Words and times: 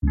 Did 0.00 0.10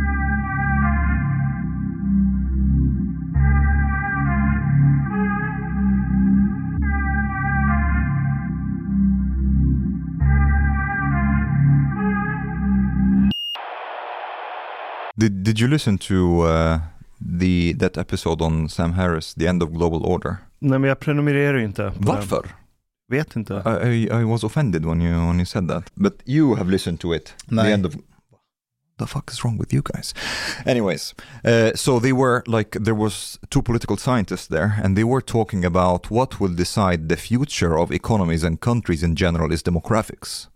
Did 15.43 15.59
you 15.59 15.67
listen 15.67 15.97
to 15.97 16.41
uh, 16.41 16.79
the 17.21 17.73
that 17.73 17.97
episode 17.97 18.41
on 18.41 18.67
Sam 18.67 18.93
Harris, 18.93 19.33
The 19.33 19.47
End 19.47 19.63
of 19.63 19.71
Global 19.71 20.05
Order? 20.05 20.37
Nej 20.59 20.79
men 20.79 20.83
jag 20.83 20.99
prenumererar 20.99 21.57
ju 21.57 21.65
inte. 21.65 21.91
på 21.91 21.99
den. 21.99 22.05
Varför? 22.05 22.47
Vet 23.09 23.35
inte. 23.35 23.53
I, 23.83 23.87
I 23.87 24.21
I 24.21 24.23
was 24.23 24.43
offended 24.43 24.85
when 24.85 25.01
you 25.01 25.27
when 25.27 25.37
you 25.37 25.45
said 25.45 25.67
that. 25.67 25.91
But 25.95 26.13
you 26.25 26.55
have 26.55 26.71
listened 26.71 26.99
to 26.99 27.15
it. 27.15 27.33
Nej. 27.45 27.65
The 27.65 27.73
end 27.73 27.85
of 27.85 27.93
the 28.97 29.07
fuck 29.07 29.29
is 29.31 29.43
wrong 29.43 29.57
with 29.57 29.71
you 29.73 29.81
guys? 29.81 30.13
Anyways, 30.65 31.13
uh, 31.45 31.71
so 31.75 31.99
they 31.99 32.13
were 32.13 32.43
like 32.47 32.71
there 32.71 32.95
was 32.95 33.39
two 33.49 33.61
political 33.61 33.97
scientists 33.97 34.47
there, 34.47 34.79
and 34.83 34.95
they 34.97 35.03
were 35.03 35.21
talking 35.21 35.63
about 35.65 36.09
what 36.11 36.39
will 36.39 36.53
decide 36.53 37.09
the 37.09 37.17
future 37.17 37.77
of 37.77 37.91
economies 37.91 38.43
and 38.43 38.59
countries 38.59 39.03
in 39.03 39.15
general 39.15 39.51
is 39.51 39.63
demographics, 39.63 40.47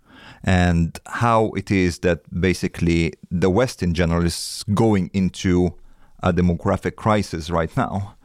and 0.44 0.99
how 1.05 1.52
it 1.55 1.70
is 1.72 1.99
that 1.99 2.20
basically 2.41 3.13
the 3.30 3.49
West 3.49 3.84
in 3.84 3.94
general 3.94 4.26
is 4.26 4.63
going 4.73 5.10
into 5.13 5.73
a 6.23 6.32
demographic 6.34 6.96
crisis 6.96 7.49
right 7.49 7.76
now. 7.77 8.16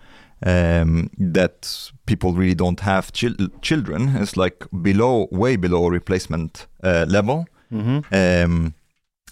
Um, 0.44 1.08
that 1.18 1.90
people 2.04 2.34
really 2.34 2.54
don't 2.54 2.80
have 2.80 3.10
chil- 3.10 3.48
children. 3.62 4.10
It's 4.16 4.36
like 4.36 4.66
below, 4.82 5.28
way 5.32 5.56
below 5.56 5.88
replacement 5.88 6.66
uh, 6.84 7.06
level. 7.08 7.46
Mhm. 7.72 8.04
Um, 8.12 8.74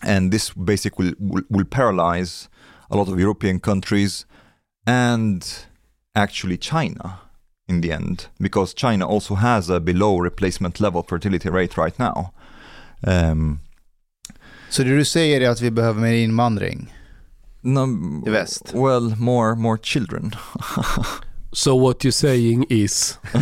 and 0.05 0.31
this 0.33 0.51
basically 0.55 1.15
will, 1.19 1.43
will 1.49 1.65
paralyze 1.65 2.49
a 2.91 2.97
lot 2.97 3.09
of 3.09 3.19
European 3.21 3.61
countries 3.61 4.27
and 4.87 5.67
actually 6.15 6.57
China 6.57 7.19
in 7.69 7.81
the 7.81 7.93
end, 7.93 8.27
because 8.39 8.75
China 8.75 9.07
also 9.07 9.35
has 9.35 9.71
a 9.71 9.81
below 9.81 10.19
replacement 10.19 10.81
level 10.81 11.03
fertility 11.03 11.49
rate 11.49 11.77
right 11.77 11.99
now. 11.99 12.33
Um, 13.07 13.61
Så 14.69 14.83
det 14.83 14.97
du 14.97 15.05
säger 15.05 15.41
är 15.41 15.51
att 15.51 15.61
vi 15.61 15.71
behöver 15.71 16.01
mer 16.01 16.13
invandring? 16.13 16.93
no, 17.63 17.87
I 18.27 18.31
väst. 18.31 18.73
Well, 18.75 19.15
more 19.19 19.55
more 19.55 19.79
children. 19.83 20.33
So 21.55 21.77
what 21.77 22.05
you're 22.05 22.11
saying 22.11 22.67
is... 22.69 23.19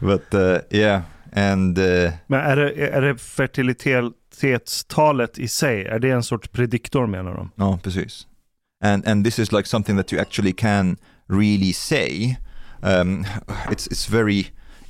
but 0.00 0.34
uh, 0.34 0.60
yeah, 0.70 1.02
and 1.36 1.78
uh, 1.78 2.12
Men 2.26 2.40
är 2.40 2.56
det, 2.56 2.88
är 2.88 3.00
det 3.00 3.18
fertilitetstalet 3.18 5.38
i 5.38 5.48
sig, 5.48 5.84
är 5.84 5.98
det 5.98 6.10
en 6.10 6.22
sorts 6.22 6.48
prediktor 6.48 7.06
menar 7.06 7.34
de? 7.34 7.50
No, 7.54 7.78
precis. 7.82 8.26
And 8.82 9.06
and 9.06 9.24
this 9.24 9.38
is 9.38 9.52
like 9.52 9.68
something 9.68 9.96
that 9.96 10.12
you 10.12 10.20
actually 10.20 10.52
can 10.52 10.96
really 11.28 11.72
say. 11.72 12.36
Um, 12.82 13.24
it's 13.70 13.86
it's 13.86 14.10
very 14.10 14.46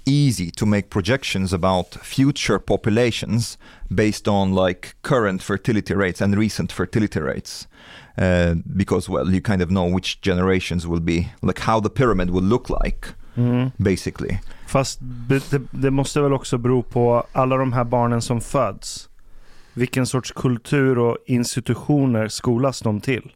easy 0.06 0.50
to 0.50 0.66
make 0.66 0.88
projections 0.88 1.52
about 1.52 1.98
future 2.02 2.58
populations 2.58 3.58
based 3.88 4.28
on 4.28 4.54
like 4.54 4.94
current 5.02 5.42
fertility 5.42 5.94
rates 5.94 6.20
and 6.20 6.36
recent 6.36 6.72
fertility 6.72 7.20
rates. 7.20 7.66
Uh, 8.18 8.54
because 8.76 9.08
well, 9.08 9.30
you 9.30 9.40
kind 9.40 9.62
of 9.62 9.68
know 9.68 9.84
which 9.84 10.20
generations 10.22 10.86
will 10.86 11.00
be 11.00 11.28
like 11.42 11.60
how 11.60 11.80
the 11.80 11.90
pyramid 11.90 12.30
will 12.30 12.42
look 12.42 12.70
like, 12.70 13.08
Mm. 13.36 13.70
basically. 13.76 14.38
Fast 14.66 14.98
det, 15.00 15.62
det 15.70 15.90
måste 15.90 16.20
väl 16.20 16.32
också 16.32 16.58
bero 16.58 16.82
på 16.82 17.26
alla 17.32 17.56
de 17.56 17.72
här 17.72 17.84
barnen 17.84 18.22
som 18.22 18.40
föds. 18.40 19.08
Vilken 19.74 20.06
sorts 20.06 20.32
kultur 20.32 20.98
och 20.98 21.18
institutioner 21.26 22.28
skolas 22.28 22.80
de 22.80 23.00
till? 23.00 23.32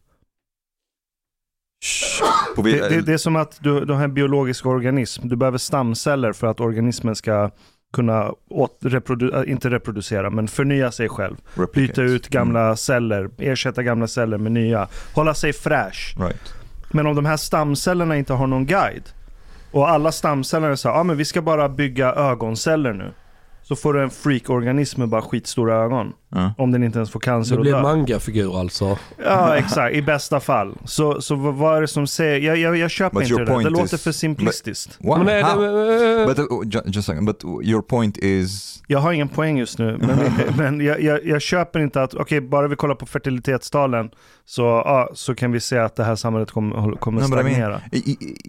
Det, 2.55 2.89
det, 2.89 3.01
det 3.01 3.13
är 3.13 3.17
som 3.17 3.35
att 3.35 3.57
du, 3.61 3.85
du 3.85 3.93
har 3.93 4.03
en 4.03 4.13
biologisk 4.13 4.65
organism. 4.65 5.27
Du 5.27 5.35
behöver 5.35 5.57
stamceller 5.57 6.33
för 6.33 6.47
att 6.47 6.59
organismen 6.59 7.15
ska 7.15 7.51
kunna 7.93 8.31
åt, 8.49 8.77
reprodu, 8.81 9.31
äh, 9.33 9.51
inte 9.51 9.69
reproducera, 9.69 10.29
men 10.29 10.47
förnya 10.47 10.91
sig 10.91 11.09
själv. 11.09 11.35
replicate. 11.53 12.01
Byta 12.01 12.01
ut 12.01 12.27
gamla 12.27 12.61
Mm, 12.61 12.77
celler, 12.77 13.29
ersätta 13.37 13.83
gamla 13.83 14.07
celler 14.07 14.37
med 14.37 14.51
nya. 14.51 14.87
Hålla 15.15 15.33
sig 15.33 15.53
fräsch. 15.53 16.15
right. 16.19 16.53
Men 16.91 17.07
om 17.07 17.15
de 17.15 17.25
här 17.25 17.37
stamcellerna 17.37 18.17
inte 18.17 18.33
har 18.33 18.47
någon 18.47 18.65
guide 18.65 19.09
och 19.71 19.89
alla 19.89 20.11
stamceller 20.11 20.75
säger 20.75 20.95
ah, 20.95 21.03
men 21.03 21.17
vi 21.17 21.25
ska 21.25 21.41
bara 21.41 21.69
bygga 21.69 22.13
ögonceller 22.13 22.93
nu. 22.93 23.13
Så 23.71 23.75
får 23.75 23.93
du 23.93 24.03
en 24.03 24.09
freakorganism 24.09 24.99
med 24.99 25.09
bara 25.09 25.21
skitstora 25.21 25.75
ögon. 25.75 26.13
Ja. 26.29 26.53
Om 26.57 26.71
den 26.71 26.83
inte 26.83 26.97
ens 26.99 27.11
får 27.11 27.19
cancer 27.19 27.55
Det 27.55 27.57
och 27.59 27.61
blir 27.61 27.75
en 27.75 27.81
mangafigur 27.81 28.59
alltså. 28.59 28.97
Ja, 29.23 29.57
exakt. 29.57 29.95
I 29.95 30.01
bästa 30.01 30.39
fall. 30.39 30.77
Så, 30.85 31.21
så 31.21 31.35
vad 31.35 31.77
är 31.77 31.81
det 31.81 31.87
som 31.87 32.07
säger... 32.07 32.39
Jag, 32.39 32.57
jag, 32.57 32.77
jag 32.77 32.91
köper 32.91 33.19
But 33.19 33.23
inte 33.23 33.33
det 33.33 33.45
där. 33.45 33.45
Det 33.45 33.51
point 33.51 33.71
låter 33.71 33.95
is- 33.95 34.03
för 34.03 34.11
simplistiskt. 34.11 34.97
Wow. 34.99 35.25
Men 35.25 35.43
how? 35.43 35.61
det, 35.61 36.25
But 36.27 36.39
uh, 36.39 36.45
ju- 36.63 36.81
just 36.85 37.09
a 37.09 37.11
second. 37.11 37.27
But 37.27 37.43
your 37.63 37.81
point 37.81 38.17
is 38.17 38.83
Jag 38.87 38.99
har 38.99 39.11
ingen 39.13 39.29
poäng 39.29 39.57
just 39.57 39.79
nu, 39.79 39.97
men, 40.01 40.19
men 40.57 40.85
jag, 40.85 41.01
jag, 41.01 41.25
jag 41.25 41.41
köper 41.41 41.79
inte 41.79 42.01
att, 42.03 42.13
okej, 42.13 42.41
bara 42.41 42.67
vi 42.67 42.75
kollar 42.75 42.95
på 42.95 43.05
fertilitetstalen 43.05 44.09
så, 44.45 44.61
ja, 44.61 45.09
så 45.13 45.35
kan 45.35 45.51
vi 45.51 45.59
se 45.59 45.77
att 45.77 45.95
det 45.95 46.03
här 46.03 46.15
samhället 46.15 46.51
kommer, 46.51 46.95
kommer 46.95 47.21
No, 47.21 47.27
but 47.27 47.39
I 47.39 47.43
mean, 47.43 47.53
stagnera. 47.55 47.81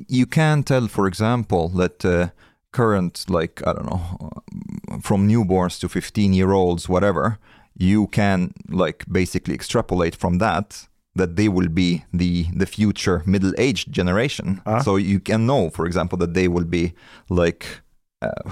You 0.09 0.27
can 0.31 0.63
tell, 0.63 0.89
for 0.89 1.09
example, 1.09 1.69
that 1.79 2.05
uh, 2.05 2.27
current, 2.73 3.25
like, 3.29 3.63
I 3.67 3.73
don't 3.73 3.87
know, 3.87 4.31
from 5.03 5.29
newborns 5.29 5.79
to 5.81 5.89
15 5.89 6.33
year 6.35 6.53
olds, 6.53 6.89
whatever, 6.89 7.39
you 7.77 8.07
can, 8.09 8.53
like, 8.69 9.05
basically 9.11 9.55
extrapolate 9.55 10.17
from 10.17 10.39
that 10.39 10.89
that 11.15 11.37
they 11.37 11.49
will 11.49 11.69
be 11.69 12.05
the 12.13 12.47
the 12.57 12.65
future 12.67 13.23
middle 13.27 13.53
aged 13.59 13.93
generation. 13.93 14.61
Ah. 14.65 14.81
So 14.83 14.97
you 14.97 15.21
can 15.21 15.47
know, 15.47 15.71
for 15.71 15.87
example, 15.87 16.19
that 16.19 16.33
they 16.35 16.49
will 16.49 16.65
be 16.65 16.93
like 17.29 17.67
uh, 18.23 18.51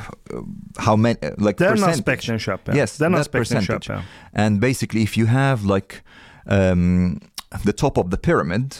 how 0.78 0.96
many, 0.96 1.16
like 1.38 1.56
Den 1.56 1.70
percentage. 1.72 1.94
aspekten 2.00 2.38
köper 2.38 2.72
jag. 2.72 2.76
Yes, 2.76 2.98
Den 2.98 3.12
that 3.12 3.20
aspekten 3.20 3.40
percentage. 3.40 3.84
köper 3.86 3.94
jag. 3.94 4.02
And 4.34 4.60
basically, 4.60 5.02
if 5.02 5.16
you 5.18 5.26
have 5.26 5.64
like 5.64 6.02
um, 6.46 7.20
the 7.64 7.72
top 7.72 7.98
of 7.98 8.10
the 8.10 8.16
pyramid 8.18 8.74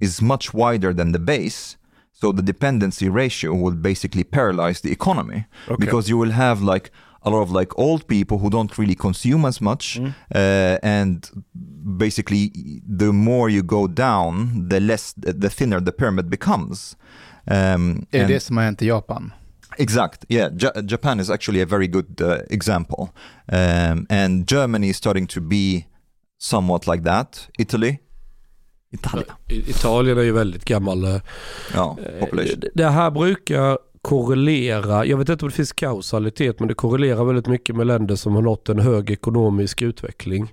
is 0.00 0.20
much 0.22 0.52
wider 0.54 0.92
than 0.94 1.12
the 1.12 1.18
base, 1.18 1.78
so 2.22 2.32
the 2.32 2.42
dependency 2.42 3.08
ratio 3.08 3.50
will 3.62 3.74
basically 3.74 4.24
paralyze 4.24 4.80
the 4.82 4.90
economy 4.92 5.44
Okej. 5.66 5.78
because 5.80 6.10
you 6.10 6.18
will 6.20 6.32
have 6.32 6.60
like 6.74 6.90
a 7.24 7.30
lot 7.30 7.42
of 7.42 7.50
like 7.60 7.72
old 7.78 8.06
people 8.06 8.36
who 8.38 8.50
don't 8.50 8.78
really 8.78 8.94
consume 8.94 9.48
as 9.48 9.60
much, 9.60 9.98
Mm. 10.00 10.06
uh, 10.34 10.78
and 10.82 11.16
basically 11.98 12.50
the 12.98 13.12
more 13.12 13.50
you 13.52 13.62
go 13.62 13.86
down, 13.88 14.68
the 14.68 14.80
less 14.80 15.14
the 15.40 15.48
thinner 15.50 15.80
the 15.80 15.92
pyramid 15.92 16.26
becomes. 16.30 16.96
Um, 17.46 18.06
Är 18.10 18.18
det 18.18 18.20
and- 18.20 18.28
det 18.28 18.40
som 18.40 18.56
har 18.56 18.64
hänt 18.64 18.82
i 18.82 18.86
Japan? 18.86 19.32
Exact. 19.78 20.24
Yeah, 20.28 20.52
Ja- 20.58 20.82
Japan 20.88 21.20
is 21.20 21.30
actually 21.30 21.62
a 21.62 21.66
very 21.66 21.86
good 21.86 22.20
uh, 22.20 22.36
example, 22.50 23.08
um, 23.52 24.06
and 24.10 24.46
Germany 24.50 24.88
is 24.88 24.96
starting 24.96 25.26
to 25.26 25.40
be 25.40 25.84
somewhat 26.38 26.86
like 26.86 27.04
that. 27.04 27.48
Italy, 27.58 27.98
Italia, 28.92 29.26
I- 29.48 29.70
Italien 29.70 30.18
är 30.18 30.22
ju 30.22 30.32
väldigt 30.32 30.64
gammal. 30.64 31.04
eh, 31.04 31.20
ja, 31.74 31.98
population. 32.20 32.60
Det- 32.60 32.70
Det 32.74 32.88
här 32.88 33.10
brukar 33.10 33.78
korrelera, 34.02 35.06
jag 35.06 35.18
vet 35.18 35.28
inte 35.28 35.44
om 35.44 35.48
det 35.50 35.54
finns 35.56 35.72
kausalitet, 35.72 36.58
men 36.60 36.68
det 36.68 36.74
korrelerar 36.74 37.24
väldigt 37.24 37.46
mycket 37.46 37.76
med 37.76 37.86
länder 37.86 38.14
som 38.16 38.34
har 38.34 38.42
nått 38.42 38.68
en 38.68 38.78
hög 38.78 39.10
ekonomisk 39.10 39.82
utveckling. 39.82 40.52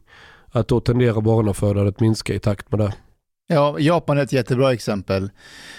Att 0.51 0.67
då 0.67 0.79
tenderar 0.79 1.21
barnafödandet 1.21 1.95
att 1.95 2.01
minska 2.01 2.33
i 2.33 2.39
takt 2.39 2.71
med 2.71 2.79
det. 2.79 2.93
Ja, 3.47 3.75
Japan 3.79 4.17
är 4.17 4.21
ett 4.23 4.33
jättebra 4.33 4.73
exempel. 4.73 5.29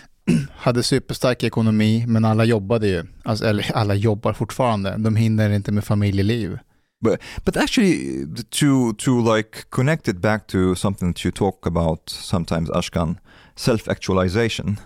Hade 0.56 0.82
superstark 0.82 1.42
ekonomi, 1.44 2.04
men 2.08 2.24
alla 2.24 2.44
jobbade 2.44 2.88
ju. 2.88 3.04
Alltså, 3.22 3.44
eller 3.44 3.70
alla 3.74 3.94
jobbar 3.94 4.32
fortfarande. 4.32 4.94
De 4.98 5.16
hinner 5.16 5.50
inte 5.50 5.72
med 5.72 5.84
familjeliv. 5.84 6.58
But 7.02 7.20
but 7.44 7.56
actually, 7.56 8.26
to 8.50 8.92
to 8.92 9.20
like 9.20 9.66
connect 9.70 10.08
it 10.08 10.20
back 10.20 10.46
to 10.48 10.74
something 10.74 11.12
that 11.12 11.24
you 11.24 11.30
talk 11.30 11.66
about 11.66 12.10
sometimes, 12.10 12.70
Ashkan, 12.70 13.16
self-actualization. 13.56 14.78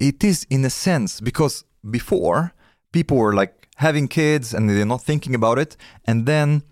It 0.00 0.24
is 0.24 0.46
in 0.50 0.64
a 0.64 0.70
sense 0.70 1.20
because 1.20 1.64
before 1.88 2.52
people 2.92 3.16
were 3.16 3.32
like 3.32 3.68
having 3.76 4.08
kids 4.08 4.52
and 4.52 4.68
they're 4.68 4.84
not 4.84 5.04
thinking 5.04 5.34
about 5.34 5.58
it, 5.58 5.76
and 6.04 6.26
then 6.26 6.62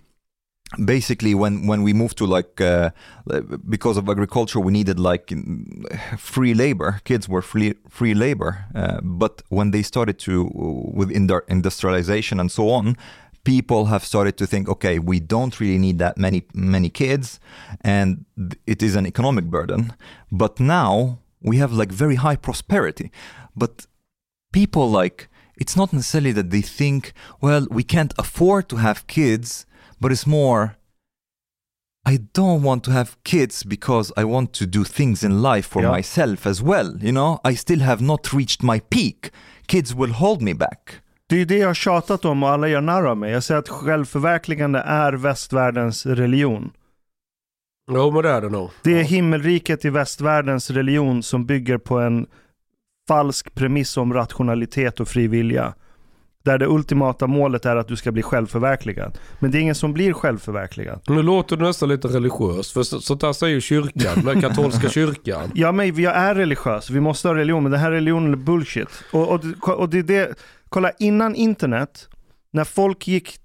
basically 0.84 1.34
when 1.34 1.66
when 1.66 1.82
we 1.82 1.92
moved 1.92 2.16
to 2.18 2.26
like 2.26 2.60
uh, 2.60 2.90
because 3.68 3.96
of 3.96 4.08
agriculture 4.08 4.60
we 4.60 4.72
needed 4.72 5.00
like 5.00 5.32
free 6.16 6.54
labor 6.54 7.00
kids 7.04 7.28
were 7.28 7.42
free 7.42 7.74
free 7.88 8.14
labor 8.14 8.66
uh, 8.74 9.00
but 9.02 9.42
when 9.48 9.72
they 9.72 9.82
started 9.82 10.16
to 10.18 10.48
with 10.94 11.10
indu- 11.10 11.42
industrialization 11.48 12.38
and 12.38 12.52
so 12.52 12.70
on 12.70 12.96
people 13.54 13.82
have 13.92 14.04
started 14.12 14.34
to 14.40 14.46
think 14.52 14.64
okay 14.74 14.96
we 15.12 15.18
don't 15.34 15.54
really 15.62 15.80
need 15.86 15.98
that 16.04 16.14
many 16.26 16.40
many 16.76 16.90
kids 17.02 17.26
and 17.96 18.08
it 18.72 18.80
is 18.88 18.92
an 19.00 19.06
economic 19.12 19.46
burden 19.56 19.82
but 20.42 20.52
now 20.78 20.92
we 21.48 21.56
have 21.62 21.72
like 21.80 21.92
very 22.04 22.16
high 22.26 22.38
prosperity 22.46 23.08
but 23.62 23.72
people 24.58 24.86
like 25.00 25.18
it's 25.62 25.76
not 25.80 25.88
necessarily 25.92 26.32
that 26.38 26.50
they 26.54 26.64
think 26.80 27.02
well 27.46 27.64
we 27.78 27.84
can't 27.94 28.14
afford 28.24 28.64
to 28.68 28.76
have 28.76 28.98
kids 29.18 29.48
but 30.00 30.08
it's 30.12 30.26
more 30.26 30.62
I 32.06 32.16
don't 32.40 32.62
want 32.68 32.82
to 32.84 32.92
have 32.92 33.10
kids 33.24 33.62
because 33.62 34.06
I 34.16 34.24
want 34.24 34.48
to 34.54 34.64
do 34.66 34.84
things 34.84 35.22
in 35.22 35.42
life 35.50 35.66
for 35.72 35.82
Ja. 35.82 35.90
myself 35.90 36.46
as 36.46 36.58
well. 36.70 36.90
You 37.06 37.12
know, 37.18 37.30
I 37.50 37.52
still 37.64 37.80
have 37.90 38.00
not 38.00 38.32
reached 38.32 38.62
my 38.62 38.78
peak. 38.94 39.30
Kids 39.66 39.94
will 39.94 40.14
hold 40.22 40.40
me 40.40 40.54
back. 40.54 41.02
Det 41.30 41.36
är 41.36 41.38
ju 41.38 41.44
det 41.44 41.58
jag 41.58 41.66
har 41.66 41.74
tjatat 41.74 42.24
om 42.24 42.42
och 42.42 42.48
alla 42.48 42.68
gör 42.68 42.80
narr 42.80 43.06
av 43.06 43.16
mig. 43.16 43.32
Jag 43.32 43.42
säger 43.42 43.58
att 43.58 43.68
självförverkligande 43.68 44.78
är 44.78 45.12
västvärldens 45.12 46.06
religion. 46.06 46.70
Jo 47.90 48.10
men 48.10 48.22
det 48.22 48.30
är 48.30 48.40
det 48.40 48.48
nog. 48.48 48.70
Det 48.82 49.00
är 49.00 49.04
himmelriket 49.04 49.84
i 49.84 49.90
västvärldens 49.90 50.70
religion 50.70 51.22
som 51.22 51.46
bygger 51.46 51.78
på 51.78 51.98
en 51.98 52.26
falsk 53.08 53.54
premiss 53.54 53.96
om 53.96 54.14
rationalitet 54.14 55.00
och 55.00 55.08
fri 55.08 55.26
vilja. 55.26 55.74
Där 56.44 56.58
det 56.58 56.66
ultimata 56.66 57.26
målet 57.26 57.66
är 57.66 57.76
att 57.76 57.88
du 57.88 57.96
ska 57.96 58.12
bli 58.12 58.22
självförverkligad. 58.22 59.18
Men 59.38 59.50
det 59.50 59.58
är 59.58 59.60
ingen 59.60 59.74
som 59.74 59.92
blir 59.92 60.12
självförverkligad. 60.12 61.00
Nu 61.06 61.22
låter 61.22 61.56
du 61.56 61.64
nästan 61.64 61.88
lite 61.88 62.08
religiös. 62.08 62.72
För 62.72 62.82
så, 62.82 63.00
sånt 63.00 63.20
där 63.20 63.32
säger 63.32 63.54
ju 63.54 63.60
kyrkan, 63.60 64.24
den 64.24 64.40
katolska 64.40 64.88
kyrkan. 64.90 65.50
Ja, 65.54 65.72
men 65.72 66.02
jag 66.02 66.16
är 66.16 66.34
religiös. 66.34 66.90
Vi 66.90 67.00
måste 67.00 67.28
ha 67.28 67.34
religion, 67.34 67.62
men 67.62 67.72
den 67.72 67.80
här 67.80 67.90
religionen 67.90 68.32
är 68.32 68.36
bullshit. 68.36 68.88
Och, 69.12 69.32
och, 69.32 69.68
och 69.68 69.88
det 69.88 69.98
är 69.98 70.02
det, 70.02 70.34
kolla 70.70 70.92
innan 70.98 71.34
internet, 71.34 72.08
när 72.50 72.64
folk 72.64 73.08
gick, 73.08 73.36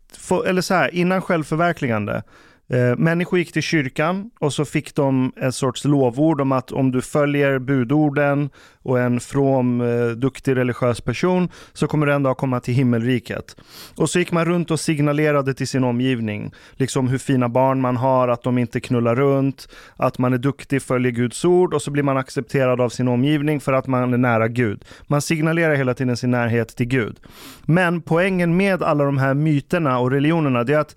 eller 0.45 0.61
så 0.61 0.73
här, 0.73 0.95
innan 0.95 1.21
självförverkligande, 1.21 2.23
Eh, 2.67 2.97
människor 2.97 3.39
gick 3.39 3.51
till 3.51 3.61
kyrkan 3.61 4.29
och 4.39 4.53
så 4.53 4.65
fick 4.65 4.95
de 4.95 5.33
en 5.35 5.53
sorts 5.53 5.85
lovord 5.85 6.41
om 6.41 6.51
att 6.51 6.71
om 6.71 6.91
du 6.91 7.01
följer 7.01 7.59
budorden 7.59 8.49
och 8.81 8.99
är 8.99 9.03
en 9.03 9.19
from, 9.19 9.81
eh, 9.81 10.07
duktig 10.07 10.55
religiös 10.55 11.01
person 11.01 11.49
så 11.73 11.87
kommer 11.87 12.05
du 12.05 12.13
en 12.13 12.23
dag 12.23 12.37
komma 12.37 12.59
till 12.59 12.73
himmelriket. 12.73 13.55
Och 13.97 14.09
så 14.09 14.19
gick 14.19 14.31
man 14.31 14.45
runt 14.45 14.71
och 14.71 14.79
signalerade 14.79 15.53
till 15.53 15.67
sin 15.67 15.83
omgivning, 15.83 16.51
liksom 16.73 17.07
hur 17.07 17.17
fina 17.17 17.49
barn 17.49 17.81
man 17.81 17.97
har, 17.97 18.27
att 18.27 18.43
de 18.43 18.57
inte 18.57 18.79
knullar 18.79 19.15
runt, 19.15 19.69
att 19.95 20.17
man 20.17 20.33
är 20.33 20.37
duktig, 20.37 20.81
följer 20.81 21.11
Guds 21.11 21.45
ord 21.45 21.73
och 21.73 21.81
så 21.81 21.91
blir 21.91 22.03
man 22.03 22.17
accepterad 22.17 22.81
av 22.81 22.89
sin 22.89 23.07
omgivning 23.07 23.59
för 23.59 23.73
att 23.73 23.87
man 23.87 24.13
är 24.13 24.17
nära 24.17 24.47
Gud. 24.47 24.85
Man 25.07 25.21
signalerar 25.21 25.75
hela 25.75 25.93
tiden 25.93 26.17
sin 26.17 26.31
närhet 26.31 26.75
till 26.75 26.87
Gud. 26.87 27.19
Men 27.65 28.01
poängen 28.01 28.57
med 28.57 28.83
alla 28.83 29.03
de 29.03 29.17
här 29.17 29.33
myterna 29.33 29.99
och 29.99 30.11
religionerna, 30.11 30.63
det 30.63 30.73
är 30.73 30.79
att 30.79 30.95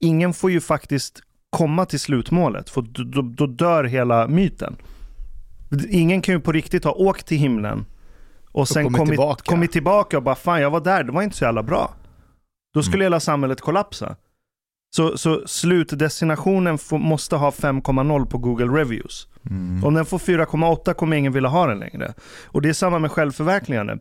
ingen 0.00 0.34
får 0.34 0.50
ju 0.50 0.60
faktiskt 0.60 1.22
komma 1.50 1.86
till 1.86 2.00
slutmålet, 2.00 2.70
för 2.70 2.82
då, 2.82 3.02
då, 3.02 3.22
då, 3.22 3.46
dör 3.46 3.84
hela 3.84 4.28
myten. 4.28 4.76
Ingen 5.88 6.22
kan 6.22 6.34
ju 6.34 6.40
på 6.40 6.52
riktigt 6.52 6.84
ha 6.84 6.92
åkt 6.92 7.26
till 7.26 7.38
himlen 7.38 7.86
och 8.52 8.68
sen 8.68 8.84
kommit 8.84 8.98
kommit, 8.98 9.10
tillbaka. 9.10 9.42
kommit 9.44 9.72
tillbaka 9.72 10.16
och 10.16 10.22
bara 10.22 10.34
fan 10.34 10.60
jag 10.60 10.70
var 10.70 10.80
där, 10.80 11.04
det 11.04 11.12
var 11.12 11.22
inte 11.22 11.36
så 11.36 11.44
jävla 11.44 11.62
bra. 11.62 11.94
Då 12.74 12.82
skulle 12.82 13.04
hela 13.04 13.20
samhället 13.20 13.60
kollapsa. 13.60 14.16
Så, 14.96 15.18
så 15.18 15.42
slutdestinationen 15.46 16.78
får, 16.78 16.98
måste 16.98 17.36
ha 17.36 17.50
5,0 17.50 18.26
på 18.26 18.38
Google 18.38 18.80
Reviews. 18.80 19.28
Om 19.84 19.94
den 19.94 20.06
får 20.06 20.18
4,8 20.18 20.94
kommer 20.94 21.16
ingen 21.16 21.32
vilja 21.32 21.48
ha 21.48 21.66
den 21.66 21.78
längre. 21.78 22.14
Och 22.44 22.62
det 22.62 22.68
är 22.68 22.72
samma 22.72 22.98
med 22.98 23.10
självförverkligande. 23.10 23.98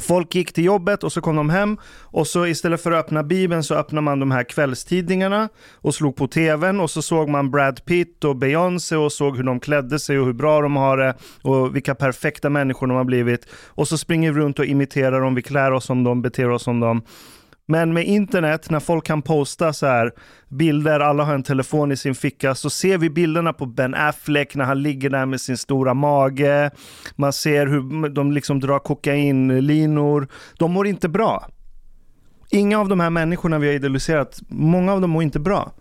Folk 0.00 0.34
gick 0.34 0.52
till 0.52 0.64
jobbet 0.64 1.04
och 1.04 1.12
så 1.12 1.20
kom 1.20 1.36
de 1.36 1.50
hem 1.50 1.78
och 2.00 2.26
så 2.26 2.46
istället 2.46 2.82
för 2.82 2.92
att 2.92 3.04
öppna 3.04 3.22
bibeln 3.22 3.62
så 3.62 3.74
öppnade 3.74 4.02
man 4.02 4.20
de 4.20 4.30
här 4.30 4.44
kvällstidningarna 4.44 5.48
och 5.74 5.94
slog 5.94 6.16
på 6.16 6.28
tvn 6.28 6.80
och 6.80 6.90
så 6.90 7.02
såg 7.02 7.28
man 7.28 7.50
Brad 7.50 7.84
Pitt 7.84 8.24
och 8.24 8.36
Beyoncé 8.36 8.96
och 8.96 9.12
såg 9.12 9.36
hur 9.36 9.44
de 9.44 9.60
klädde 9.60 9.98
sig 9.98 10.18
och 10.18 10.26
hur 10.26 10.32
bra 10.32 10.60
de 10.60 10.76
har 10.76 10.96
det 10.96 11.14
och 11.42 11.76
vilka 11.76 11.94
perfekta 11.94 12.50
människor 12.50 12.86
de 12.86 12.96
har 12.96 13.04
blivit. 13.04 13.46
Och 13.66 13.88
så 13.88 13.98
springer 13.98 14.32
vi 14.32 14.40
runt 14.40 14.58
och 14.58 14.66
imiterar 14.66 15.20
dem, 15.20 15.34
vi 15.34 15.42
klär 15.42 15.72
oss 15.72 15.84
som 15.84 16.04
dem, 16.04 16.22
beter 16.22 16.50
oss 16.50 16.62
som 16.62 16.80
dem. 16.80 17.02
Men 17.66 17.92
med 17.92 18.04
internet, 18.04 18.70
när 18.70 18.80
folk 18.80 19.06
kan 19.06 19.22
posta 19.22 19.72
så 19.72 19.86
här 19.86 20.12
bilder, 20.48 21.00
alla 21.00 21.24
har 21.24 21.34
en 21.34 21.42
telefon 21.42 21.92
i 21.92 21.96
sin 21.96 22.14
ficka, 22.14 22.54
så 22.54 22.70
ser 22.70 22.98
vi 22.98 23.10
bilderna 23.10 23.52
på 23.52 23.66
Ben 23.66 23.94
Affleck 23.94 24.54
när 24.54 24.64
han 24.64 24.82
ligger 24.82 25.10
där 25.10 25.26
med 25.26 25.40
sin 25.40 25.56
stora 25.56 25.94
mage. 25.94 26.70
Man 27.16 27.32
ser 27.32 27.66
hur 27.66 28.08
de 28.08 28.32
liksom 28.32 28.60
drar 28.60 28.78
kokainlinor. 28.78 30.28
De 30.58 30.72
mår 30.72 30.86
inte 30.86 31.08
bra. 31.08 31.48
Inga 32.50 32.80
av 32.80 32.88
de 32.88 33.00
här 33.00 33.10
människorna 33.10 33.58
vi 33.58 33.66
har 33.66 33.74
idealiserat, 33.74 34.40
många 34.48 34.92
av 34.92 35.00
dem 35.00 35.10
mår 35.10 35.22
inte 35.22 35.40
bra. 35.40 35.72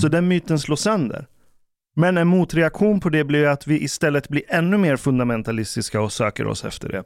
Så 0.00 0.08
den 0.08 0.28
myten 0.28 0.58
slås 0.58 0.80
sönder. 0.80 1.26
Men 1.96 2.18
en 2.18 2.28
motreaktion 2.28 3.00
på 3.00 3.08
det 3.08 3.24
blir 3.24 3.46
att 3.46 3.66
vi 3.66 3.84
istället 3.84 4.28
blir 4.28 4.42
ännu 4.48 4.76
mer 4.76 4.96
fundamentalistiska 4.96 6.00
och 6.00 6.12
söker 6.12 6.46
oss 6.46 6.64
efter 6.64 6.88
det. 6.88 7.04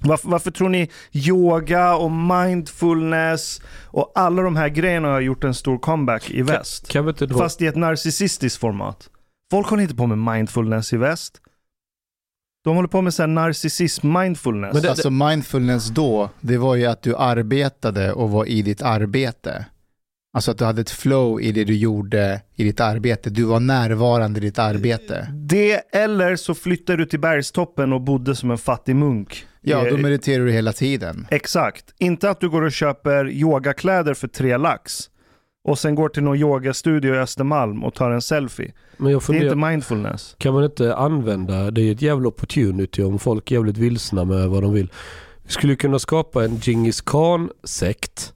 Varför, 0.00 0.28
varför, 0.28 0.50
tror 0.50 0.68
ni 0.68 0.90
yoga 1.12 1.94
och 1.96 2.10
mindfulness 2.12 3.60
och 3.86 4.12
alla 4.14 4.42
de 4.42 4.56
här 4.56 4.68
grejerna 4.68 5.08
har 5.08 5.20
gjort 5.20 5.44
en 5.44 5.54
stor 5.54 5.78
comeback 5.78 6.30
i 6.30 6.42
väst? 6.42 6.88
Kan 6.88 7.08
inte 7.08 7.26
då... 7.26 7.38
Fast 7.38 7.62
i 7.62 7.66
ett 7.66 7.76
narcissistiskt 7.76 8.60
format. 8.60 9.10
Folk 9.50 9.66
håller 9.68 9.82
inte 9.82 9.94
på 9.94 10.06
med 10.06 10.18
mindfulness 10.34 10.92
i 10.92 10.96
väst. 10.96 11.40
De 12.64 12.76
håller 12.76 12.88
på 12.88 13.02
med 13.02 13.14
så 13.14 13.22
här 13.22 13.26
narcissism, 13.26 14.12
mindfulness. 14.18 14.72
Men 14.74 14.82
det- 14.82 14.90
Alltså 14.90 15.10
mindfulness 15.10 15.88
då, 15.88 16.30
det 16.40 16.56
var 16.58 16.74
ju 16.74 16.86
att 16.86 17.02
du 17.02 17.16
arbetade 17.16 18.12
och 18.12 18.30
var 18.30 18.46
i 18.48 18.62
ditt 18.62 18.82
arbete. 18.82 19.66
Alltså 20.32 20.50
att 20.50 20.58
du 20.58 20.64
hade 20.64 20.80
ett 20.80 20.90
flow 20.90 21.40
i 21.40 21.52
det 21.52 21.64
du 21.64 21.76
gjorde 21.76 22.40
i 22.54 22.64
ditt 22.64 22.80
arbete. 22.80 23.30
Du 23.30 23.44
var 23.44 23.60
närvarande 23.60 24.38
i 24.40 24.42
ditt 24.42 24.58
arbete. 24.58 25.28
Det 25.34 25.74
eller 25.96 26.36
så 26.36 26.54
flyttar 26.54 26.96
du 26.96 27.06
till 27.06 27.20
bergstoppen 27.20 27.92
och 27.92 28.00
bodde 28.00 28.36
som 28.36 28.50
en 28.50 28.58
fattig 28.58 28.96
munk. 28.96 29.46
Ja, 29.60 29.86
Eh, 29.86 29.90
då 29.92 29.96
mediterar 30.02 30.44
du 30.44 30.52
hela 30.52 30.72
tiden. 30.72 31.26
Exakt. 31.30 31.94
Inte 31.98 32.30
att 32.30 32.40
du 32.40 32.48
går 32.48 32.62
och 32.62 32.72
köper 32.72 33.28
yogakläder 33.30 34.14
för 34.14 34.28
tre 34.28 34.56
lax 34.56 35.10
och 35.64 35.78
sen 35.78 35.94
går 35.94 36.08
till 36.08 36.22
någon 36.22 36.36
yogastudio 36.36 37.14
i 37.14 37.18
Östermalm 37.18 37.84
och 37.84 37.94
tar 37.94 38.10
en 38.10 38.22
selfie. 38.22 38.72
Men 38.96 39.12
jag 39.12 39.20
Det 39.20 39.22
är 39.22 39.26
funderar, 39.26 39.44
inte 39.52 39.68
mindfulness. 39.68 40.34
kan 40.38 40.54
man 40.54 40.64
inte 40.64 40.94
använda, 40.96 41.70
det 41.70 41.82
är 41.82 41.92
ett 41.92 42.02
jävla 42.02 42.28
opportunity 42.28 43.02
om 43.02 43.18
folk 43.18 43.50
är 43.50 43.54
jävligt 43.56 43.76
vilsna 43.78 44.24
med 44.24 44.48
vad 44.48 44.62
de 44.62 44.72
vill. 44.72 44.92
Vi 45.42 45.50
skulle 45.52 45.76
kunna 45.76 45.98
skapa 45.98 46.44
en 46.44 46.60
Genghis 46.60 47.00
Khan-sekt. 47.00 48.32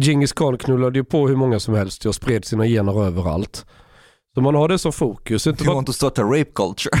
Genghis 0.00 0.32
Khan 0.32 0.58
knullade 0.58 0.98
ju 0.98 1.04
på 1.04 1.28
hur 1.28 1.36
många 1.36 1.60
som 1.60 1.74
helst 1.74 2.06
och 2.06 2.14
spred 2.14 2.44
sina 2.44 2.66
gener 2.66 3.04
överallt. 3.06 3.66
Så 4.34 4.40
man 4.40 4.54
har 4.54 4.68
det 4.68 4.78
som 4.78 4.92
fokus. 4.92 5.46
Inte 5.46 5.62
you 5.62 5.66
bara, 5.66 5.74
want 5.74 5.86
to 5.86 5.92
start 5.92 6.18
a 6.18 6.22
rape 6.22 6.50
culture. 6.54 6.90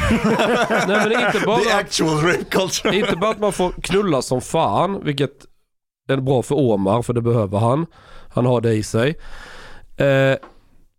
nej, 0.88 1.08
men 1.08 1.12
inte, 1.12 1.38
the 1.38 1.46
bara, 1.46 1.74
actual 1.74 2.16
rape 2.22 2.44
culture. 2.44 2.96
inte 2.96 3.16
bara 3.16 3.30
att 3.30 3.40
man 3.40 3.52
får 3.52 3.72
knulla 3.82 4.22
som 4.22 4.40
fan, 4.40 5.04
vilket 5.04 5.46
är 6.08 6.16
bra 6.16 6.42
för 6.42 6.54
Omar, 6.54 7.02
för 7.02 7.12
det 7.12 7.22
behöver 7.22 7.58
han. 7.58 7.86
Han 8.34 8.46
har 8.46 8.60
det 8.60 8.74
i 8.74 8.82
sig. 8.82 9.08
Eh, 9.96 10.36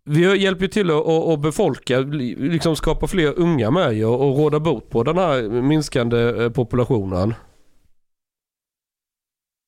vi 0.05 0.37
hjälper 0.37 0.61
ju 0.61 0.67
till 0.67 0.91
att, 0.91 1.39
befolka, 1.39 1.99
liksom 1.99 2.75
skapa 2.75 3.07
fler 3.07 3.39
unga 3.39 3.71
med 3.71 4.05
och, 4.05 4.29
och 4.29 4.37
råda 4.37 4.59
bot 4.59 4.89
på 4.89 5.03
den 5.03 5.17
här 5.17 5.61
minskande 5.61 6.43
eh, 6.43 6.49
populationen. 6.49 7.33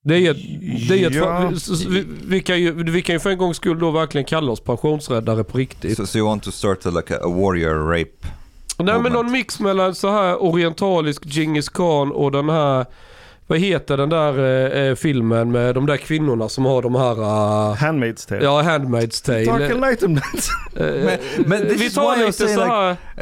Det 0.05 0.15
är, 0.27 0.31
ett- 0.31 0.88
det 0.88 1.03
är 1.03 1.07
ett, 1.07 1.15
Ja. 1.15 1.51
vi, 1.88 2.05
vi, 2.25 2.39
kan 2.41 2.62
ju, 2.62 2.83
vi 2.83 3.01
kan 3.01 3.15
ju 3.15 3.19
för 3.19 3.29
en 3.29 3.38
gångs 3.38 3.57
skull 3.57 3.79
då 3.79 3.91
verkligen 3.91 4.25
kalla 4.25 4.51
oss 4.51 4.60
pensionsräddare 4.60 5.43
på 5.43 5.57
riktigt. 5.57 5.98
So, 5.98 6.05
so 6.05 6.17
you 6.17 6.27
want 6.27 6.43
to 6.43 6.51
start 6.51 6.86
a, 6.86 6.89
like 6.89 7.15
a, 7.15 7.27
warrior 7.27 7.88
rape? 7.98 8.27
Nej 8.77 9.00
men 9.00 9.12
någon 9.12 9.31
mix 9.31 9.60
mellan 9.60 9.95
så 9.95 10.12
här 10.12 10.43
orientalisk 10.43 11.25
Genghis 11.25 11.69
Khan 11.69 12.12
och 12.12 12.31
den 12.31 12.50
här, 12.50 12.86
vad 13.53 13.60
heter 13.62 13.98
den 13.98 14.10
där 14.10 14.39
eh, 14.39 14.83
eh, 14.89 14.95
filmen 14.95 15.51
med 15.51 15.75
de 15.75 15.86
där 15.86 15.98
kvinnorna 15.98 16.50
som 16.50 16.65
har 16.65 16.81
de 16.81 16.95
här, 16.95 17.19
uh, 17.19 17.75
Handmaid's 17.75 18.27
tale. 18.29 18.43
ja 18.43 18.62
Handmaid's 18.62 19.27
Dark 19.27 19.45
Tale. 19.48 19.65
enlightenment. 19.72 20.50
Eh, 20.75 20.86
Men- 20.86 21.19
men 21.45 21.62
this 21.69 21.81
vi 21.81 21.86
is 21.86 21.93
tar 21.93 22.15
why 22.15 22.24
I 22.24 22.25
lite 22.25 22.38
say, 22.38 22.55
så 22.55 22.63
like, 22.63 22.74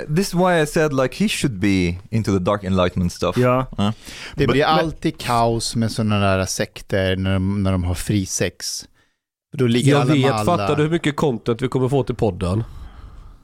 Uh, 0.09 0.15
This 0.15 0.27
is 0.27 0.33
why 0.33 0.61
I 0.61 0.65
said 0.67 0.93
like 0.93 1.23
he 1.23 1.29
should 1.29 1.59
be 1.59 1.95
into 2.09 2.31
the 2.31 2.39
dark 2.39 2.63
enlightenment 2.63 3.13
stuff. 3.13 3.37
ja. 3.37 3.67
Det 4.35 4.45
But- 4.45 4.51
blir 4.51 4.65
men- 4.65 4.79
alltid 4.79 5.17
kaos 5.17 5.75
med 5.75 5.91
sådana 5.91 6.19
där 6.19 6.45
sekter 6.45 7.15
när 7.15 7.33
de, 7.33 7.63
när 7.63 7.71
de 7.71 7.83
har 7.83 7.93
fri 7.95 8.25
sex. 8.25 8.85
Då 9.57 9.67
ligger 9.67 9.91
jag 9.91 10.01
alla 10.01 10.13
med 10.13 10.21
vet, 10.23 10.31
alla. 10.31 10.45
fattar 10.57 10.75
du 10.75 10.83
hur 10.83 10.89
mycket 10.89 11.15
content 11.15 11.61
vi 11.61 11.67
kommer 11.67 11.89
få 11.89 12.03
till 12.03 12.15
podden? 12.15 12.63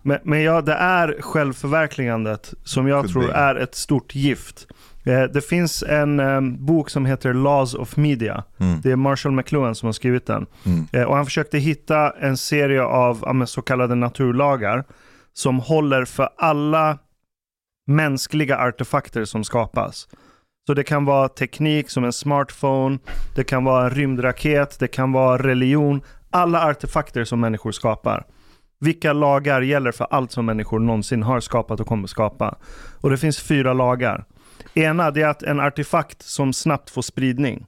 Men, 0.03 0.19
men 0.23 0.41
ja, 0.43 0.61
det 0.61 0.73
är 0.73 1.15
självförverkligandet 1.21 2.53
som 2.63 2.87
jag 2.87 3.01
Could 3.01 3.13
tror 3.13 3.27
be. 3.27 3.33
är 3.33 3.55
ett 3.55 3.75
stort 3.75 4.15
gift. 4.15 4.67
Eh, 5.07 5.23
det 5.23 5.41
finns 5.41 5.83
en 5.83 6.19
eh, 6.19 6.41
bok 6.41 6.89
som 6.89 7.05
heter 7.05 7.33
Laws 7.33 7.73
of 7.73 7.97
Media. 7.97 8.43
Mm. 8.59 8.81
Det 8.81 8.91
är 8.91 8.95
Marshall 8.95 9.31
McLuhan 9.31 9.75
som 9.75 9.87
har 9.87 9.93
skrivit 9.93 10.25
den. 10.25 10.45
Mm. 10.65 10.87
Eh, 10.93 11.03
och 11.03 11.15
han 11.15 11.25
försökte 11.25 11.57
hitta 11.57 12.13
en 12.19 12.37
serie 12.37 12.83
av 12.83 13.45
så 13.45 13.61
kallade 13.61 13.95
naturlagar 13.95 14.83
som 15.33 15.59
håller 15.59 16.05
för 16.05 16.29
alla 16.37 16.97
mänskliga 17.87 18.57
artefakter 18.57 19.25
som 19.25 19.43
skapas. 19.43 20.07
Så 20.67 20.73
det 20.73 20.83
kan 20.83 21.05
vara 21.05 21.27
teknik 21.27 21.89
som 21.89 22.03
en 22.03 22.13
smartphone, 22.13 22.99
det 23.35 23.43
kan 23.43 23.63
vara 23.63 23.83
en 23.83 23.89
rymdraket, 23.89 24.79
det 24.79 24.87
kan 24.87 25.11
vara 25.11 25.43
religion. 25.43 26.01
Alla 26.29 26.69
artefakter 26.69 27.23
som 27.23 27.39
människor 27.39 27.71
skapar. 27.71 28.25
Vilka 28.79 29.13
lagar 29.13 29.61
gäller 29.61 29.91
för 29.91 30.07
allt 30.09 30.31
som 30.31 30.45
människor 30.45 30.79
någonsin 30.79 31.23
har 31.23 31.39
skapat 31.39 31.79
och 31.79 31.87
kommer 31.87 32.07
skapa? 32.07 32.55
Och 33.01 33.09
det 33.09 33.17
finns 33.17 33.39
fyra 33.39 33.73
lagar. 33.73 34.25
Ena 34.77 35.11
det 35.11 35.21
är 35.21 35.27
att 35.27 35.43
en 35.43 35.59
artefakt 35.59 36.21
som 36.21 36.53
snabbt 36.53 36.89
får 36.89 37.01
spridning 37.01 37.65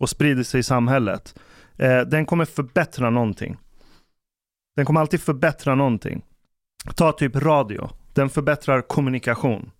och 0.00 0.10
sprider 0.10 0.42
sig 0.42 0.60
i 0.60 0.62
samhället, 0.62 1.34
eh, 1.78 2.00
den 2.00 2.26
kommer 2.26 2.44
förbättra 2.44 3.10
någonting. 3.10 3.56
Den 4.76 4.86
kommer 4.86 5.00
alltid 5.00 5.20
förbättra 5.20 5.74
någonting. 5.74 6.24
Ta 6.96 7.12
typ 7.12 7.36
radio. 7.36 7.90
Den 8.12 8.30
förbättrar 8.30 8.80
kommunikation 8.80 9.70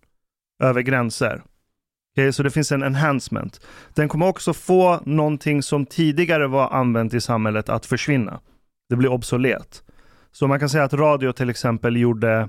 över 0.63 0.81
gränser. 0.81 1.43
Okay, 2.17 2.33
så 2.33 2.43
det 2.43 2.51
finns 2.51 2.73
en 2.73 2.83
enhancement. 2.83 3.61
Den 3.95 4.09
kommer 4.09 4.29
också 4.29 4.53
få 4.53 5.01
någonting 5.05 5.63
som 5.63 5.87
tidigare 5.87 6.47
var 6.47 6.71
använt 6.71 7.15
i 7.15 7.21
samhället 7.21 7.69
att 7.69 7.87
försvinna. 7.87 8.41
Det 8.89 8.97
blir 8.97 9.09
obsolet. 9.09 9.85
Så 10.33 10.47
man 10.47 10.61
kan 10.61 10.69
säga 10.69 10.85
att 10.85 10.93
radio 10.93 11.33
till 11.33 11.51
exempel 11.51 11.97
gjorde 11.97 12.49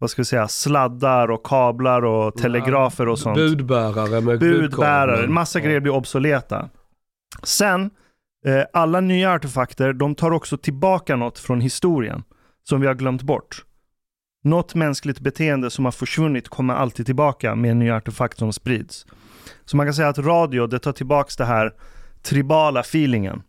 vad 0.00 0.10
ska 0.10 0.22
vi 0.22 0.26
säga, 0.26 0.48
sladdar 0.48 1.30
och 1.30 1.46
kablar 1.46 2.04
och 2.04 2.36
telegrafer 2.36 3.08
och 3.08 3.18
sånt. 3.18 3.36
Budbärare 3.36 4.20
med 4.20 4.38
Budbärare, 4.38 5.24
en 5.24 5.32
massa 5.32 5.60
grejer 5.60 5.80
blir 5.80 5.92
obsoleta. 5.92 6.68
Sen, 7.42 7.90
eh, 8.46 8.62
alla 8.72 9.00
nya 9.00 9.32
artefakter, 9.32 9.92
de 9.92 10.14
tar 10.14 10.30
också 10.30 10.56
tillbaka 10.56 11.16
något 11.16 11.38
från 11.38 11.60
historien 11.60 12.22
som 12.62 12.80
vi 12.80 12.86
har 12.86 12.94
glömt 12.94 13.22
bort. 13.22 13.64
Något 14.44 14.74
mänskligt 14.74 15.20
beteende 15.20 15.70
som 15.70 15.84
har 15.84 15.92
försvunnit 15.92 16.48
kommer 16.48 16.74
alltid 16.74 17.06
tillbaka 17.06 17.54
med 17.54 17.70
en 17.70 17.78
ny 17.78 17.90
artefakt 17.90 18.38
som 18.38 18.52
sprids. 18.52 19.06
Så 19.64 19.76
man 19.76 19.86
kan 19.86 19.94
säga 19.94 20.08
att 20.08 20.18
radio, 20.18 20.66
det 20.66 20.78
tar 20.78 20.92
tillbaka 20.92 21.30
det 21.38 21.44
här 21.44 21.72
tribala 22.22 22.80
feelingen. 22.80 23.42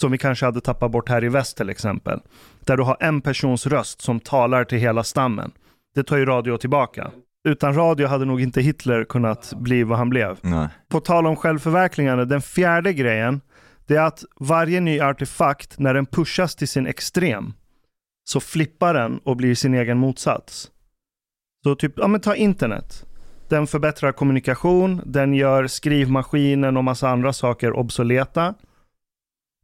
Som 0.00 0.12
vi 0.12 0.18
kanske 0.18 0.46
hade 0.46 0.60
tappat 0.60 0.90
bort 0.90 1.08
här 1.08 1.24
i 1.24 1.28
väst 1.28 1.56
till 1.56 1.70
exempel. 1.70 2.20
Där 2.60 2.76
du 2.76 2.82
har 2.82 2.96
en 3.00 3.20
persons 3.20 3.66
röst 3.66 4.00
som 4.00 4.20
talar 4.20 4.64
till 4.64 4.78
hela 4.78 5.04
stammen. 5.04 5.52
Det 5.96 6.04
tar 6.04 6.16
ju 6.16 6.24
radio 6.24 6.56
tillbaka. 6.56 7.10
Utan 7.48 7.74
radio 7.74 8.06
hade 8.06 8.24
nog 8.24 8.40
inte 8.40 8.60
Hitler 8.60 9.04
kunnat 9.04 9.52
bli 9.56 9.82
vad 9.82 9.98
han 9.98 10.10
blev. 10.10 10.38
Nej. 10.42 10.68
På 10.88 11.00
tal 11.00 11.26
om 11.26 11.36
självförverkligande, 11.36 12.24
den 12.24 12.42
fjärde 12.42 12.92
grejen, 12.92 13.40
det 13.86 13.96
är 13.96 14.02
att 14.02 14.24
varje 14.40 14.80
ny 14.80 15.00
artefakt, 15.00 15.78
när 15.78 15.94
den 15.94 16.06
pushas 16.06 16.56
till 16.56 16.68
sin 16.68 16.86
extrem, 16.86 17.52
så 18.24 18.40
flippar 18.40 18.94
den 18.94 19.18
och 19.18 19.36
blir 19.36 19.54
sin 19.54 19.74
egen 19.74 19.98
motsats. 19.98 20.70
Så 21.64 21.74
typ, 21.74 21.92
ja 21.96 22.08
men 22.08 22.20
ta 22.20 22.34
internet. 22.34 23.04
Den 23.48 23.66
förbättrar 23.66 24.12
kommunikation, 24.12 25.02
den 25.06 25.34
gör 25.34 25.66
skrivmaskinen 25.66 26.76
och 26.76 26.84
massa 26.84 27.08
andra 27.08 27.32
saker 27.32 27.72
obsoleta. 27.72 28.54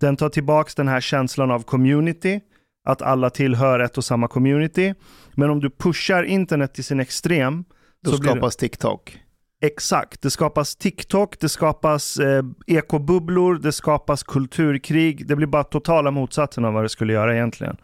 Den 0.00 0.16
tar 0.16 0.28
tillbaks 0.28 0.74
den 0.74 0.88
här 0.88 1.00
känslan 1.00 1.50
av 1.50 1.62
community, 1.62 2.40
att 2.84 3.02
alla 3.02 3.30
tillhör 3.30 3.80
ett 3.80 3.98
och 3.98 4.04
samma 4.04 4.28
community. 4.28 4.94
Men 5.34 5.50
om 5.50 5.60
du 5.60 5.70
pushar 5.70 6.22
internet 6.22 6.74
till 6.74 6.84
sin 6.84 7.00
extrem, 7.00 7.64
Då 8.04 8.10
så 8.10 8.20
blir 8.20 8.30
det- 8.30 8.36
skapas 8.36 8.56
TikTok. 8.56 9.18
Exakt. 9.64 10.22
Det 10.22 10.30
skapas 10.30 10.76
TikTok, 10.76 11.40
det 11.40 11.48
skapas 11.48 12.16
eh, 12.16 12.44
ekobubblor, 12.66 13.54
det 13.54 13.72
skapas 13.72 14.22
kulturkrig. 14.22 15.26
Det 15.26 15.36
blir 15.36 15.46
bara 15.46 15.64
totala 15.64 16.10
motsatsen 16.10 16.64
av 16.64 16.72
vad 16.72 16.84
det 16.84 16.88
skulle 16.88 17.12
göra 17.12 17.34
egentligen. 17.34 17.76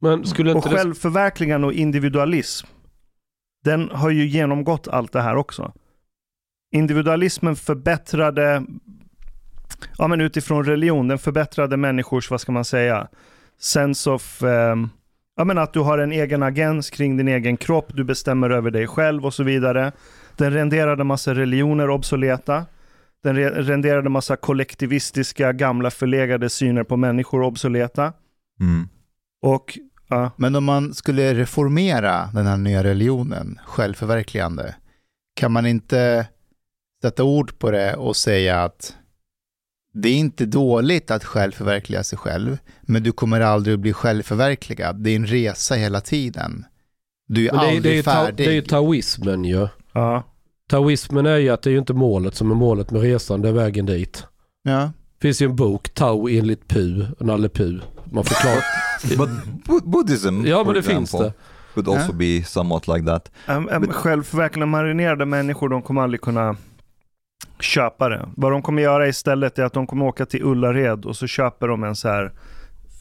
Men 0.00 0.24
skulle 0.24 0.50
Och 0.50 0.56
inte 0.56 0.68
det... 0.68 0.76
självförverkligande 0.76 1.66
och 1.66 1.72
individualism, 1.72 2.66
den 3.64 3.90
har 3.90 4.10
ju 4.10 4.26
genomgått 4.26 4.88
allt 4.88 5.12
det 5.12 5.22
här 5.22 5.36
också. 5.36 5.72
Individualismen 6.74 7.56
förbättrade, 7.56 8.64
ja 9.98 10.08
men 10.08 10.20
utifrån 10.20 10.64
religion, 10.64 11.08
den 11.08 11.18
förbättrade 11.18 11.76
människors, 11.76 12.30
vad 12.30 12.40
ska 12.40 12.52
man 12.52 12.64
säga, 12.64 13.08
sense 13.58 14.10
of, 14.10 14.42
eh, 14.42 14.76
ja 15.36 15.44
men 15.44 15.58
att 15.58 15.72
du 15.72 15.80
har 15.80 15.98
en 15.98 16.12
egen 16.12 16.42
agens 16.42 16.90
kring 16.90 17.16
din 17.16 17.28
egen 17.28 17.56
kropp, 17.56 17.86
du 17.94 18.04
bestämmer 18.04 18.50
över 18.50 18.70
dig 18.70 18.86
själv 18.86 19.26
och 19.26 19.34
så 19.34 19.42
vidare. 19.42 19.92
Den 20.36 20.52
renderade 20.52 21.04
massa 21.04 21.34
religioner 21.34 21.90
obsoleta. 21.90 22.66
Den 23.22 23.36
re- 23.36 23.62
renderade 23.62 24.08
massa 24.08 24.36
kollektivistiska, 24.36 25.52
gamla 25.52 25.90
förlegade 25.90 26.50
syner 26.50 26.82
på 26.82 26.96
människor 26.96 27.42
obsoleta. 27.42 28.12
Mm. 28.60 28.88
Och 29.42 29.78
ja, 30.08 30.30
Men 30.36 30.54
om 30.54 30.64
man 30.64 30.94
skulle 30.94 31.34
reformera 31.34 32.30
den 32.34 32.46
här 32.46 32.56
nya 32.56 32.84
religionen, 32.84 33.58
självförverkligande, 33.66 34.74
kan 35.36 35.52
man 35.52 35.66
inte 35.66 36.26
sätta 37.02 37.24
ord 37.24 37.58
på 37.58 37.70
det 37.70 37.94
och 37.96 38.16
säga 38.16 38.62
att 38.62 38.96
det 40.02 40.08
är 40.08 40.14
inte 40.14 40.46
dåligt 40.46 41.10
att 41.10 41.24
självförverkliga 41.24 42.04
sig 42.04 42.18
själv, 42.18 42.58
men 42.82 43.02
du 43.02 43.12
kommer 43.12 43.40
aldrig 43.40 43.74
att 43.74 43.80
bli 43.80 43.92
självförverkligad. 43.92 44.96
Det 44.96 45.10
är 45.10 45.16
en 45.16 45.26
resa 45.26 45.74
hela 45.74 46.00
tiden. 46.00 46.64
Du 47.28 47.48
är 47.48 47.52
Men 47.52 47.60
det, 47.60 47.66
är, 47.66 47.68
aldrig 47.76 47.82
det, 47.82 47.90
är 47.90 47.94
ju 47.96 48.02
ta, 48.02 48.10
färdig. 48.12 48.36
det 48.46 48.50
är 48.50 48.54
ju 48.54 48.62
taoismen 48.62 49.44
ju. 49.44 49.68
ja. 49.92 50.22
Taoismen 50.68 51.26
är 51.26 51.36
ju 51.36 51.48
att 51.50 51.62
det 51.62 51.70
är 51.70 51.72
ju 51.72 51.78
inte 51.78 51.92
målet 51.94 52.34
som 52.34 52.50
är 52.50 52.54
målet 52.54 52.90
med 52.90 53.02
resan, 53.02 53.42
det 53.42 53.48
är 53.48 53.52
vägen 53.52 53.86
dit. 53.86 54.24
ja. 54.62 54.90
Det 55.18 55.22
finns 55.28 55.42
ju 55.42 55.46
en 55.46 55.56
bok, 55.56 55.88
Tao 55.94 56.28
enligt 56.28 56.68
Pu, 56.68 57.04
Nalle 57.20 57.48
Puh. 57.48 57.82
Man 58.04 58.24
förklarar. 58.24 58.62
But 59.18 59.28
Bu- 59.64 59.90
Buddhism, 59.90 60.46
ja 60.46 60.64
men 60.64 60.74
det 60.74 60.82
finns 60.82 61.14
example, 61.14 61.28
det. 61.28 61.34
could 61.74 61.88
also 61.88 62.12
be 62.12 62.44
somewhat 62.44 62.88
like 62.88 63.06
that. 63.06 63.30
Um, 63.48 63.68
um, 63.68 63.92
självförverkligande 63.92 64.70
marinerade 64.70 65.26
människor, 65.26 65.68
de 65.68 65.82
kommer 65.82 66.02
aldrig 66.02 66.20
kunna 66.20 66.56
köpa 67.60 68.08
det. 68.08 68.28
Vad 68.36 68.52
de 68.52 68.62
kommer 68.62 68.82
göra 68.82 69.08
istället 69.08 69.58
är 69.58 69.64
att 69.64 69.72
de 69.72 69.86
kommer 69.86 70.06
åka 70.06 70.26
till 70.26 70.42
Ullared 70.42 71.04
och 71.04 71.16
så 71.16 71.26
köper 71.26 71.68
de 71.68 71.84
en 71.84 71.96
så 71.96 72.08
här 72.08 72.32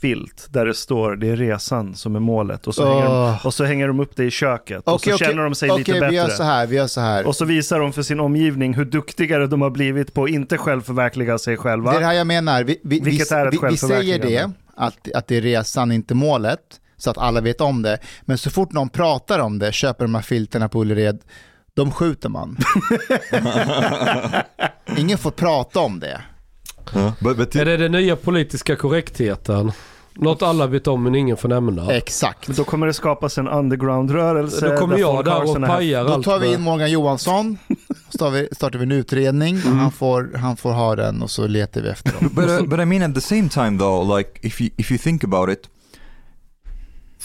filt 0.01 0.47
där 0.49 0.65
det 0.65 0.73
står 0.73 1.15
det 1.15 1.29
är 1.29 1.35
resan 1.35 1.95
som 1.95 2.15
är 2.15 2.19
målet. 2.19 2.67
Och 2.67 2.75
så, 2.75 2.93
hänger, 2.93 3.05
de, 3.05 3.37
och 3.43 3.53
så 3.53 3.63
hänger 3.63 3.87
de 3.87 3.99
upp 3.99 4.15
det 4.15 4.23
i 4.23 4.31
köket. 4.31 4.77
och 4.77 4.93
Okej, 4.93 5.11
så 5.11 5.15
okej, 5.15 5.27
känner 5.27 5.43
de 5.43 5.55
sig 5.55 5.71
okej, 5.71 5.93
lite 5.93 6.07
vi 6.09 6.15
gör 6.15 6.23
så 6.23 6.29
bättre. 6.29 6.43
här, 6.43 6.67
vi 6.67 6.75
gör 6.75 6.87
så 6.87 7.01
här. 7.01 7.27
Och 7.27 7.35
så 7.35 7.45
visar 7.45 7.79
de 7.79 7.93
för 7.93 8.01
sin 8.01 8.19
omgivning 8.19 8.73
hur 8.73 8.85
duktigare 8.85 9.47
de 9.47 9.61
har 9.61 9.69
blivit 9.69 10.13
på 10.13 10.23
att 10.23 10.29
inte 10.29 10.57
självförverkliga 10.57 11.37
sig 11.37 11.57
själva. 11.57 11.91
Det 11.91 11.97
är 11.97 11.99
det 11.99 12.05
här 12.05 12.13
jag 12.13 12.27
menar. 12.27 12.63
Vi, 12.63 12.79
vi, 12.83 12.99
vi, 12.99 13.09
Vilket 13.09 13.31
är 13.31 13.45
ett 13.45 13.53
vi, 13.53 13.67
vi 13.69 13.77
säger 13.77 14.19
det, 14.19 14.51
att, 14.75 15.11
att 15.15 15.27
det 15.27 15.37
är 15.37 15.41
resan, 15.41 15.91
inte 15.91 16.15
målet, 16.15 16.59
så 16.97 17.09
att 17.09 17.17
alla 17.17 17.41
vet 17.41 17.61
om 17.61 17.81
det. 17.81 17.97
Men 18.21 18.37
så 18.37 18.49
fort 18.49 18.73
någon 18.73 18.89
pratar 18.89 19.39
om 19.39 19.59
det, 19.59 19.71
köper 19.71 20.05
de 20.05 20.15
här 20.15 20.21
filterna 20.21 20.69
på 20.69 20.81
Ullered, 20.81 21.19
de 21.75 21.91
skjuter 21.91 22.29
man. 22.29 22.57
Ingen 24.97 25.17
får 25.17 25.31
prata 25.31 25.79
om 25.79 25.99
det. 25.99 26.21
Uh, 26.95 27.13
but 27.19 27.37
but 27.37 27.55
Är 27.55 27.65
det 27.65 27.77
den 27.77 27.91
nya 27.91 28.15
politiska 28.15 28.75
korrektheten? 28.75 29.71
Något 30.17 30.41
alla 30.41 30.67
vet 30.67 30.87
om 30.87 31.03
men 31.03 31.15
ingen 31.15 31.37
får 31.37 31.49
nämna. 31.49 31.93
Exakt. 31.93 32.47
Då 32.47 32.63
kommer 32.63 32.87
det 32.87 32.93
skapas 32.93 33.37
en 33.37 33.47
underground-rörelse. 33.47 34.69
Då 34.69 34.77
kommer 34.77 34.95
där 34.95 35.01
jag 35.01 35.25
där 35.25 35.49
och 35.49 35.67
pajar 35.67 36.03
Då 36.03 36.13
allt. 36.13 36.25
tar 36.25 36.39
vi 36.39 36.53
in 36.53 36.61
Morgan 36.61 36.91
Johansson, 36.91 37.57
startar 38.09 38.31
vi, 38.31 38.47
startar 38.51 38.79
vi 38.79 38.83
en 38.83 38.91
utredning, 38.91 39.57
han, 39.57 39.91
får, 39.91 40.37
han 40.37 40.57
får 40.57 40.71
ha 40.71 40.95
den 40.95 41.21
och 41.21 41.31
så 41.31 41.47
letar 41.47 41.81
vi 41.81 41.89
efter 41.89 42.11
dem. 42.11 42.29
but, 42.35 42.49
uh, 42.49 42.67
but 42.67 42.79
I 42.79 42.85
mean, 42.85 43.01
at 43.03 43.15
the 43.15 43.21
same 43.21 43.49
time, 43.49 43.77
though, 43.79 44.17
like 44.17 44.39
if 44.41 44.61
you 44.61 44.69
if 44.77 44.91
you 44.91 44.97
think 44.97 45.23
about 45.23 45.49
it, 45.49 45.69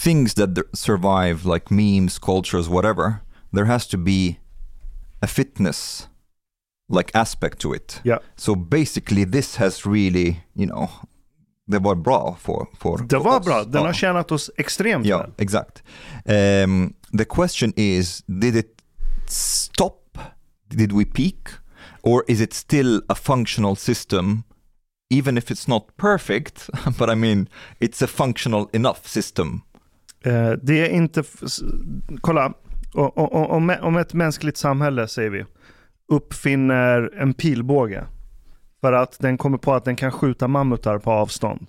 things 0.04 0.34
that 0.34 0.54
th- 0.54 0.66
survive, 0.72 1.54
like 1.54 1.66
memes, 1.74 2.18
cultures, 2.18 2.68
whatever, 2.68 3.14
there 3.54 3.64
has 3.66 3.86
to 3.88 3.98
be 3.98 4.36
a 5.22 5.26
fitness, 5.26 6.08
like 6.88 7.10
aspect 7.18 7.58
to 7.58 7.74
it. 7.74 8.00
Ja. 8.04 8.18
So 8.36 8.54
basically, 8.54 9.24
this 9.26 9.56
has 9.56 9.86
really, 9.86 10.36
you 10.54 10.66
know, 10.66 10.88
det 11.66 11.78
var 11.78 11.94
bra 11.94 12.36
för 12.40 12.66
för. 12.80 13.04
Det 13.08 13.18
var 13.18 13.38
oss. 13.40 13.46
bra. 13.46 13.64
Den 13.64 13.82
har 13.86 13.92
tjänat 13.92 14.32
oss 14.32 14.50
extremt 14.56 15.06
Ja, 15.06 15.18
väl. 15.18 15.30
exakt. 15.38 15.82
Um, 16.24 16.94
the 17.18 17.24
question 17.24 17.72
is, 17.76 18.22
did 18.26 18.56
it 18.56 18.82
stop? 19.26 20.18
Did 20.68 20.92
we 20.92 21.04
peak? 21.04 21.48
Or 22.02 22.24
is 22.28 22.40
it 22.40 22.54
still 22.54 23.02
a 23.08 23.14
functional 23.14 23.76
system, 23.76 24.42
even 25.10 25.38
if 25.38 25.50
it's 25.50 25.68
not 25.68 25.96
perfect, 25.96 26.70
but 26.98 27.08
I 27.10 27.14
mean, 27.14 27.48
it's 27.80 28.02
a 28.02 28.06
functional 28.06 28.68
enough 28.72 29.00
system? 29.04 29.60
Eh, 30.24 30.50
det 30.62 30.80
är 30.80 30.88
inte... 30.88 31.24
Kolla. 32.20 32.54
Och, 32.94 33.18
och, 33.18 33.50
Om, 33.50 33.76
om 33.80 33.96
ett 33.96 34.14
mänskligt 34.14 34.56
samhälle, 34.56 35.08
säger 35.08 35.30
vi, 35.30 35.44
uppfinner 36.08 37.10
en 37.16 37.34
pilbåge 37.34 38.04
för 38.80 38.92
att 38.92 39.16
den 39.18 39.38
kommer 39.38 39.58
på 39.58 39.72
att 39.74 39.84
den 39.84 39.96
kan 39.96 40.12
skjuta 40.12 40.48
mammutar 40.48 40.98
på 40.98 41.10
avstånd. 41.10 41.66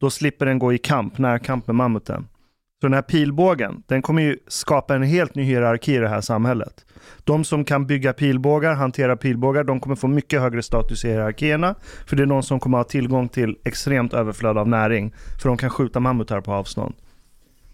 Då 0.00 0.10
slipper 0.10 0.46
den 0.46 0.58
gå 0.58 0.72
i 0.72 0.78
kamp, 0.78 1.18
närkamp 1.18 1.66
med 1.66 1.76
mammuten. 1.76 2.26
Så 2.80 2.86
den 2.86 2.94
här 2.94 3.02
pilbågen, 3.02 3.82
den 3.86 4.02
kommer 4.02 4.22
ju 4.22 4.38
skapa 4.48 4.94
en 4.94 5.02
helt 5.02 5.34
ny 5.34 5.42
hierarki 5.42 5.94
i 5.94 5.98
det 5.98 6.08
här 6.08 6.20
samhället. 6.20 6.84
De 7.24 7.44
som 7.44 7.64
kan 7.64 7.86
bygga 7.86 8.12
pilbågar, 8.12 8.74
hantera 8.74 9.16
pilbågar, 9.16 9.64
de 9.64 9.80
kommer 9.80 9.96
få 9.96 10.08
mycket 10.08 10.40
högre 10.40 10.62
status 10.62 11.04
i 11.04 11.08
hierarkierna. 11.08 11.74
För 12.06 12.16
det 12.16 12.22
är 12.22 12.26
någon 12.26 12.42
som 12.42 12.60
kommer 12.60 12.78
ha 12.78 12.84
tillgång 12.84 13.28
till 13.28 13.56
extremt 13.64 14.14
överflöd 14.14 14.58
av 14.58 14.68
näring. 14.68 15.14
För 15.42 15.48
de 15.48 15.56
kan 15.56 15.70
skjuta 15.70 16.00
mammutar 16.00 16.40
på 16.40 16.52
avstånd. 16.52 16.94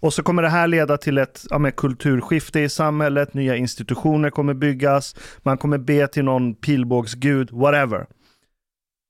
Och 0.01 0.13
så 0.13 0.23
kommer 0.23 0.41
det 0.41 0.49
här 0.49 0.67
leda 0.67 0.97
till 0.97 1.17
ett 1.17 1.45
ja, 1.49 1.71
kulturskifte 1.71 2.59
i 2.59 2.69
samhället, 2.69 3.33
nya 3.33 3.55
institutioner 3.55 4.29
kommer 4.29 4.53
byggas, 4.53 5.15
man 5.37 5.57
kommer 5.57 5.77
be 5.77 6.07
till 6.07 6.23
någon 6.23 6.55
pilbågsgud, 6.55 7.51
whatever. 7.51 8.05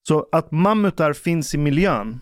Så 0.08 0.28
att 0.32 0.52
mammutar 0.52 1.14
finns 1.14 1.56
i 1.56 1.58
miljön 1.58 2.20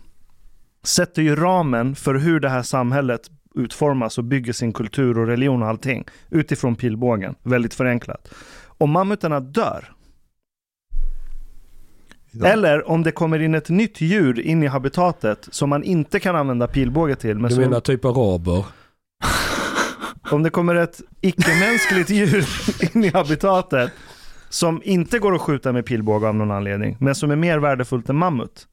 sätter 0.82 1.22
ju 1.22 1.36
ramen 1.36 1.94
för 1.94 2.14
hur 2.14 2.40
det 2.40 2.48
här 2.48 2.62
samhället 2.62 3.30
utformas 3.54 4.18
och 4.18 4.24
bygger 4.24 4.52
sin 4.52 4.72
kultur 4.72 5.18
och 5.18 5.26
religion 5.26 5.62
och 5.62 5.68
allting 5.68 6.04
utifrån 6.30 6.76
pilbågen. 6.76 7.34
Väldigt 7.42 7.74
förenklat. 7.74 8.28
Om 8.66 8.90
mammutarna 8.90 9.40
dör, 9.40 9.92
eller 12.44 12.90
om 12.90 13.02
det 13.02 13.12
kommer 13.12 13.38
in 13.42 13.54
ett 13.54 13.68
nytt 13.68 14.00
djur 14.00 14.40
in 14.40 14.62
i 14.62 14.66
habitatet 14.66 15.48
som 15.50 15.68
man 15.70 15.84
inte 15.84 16.20
kan 16.20 16.36
använda 16.36 16.66
pilbåge 16.66 17.16
till. 17.16 17.34
Men 17.38 17.48
Du 17.48 17.54
som, 17.54 17.64
menar 17.64 17.80
typ 17.80 18.04
araber? 18.04 18.64
Om 20.30 20.42
det 20.42 20.50
kommer 20.50 20.74
ett 20.74 21.00
icke-mänskligt 21.20 22.10
djur 22.10 22.46
in 22.96 23.04
i 23.04 23.08
habitatet 23.08 23.92
som 24.48 24.80
inte 24.84 25.18
går 25.18 25.34
att 25.34 25.40
skjuta 25.40 25.72
med 25.72 25.86
pilbåge 25.86 26.28
av 26.28 26.34
någon 26.34 26.50
anledning, 26.50 26.96
men 27.00 27.14
som 27.14 27.30
är 27.30 27.36
mer 27.36 27.58
värdefullt 27.58 28.08
än 28.08 28.16
mammut. 28.16 28.66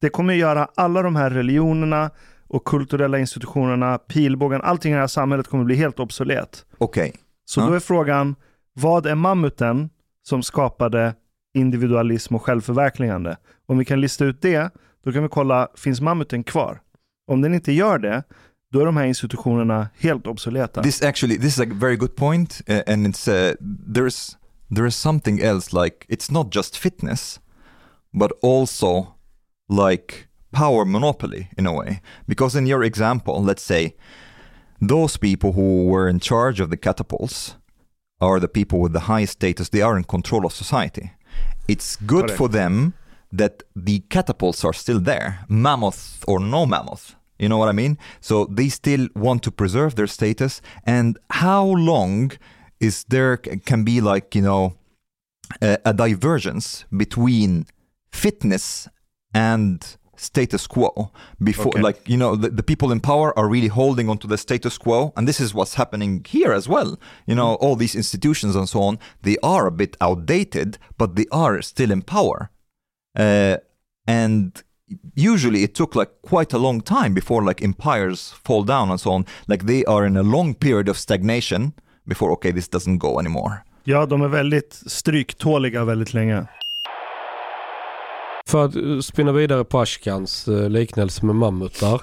Det 0.00 0.08
kommer 0.08 0.34
göra 0.34 0.68
alla 0.74 1.02
de 1.02 1.16
här 1.16 1.30
religionerna 1.30 2.10
och 2.48 2.64
kulturella 2.64 3.18
institutionerna, 3.18 3.98
pilbågen, 3.98 4.60
allting 4.62 4.92
i 4.92 4.94
det 4.94 5.00
här 5.00 5.06
samhället 5.06 5.48
kommer 5.48 5.64
bli 5.64 5.74
helt 5.74 6.00
obsolet. 6.00 6.64
Okej. 6.78 7.14
Så 7.44 7.60
Ja. 7.60 7.66
då 7.66 7.72
är 7.72 7.80
frågan, 7.80 8.34
vad 8.72 9.06
är 9.06 9.14
mammuten 9.14 9.90
som 10.22 10.42
skapade 10.42 11.14
individualism 11.56 12.34
och 12.34 12.42
självförverkligande? 12.42 13.36
Om 13.66 13.78
vi 13.78 13.84
kan 13.84 14.00
lista 14.00 14.24
ut 14.24 14.42
det, 14.42 14.70
då 15.04 15.12
kan 15.12 15.22
vi 15.22 15.28
kolla, 15.28 15.68
finns 15.74 16.00
mammuten 16.00 16.44
kvar? 16.44 16.80
Om 17.26 17.40
den 17.40 17.54
inte 17.54 17.72
gör 17.72 17.98
det, 17.98 18.22
då 18.72 18.80
är 18.80 18.86
de 18.86 18.96
här 18.96 19.04
institutionerna 19.04 19.88
helt 19.98 20.26
obsoleta. 20.26 20.82
This 20.82 21.02
actually, 21.02 21.38
this 21.38 21.58
is 21.58 21.60
a 21.60 21.74
very 21.74 21.96
good 21.96 22.16
point, 22.16 22.60
uh, 22.68 22.80
and 22.86 23.06
it's 23.06 23.28
eh, 23.28 23.50
uh, 23.50 23.56
there's 23.94 24.36
there 24.74 24.86
is 24.86 24.96
something 24.96 25.40
else 25.40 25.84
like 25.84 26.06
it's 26.08 26.32
not 26.32 26.54
just 26.54 26.76
fitness, 26.76 27.40
but 28.12 28.32
also 28.42 29.06
like 29.68 30.26
power 30.50 30.84
monopoly 30.84 31.48
in 31.56 31.66
a 31.66 31.72
way. 31.72 32.00
Because 32.26 32.58
in 32.58 32.66
your 32.66 32.84
example, 32.84 33.42
let's 33.44 33.62
say 33.62 33.94
those 34.80 35.18
people 35.18 35.52
who 35.52 35.86
were 35.86 36.08
in 36.10 36.20
charge 36.20 36.60
of 36.60 36.70
the 36.70 36.76
catapults 36.76 37.56
are 38.20 38.40
the 38.40 38.48
people 38.48 38.78
with 38.78 38.92
the 38.92 39.12
highest 39.12 39.32
status. 39.34 39.68
They 39.68 39.82
are 39.82 39.96
in 39.96 40.04
control 40.04 40.44
of 40.46 40.52
society. 40.52 41.12
It's 41.68 41.96
good 41.96 42.26
Correct. 42.26 42.38
for 42.38 42.48
them 42.48 42.94
that 43.32 43.62
the 43.74 44.00
catapults 44.08 44.64
are 44.64 44.72
still 44.72 45.00
there, 45.00 45.44
mammoth 45.48 46.24
or 46.26 46.40
no 46.40 46.64
mammoth. 46.66 47.16
You 47.38 47.48
know 47.48 47.58
what 47.58 47.68
I 47.68 47.72
mean? 47.72 47.98
So 48.20 48.46
they 48.46 48.68
still 48.68 49.08
want 49.14 49.42
to 49.42 49.50
preserve 49.50 49.94
their 49.94 50.06
status. 50.06 50.62
And 50.84 51.18
how 51.30 51.64
long 51.64 52.32
is 52.80 53.04
there 53.04 53.36
can 53.36 53.84
be 53.84 54.00
like 54.00 54.34
you 54.34 54.42
know 54.42 54.74
a, 55.60 55.78
a 55.84 55.92
divergence 55.92 56.84
between 56.96 57.66
fitness 58.10 58.88
and 59.34 59.96
status 60.20 60.66
quo 60.66 61.10
before 61.38 61.66
Okay. 61.74 61.82
like 61.86 62.00
you 62.08 62.16
know 62.16 62.36
the, 62.36 62.50
the 62.50 62.62
people 62.62 62.92
in 62.92 63.00
power 63.00 63.32
are 63.38 63.48
really 63.48 63.68
holding 63.68 64.08
on 64.08 64.18
to 64.18 64.26
the 64.26 64.36
status 64.36 64.78
quo 64.78 65.12
and 65.16 65.26
this 65.28 65.40
is 65.40 65.54
what's 65.54 65.74
happening 65.74 66.24
here 66.28 66.52
as 66.56 66.68
well. 66.68 66.96
You 67.26 67.34
know 67.34 67.54
all 67.60 67.76
these 67.76 67.94
institutions 67.98 68.56
and 68.56 68.68
so 68.68 68.80
on 68.82 68.98
they 69.22 69.36
are 69.42 69.66
a 69.66 69.70
bit 69.72 69.96
outdated 70.00 70.78
but 70.98 71.14
they 71.16 71.26
are 71.30 71.62
still 71.62 71.90
in 71.90 72.02
power. 72.02 72.50
Uh, 73.18 73.56
and 74.06 74.62
usually 75.14 75.62
it 75.62 75.74
took 75.74 75.94
like 75.96 76.10
quite 76.22 76.52
a 76.56 76.58
long 76.58 76.80
time 76.80 77.14
before 77.14 77.42
like 77.48 77.64
empires 77.64 78.34
fall 78.44 78.62
down 78.64 78.90
and 78.90 79.00
so 79.00 79.10
on. 79.12 79.24
Like 79.48 79.64
they 79.66 79.84
are 79.84 80.06
in 80.06 80.16
a 80.16 80.22
long 80.22 80.54
period 80.54 80.88
of 80.88 80.96
stagnation 80.98 81.72
before 82.06 82.30
okay 82.32 82.52
this 82.52 82.68
doesn't 82.68 82.98
go 82.98 83.18
anymore. 83.20 83.62
Ja, 83.84 84.06
de 84.06 84.22
är 84.22 84.28
väldigt 84.28 84.82
stryktåliga 84.86 85.84
väldigt 85.84 86.14
länge. 86.14 86.46
För 88.46 88.64
att 88.64 88.76
eh, 88.76 89.00
spinna 89.00 89.32
vidare 89.32 89.64
på 89.64 89.80
Ashkans 89.80 90.48
eh, 90.48 90.70
liknelse 90.70 91.26
med 91.26 91.34
mammutar. 91.34 92.00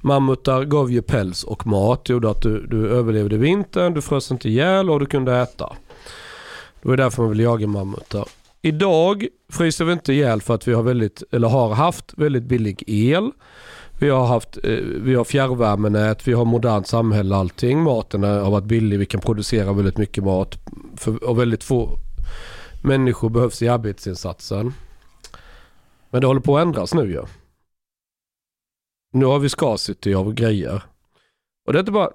Mammutar 0.00 0.64
gav 0.64 0.92
ju 0.92 1.02
päls 1.02 1.44
och 1.44 1.66
mat, 1.66 2.08
gjorde 2.08 2.30
att 2.30 2.42
du, 2.42 2.66
du 2.66 2.88
överlevde 2.88 3.36
vintern, 3.36 3.94
du 3.94 4.02
frös 4.02 4.30
inte 4.30 4.48
ihjäl 4.48 4.90
och 4.90 5.00
du 5.00 5.06
kunde 5.06 5.36
äta. 5.36 5.72
Det 6.82 6.88
var 6.88 6.96
därför 6.96 7.22
man 7.22 7.30
ville 7.30 7.42
jaga 7.42 7.66
mammutar. 7.66 8.24
Idag 8.62 9.26
fryser 9.52 9.84
vi 9.84 9.92
inte 9.92 10.12
ihjäl 10.12 10.40
för 10.40 10.54
att 10.54 10.68
vi 10.68 10.72
har 10.72 10.82
väldigt, 10.82 11.22
eller 11.30 11.48
har 11.48 11.74
haft 11.74 12.12
väldigt 12.16 12.44
billig 12.44 12.82
el. 12.86 13.30
Vi 13.98 14.08
har 14.08 14.26
haft 14.26 14.58
eh, 14.64 14.78
vi 14.80 15.14
har 15.14 15.24
fjärrvärmenät, 15.24 16.28
vi 16.28 16.32
har 16.32 16.44
modernt 16.44 16.86
samhälle 16.86 17.36
allting. 17.36 17.82
Maten 17.82 18.22
har 18.22 18.50
varit 18.50 18.64
billig, 18.64 18.98
vi 18.98 19.06
kan 19.06 19.20
producera 19.20 19.72
väldigt 19.72 19.98
mycket 19.98 20.24
mat. 20.24 20.58
För, 20.96 21.24
och 21.24 21.38
väldigt 21.38 21.64
få 21.64 21.98
människor 22.82 23.30
behövs 23.30 23.62
i 23.62 23.68
arbetsinsatsen. 23.68 24.72
Men 26.10 26.20
det 26.20 26.26
håller 26.26 26.40
på 26.40 26.58
att 26.58 26.62
ändras 26.62 26.94
nu 26.94 27.10
ju. 27.10 27.22
Nu 29.12 29.24
har 29.24 29.38
vi 29.38 29.48
scarcity 29.48 30.14
av 30.14 30.34
grejer. 30.34 30.82
Och 31.66 31.72
det 31.72 31.78
är 31.78 31.80
inte 31.80 31.92
bara... 31.92 32.10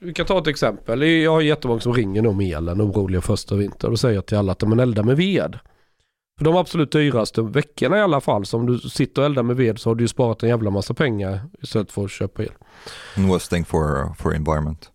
Vi 0.00 0.14
kan 0.14 0.26
ta 0.26 0.38
ett 0.38 0.46
exempel. 0.46 1.02
Jag 1.02 1.30
har 1.32 1.40
jättemånga 1.40 1.80
som 1.80 1.94
ringer 1.94 2.22
nu 2.22 2.28
om 2.28 2.40
elen, 2.40 2.82
oroliga 2.82 3.20
första 3.20 3.54
vinter. 3.54 3.90
Då 3.90 3.96
säger 3.96 4.14
jag 4.14 4.26
till 4.26 4.36
alla 4.38 4.52
att 4.52 4.62
man 4.62 4.80
eldar 4.80 5.02
med 5.02 5.16
ved. 5.16 5.58
För 6.38 6.44
de 6.44 6.56
absolut 6.56 6.92
dyraste 6.92 7.42
veckorna 7.42 7.98
i 7.98 8.00
alla 8.00 8.20
fall, 8.20 8.46
så 8.46 8.58
om 8.58 8.66
du 8.66 8.78
sitter 8.78 9.22
och 9.22 9.26
eldar 9.26 9.42
med 9.42 9.56
ved 9.56 9.78
så 9.78 9.90
har 9.90 9.94
du 9.94 10.04
ju 10.04 10.08
sparat 10.08 10.42
en 10.42 10.48
jävla 10.48 10.70
massa 10.70 10.94
pengar 10.94 11.40
istället 11.62 11.92
för 11.92 12.04
att 12.04 12.10
köpa 12.10 12.42
el. 12.42 12.52
and 13.16 13.28
was 13.28 13.48
thing 13.48 13.64
for 13.64 14.14
for 14.14 14.34
environment 14.34 14.90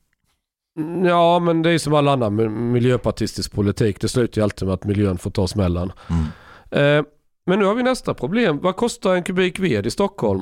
Ja, 1.06 1.40
men 1.40 1.62
det 1.62 1.72
är 1.72 1.78
som 1.78 1.94
all 1.94 2.08
annan 2.08 2.40
mi- 2.40 2.50
miljöpartistisk 2.50 3.52
politik. 3.52 4.02
Det 4.02 4.08
slutar 4.08 4.42
ju 4.42 4.44
alltid 4.44 4.66
med 4.68 4.74
att 4.74 4.84
miljön 4.84 5.18
får 5.18 5.32
ta 5.32 5.48
smällen. 5.48 5.92
Mm. 6.10 6.98
Eh, 7.00 7.06
men 7.50 7.60
nu 7.60 7.66
har 7.66 7.76
vi 7.76 7.84
nästa 7.84 8.14
problem. 8.14 8.60
Vad 8.62 8.76
kostar 8.76 9.16
en 9.16 9.24
kubik 9.24 9.60
ved 9.60 9.86
i 9.86 9.90
Stockholm? 9.92 10.42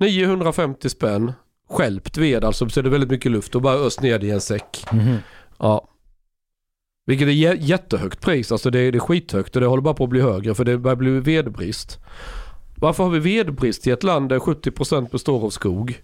950 0.00 0.88
spänn. 0.88 1.32
Skälpt 1.70 2.18
ved, 2.18 2.44
alltså 2.44 2.68
så 2.68 2.80
är 2.80 2.84
det 2.84 2.90
väldigt 2.90 3.10
mycket 3.10 3.32
luft 3.32 3.54
och 3.54 3.62
bara 3.62 3.74
öst 3.74 4.02
ner 4.02 4.18
det 4.18 4.26
i 4.26 4.30
en 4.30 4.40
säck. 4.40 4.84
Ja. 5.58 5.88
Vilket 7.06 7.28
är 7.28 7.32
jä- 7.32 7.56
jättehögt 7.60 8.20
pris, 8.20 8.52
alltså 8.52 8.70
det 8.70 8.78
är, 8.80 8.92
det 8.92 8.98
är 8.98 9.00
skithögt 9.00 9.54
och 9.56 9.60
det 9.60 9.66
håller 9.68 9.82
bara 9.82 9.94
på 9.94 10.04
att 10.04 10.10
bli 10.10 10.20
högre 10.20 10.54
för 10.54 10.64
det 10.64 10.78
börjar 10.78 10.96
bli 10.96 11.10
vedbrist. 11.20 11.98
Varför 12.76 13.04
har 13.04 13.10
vi 13.10 13.18
vedbrist 13.18 13.86
i 13.86 13.90
ett 13.90 14.02
land 14.02 14.28
där 14.28 14.38
70% 14.38 15.10
består 15.10 15.44
av 15.44 15.50
skog? 15.50 16.02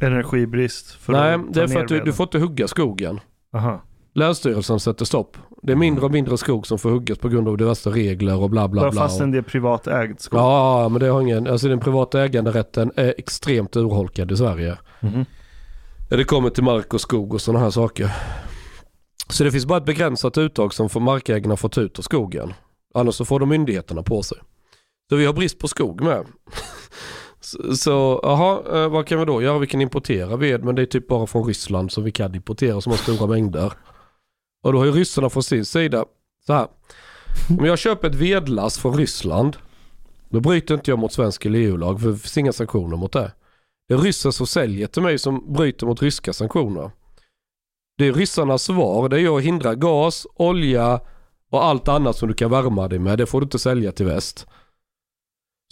Energibrist. 0.00 0.90
För 0.90 1.12
Nej, 1.12 1.38
det 1.50 1.60
är 1.62 1.66
för 1.68 1.80
att 1.82 1.88
du, 1.88 2.00
du 2.00 2.12
får 2.12 2.24
inte 2.24 2.38
hugga 2.38 2.68
skogen. 2.68 3.20
Aha. 3.54 3.82
Länsstyrelsen 4.20 4.80
sätter 4.80 5.04
stopp. 5.04 5.36
Det 5.62 5.72
är 5.72 5.76
mindre 5.76 6.04
och 6.04 6.10
mindre 6.10 6.38
skog 6.38 6.66
som 6.66 6.78
får 6.78 6.90
huggas 6.90 7.18
på 7.18 7.28
grund 7.28 7.48
av 7.48 7.56
diverse 7.56 7.90
regler 7.90 8.36
och 8.36 8.50
bla 8.50 8.68
bla 8.68 8.90
bla. 8.90 9.02
fastän 9.02 9.30
det 9.30 9.38
är 9.38 9.42
privatägd 9.42 10.20
skog. 10.20 10.40
Ja, 10.40 10.88
men 10.88 11.00
det 11.00 11.06
har 11.06 11.20
ingen, 11.20 11.46
alltså 11.46 11.68
den 11.68 11.80
privata 11.80 12.24
äganderätten 12.24 12.92
är 12.96 13.14
extremt 13.18 13.76
urholkad 13.76 14.32
i 14.32 14.36
Sverige. 14.36 14.78
När 16.10 16.16
det 16.16 16.24
kommer 16.24 16.50
till 16.50 16.64
mark 16.64 16.94
och 16.94 17.00
skog 17.00 17.34
och 17.34 17.40
sådana 17.40 17.64
här 17.64 17.70
saker. 17.70 18.10
Så 19.28 19.44
det 19.44 19.50
finns 19.50 19.66
bara 19.66 19.78
ett 19.78 19.84
begränsat 19.84 20.38
uttag 20.38 20.74
som 20.74 20.88
får 20.88 21.00
markägarna 21.00 21.56
får 21.56 21.68
ta 21.68 21.80
ut 21.80 21.98
ur 21.98 22.02
skogen. 22.02 22.52
Annars 22.94 23.14
så 23.14 23.24
får 23.24 23.40
de 23.40 23.48
myndigheterna 23.48 24.02
på 24.02 24.22
sig. 24.22 24.38
Så 25.08 25.16
vi 25.16 25.26
har 25.26 25.32
brist 25.32 25.58
på 25.58 25.68
skog 25.68 26.02
med. 26.02 26.26
Så, 27.42 27.76
så 27.76 28.20
jaha, 28.22 28.82
eh, 28.82 28.88
vad 28.90 29.06
kan 29.06 29.18
vi 29.18 29.24
då 29.24 29.42
göra? 29.42 29.58
Vi 29.58 29.66
kan 29.66 29.80
importera 29.80 30.36
ved 30.36 30.64
men 30.64 30.74
det 30.74 30.82
är 30.82 30.86
typ 30.86 31.08
bara 31.08 31.26
från 31.26 31.44
Ryssland 31.44 31.92
som 31.92 32.04
vi 32.04 32.10
kan 32.10 32.34
importera 32.34 32.80
som 32.80 32.90
har 32.90 32.96
stora 32.96 33.26
mängder. 33.26 33.72
Och 34.62 34.72
då 34.72 34.78
har 34.78 34.86
ju 34.86 34.92
ryssarna 34.92 35.30
från 35.30 35.42
sin 35.42 35.64
sida 35.64 36.04
så 36.46 36.52
här. 36.52 36.68
Om 37.58 37.64
jag 37.64 37.78
köper 37.78 38.08
ett 38.08 38.14
vedlass 38.14 38.78
från 38.78 38.96
Ryssland 38.96 39.56
då 40.28 40.40
bryter 40.40 40.74
inte 40.74 40.90
jag 40.90 40.98
mot 40.98 41.12
svensk 41.12 41.46
eller 41.46 41.58
EU-lag 41.58 42.00
för 42.00 42.08
det 42.08 42.16
finns 42.16 42.38
inga 42.38 42.52
sanktioner 42.52 42.96
mot 42.96 43.12
det. 43.12 43.32
Det 43.88 43.94
är 43.94 43.98
ryssar 43.98 44.30
som 44.30 44.46
säljer 44.46 44.86
till 44.86 45.02
mig 45.02 45.18
som 45.18 45.52
bryter 45.52 45.86
mot 45.86 46.02
ryska 46.02 46.32
sanktioner. 46.32 46.90
Det 47.98 48.06
är 48.06 48.12
ryssarnas 48.12 48.62
svar. 48.62 49.08
Det 49.08 49.20
är 49.20 49.36
att 49.36 49.42
hindra 49.42 49.74
gas, 49.74 50.26
olja 50.34 51.00
och 51.50 51.64
allt 51.64 51.88
annat 51.88 52.16
som 52.16 52.28
du 52.28 52.34
kan 52.34 52.50
värma 52.50 52.88
dig 52.88 52.98
med. 52.98 53.18
Det 53.18 53.26
får 53.26 53.40
du 53.40 53.44
inte 53.44 53.58
sälja 53.58 53.92
till 53.92 54.06
väst. 54.06 54.46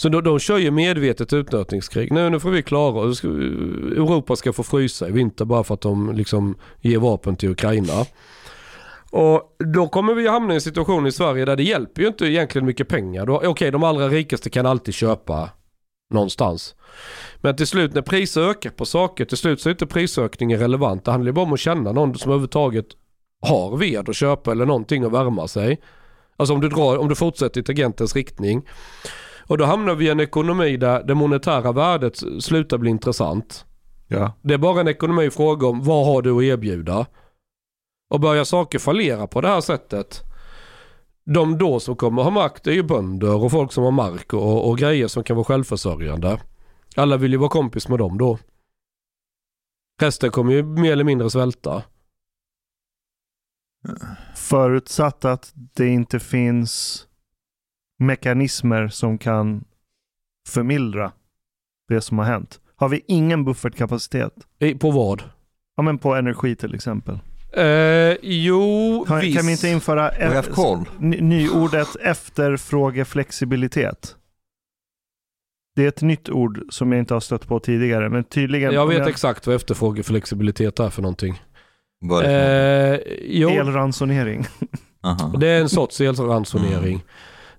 Så 0.02 0.08
de, 0.08 0.24
de 0.24 0.38
kör 0.38 0.58
ju 0.58 0.70
medvetet 0.70 1.32
utnötningskrig. 1.32 2.12
Nu, 2.12 2.30
nu 2.30 2.40
får 2.40 2.50
vi 2.50 2.62
klara 2.62 3.00
oss. 3.00 3.24
Europa 3.24 4.36
ska 4.36 4.52
få 4.52 4.62
frysa 4.62 5.08
i 5.08 5.12
vinter 5.12 5.44
bara 5.44 5.64
för 5.64 5.74
att 5.74 5.80
de 5.80 6.12
liksom 6.16 6.56
ger 6.80 6.98
vapen 6.98 7.36
till 7.36 7.50
Ukraina. 7.50 8.06
Och 9.10 9.56
då 9.74 9.88
kommer 9.88 10.14
vi 10.14 10.28
hamna 10.28 10.52
i 10.52 10.54
en 10.54 10.60
situation 10.60 11.06
i 11.06 11.12
Sverige 11.12 11.44
där 11.44 11.56
det 11.56 11.62
hjälper 11.62 12.02
ju 12.02 12.08
inte 12.08 12.26
egentligen 12.26 12.66
mycket 12.66 12.88
pengar. 12.88 13.46
Okej, 13.46 13.70
de 13.70 13.84
allra 13.84 14.08
rikaste 14.08 14.50
kan 14.50 14.66
alltid 14.66 14.94
köpa 14.94 15.50
någonstans. 16.10 16.74
Men 17.36 17.56
till 17.56 17.66
slut 17.66 17.94
när 17.94 18.02
priser 18.02 18.40
ökar 18.40 18.70
på 18.70 18.84
saker, 18.84 19.24
till 19.24 19.36
slut 19.36 19.60
så 19.60 19.68
är 19.68 19.70
inte 19.70 19.86
prisökningen 19.86 20.58
relevant. 20.58 21.04
Det 21.04 21.10
handlar 21.10 21.28
ju 21.28 21.32
bara 21.32 21.46
om 21.46 21.52
att 21.52 21.60
känna 21.60 21.92
någon 21.92 22.14
som 22.14 22.30
överhuvudtaget 22.30 22.86
har 23.40 23.76
ved 23.76 24.08
att 24.08 24.16
köpa 24.16 24.52
eller 24.52 24.66
någonting 24.66 25.04
att 25.04 25.12
värma 25.12 25.48
sig. 25.48 25.80
Alltså 26.36 26.54
om 26.54 26.60
du, 26.60 26.68
drar, 26.68 26.98
om 26.98 27.08
du 27.08 27.14
fortsätter 27.14 27.60
i 27.60 27.64
tangentens 27.64 28.16
riktning. 28.16 28.68
Och 29.46 29.58
då 29.58 29.64
hamnar 29.64 29.94
vi 29.94 30.06
i 30.06 30.08
en 30.08 30.20
ekonomi 30.20 30.76
där 30.76 31.02
det 31.02 31.14
monetära 31.14 31.72
värdet 31.72 32.22
slutar 32.40 32.78
bli 32.78 32.90
intressant. 32.90 33.64
Ja. 34.08 34.32
Det 34.42 34.54
är 34.54 34.58
bara 34.58 34.80
en 34.80 34.88
ekonomi 34.88 35.30
fråga 35.30 35.66
om 35.66 35.84
vad 35.84 36.06
har 36.06 36.22
du 36.22 36.36
att 36.36 36.42
erbjuda? 36.42 37.06
Och 38.08 38.20
börjar 38.20 38.44
saker 38.44 38.78
fallera 38.78 39.26
på 39.26 39.40
det 39.40 39.48
här 39.48 39.60
sättet. 39.60 40.22
De 41.24 41.58
då 41.58 41.80
som 41.80 41.96
kommer 41.96 42.22
ha 42.22 42.30
makt 42.30 42.66
är 42.66 42.72
ju 42.72 42.82
bönder 42.82 43.44
och 43.44 43.50
folk 43.50 43.72
som 43.72 43.84
har 43.84 43.90
mark 43.90 44.32
och, 44.32 44.68
och 44.68 44.78
grejer 44.78 45.08
som 45.08 45.24
kan 45.24 45.36
vara 45.36 45.44
självförsörjande. 45.44 46.40
Alla 46.96 47.16
vill 47.16 47.32
ju 47.32 47.38
vara 47.38 47.50
kompis 47.50 47.88
med 47.88 47.98
dem 47.98 48.18
då. 48.18 48.38
Resten 50.00 50.30
kommer 50.30 50.52
ju 50.52 50.62
mer 50.62 50.92
eller 50.92 51.04
mindre 51.04 51.30
svälta. 51.30 51.82
Förutsatt 54.36 55.24
att 55.24 55.52
det 55.54 55.88
inte 55.88 56.20
finns 56.20 57.06
mekanismer 57.98 58.88
som 58.88 59.18
kan 59.18 59.64
förmildra 60.48 61.12
det 61.88 62.00
som 62.00 62.18
har 62.18 62.24
hänt. 62.24 62.60
Har 62.76 62.88
vi 62.88 63.04
ingen 63.06 63.44
buffertkapacitet? 63.44 64.32
På 64.80 64.90
vad? 64.90 65.22
Ja 65.76 65.82
men 65.82 65.98
på 65.98 66.14
energi 66.14 66.56
till 66.56 66.74
exempel. 66.74 67.18
Eh, 67.52 68.16
jo, 68.22 69.04
Kan, 69.08 69.20
visst. 69.20 69.36
kan 69.38 69.46
vi 69.46 69.52
inte 69.52 69.68
införa 69.68 70.10
ny- 70.98 71.20
nyordet 71.20 71.96
efterfrågeflexibilitet? 72.00 74.14
Det 75.76 75.84
är 75.84 75.88
ett 75.88 76.02
nytt 76.02 76.28
ord 76.30 76.60
som 76.70 76.92
jag 76.92 76.98
inte 76.98 77.14
har 77.14 77.20
stött 77.20 77.46
på 77.46 77.60
tidigare, 77.60 78.08
men 78.08 78.24
tydligen... 78.24 78.72
Jag 78.72 78.86
vet 78.86 79.06
exakt 79.06 79.46
vad 79.46 79.56
efterfrågeflexibilitet 79.56 80.80
är 80.80 80.90
för 80.90 81.02
någonting. 81.02 81.42
Vad 82.00 82.24
är 82.24 82.28
det? 82.28 82.94
Eh, 82.94 83.00
jo, 83.22 83.48
Elransonering. 83.50 84.46
Aha. 85.02 85.32
det 85.40 85.48
är 85.48 85.60
en 85.60 85.68
sorts 85.68 86.00
elransonering. 86.00 87.04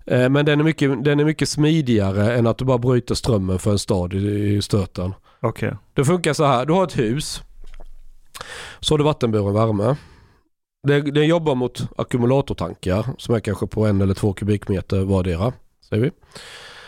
Eh, 0.05 0.29
men 0.29 0.45
den 0.45 0.59
är, 0.59 0.63
mycket, 0.63 1.03
den 1.03 1.19
är 1.19 1.25
mycket 1.25 1.49
smidigare 1.49 2.33
än 2.37 2.47
att 2.47 2.57
du 2.57 2.65
bara 2.65 2.77
bryter 2.77 3.15
strömmen 3.15 3.59
för 3.59 3.71
en 3.71 3.79
stad 3.79 4.13
i, 4.13 4.55
i 4.55 4.61
stöten. 4.61 5.13
Okej. 5.41 5.73
Det 5.93 6.05
funkar 6.05 6.33
så 6.33 6.45
här. 6.45 6.65
Du 6.65 6.73
har 6.73 6.83
ett 6.83 6.97
hus. 6.97 7.43
Så 8.79 8.93
har 8.93 8.97
du 8.97 9.03
vattenburen 9.03 9.53
värme. 9.53 9.95
Det, 10.87 11.01
det 11.01 11.25
jobbar 11.25 11.55
mot 11.55 11.81
ackumulatortankar 11.97 13.05
som 13.17 13.35
är 13.35 13.39
kanske 13.39 13.67
på 13.67 13.85
en 13.85 14.01
eller 14.01 14.13
två 14.13 14.33
kubikmeter 14.33 15.05
vardera. 15.05 15.53
Säger 15.89 16.03
vi. 16.03 16.11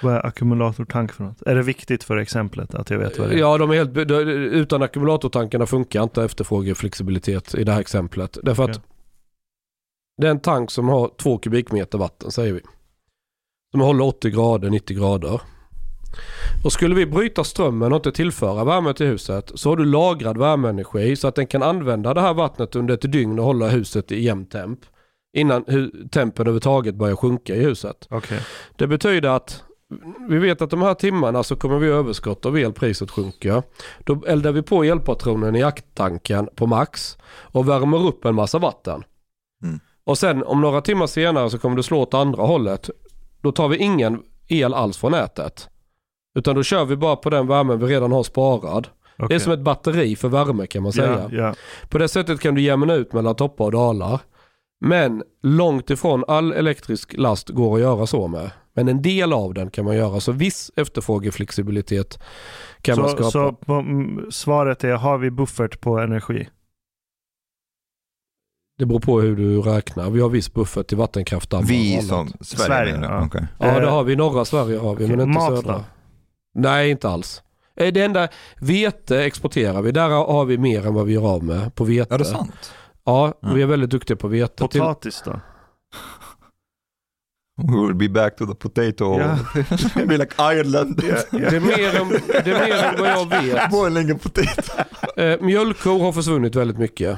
Vad 0.03 0.13
är 0.13 0.25
ackumulatortank 0.25 1.11
för 1.11 1.23
något? 1.23 1.41
Är 1.41 1.55
det 1.55 1.63
viktigt 1.63 2.03
för 2.03 2.17
exemplet 2.17 2.75
att 2.75 2.89
jag 2.89 2.99
vet 2.99 3.19
vad 3.19 3.29
det 3.29 3.35
är? 3.35 3.39
Ja, 3.39 3.57
de 3.57 3.71
är 3.71 3.75
helt, 3.75 4.11
utan 4.53 4.81
ackumulatortankarna 4.81 5.65
funkar 5.65 6.03
inte 6.03 6.23
efterfrågeflexibilitet 6.23 7.55
i 7.55 7.63
det 7.63 7.71
här 7.71 7.81
exemplet. 7.81 8.37
Därför 8.43 8.63
att 8.63 8.69
Okej. 8.69 8.81
det 10.17 10.27
är 10.27 10.31
en 10.31 10.39
tank 10.39 10.71
som 10.71 10.89
har 10.89 11.11
två 11.17 11.37
kubikmeter 11.37 11.97
vatten 11.97 12.31
säger 12.31 12.53
vi. 12.53 12.61
Som 13.71 13.81
håller 13.81 14.05
80 14.05 14.29
grader, 14.29 14.69
90 14.69 14.97
grader. 14.97 15.41
Och 16.63 16.73
skulle 16.73 16.95
vi 16.95 17.05
bryta 17.05 17.43
strömmen 17.43 17.91
och 17.91 17.95
inte 17.95 18.11
tillföra 18.11 18.63
värme 18.63 18.93
till 18.93 19.05
huset 19.05 19.51
så 19.55 19.69
har 19.69 19.77
du 19.77 19.85
lagrad 19.85 20.37
värmeenergi 20.37 21.15
så 21.15 21.27
att 21.27 21.35
den 21.35 21.47
kan 21.47 21.63
använda 21.63 22.13
det 22.13 22.21
här 22.21 22.33
vattnet 22.33 22.75
under 22.75 22.93
ett 22.93 23.11
dygn 23.11 23.39
och 23.39 23.45
hålla 23.45 23.67
huset 23.67 24.11
i 24.11 24.23
jämn 24.23 24.45
temp. 24.45 24.79
Innan 25.33 25.63
tempen 26.11 26.43
överhuvudtaget 26.43 26.95
börjar 26.95 27.15
sjunka 27.15 27.55
i 27.55 27.63
huset. 27.63 28.07
Okej. 28.09 28.39
Det 28.75 28.87
betyder 28.87 29.29
att 29.29 29.63
vi 30.29 30.37
vet 30.37 30.61
att 30.61 30.69
de 30.69 30.81
här 30.81 30.93
timmarna 30.93 31.43
så 31.43 31.55
kommer 31.55 31.79
vi 31.79 31.87
överskott 31.87 32.45
av 32.45 32.59
el, 32.59 32.73
priset 32.73 33.11
sjunker. 33.11 33.63
Då 33.99 34.23
eldar 34.27 34.51
vi 34.51 34.61
på 34.61 34.83
elpatronen 34.83 35.55
i 35.55 35.63
akttanken 35.63 36.49
på 36.55 36.67
max 36.67 37.17
och 37.41 37.69
värmer 37.69 38.07
upp 38.07 38.25
en 38.25 38.35
massa 38.35 38.59
vatten. 38.59 39.03
Mm. 39.63 39.79
Och 40.03 40.17
sen 40.17 40.43
om 40.43 40.61
några 40.61 40.81
timmar 40.81 41.07
senare 41.07 41.49
så 41.49 41.57
kommer 41.57 41.75
det 41.75 41.83
slå 41.83 41.99
åt 41.99 42.13
andra 42.13 42.43
hållet. 42.43 42.89
Då 43.41 43.51
tar 43.51 43.67
vi 43.67 43.77
ingen 43.77 44.23
el 44.47 44.73
alls 44.73 44.97
från 44.97 45.11
nätet. 45.11 45.69
Utan 46.35 46.55
då 46.55 46.63
kör 46.63 46.85
vi 46.85 46.95
bara 46.95 47.15
på 47.15 47.29
den 47.29 47.47
värmen 47.47 47.79
vi 47.79 47.85
redan 47.85 48.11
har 48.11 48.23
sparad. 48.23 48.87
Det 49.29 49.35
är 49.35 49.39
som 49.39 49.53
ett 49.53 49.59
batteri 49.59 50.15
för 50.15 50.27
värme 50.29 50.67
kan 50.67 50.83
man 50.83 50.91
säga. 50.93 51.29
Ja, 51.31 51.37
ja. 51.37 51.55
På 51.89 51.97
det 51.97 52.07
sättet 52.07 52.39
kan 52.39 52.55
du 52.55 52.61
jämna 52.61 52.93
ut 52.93 53.13
mellan 53.13 53.35
toppar 53.35 53.65
och 53.65 53.71
dalar. 53.71 54.19
Men 54.85 55.23
långt 55.43 55.89
ifrån 55.89 56.23
all 56.27 56.53
elektrisk 56.53 57.13
last 57.17 57.49
går 57.49 57.75
att 57.75 57.81
göra 57.81 58.07
så 58.07 58.27
med. 58.27 58.51
Men 58.73 58.87
en 58.87 59.01
del 59.01 59.33
av 59.33 59.53
den 59.53 59.69
kan 59.71 59.85
man 59.85 59.95
göra. 59.95 60.19
Så 60.19 60.31
viss 60.31 60.71
efterfrågeflexibilitet 60.75 62.19
kan 62.81 62.99
man 62.99 63.09
skapa. 63.09 63.23
Så, 63.23 63.31
så 63.31 63.51
på, 63.53 63.83
svaret 64.31 64.83
är, 64.83 64.93
har 64.93 65.17
vi 65.17 65.31
buffert 65.31 65.81
på 65.81 65.99
energi? 65.99 66.47
Det 68.77 68.85
beror 68.85 68.99
på 68.99 69.21
hur 69.21 69.35
du 69.35 69.61
räknar. 69.61 70.09
Vi 70.09 70.21
har 70.21 70.29
viss 70.29 70.53
buffert 70.53 70.87
till 70.87 70.97
vattenkraft. 70.97 71.53
Vi 71.63 72.01
som 72.01 72.27
Sverige, 72.41 72.65
Sverige, 72.67 72.99
ja. 73.01 73.25
Okej. 73.25 73.47
Ja 73.59 73.79
det 73.79 73.87
Eh, 73.87 73.93
har 73.93 74.03
vi. 74.03 74.13
I 74.13 74.15
norra 74.15 74.45
Sverige 74.45 74.77
har 74.77 74.95
vi 74.95 75.07
men 75.07 75.15
okej, 75.15 75.23
inte 75.27 75.39
mat 75.39 75.57
södra. 75.57 75.73
då? 75.73 75.83
Nej 76.55 76.89
inte 76.91 77.09
alls. 77.09 77.41
Eh, 77.75 77.93
Det 77.93 78.01
enda, 78.01 78.27
vete 78.59 79.23
exporterar 79.23 79.81
vi. 79.81 79.91
Där 79.91 80.09
har 80.09 80.45
vi 80.45 80.57
mer 80.57 80.87
än 80.87 80.93
vad 80.93 81.05
vi 81.05 81.13
gör 81.13 81.27
av 81.35 81.43
med 81.43 81.75
på 81.75 81.83
vete. 81.83 82.07
Ja, 82.09 82.17
det 82.17 82.23
är 82.23 82.25
sant. 82.25 82.73
Ja, 83.05 83.33
Mm. 83.43 83.55
vi 83.55 83.61
är 83.61 83.65
väldigt 83.65 83.89
duktiga 83.89 84.17
på 84.17 84.27
vete. 84.27 84.53
Potatis 84.63 85.21
då? 85.25 85.31
We 87.63 87.87
will 87.87 87.95
be 87.95 88.09
back 88.09 88.35
to 88.37 88.45
the 88.45 88.55
potato. 88.55 89.19
Ja. 89.19 89.37
be 90.07 90.17
like 90.17 90.35
Ireland. 90.39 90.95
Det 90.97 91.35
är 91.55 91.59
mer 91.59 92.01
än, 92.01 92.09
det 92.43 92.51
är 92.51 92.67
mer 92.67 92.83
än 92.83 92.99
vad 92.99 93.09
jag 93.09 93.41
vet. 93.43 93.69
Boiling 93.71 94.19
potato. 94.19 94.61
Eh, 95.21 95.41
mjölkkor 95.41 95.99
har 95.99 96.11
försvunnit 96.11 96.55
väldigt 96.55 96.77
mycket. 96.77 97.17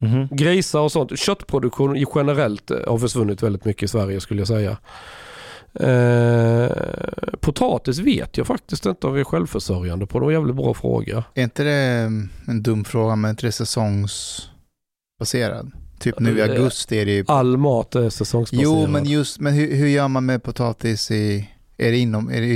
Mhm. 0.00 0.28
Grisar 0.30 0.80
och 0.80 0.92
sånt. 0.92 1.18
Köttproduktion 1.18 1.96
i 1.96 2.06
generellt 2.14 2.70
eh, 2.70 2.78
har 2.88 2.98
försvunnit 2.98 3.42
väldigt 3.42 3.64
mycket 3.64 3.82
i 3.82 3.88
Sverige 3.88 4.20
skulle 4.20 4.40
jag 4.40 4.48
säga. 4.48 4.76
Eh, 5.80 6.68
potatis 7.40 7.98
vet 7.98 8.36
jag 8.36 8.46
faktiskt 8.46 8.86
inte 8.86 9.06
om 9.06 9.14
vi 9.14 9.20
är 9.20 9.24
självförsörjande 9.24 10.06
på. 10.06 10.18
Det 10.18 10.24
var 10.24 10.32
en 10.32 10.38
jävligt 10.38 10.56
bra 10.56 10.74
fråga. 10.74 11.24
Är 11.34 11.42
inte 11.42 11.64
det 11.64 11.72
mm, 11.72 12.28
en 12.46 12.62
dum 12.62 12.84
fråga, 12.84 13.16
men 13.16 13.28
är 13.28 13.30
inte 13.30 13.46
det 13.46 13.52
säsongsbaserad? 13.52 15.72
Typ 15.98 16.20
nu 16.20 16.38
i 16.38 16.40
Eh, 16.40 16.50
augusti 16.50 16.98
är 16.98 17.06
det 17.06 17.12
ju... 17.12 17.24
All 17.28 17.56
mat 17.56 17.94
är 17.94 18.10
säsongsbaserad. 18.10 18.64
Jo, 18.64 18.86
men 18.86 19.04
just, 19.04 19.40
men 19.40 19.54
hur, 19.54 19.74
hur 19.74 19.86
gör 19.86 20.08
man 20.08 20.26
med 20.26 20.42
potatis 20.42 21.10
i... 21.10 21.50
Är 21.76 21.90
det, 21.90 21.98
inom, 21.98 22.30
är 22.30 22.40
det 22.40 22.54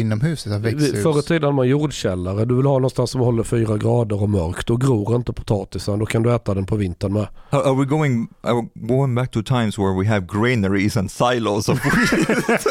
växthus? 0.59 1.03
Förr 1.03 1.19
i 1.19 1.23
tiden 1.23 1.43
hade 1.43 1.55
man 1.55 1.69
jordkällare. 1.69 2.45
Du 2.45 2.57
vill 2.57 2.67
ha 2.67 2.75
någonstans 2.75 3.11
som 3.11 3.21
håller 3.21 3.43
fyra 3.43 3.77
grader 3.77 4.23
och 4.23 4.29
mörkt. 4.29 4.67
Då 4.67 4.77
gror 4.77 5.17
inte 5.17 5.33
potatisen. 5.33 5.99
Då 5.99 6.07
kan 6.07 6.23
du 6.23 6.35
äta 6.35 6.55
den 6.55 6.67
på 6.67 6.77
vintern 6.77 7.13
med. 7.13 7.27
Are, 7.51 7.63
are 7.63 7.75
we 7.75 7.85
going? 7.85 8.29
Are 8.43 8.55
we 8.55 8.69
going 8.87 9.15
back 9.15 9.31
to 9.31 9.43
times 9.43 9.79
where 9.79 10.01
we 10.01 10.07
have 10.07 10.27
granaries 10.27 10.97
and 10.97 11.11
silos 11.11 11.69
of 11.69 11.85
wheat? 11.85 12.65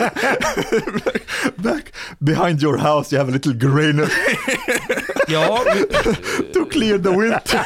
back 1.64 1.94
behind 2.20 2.64
your 2.64 2.78
house, 2.78 3.16
you 3.16 3.20
have 3.20 3.30
a 3.30 3.34
little 3.34 3.54
granary 3.54 4.10
Ja, 5.28 5.58
to 6.54 6.66
clear 6.66 6.98
the 6.98 7.12
winter. 7.12 7.62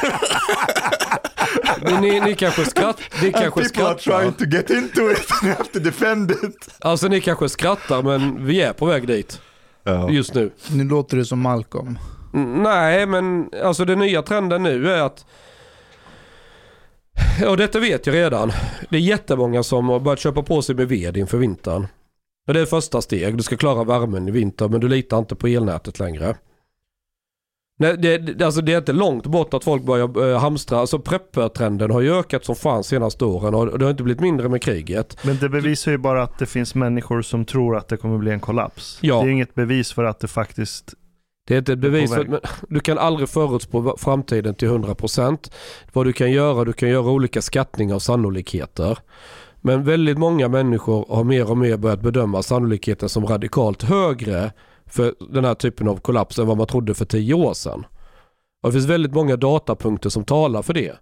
Ni, 2.00 2.10
ni, 2.10 2.20
ni 2.20 2.34
kanske 2.34 2.64
skratt, 2.64 3.00
ni 3.22 3.26
and 3.26 3.34
kanske 3.34 3.62
people 3.62 3.86
are 3.86 3.98
skrattar. 3.98 4.20
trying 4.20 4.32
to 4.32 4.44
get 4.56 4.70
into 4.70 5.10
it 5.10 5.18
and 5.42 5.48
you 5.48 5.56
have 5.56 5.68
to 5.72 5.78
defend 5.78 6.30
it. 6.30 6.68
Alltså 6.80 7.08
ni 7.08 7.20
kanske 7.20 7.48
skrattar 7.48 8.02
men 8.02 8.46
vi 8.46 8.60
är 8.60 8.72
på 8.72 8.86
väg 8.86 9.06
dit 9.06 9.40
just 10.10 10.34
nu. 10.34 10.50
Nu 10.70 10.84
låter 10.84 11.16
du 11.16 11.24
som 11.24 11.40
Malcolm. 11.40 11.98
Mm, 12.34 12.62
Nej, 12.62 13.06
men 13.06 13.50
alltså 13.64 13.84
den 13.84 13.98
nya 13.98 14.22
trenden 14.22 14.62
nu 14.62 14.90
är 14.90 15.00
att 15.02 15.24
och 17.48 17.56
detta 17.56 17.78
vet 17.80 18.06
jag 18.06 18.14
redan. 18.14 18.52
Det 18.90 18.96
är 18.96 19.00
jättemånga 19.00 19.62
som 19.62 19.88
har 19.88 20.00
börjat 20.00 20.18
köpa 20.18 20.42
på 20.42 20.62
sig 20.62 20.74
med 20.74 20.88
ved 20.88 21.16
inför 21.16 21.38
vintern. 21.38 21.86
Och 22.48 22.54
det 22.54 22.60
är 22.60 22.66
första 22.66 23.02
steg. 23.02 23.36
Du 23.36 23.42
ska 23.42 23.56
klara 23.56 23.84
värmen 23.84 24.28
i 24.28 24.30
vinter 24.30 24.68
men 24.68 24.80
du 24.80 24.88
litar 24.88 25.18
inte 25.18 25.34
på 25.34 25.46
elnätet 25.46 25.98
längre. 25.98 26.36
Nej, 27.82 27.96
det, 27.98 28.18
det, 28.18 28.44
alltså 28.44 28.60
det 28.60 28.72
är 28.72 28.78
inte 28.78 28.92
långt 28.92 29.26
bort 29.26 29.54
att 29.54 29.64
folk 29.64 29.82
börjar 29.82 30.30
eh, 30.30 30.38
hamstra. 30.38 30.78
Alltså 30.78 30.98
prepper-trenden 30.98 31.90
har 31.90 32.00
ju 32.00 32.18
ökat 32.18 32.44
som 32.44 32.56
fan 32.56 32.84
senaste 32.84 33.24
åren 33.24 33.54
och 33.54 33.78
det 33.78 33.84
har 33.84 33.90
inte 33.90 34.02
blivit 34.02 34.20
mindre 34.20 34.48
med 34.48 34.62
kriget. 34.62 35.16
Men 35.22 35.36
det 35.36 35.48
bevisar 35.48 35.92
ju 35.92 35.98
bara 35.98 36.22
att 36.22 36.38
det 36.38 36.46
finns 36.46 36.74
människor 36.74 37.22
som 37.22 37.44
tror 37.44 37.76
att 37.76 37.88
det 37.88 37.96
kommer 37.96 38.18
bli 38.18 38.30
en 38.30 38.40
kollaps. 38.40 38.98
Ja. 39.00 39.22
Det 39.22 39.28
är 39.28 39.32
inget 39.32 39.54
bevis 39.54 39.92
för 39.92 40.04
att 40.04 40.20
det 40.20 40.28
faktiskt... 40.28 40.94
Det 41.48 41.54
är 41.54 41.58
inte 41.58 41.72
ett 41.72 41.78
bevis 41.78 42.14
för 42.14 42.40
du 42.68 42.80
kan 42.80 42.98
aldrig 42.98 43.28
förutspå 43.28 43.96
framtiden 43.98 44.54
till 44.54 44.68
100%. 44.68 45.52
Vad 45.92 46.06
du 46.06 46.12
kan 46.12 46.30
göra, 46.30 46.64
du 46.64 46.72
kan 46.72 46.88
göra 46.88 47.10
olika 47.10 47.42
skattningar 47.42 47.94
av 47.94 47.98
sannolikheter. 47.98 48.98
Men 49.60 49.84
väldigt 49.84 50.18
många 50.18 50.48
människor 50.48 51.06
har 51.08 51.24
mer 51.24 51.50
och 51.50 51.58
mer 51.58 51.76
börjat 51.76 52.00
bedöma 52.00 52.42
sannolikheten 52.42 53.08
som 53.08 53.26
radikalt 53.26 53.82
högre 53.82 54.52
för 54.92 55.14
den 55.32 55.44
här 55.44 55.54
typen 55.54 55.88
av 55.88 55.96
kollaps 55.96 56.38
än 56.38 56.46
vad 56.46 56.56
man 56.56 56.66
trodde 56.66 56.94
för 56.94 57.04
tio 57.04 57.34
år 57.34 57.54
sedan. 57.54 57.84
Och 58.62 58.68
det 58.68 58.72
finns 58.72 58.86
väldigt 58.86 59.14
många 59.14 59.36
datapunkter 59.36 60.10
som 60.10 60.24
talar 60.24 60.62
för 60.62 60.74
det. 60.74 60.92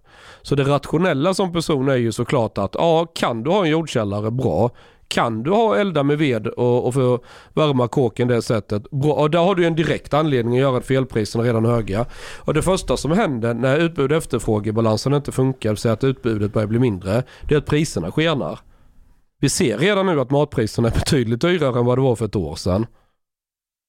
Så 0.41 0.55
det 0.55 0.63
rationella 0.63 1.33
som 1.33 1.53
person 1.53 1.89
är 1.89 1.95
ju 1.95 2.11
såklart 2.11 2.57
att 2.57 2.75
ja, 2.75 3.05
kan 3.15 3.43
du 3.43 3.51
ha 3.51 3.65
en 3.65 3.71
jordkällare, 3.71 4.31
bra. 4.31 4.69
Kan 5.07 5.43
du 5.43 5.51
ha 5.51 5.77
elda 5.77 6.03
med 6.03 6.17
ved 6.17 6.47
och, 6.47 6.87
och 6.87 6.93
få 6.93 7.19
värma 7.53 7.87
kåken 7.87 8.27
det 8.27 8.41
sättet, 8.41 8.91
bra. 8.91 9.13
Och 9.13 9.31
där 9.31 9.39
har 9.39 9.55
du 9.55 9.65
en 9.65 9.75
direkt 9.75 10.13
anledning 10.13 10.53
att 10.53 10.61
göra 10.61 10.77
att 10.77 10.85
felpriserna 10.85 11.43
är 11.43 11.47
redan 11.47 11.65
höga. 11.65 12.05
Och 12.37 12.53
det 12.53 12.61
första 12.61 12.97
som 12.97 13.11
händer 13.11 13.53
när 13.53 13.77
utbud 13.77 14.11
och 14.11 14.17
efterfrågebalansen 14.17 15.13
inte 15.13 15.31
funkar, 15.31 15.75
så 15.75 15.89
att 15.89 16.03
utbudet 16.03 16.53
börjar 16.53 16.67
bli 16.67 16.79
mindre, 16.79 17.23
det 17.47 17.53
är 17.53 17.57
att 17.57 17.65
priserna 17.65 18.11
skenar. 18.11 18.59
Vi 19.39 19.49
ser 19.49 19.77
redan 19.77 20.05
nu 20.05 20.21
att 20.21 20.31
matpriserna 20.31 20.87
är 20.87 20.93
betydligt 20.93 21.41
dyrare 21.41 21.79
än 21.79 21.85
vad 21.85 21.97
det 21.97 22.01
var 22.01 22.15
för 22.15 22.25
ett 22.25 22.35
år 22.35 22.55
sedan. 22.55 22.85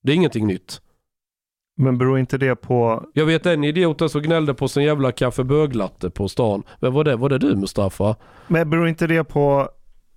Det 0.02 0.12
är 0.12 0.16
ingenting 0.16 0.46
nytt. 0.46 0.80
Men 1.76 1.98
beror 1.98 2.18
inte 2.18 2.38
det 2.38 2.56
på... 2.56 3.04
Jag 3.14 3.26
vet 3.26 3.46
en 3.46 3.64
idiot 3.64 4.10
som 4.10 4.22
gnällde 4.22 4.54
på 4.54 4.68
sin 4.68 4.82
jävla 4.82 5.12
kaffeböglatte 5.12 6.10
på 6.10 6.28
stan. 6.28 6.62
Men 6.80 6.92
var 6.92 7.04
det, 7.04 7.16
var 7.16 7.28
det 7.28 7.38
du 7.38 7.56
Mustafa? 7.56 8.16
Men 8.48 8.70
beror 8.70 8.88
inte 8.88 9.06
det 9.06 9.24
på 9.24 9.68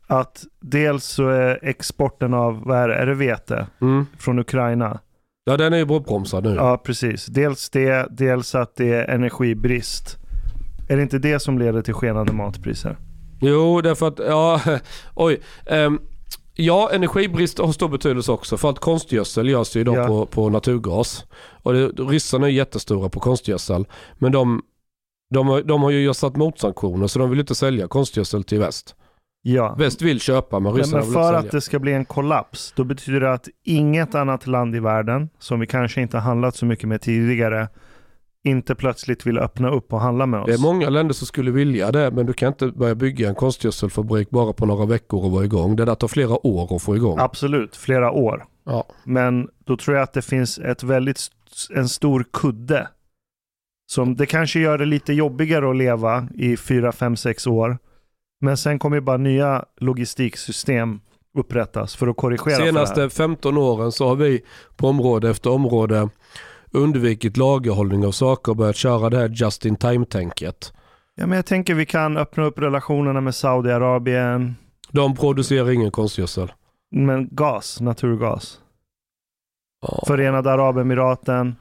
att 0.08 0.44
dels 0.62 1.06
så 1.06 1.28
är 1.30 1.60
exporten 1.62 2.34
av, 2.34 2.64
vad 2.66 2.78
är 2.78 2.88
det, 2.88 2.96
är 2.96 3.06
det 3.06 3.14
vete 3.14 3.68
Mm. 3.82 4.06
från 4.18 4.40
Ukraina? 4.40 5.00
Ja 5.46 5.58
den 5.58 5.74
är 5.74 5.78
ju 5.78 5.86
bortbromsad 5.86 6.44
nu. 6.44 6.56
Ja, 6.56 6.78
precis. 6.78 7.26
Dels 7.26 7.70
det, 7.70 8.08
dels 8.12 8.56
att 8.56 8.76
det 8.76 8.94
är 8.94 9.08
energibrist. 9.10 10.18
Är 10.90 10.96
det 10.98 11.02
inte 11.04 11.20
det 11.20 11.40
som 11.40 11.60
leder 11.60 11.82
till 11.82 11.94
skenande 11.94 12.34
matpriser? 12.34 12.98
Jo, 13.42 13.82
därför 13.82 14.08
att, 14.08 14.20
ja, 14.20 14.62
oj. 15.16 15.40
Ehm, 15.66 16.00
ja, 16.56 16.90
energibrist 16.94 17.60
har 17.60 17.72
stor 17.72 17.90
betydelse 17.90 18.32
också. 18.32 18.58
För 18.58 18.70
att 18.70 18.80
konstgödsel 18.80 19.50
görs 19.50 19.76
ju 19.76 19.80
idag 19.80 19.96
Ja. 19.96 20.08
på, 20.08 20.26
på 20.26 20.50
naturgas. 20.50 21.26
Och 21.64 21.74
det, 21.74 21.88
ryssarna 21.88 22.48
är 22.48 22.52
jättestora 22.52 23.10
på 23.10 23.20
konstgödsel. 23.20 23.86
Men 24.18 24.32
de 24.32 24.62
De 25.34 25.48
har, 25.48 25.62
de 25.62 25.84
har 25.84 25.92
ju 25.92 26.14
satt 26.14 26.36
motsanktioner 26.36 27.08
så 27.08 27.20
de 27.20 27.30
vill 27.30 27.40
inte 27.40 27.56
sälja 27.56 27.88
konstgödsel 27.88 28.44
till 28.44 28.60
väst. 28.60 28.96
Ja. 29.42 29.76
Väst 29.78 30.02
vill 30.02 30.20
köpa 30.20 30.60
men 30.60 30.74
ryssarna 30.74 30.98
men 30.98 31.06
vill 31.06 31.14
för 31.14 31.34
att 31.34 31.40
sälja. 31.42 31.52
det 31.52 31.62
ska 31.62 31.80
bli 31.80 31.94
en 31.94 32.06
kollaps, 32.06 32.74
då 32.76 32.84
betyder 32.84 33.20
det 33.20 33.34
att 33.34 33.48
inget 33.64 34.16
annat 34.16 34.48
land 34.48 34.76
i 34.76 34.80
världen, 34.80 35.30
som 35.40 35.60
vi 35.60 35.68
kanske 35.68 36.02
inte 36.02 36.18
har 36.18 36.22
handlat 36.22 36.56
så 36.56 36.66
mycket 36.66 36.90
med 36.90 37.02
tidigare, 37.02 37.68
inte 38.46 38.76
plötsligt 38.76 39.28
vill 39.28 39.38
öppna 39.38 39.70
upp 39.70 39.94
och 39.94 40.02
handla 40.02 40.26
med 40.26 40.40
oss. 40.40 40.48
Det 40.48 40.54
är 40.54 40.58
många 40.58 40.90
länder 40.90 41.14
som 41.14 41.28
skulle 41.28 41.52
vilja 41.52 41.92
det 41.92 42.12
men 42.12 42.26
du 42.26 42.34
kan 42.34 42.48
inte 42.48 42.68
börja 42.68 42.96
bygga 42.96 43.30
en 43.30 43.36
konstgödselfabrik 43.36 44.30
bara 44.30 44.54
på 44.54 44.66
några 44.66 44.86
veckor 44.86 45.24
och 45.26 45.32
vara 45.32 45.46
igång. 45.46 45.76
Det 45.76 45.86
där 45.86 45.96
tar 45.96 46.08
flera 46.08 46.48
år 46.48 46.76
att 46.76 46.82
få 46.82 46.96
igång. 46.96 47.20
Absolut, 47.20 47.76
flera 47.76 48.12
år. 48.12 48.46
Ja. 48.64 48.84
Men 49.04 49.50
då 49.66 49.78
tror 49.78 49.98
jag 49.98 50.04
att 50.04 50.14
det 50.14 50.22
finns 50.22 50.60
ett 50.60 50.84
väldigt, 50.84 51.20
en 51.76 51.90
stor 51.90 52.26
kudde. 52.34 52.88
Som 53.92 54.16
det 54.16 54.26
kanske 54.26 54.60
gör 54.60 54.78
det 54.78 54.86
lite 54.86 55.14
jobbigare 55.14 55.70
att 55.70 55.76
leva 55.76 56.28
i 56.36 56.58
fyra, 56.58 56.92
fem, 56.92 57.16
sex 57.16 57.48
år. 57.48 57.78
Men 58.42 58.58
sen 58.58 58.80
kommer 58.80 59.00
bara 59.00 59.18
nya 59.18 59.66
logistiksystem 59.78 61.00
upprättas 61.38 61.96
för 61.96 62.08
att 62.08 62.18
korrigera 62.18 62.66
Senaste 62.66 63.02
här. 63.02 63.10
15 63.10 63.54
15 63.54 63.58
åren 63.58 63.92
så 63.92 64.08
har 64.08 64.16
vi 64.16 64.42
på 64.76 64.88
område 64.88 65.30
efter 65.30 65.50
område 65.50 66.10
undvikit 66.76 67.38
lagerhållning 67.38 68.06
av 68.06 68.12
saker 68.12 68.52
och 68.52 68.56
börjat 68.56 68.76
köra 68.76 69.10
det 69.10 69.18
här 69.18 69.30
just 69.30 69.66
in 69.66 69.76
time-tänket. 69.76 70.74
Ja, 71.16 71.28
men 71.28 71.36
jag 71.36 71.46
tänker 71.46 71.74
vi 71.74 71.86
kan 71.86 72.18
öppna 72.18 72.44
upp 72.46 72.60
relationerna 72.60 73.22
med 73.22 73.36
Saudiarabien. 73.36 74.56
De 74.92 75.16
producerar 75.16 75.72
ingen 75.72 75.92
konstgödsel. 75.92 76.52
Men 76.92 77.28
gas, 77.32 77.82
naturgas. 77.82 78.60
Ja. 79.82 80.04
Förenade 80.08 80.52
Arabemiraten. 80.52 81.56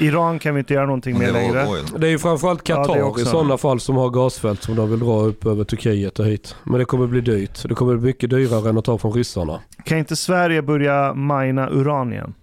Iran 0.00 0.38
kan 0.38 0.54
vi 0.54 0.58
inte 0.58 0.74
göra 0.74 0.86
någonting 0.86 1.18
med 1.18 1.34
Det 1.34 1.40
är 1.40 1.52
längre. 1.52 1.66
oil. 1.66 1.82
Det 1.98 2.06
är 2.06 2.10
ju 2.10 2.18
framförallt 2.18 2.68
Ja, 2.68 2.76
Qatar 2.84 3.02
också. 3.02 3.22
i 3.22 3.24
sådana 3.24 3.56
fall 3.58 3.80
som 3.80 3.96
har 3.96 4.10
gasfält 4.10 4.62
som 4.62 4.76
de 4.76 4.90
vill 4.90 4.98
dra 5.00 5.20
upp 5.20 5.46
över 5.46 5.64
Turkiet 5.64 6.18
och 6.18 6.26
hit. 6.26 6.56
Men 6.64 6.78
det 6.78 6.84
kommer 6.84 7.06
bli 7.06 7.20
dyrt. 7.20 7.68
Det 7.68 7.74
kommer 7.74 7.96
bli 7.96 8.06
mycket 8.06 8.30
dyrare 8.30 8.68
än 8.70 8.78
att 8.78 8.84
ta 8.84 8.98
från 8.98 9.12
ryssarna. 9.12 9.60
Kan 9.84 9.98
inte 9.98 10.16
Sverige 10.16 10.62
börja 10.62 11.14
mina 11.14 11.70
uran 11.70 12.12
igen? 12.12 12.34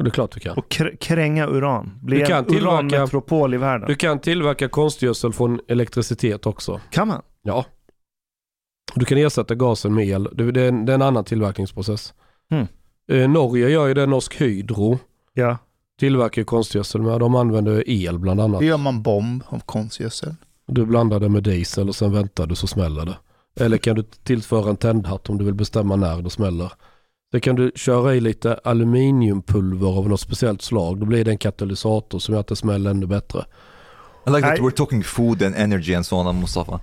Och 0.00 0.04
det 0.04 0.08
är 0.08 0.12
klart 0.12 0.30
du 0.32 0.40
kan. 0.40 0.56
Och 0.58 0.68
kr- 0.68 0.96
kränga 0.96 1.46
uran. 1.46 1.98
Bli 2.02 2.18
Du 2.18 2.26
kan 2.26 2.44
en 2.44 2.54
uranmetropol 2.54 3.54
i 3.54 3.56
världen. 3.56 3.88
Du 3.88 3.94
kan 3.94 4.18
tillverka 4.18 4.68
konstgödsel 4.68 5.32
från 5.32 5.60
elektricitet 5.68 6.46
också. 6.46 6.80
Kan 6.90 7.08
man? 7.08 7.22
Ja. 7.42 7.64
Du 8.94 9.04
kan 9.04 9.18
ersätta 9.18 9.54
gasen 9.54 9.94
med 9.94 10.06
el. 10.06 10.28
Det 10.32 10.52
det 10.52 10.62
är 10.62 10.68
en, 10.68 10.86
det 10.86 10.92
är 10.92 10.94
en 10.94 11.02
annan 11.02 11.24
tillverkningsprocess. 11.24 12.14
Mm. 12.50 12.66
Eh, 13.12 13.30
Norge 13.30 13.68
gör 13.68 13.86
ju 13.86 13.94
det, 13.94 14.06
Norsk 14.06 14.40
Hydro. 14.40 14.98
Ja. 15.34 15.58
Tillverkar 15.98 16.42
konstgödsel 16.42 17.02
med. 17.02 17.20
De 17.20 17.34
använder 17.34 17.88
el 17.90 18.18
bland 18.18 18.40
annat. 18.40 18.62
Hur 18.62 18.66
gör 18.66 18.78
man 18.78 19.02
bomb 19.02 19.42
av 19.46 19.58
konstgödsel? 19.60 20.34
Du 20.66 20.86
blandar 20.86 21.20
det 21.20 21.28
med 21.28 21.42
diesel 21.42 21.88
och 21.88 21.94
sen 21.94 22.12
väntar 22.12 22.46
du 22.46 22.54
så 22.54 22.66
smäller 22.66 23.04
det. 23.06 23.16
Eller 23.64 23.76
kan 23.76 23.96
du 23.96 24.02
tillföra 24.02 24.70
en 24.70 24.76
tändhatt 24.76 25.30
om 25.30 25.38
du 25.38 25.44
vill 25.44 25.54
bestämma 25.54 25.96
när 25.96 26.22
det 26.22 26.30
smäller. 26.30 26.72
Sen 27.32 27.40
kan 27.40 27.56
du 27.56 27.72
köra 27.74 28.14
i 28.14 28.20
lite 28.20 28.60
aluminiumpulver 28.64 29.88
av 29.98 30.08
något 30.08 30.20
speciellt 30.20 30.62
slag. 30.62 31.00
Då 31.00 31.06
blir 31.06 31.24
det 31.24 31.30
en 31.30 31.38
katalysator 31.38 32.18
som 32.18 32.34
gör 32.34 32.40
att 32.40 32.46
det 32.46 32.56
smäller 32.56 32.90
ännu 32.90 33.06
bättre. 33.06 33.44
I 34.26 34.30
like 34.30 34.42
that 34.48 34.58
I- 34.58 34.62
we're 34.62 34.70
talking 34.70 35.02
food 35.04 35.42
and 35.42 35.54
energy 35.54 35.94
and 35.94 36.06
so 36.06 36.16
on, 36.16 36.40
Mustafa. 36.40 36.80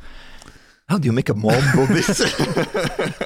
How 0.89 0.97
do 0.97 1.05
you 1.05 1.13
make 1.15 1.31
a 1.31 1.35
mob 1.35 1.53
of 1.83 1.87
this? 1.87 2.37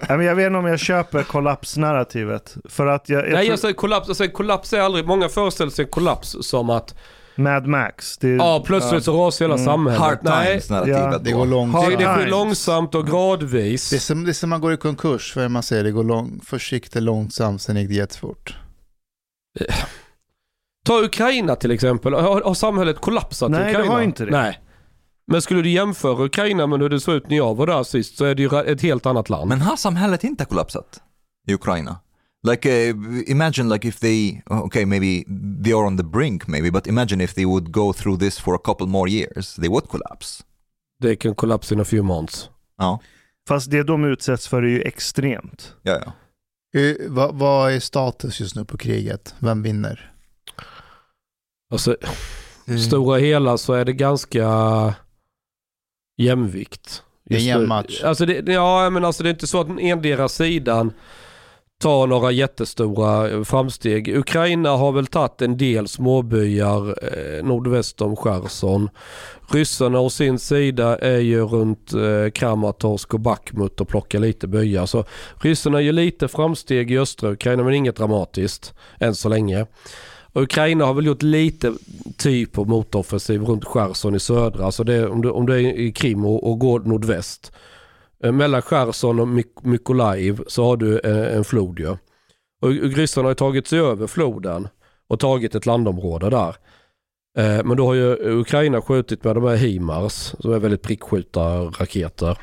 Nej, 0.10 0.26
jag 0.26 0.36
vet 0.36 0.48
inte 0.48 0.58
om 0.60 0.66
jag 0.66 0.80
köper 0.80 1.24
kollapsnarrativet. 1.24 2.56
För 2.70 2.88
att 2.88 3.10
jag, 3.10 3.20
jag 3.20 3.24
Nej, 3.34 3.46
tror, 3.46 3.50
jag 3.52 3.60
säger 3.60 3.74
kollaps. 3.74 4.08
Jag 4.08 4.18
säger 4.18 4.32
kollaps 4.32 4.74
är 4.74 4.80
aldrig... 4.80 5.06
Många 5.08 5.30
föreställer 5.30 5.72
sig 5.72 5.86
kollaps 5.86 6.36
som 6.42 6.70
att 6.70 6.96
Mad 7.44 7.68
Max. 7.68 8.18
Det, 8.18 8.30
ja, 8.30 8.64
plötsligt 8.66 9.04
så 9.04 9.26
rasar 9.28 9.46
hela 9.46 9.54
Mm. 9.54 9.66
samhället. 9.66 10.00
Hard 10.02 10.18
Nej, 10.22 10.48
times 10.48 10.70
narrativet. 10.70 11.24
Det 11.24 11.32
går 11.32 11.46
långsamt. 11.46 11.86
det, 11.90 11.96
det 11.96 12.04
sker 12.16 12.28
långsamt 12.30 12.96
och 12.96 13.08
gradvis. 13.08 13.90
Det 13.90 13.96
är 13.96 14.00
som, 14.00 14.24
det 14.24 14.32
är 14.32 14.34
som 14.34 14.50
man 14.50 14.62
går 14.62 14.74
i 14.74 14.78
konkurs, 14.78 15.34
det 15.36 15.50
man 15.50 15.64
säger? 15.64 15.84
Det 15.84 15.92
går 15.92 16.04
lång, 16.04 16.42
det 16.94 17.00
långsamt, 17.00 17.62
sen 17.62 17.76
gick 17.78 17.88
det 17.90 17.94
jättefort. 17.96 18.56
Ta 20.86 21.02
Ukraina 21.04 21.56
till 21.56 21.72
exempel. 21.72 22.14
Har, 22.14 22.42
har 22.42 22.54
samhället 22.54 23.02
kollapsat 23.02 23.50
i 23.50 23.52
Nej, 23.52 23.64
det 23.64 23.70
Ukraina? 23.72 23.94
har 23.94 24.02
inte 24.02 24.26
det. 24.26 24.32
Nej. 24.32 24.60
Men 25.28 25.42
skulle 25.42 25.62
du 25.62 25.70
jämföra 25.70 26.26
Ukraina 26.26 26.68
med 26.68 26.80
hur 26.82 26.90
det 26.90 27.00
såg 27.00 27.16
ut 27.16 27.30
när 27.30 27.38
jag 27.38 27.56
var 27.56 27.68
där 27.68 27.84
sist 27.84 28.18
så 28.18 28.26
är 28.26 28.36
det 28.36 28.42
ju 28.44 28.60
ett 28.72 28.82
helt 28.82 29.06
annat 29.06 29.30
land. 29.30 29.50
Men 29.50 29.62
har 29.62 29.76
samhället 29.76 30.24
inte 30.24 30.46
kollapsat 30.46 31.02
i 31.48 31.54
Ukraina? 31.54 32.00
Like 32.44 32.66
uh, 32.70 32.96
imagine 33.28 33.70
like 33.70 33.88
if 33.88 34.00
they, 34.00 34.42
okay 34.50 34.86
maybe 34.86 35.24
they 35.64 35.74
are 35.74 35.86
on 35.86 35.98
the 35.98 36.04
brink 36.04 36.48
maybe, 36.48 36.72
but 36.72 36.88
imagine 36.88 37.24
if 37.24 37.34
they 37.34 37.46
would 37.46 37.72
go 37.72 37.94
through 37.94 38.20
this 38.20 38.40
for 38.40 38.56
a 38.56 38.60
couple 38.64 38.88
more 38.88 39.10
years, 39.10 39.56
they 39.56 39.70
would 39.70 39.88
collapse. 39.88 40.44
Det 41.00 41.16
kan 41.16 41.36
kollapsa 41.36 41.76
in 41.76 41.82
a 41.82 41.86
few 41.86 42.04
months. 42.04 42.50
Ja, 42.78 43.00
Fast 43.48 43.72
det 43.72 43.84
de 43.84 44.04
utsätts 44.06 44.48
för 44.48 44.64
är 44.64 44.68
ju 44.68 44.82
extremt. 44.82 45.76
ja, 45.82 46.00
ja. 46.06 46.12
Vad, 47.10 47.36
vad 47.36 47.72
är 47.74 47.80
status 47.80 48.40
just 48.40 48.56
nu 48.56 48.66
på 48.66 48.78
kriget? 48.78 49.36
Vem 49.40 49.64
vinner? 49.64 50.12
Alltså, 51.74 51.98
stora 52.88 53.18
hela 53.18 53.58
så 53.58 53.74
är 53.74 53.86
det 53.86 53.94
ganska 53.94 54.46
jämvikt. 56.18 57.04
Det 57.26 57.36
är 57.36 57.40
en 57.40 57.46
jämn 57.46 57.68
match. 57.68 58.04
Alltså 58.04 58.26
det, 58.26 58.54
ja, 58.54 58.90
men 58.90 59.06
alltså 59.06 59.24
det 59.24 59.30
är 59.30 59.34
inte 59.34 59.48
så 59.48 59.62
att 59.62 59.68
den 59.68 59.80
endera 59.80 60.30
sidan 60.30 60.94
ta 61.82 62.06
några 62.06 62.32
jättestora 62.32 63.30
eh, 63.30 63.44
framsteg. 63.44 64.18
Ukraina 64.18 64.70
har 64.70 64.92
väl 64.92 65.08
tagit 65.08 65.42
en 65.42 65.58
del 65.58 65.88
småbyar 65.88 66.88
eh, 66.88 67.46
nordväst 67.46 68.02
om 68.02 68.16
Cherson. 68.16 68.90
Ryssarna 69.50 70.00
å 70.00 70.10
sin 70.10 70.40
sida 70.40 70.98
är 70.98 71.20
ju 71.20 71.42
runt 71.42 71.94
eh, 71.94 72.32
Kramatorsk 72.32 73.14
och 73.14 73.20
Bakhmut 73.20 73.82
och 73.82 73.88
plockar 73.88 74.20
lite 74.20 74.48
byar. 74.48 74.86
Så 74.86 75.06
ryssarna 75.42 75.82
gör 75.82 75.94
lite 75.94 76.28
framsteg 76.28 76.92
i 76.92 76.98
östra 76.98 77.32
Ukraina 77.32 77.64
men 77.64 77.74
inget 77.74 77.96
dramatiskt 77.96 78.74
än 79.00 79.16
så 79.16 79.30
länge. 79.30 79.66
Och 80.34 80.42
Ukraina 80.42 80.86
har 80.86 80.94
väl 80.94 81.06
gjort 81.06 81.24
lite 81.24 81.74
typ 82.18 82.58
av 82.58 82.68
motoffensiv 82.68 83.42
runt 83.42 83.66
Cherson 83.66 84.16
i 84.16 84.20
södra. 84.20 84.66
Alltså 84.66 84.84
det, 84.84 85.08
om, 85.08 85.22
du, 85.22 85.30
om 85.30 85.46
du 85.46 85.54
är 85.54 85.60
i 85.60 85.92
Krim 85.92 86.26
och, 86.26 86.52
och 86.52 86.60
går 86.60 86.80
nordväst. 86.80 87.52
Eh, 88.24 88.32
mellan 88.32 88.62
Cherson 88.62 89.20
och 89.20 89.28
Myk- 89.28 89.62
Mykolaiv 89.62 90.44
så 90.48 90.66
har 90.66 90.78
du 90.78 91.00
eh, 91.00 91.36
en 91.38 91.44
flod 91.44 91.80
ju. 91.80 91.90
Och 92.62 92.72
ryssarna 92.72 93.28
har 93.28 93.34
tagit 93.34 93.68
sig 93.68 93.80
över 93.80 94.08
floden 94.08 94.68
och 95.08 95.20
tagit 95.20 95.56
ett 95.56 95.66
landområde 95.66 96.30
där. 96.30 96.56
Eh, 97.38 97.64
men 97.64 97.78
då 97.78 97.86
har 97.86 97.94
ju 97.94 98.18
Ukraina 98.40 98.82
skjutit 98.82 99.24
med 99.24 99.36
de 99.36 99.44
här 99.44 99.56
HIMARS 99.56 100.36
som 100.40 100.54
är 100.54 100.60
väldigt 100.60 100.82
prickskjutarraketer. 100.82 102.38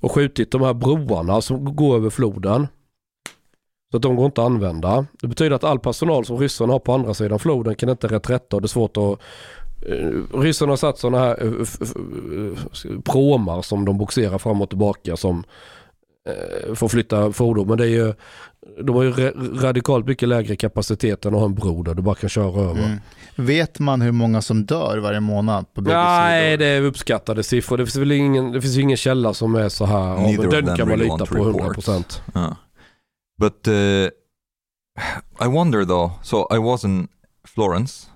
Och 0.00 0.12
skjutit 0.12 0.50
de 0.50 0.62
här 0.62 0.74
broarna 0.74 1.40
som 1.40 1.76
går 1.76 1.96
över 1.96 2.10
floden. 2.10 2.66
Så 3.90 3.96
att 3.96 4.02
de 4.02 4.16
går 4.16 4.26
inte 4.26 4.40
att 4.40 4.46
använda. 4.46 5.06
Det 5.20 5.28
betyder 5.28 5.56
att 5.56 5.64
all 5.64 5.78
personal 5.78 6.24
som 6.24 6.38
ryssarna 6.38 6.72
har 6.72 6.78
på 6.78 6.92
andra 6.92 7.14
sidan 7.14 7.38
floden 7.38 7.74
kan 7.74 7.88
inte 7.88 8.06
reträtta 8.06 8.56
och 8.56 8.62
det 8.62 8.66
är 8.66 8.68
svårt 8.68 8.96
att 8.96 9.20
Ryssarna 10.34 10.72
har 10.72 10.76
satt 10.76 10.98
sådana 10.98 11.18
här 11.24 11.42
eh, 11.42 11.48
eh, 11.50 13.00
pråmar 13.04 13.62
som 13.62 13.84
de 13.84 13.98
boxerar 13.98 14.38
fram 14.38 14.62
och 14.62 14.68
tillbaka 14.68 15.16
som 15.16 15.44
eh, 16.28 16.74
får 16.74 16.88
flytta 16.88 17.32
fordon. 17.32 17.68
Men 17.68 17.78
det 17.78 17.84
är 17.84 17.88
ju, 17.88 18.14
de 18.82 18.96
har 18.96 19.02
ju 19.02 19.10
ra- 19.12 19.60
radikalt 19.62 20.06
mycket 20.06 20.28
lägre 20.28 20.56
kapacitet 20.56 21.24
än 21.24 21.34
att 21.34 21.40
ha 21.40 21.46
en 21.46 21.54
bro 21.54 21.82
där 21.82 21.94
du 21.94 22.02
bara 22.02 22.14
kan 22.14 22.28
köra 22.28 22.60
över. 22.70 22.84
Mm. 22.84 22.98
Vet 23.36 23.78
man 23.78 24.00
hur 24.00 24.12
många 24.12 24.42
som 24.42 24.64
dör 24.66 24.98
varje 24.98 25.20
månad 25.20 25.74
på 25.74 25.80
bägge 25.80 25.96
Nej, 25.96 26.52
sidor? 26.52 26.58
det 26.64 26.66
är 26.66 26.82
uppskattade 26.82 27.42
siffror. 27.42 27.76
Det 27.76 27.86
finns 27.86 27.96
väl 27.96 28.12
ingen, 28.12 28.52
det 28.52 28.60
finns 28.60 28.76
ju 28.76 28.80
ingen 28.82 28.96
källa 28.96 29.34
som 29.34 29.54
är 29.54 29.68
så 29.68 29.84
här. 29.84 30.08
Ja, 30.08 30.34
men 30.40 30.50
den 30.50 30.76
kan 30.76 30.88
man 30.88 30.98
really 30.98 31.04
lita 31.12 31.26
på 31.26 31.44
reports. 31.44 31.88
100%. 31.88 32.20
Uh, 32.36 32.52
but 33.40 33.68
uh, 33.68 33.74
I 35.46 35.48
wonder 35.48 35.84
though. 35.84 36.10
So 36.22 36.48
I 36.56 36.58
was 36.58 36.84
in 36.84 37.08
Florence, 37.54 38.06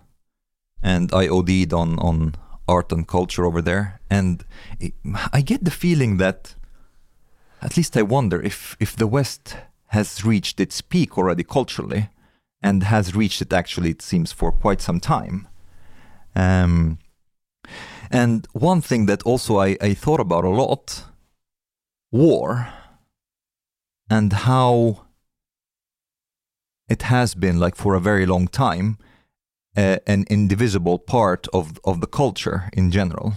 and 0.83 1.13
I 1.13 1.29
OD'd 1.29 1.73
on 1.73 1.99
on 1.99 2.35
art 2.69 2.93
and 2.93 3.07
culture 3.07 3.45
over 3.45 3.63
there, 3.63 4.01
and 4.09 4.45
it, 4.79 4.95
I 5.33 5.41
get 5.41 5.65
the 5.65 5.71
feeling 5.71 6.19
that, 6.19 6.55
at 7.61 7.77
least 7.77 7.97
I 7.97 8.03
wonder 8.03 8.41
if 8.43 8.77
if 8.81 8.97
the 8.97 9.07
West 9.07 9.57
has 9.87 10.25
reached 10.25 10.61
its 10.61 10.81
peak 10.81 11.19
already 11.19 11.45
culturally, 11.45 12.09
and 12.63 12.83
has 12.83 13.15
reached 13.15 13.43
it 13.43 13.53
actually 13.53 13.91
it 13.91 14.03
seems 14.03 14.33
for 14.33 14.53
quite 14.53 14.81
some 14.81 15.01
time. 15.01 15.49
Um, 16.35 16.99
and 18.11 18.47
one 18.53 18.81
thing 18.81 19.07
that 19.07 19.23
also 19.23 19.59
I, 19.59 19.77
I 19.81 19.95
thought 19.95 20.21
about 20.21 20.45
a 20.45 20.49
lot, 20.49 21.05
war 22.13 22.73
and 24.09 24.33
how 24.33 25.07
it 26.89 27.03
has 27.03 27.35
been 27.35 27.61
like 27.61 27.77
for 27.77 27.95
a 27.95 28.01
very 28.01 28.27
long 28.27 28.49
time 28.49 28.99
an 29.77 30.25
indivisible 30.29 30.99
part 30.99 31.47
of 31.53 31.79
of 31.85 32.01
the 32.01 32.07
culture 32.07 32.71
in 32.73 32.91
general. 32.91 33.33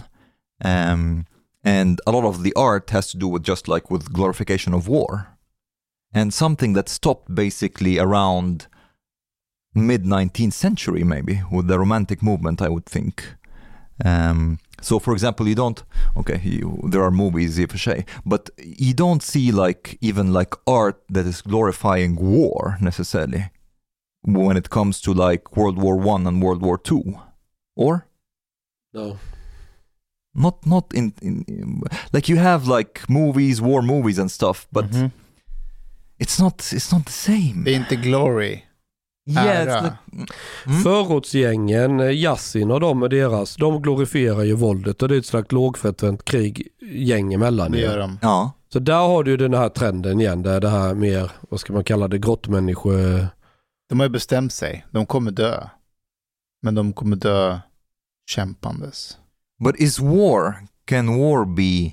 Um, 0.64 1.26
and 1.64 2.00
a 2.06 2.12
lot 2.12 2.24
of 2.24 2.42
the 2.42 2.52
art 2.54 2.90
has 2.90 3.10
to 3.10 3.18
do 3.18 3.28
with 3.28 3.42
just 3.48 3.68
like 3.68 3.90
with 3.90 4.12
glorification 4.12 4.74
of 4.74 4.88
war. 4.88 5.28
And 6.12 6.32
something 6.32 6.74
that 6.74 6.88
stopped 6.88 7.34
basically 7.34 7.98
around 7.98 8.68
mid 9.74 10.04
19th 10.04 10.52
century 10.52 11.02
maybe 11.04 11.42
with 11.50 11.66
the 11.66 11.78
romantic 11.78 12.22
movement 12.22 12.62
i 12.62 12.68
would 12.68 12.86
think. 12.86 13.34
Um, 14.04 14.58
So, 14.84 14.98
for 14.98 15.14
example, 15.14 15.48
you 15.48 15.54
don't. 15.54 15.82
Okay, 16.16 16.40
you, 16.44 16.88
there 16.92 17.02
are 17.02 17.10
movies, 17.10 17.58
i 17.58 17.64
och 17.64 17.70
för 17.70 18.04
but 18.24 18.50
you 18.58 18.92
don't 18.92 19.22
see 19.22 19.52
like 19.52 19.96
even 20.00 20.32
like 20.32 20.50
art 20.66 20.96
that 21.08 21.26
is 21.26 21.42
glorifying 21.42 22.16
war 22.16 22.76
necessarily 22.80 23.44
when 24.24 24.56
it 24.56 24.68
comes 24.68 25.00
to 25.00 25.12
like 25.30 25.42
World 25.56 25.78
War 25.82 26.06
One 26.06 26.28
and 26.28 26.42
World 26.44 26.62
War 26.62 26.78
Two, 26.78 27.02
or 27.76 28.00
No. 28.94 29.16
not 30.34 30.64
not 30.66 30.92
in, 30.94 31.12
in 31.22 31.44
like 32.12 32.32
you 32.32 32.42
have 32.42 32.78
like 32.78 33.00
movies, 33.08 33.60
war 33.60 33.82
movies 33.82 34.18
and 34.18 34.32
stuff, 34.32 34.66
but 34.70 34.84
Mhm. 34.84 35.10
it's 36.18 36.42
not 36.42 36.58
it's 36.58 36.94
not 36.96 37.06
the 37.06 37.12
same. 37.12 37.62
Det 37.64 37.70
är 37.74 37.76
inte 37.76 37.96
glory. 37.96 38.62
yeah, 39.30 39.82
like, 39.84 39.94
Mm. 40.66 40.82
Förortsgängen, 40.82 42.00
eh, 42.00 42.10
Yasin 42.10 42.70
och 42.70 42.80
de 42.80 42.98
med 42.98 43.10
deras, 43.10 43.56
de 43.56 43.82
glorifierar 43.82 44.42
ju 44.42 44.54
våldet 44.54 45.02
och 45.02 45.08
det 45.08 45.14
är 45.14 45.18
ett 45.18 45.26
slags 45.26 45.52
lågfrekvent 45.52 46.24
krig 46.24 46.68
gäng 46.92 47.32
emellan. 47.34 47.72
Det 47.72 47.78
gör 47.80 47.98
de. 47.98 48.18
ja. 48.22 48.52
Så 48.72 48.78
där 48.78 49.06
har 49.06 49.24
du 49.24 49.30
ju 49.30 49.36
den 49.36 49.54
här 49.54 49.68
trenden 49.68 50.20
igen, 50.20 50.42
där 50.42 50.60
det 50.60 50.68
här 50.68 50.94
mer, 50.94 51.30
vad 51.48 51.60
ska 51.60 51.72
man 51.72 51.84
kalla 51.84 52.08
det, 52.08 52.18
grottmänniskor... 52.18 53.28
De 53.88 54.00
har 54.00 54.06
ju 54.06 54.12
bestämt 54.12 54.52
sig. 54.52 54.86
De 54.90 55.06
kommer 55.06 55.30
dö. 55.30 55.68
Men 56.62 56.74
de 56.74 56.92
kommer 56.92 57.16
dö 57.16 57.58
kämpandes. 58.26 59.18
But 59.64 59.76
is 59.76 60.00
war, 60.00 60.66
can 60.84 61.18
war 61.18 61.44
be 61.44 61.92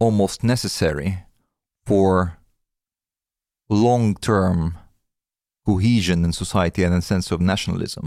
almost 0.00 0.42
necessary 0.42 1.14
for 1.86 2.30
long 3.68 4.14
term 4.14 4.74
cohesion 5.66 6.24
in 6.24 6.32
society 6.32 6.84
and 6.84 6.94
a 6.94 7.00
sense 7.00 7.34
of 7.34 7.40
nationalism? 7.40 8.06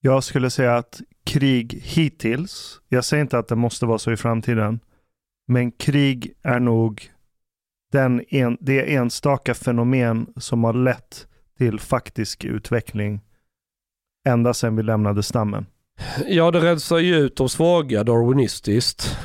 Jag 0.00 0.24
skulle 0.24 0.50
säga 0.50 0.76
att 0.76 1.00
krig 1.24 1.80
hittills, 1.82 2.80
jag 2.88 3.04
säger 3.04 3.22
inte 3.22 3.38
att 3.38 3.48
det 3.48 3.56
måste 3.56 3.86
vara 3.86 3.98
så 3.98 4.12
i 4.12 4.16
framtiden, 4.16 4.80
men 5.46 5.72
krig 5.72 6.32
är 6.42 6.60
nog 6.60 7.12
den 7.92 8.22
en, 8.28 8.56
det 8.60 8.94
enstaka 8.94 9.54
fenomen 9.54 10.26
som 10.36 10.64
har 10.64 10.72
lett 10.72 11.26
till 11.58 11.80
faktisk 11.80 12.44
utveckling 12.44 13.20
ända 14.28 14.54
sedan 14.54 14.76
vi 14.76 14.82
lämnade 14.82 15.22
stammen. 15.22 15.66
Ja, 16.26 16.50
det 16.50 16.60
rensar 16.60 16.98
ju 16.98 17.16
ut 17.16 17.36
de 17.36 17.48
svaga 17.48 18.04
darwinistiskt. 18.04 19.16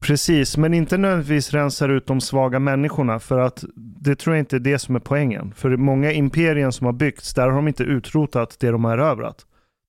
Precis, 0.00 0.56
men 0.56 0.74
inte 0.74 0.98
nödvändigtvis 0.98 1.52
rensar 1.52 1.88
ut 1.88 2.06
de 2.06 2.20
svaga 2.20 2.58
människorna 2.58 3.18
för 3.20 3.38
att 3.38 3.64
det 3.76 4.14
tror 4.16 4.36
jag 4.36 4.40
inte 4.42 4.56
är 4.56 4.60
det 4.60 4.78
som 4.78 4.96
är 4.96 5.00
poängen. 5.00 5.54
För 5.56 5.76
många 5.76 6.12
imperier 6.12 6.70
som 6.70 6.84
har 6.86 6.92
byggts, 6.92 7.34
där 7.34 7.42
har 7.48 7.56
de 7.56 7.68
inte 7.68 7.82
utrotat 7.82 8.56
det 8.60 8.70
de 8.70 8.84
har 8.84 8.92
erövrat. 8.98 9.36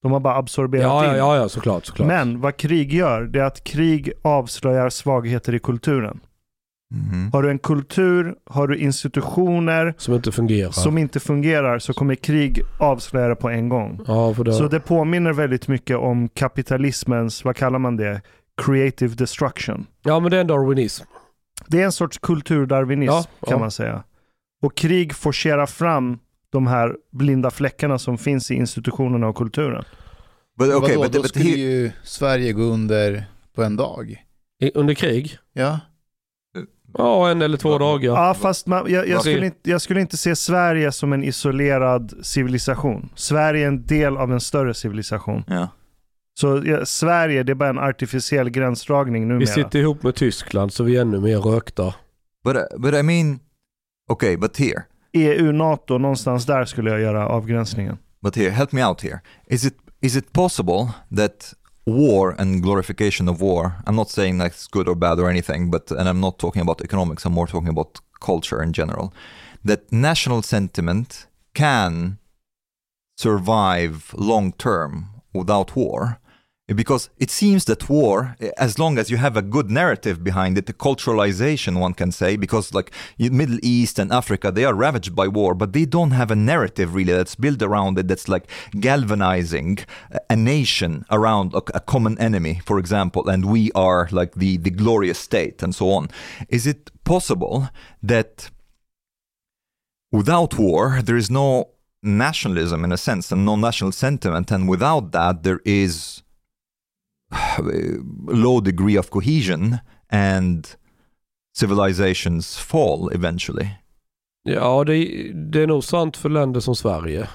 De 0.02 0.12
har 0.12 0.20
bara 0.20 0.36
absorberat 0.36 0.84
Ja, 0.84 1.12
in. 1.12 1.18
ja, 1.18 1.36
ja, 1.36 1.50
såklart, 1.50 1.86
såklart. 1.86 2.08
Men 2.08 2.42
vad 2.42 2.58
krig 2.58 2.94
gör, 2.94 3.22
det 3.24 3.40
är 3.40 3.44
att 3.44 3.64
krig 3.64 4.12
avslöjar 4.22 4.90
svagheter 4.90 5.56
i 5.56 5.60
kulturen. 5.60 6.20
Mhm. 6.92 7.30
Har 7.34 7.44
du 7.44 7.50
en 7.50 7.60
kultur, 7.60 8.36
har 8.46 8.68
du 8.68 8.78
institutioner 8.78 9.94
Som 9.98 10.14
inte 10.14 10.32
fungerar. 10.32 10.72
som 10.72 10.98
inte 10.98 11.20
fungerar 11.20 11.80
så 11.80 11.94
kommer 11.94 12.16
krig 12.16 12.62
avslöja 12.80 13.36
på 13.36 13.50
en 13.50 13.70
gång. 13.70 14.02
Ja, 14.08 14.34
för 14.34 14.44
det... 14.44 14.54
Så 14.54 14.68
det 14.68 14.80
påminner 14.80 15.34
väldigt 15.34 15.68
mycket 15.68 15.98
om 15.98 16.30
kapitalismens, 16.30 17.46
vad 17.46 17.56
kallar 17.56 17.80
man 17.80 17.98
det? 17.98 18.22
Creative 18.62 19.16
destruction. 19.16 19.86
ja, 20.04 20.20
men 20.20 20.32
det 20.32 20.38
är 20.38 20.42
en 20.42 20.48
darwinism. 20.48 21.06
Det 21.68 21.82
är 21.82 21.86
en 21.86 21.92
sorts 21.92 22.18
kulturdarwinism 22.18 23.12
Ja, 23.14 23.24
kan 23.24 23.52
ja. 23.52 23.60
man 23.60 23.72
säga. 23.72 24.04
Och 24.62 24.76
krig 24.76 25.14
forcerar 25.16 25.66
fram 25.66 26.20
de 26.52 26.68
här 26.68 26.96
blinda 27.12 27.52
fläckarna 27.52 28.00
som 28.00 28.18
finns 28.18 28.52
i 28.52 28.56
institutionerna 28.56 29.28
och 29.28 29.36
kulturen. 29.36 29.84
But 30.58 30.68
Men 30.68 30.78
okay, 30.78 30.96
vadå, 30.96 31.04
but, 31.04 31.14
då 31.14 31.22
but 31.22 31.30
skulle 31.30 31.46
ju 31.50 31.92
Sverige 32.04 32.54
gå 32.54 32.62
under 32.62 33.24
på 33.56 33.64
en 33.64 33.76
dag. 33.76 34.24
I, 34.62 34.72
under 34.76 34.94
krig? 34.94 35.38
Ja. 35.54 35.80
Ja, 36.98 37.30
en 37.32 37.42
eller 37.42 37.58
två 37.58 37.72
Ja. 37.72 37.78
dagar. 37.78 38.14
Ja, 38.14 38.34
fast 38.34 38.68
man, 38.68 38.92
jag, 38.92 39.08
jag, 39.08 39.22
skulle 39.22 39.46
inte, 39.46 39.70
jag 39.70 39.82
skulle 39.82 40.02
inte 40.02 40.18
se 40.18 40.36
Sverige 40.36 40.92
som 40.92 41.14
en 41.14 41.24
isolerad 41.24 42.14
civilisation. 42.22 43.10
Sverige 43.16 43.64
är 43.64 43.68
en 43.68 43.86
del 43.86 44.18
av 44.18 44.32
en 44.34 44.40
större 44.42 44.74
civilisation. 44.74 45.44
yeah. 45.50 45.68
Så 46.40 46.62
ja, 46.66 46.86
Sverige, 46.86 47.44
det 47.44 47.52
är 47.52 47.56
bara 47.56 47.70
en 47.70 47.80
artificiell 47.80 48.50
gränsdragning 48.50 49.24
numera. 49.28 49.40
Vi 49.40 49.48
sitter 49.48 49.80
ihop 49.80 50.04
med 50.04 50.16
Tyskland 50.16 50.74
så 50.74 50.84
vi 50.84 50.98
är 50.98 51.02
ännu 51.02 51.20
mer 51.20 51.38
rökta. 51.38 51.94
But 52.44 52.56
uh, 52.56 52.62
but 52.78 52.94
I 52.94 53.04
mean, 53.04 53.40
okay, 54.12 54.38
but 54.38 54.58
here, 54.58 54.84
EU, 55.14 55.52
NATO, 55.52 55.98
någonstans 55.98 56.46
där 56.46 56.66
skulle 56.66 56.90
jag 56.92 57.00
göra 57.02 57.28
avgränsningen. 57.28 57.98
but 58.22 58.36
here, 58.36 58.50
help 58.50 58.72
me 58.72 58.86
out 58.86 59.02
here. 59.02 59.20
Is 59.48 59.66
it 59.66 59.74
is 60.02 60.16
it 60.16 60.34
possible 60.34 60.88
that 61.18 61.54
war 61.86 62.36
and 62.38 62.62
glorification 62.62 63.28
of 63.28 63.42
war? 63.42 63.78
I'm 63.86 63.96
not 63.96 64.10
saying 64.10 64.38
that's 64.38 64.68
good 64.68 64.88
or 64.88 64.96
bad 64.96 65.20
or 65.20 65.30
anything, 65.30 65.72
but 65.72 65.92
and 65.92 66.08
I'm 66.08 66.20
not 66.20 66.40
talking 66.40 66.62
about 66.62 66.82
economics. 66.82 67.26
I'm 67.26 67.34
more 67.34 67.48
talking 67.48 67.70
about 67.70 68.00
culture 68.20 68.62
in 68.62 68.74
general. 68.74 69.14
That 69.64 69.92
national 69.92 70.42
sentiment 70.42 71.28
can 71.54 72.18
survive 73.18 74.14
long 74.18 74.54
term 74.54 75.10
without 75.34 75.76
war. 75.76 76.20
Because 76.76 77.10
it 77.18 77.32
seems 77.32 77.66
that 77.66 77.90
war, 77.90 78.36
eh, 78.40 78.52
as 78.58 78.78
long 78.78 79.00
as 79.00 79.10
you 79.10 79.18
have 79.18 79.36
a 79.36 79.42
good 79.42 79.72
narrative 79.72 80.24
behind 80.24 80.58
it, 80.58 80.68
the 80.68 80.74
culturalization 80.74 81.80
one 81.80 81.96
can 81.96 82.12
say, 82.12 82.36
because 82.36 82.74
like 82.74 82.92
Middle 83.18 83.60
East 83.64 83.98
and 83.98 84.12
Africa, 84.12 84.52
they 84.52 84.66
are 84.66 84.76
ravaged 84.76 85.16
by 85.16 85.28
war, 85.28 85.56
but 85.56 85.74
they 85.74 85.86
don't 85.86 86.12
have 86.12 86.30
a 86.30 86.36
narrative 86.36 86.94
really 86.94 87.14
that's 87.14 87.36
built 87.36 87.62
around 87.64 87.98
it 87.98 88.08
that's 88.08 88.28
like 88.28 88.48
galvanizing 88.80 89.80
a- 90.30 90.36
nation 90.36 91.06
around 91.10 91.54
a, 91.56 91.80
common 91.80 92.18
enemy, 92.20 92.62
for 92.66 92.78
example, 92.78 93.28
and 93.28 93.46
we 93.46 93.72
are 93.74 94.08
like 94.12 94.36
the, 94.36 94.58
the 94.58 94.70
glorious 94.70 95.18
state 95.18 95.64
and 95.64 95.74
so 95.74 95.92
on. 95.92 96.08
Is 96.50 96.68
it 96.68 96.92
possible 97.04 97.70
that 98.04 98.52
without 100.12 100.58
war, 100.58 101.02
there 101.04 101.18
is 101.18 101.32
no 101.32 101.70
nationalism 102.04 102.84
in 102.84 102.92
a 102.92 102.98
sense 102.98 103.32
and 103.32 103.44
no 103.44 103.56
national 103.56 103.92
sentiment, 103.92 104.52
and 104.52 104.70
without 104.70 105.12
that, 105.12 105.44
there 105.44 105.62
is 105.66 106.22
low 108.32 108.64
degree 108.64 109.00
of 109.00 109.10
cohesion 109.10 109.78
and 110.12 110.68
civilizations 111.60 112.58
fall 112.58 113.12
eventually. 113.14 113.68
Ja, 114.44 114.84
det, 114.84 115.06
det 115.34 115.62
är 115.64 115.68
nog 115.68 115.84
sant 115.84 116.18
för 116.18 116.30
länder 116.30 116.60
som 116.60 116.76
Sverige. 116.76 117.28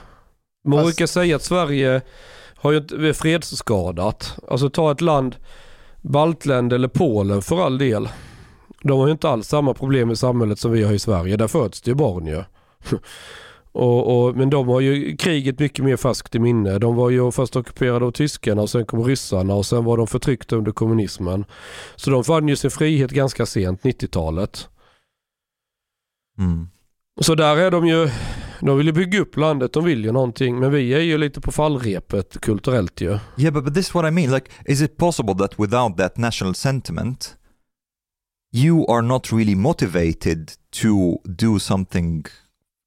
Man 0.68 0.78
Fast- 0.78 0.86
brukar 0.86 1.06
säga 1.06 1.36
att 1.36 1.42
Sverige 1.42 2.02
har 2.56 2.72
ju 2.72 2.78
inte, 2.78 2.94
är 2.96 3.12
fredsskadat. 3.12 4.38
Alltså 4.48 4.70
ta 4.70 4.92
ett 4.92 5.00
land, 5.00 5.36
Baltländer 6.02 6.76
eller 6.76 6.88
Polen 6.88 7.42
för 7.42 7.66
all 7.66 7.78
del. 7.78 8.08
De 8.82 8.98
har 8.98 9.06
ju 9.06 9.12
inte 9.12 9.28
alls 9.28 9.48
samma 9.48 9.74
problem 9.74 10.10
i 10.10 10.16
samhället 10.16 10.58
som 10.58 10.72
vi 10.72 10.82
har 10.84 10.92
i 10.92 10.98
Sverige. 10.98 11.36
Där 11.36 11.48
föds 11.48 11.80
det 11.82 11.90
ju 11.90 11.94
barn 11.94 12.26
ju. 12.26 12.42
och, 13.74 14.26
och, 14.26 14.36
men 14.36 14.50
de 14.50 14.68
har 14.68 14.80
ju 14.80 15.16
kriget 15.16 15.58
mycket 15.58 15.84
mer 15.84 15.96
färskt 15.96 16.34
i 16.34 16.38
minne. 16.38 16.78
De 16.78 16.96
var 16.96 17.10
ju 17.10 17.30
först 17.30 17.56
ockuperade 17.56 18.04
av 18.04 18.10
tyskarna 18.10 18.62
och 18.62 18.70
sen 18.70 18.86
kom 18.86 19.04
ryssarna 19.04 19.54
och 19.54 19.66
sen 19.66 19.84
var 19.84 19.96
de 19.96 20.06
förtryckta 20.06 20.56
under 20.56 20.72
kommunismen. 20.72 21.44
Så 21.96 22.10
de 22.10 22.24
fann 22.24 22.48
ju 22.48 22.56
sin 22.56 22.70
frihet 22.70 23.10
ganska 23.10 23.46
sent, 23.46 23.82
90-talet. 23.82 24.68
Mm. 26.38 26.68
Så 27.20 27.34
där 27.34 27.56
är 27.56 27.70
de 27.70 27.86
ju, 27.86 28.10
de 28.60 28.78
vill 28.78 28.86
ju 28.86 28.92
bygga 28.92 29.20
upp 29.20 29.36
landet, 29.36 29.72
de 29.72 29.84
vill 29.84 30.04
ju 30.04 30.12
någonting. 30.12 30.58
Men 30.58 30.72
vi 30.72 30.94
är 30.94 31.00
ju 31.00 31.18
lite 31.18 31.40
på 31.40 31.52
fallrepet 31.52 32.40
kulturellt 32.40 33.00
ju. 33.00 33.18
Yeah, 33.36 33.54
but, 33.54 33.64
but 33.64 33.74
this 33.74 33.86
is 33.86 33.94
what 33.94 34.04
I 34.04 34.10
mean. 34.10 34.30
Like, 34.30 34.50
is 34.66 34.82
it 34.82 34.96
possible 34.96 35.34
that 35.34 35.58
without 35.58 35.96
that 35.96 36.16
national 36.16 36.54
sentiment, 36.54 37.36
you 38.52 38.90
are 38.90 39.02
not 39.02 39.32
really 39.32 39.54
motivated 39.54 40.52
to 40.82 41.18
do 41.24 41.58
something, 41.58 42.24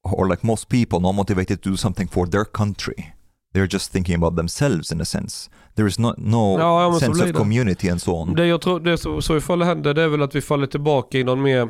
or 0.04 0.28
like 0.28 0.46
most 0.46 0.68
people, 0.68 1.00
not 1.00 1.14
motivated 1.14 1.62
to 1.62 1.70
do 1.70 1.76
something 1.76 2.08
for 2.08 2.26
their 2.26 2.44
country? 2.44 3.12
They're 3.54 3.74
just 3.74 3.92
thinking 3.92 4.14
about 4.14 4.36
themselves 4.36 4.92
in 4.92 5.00
a 5.00 5.04
sense. 5.04 5.50
There 5.74 5.86
is 5.88 5.98
no, 5.98 6.14
no 6.18 6.58
Ja, 6.58 6.98
sense 7.00 7.22
of 7.22 7.26
det. 7.26 7.32
community 7.38 7.88
and 7.88 8.02
so 8.02 8.12
on. 8.14 8.34
Det 8.34 8.46
jag 8.46 8.60
tror, 8.60 8.80
det 8.80 8.98
så, 8.98 9.20
så 9.22 9.36
ifall 9.36 9.58
det 9.58 9.64
händer 9.64 9.94
det 9.94 10.02
är 10.02 10.08
väl 10.08 10.22
att 10.22 10.34
vi 10.34 10.40
faller 10.40 10.66
tillbaka 10.66 11.18
i 11.18 11.24
någon 11.24 11.42
mer 11.42 11.68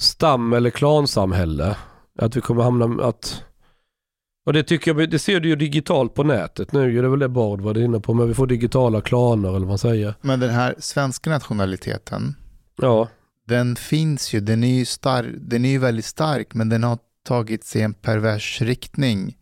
stam 0.00 0.52
eller 0.52 0.70
klansamhälle. 0.70 1.76
Att 2.18 2.36
vi 2.36 2.40
kommer 2.40 2.62
hamna, 2.62 3.04
att 3.04 3.42
och 4.46 4.52
det 4.52 4.62
tycker 4.62 4.94
jag, 4.94 5.10
det 5.10 5.18
ser 5.18 5.40
du 5.40 5.48
ju 5.48 5.56
digitalt 5.56 6.14
på 6.14 6.22
nätet 6.22 6.72
nu 6.72 6.92
det 6.92 7.06
är 7.06 7.10
väl 7.10 7.18
det 7.18 7.28
Bard 7.28 7.60
var 7.60 7.78
inne 7.78 8.00
på, 8.00 8.14
men 8.14 8.28
vi 8.28 8.34
får 8.34 8.46
digitala 8.46 9.00
klaner 9.00 9.48
eller 9.48 9.58
vad 9.58 9.68
man 9.68 9.78
säger. 9.78 10.14
Men 10.20 10.40
den 10.40 10.50
här 10.50 10.74
svenska 10.78 11.30
nationaliteten, 11.30 12.34
Ja, 12.76 13.08
den 13.46 13.76
finns 13.76 14.34
ju, 14.34 14.40
den 14.40 14.64
är 14.64 14.74
ju, 14.78 14.84
star- 14.84 15.36
den 15.40 15.64
är 15.64 15.68
ju 15.68 15.78
väldigt 15.78 16.04
stark, 16.04 16.54
men 16.54 16.68
den 16.68 16.82
har 16.84 16.98
tagit 17.24 17.64
sig 17.64 17.82
en 17.82 17.94
pervers 17.94 18.60
riktning. 18.62 19.36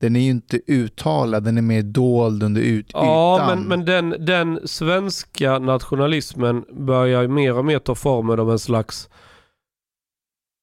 Den 0.00 0.16
är 0.16 0.20
ju 0.20 0.30
inte 0.30 0.60
uttalad, 0.66 1.44
den 1.44 1.58
är 1.58 1.62
mer 1.62 1.82
dold 1.82 2.42
under 2.42 2.60
ut- 2.60 2.90
ja 2.92 3.36
ytan. 3.36 3.46
men, 3.58 3.68
men 3.68 3.84
den, 3.84 4.26
den 4.26 4.68
svenska 4.68 5.58
nationalismen 5.58 6.64
börjar 6.86 7.22
ju 7.22 7.28
mer 7.28 7.58
och 7.58 7.64
mer 7.64 7.78
ta 7.78 7.94
formen 7.94 8.40
av 8.40 8.50
en 8.50 8.58
slags 8.58 9.08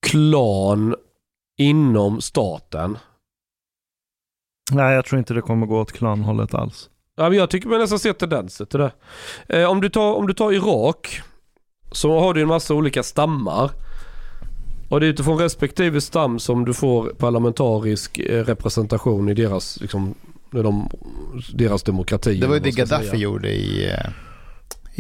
klan 0.08 0.96
inom 1.58 2.22
staten. 2.22 2.98
Nej, 4.72 4.96
jag 4.96 5.06
tror 5.06 5.20
inte 5.20 5.34
det 5.34 5.42
kommer 5.42 5.66
gå 5.66 5.80
åt 5.82 5.92
klanhållet 5.92 6.54
alls. 6.54 6.90
Ja, 7.16 7.30
men 7.30 7.38
jag 7.38 7.50
tycker 7.50 7.70
man 7.70 7.80
nästan 7.80 8.00
ser 8.00 8.14
tendenser 8.14 8.66
till 8.66 8.80
det. 8.80 8.92
Eh, 9.50 9.70
om, 9.70 9.82
du 9.82 9.90
tar, 9.90 10.14
om 10.14 10.28
du 10.28 10.34
tar 10.34 10.52
Irak 10.52 11.22
så 11.94 12.20
har 12.20 12.34
du 12.34 12.42
en 12.42 12.48
massa 12.48 12.74
olika 12.74 13.04
stammar. 13.04 13.72
Och 14.90 15.00
det 15.00 15.06
är 15.06 15.10
utifrån 15.10 15.38
respektive 15.40 16.02
stam 16.02 16.40
som 16.40 16.66
du 16.66 16.74
får 16.74 17.10
parlamentarisk 17.10 18.20
eh, 18.20 18.44
representation 18.44 19.30
i 19.30 19.34
deras, 19.34 19.82
liksom, 19.82 20.16
de, 20.52 20.90
deras 21.54 21.84
demokrati. 21.84 22.40
Det 22.40 22.48
var 22.48 22.54
ju 22.54 22.60
det 22.60 22.72
Gaddafi 22.72 23.06
säga. 23.08 23.20
gjorde 23.20 23.50
i, 23.50 23.92
eh, 23.92 24.10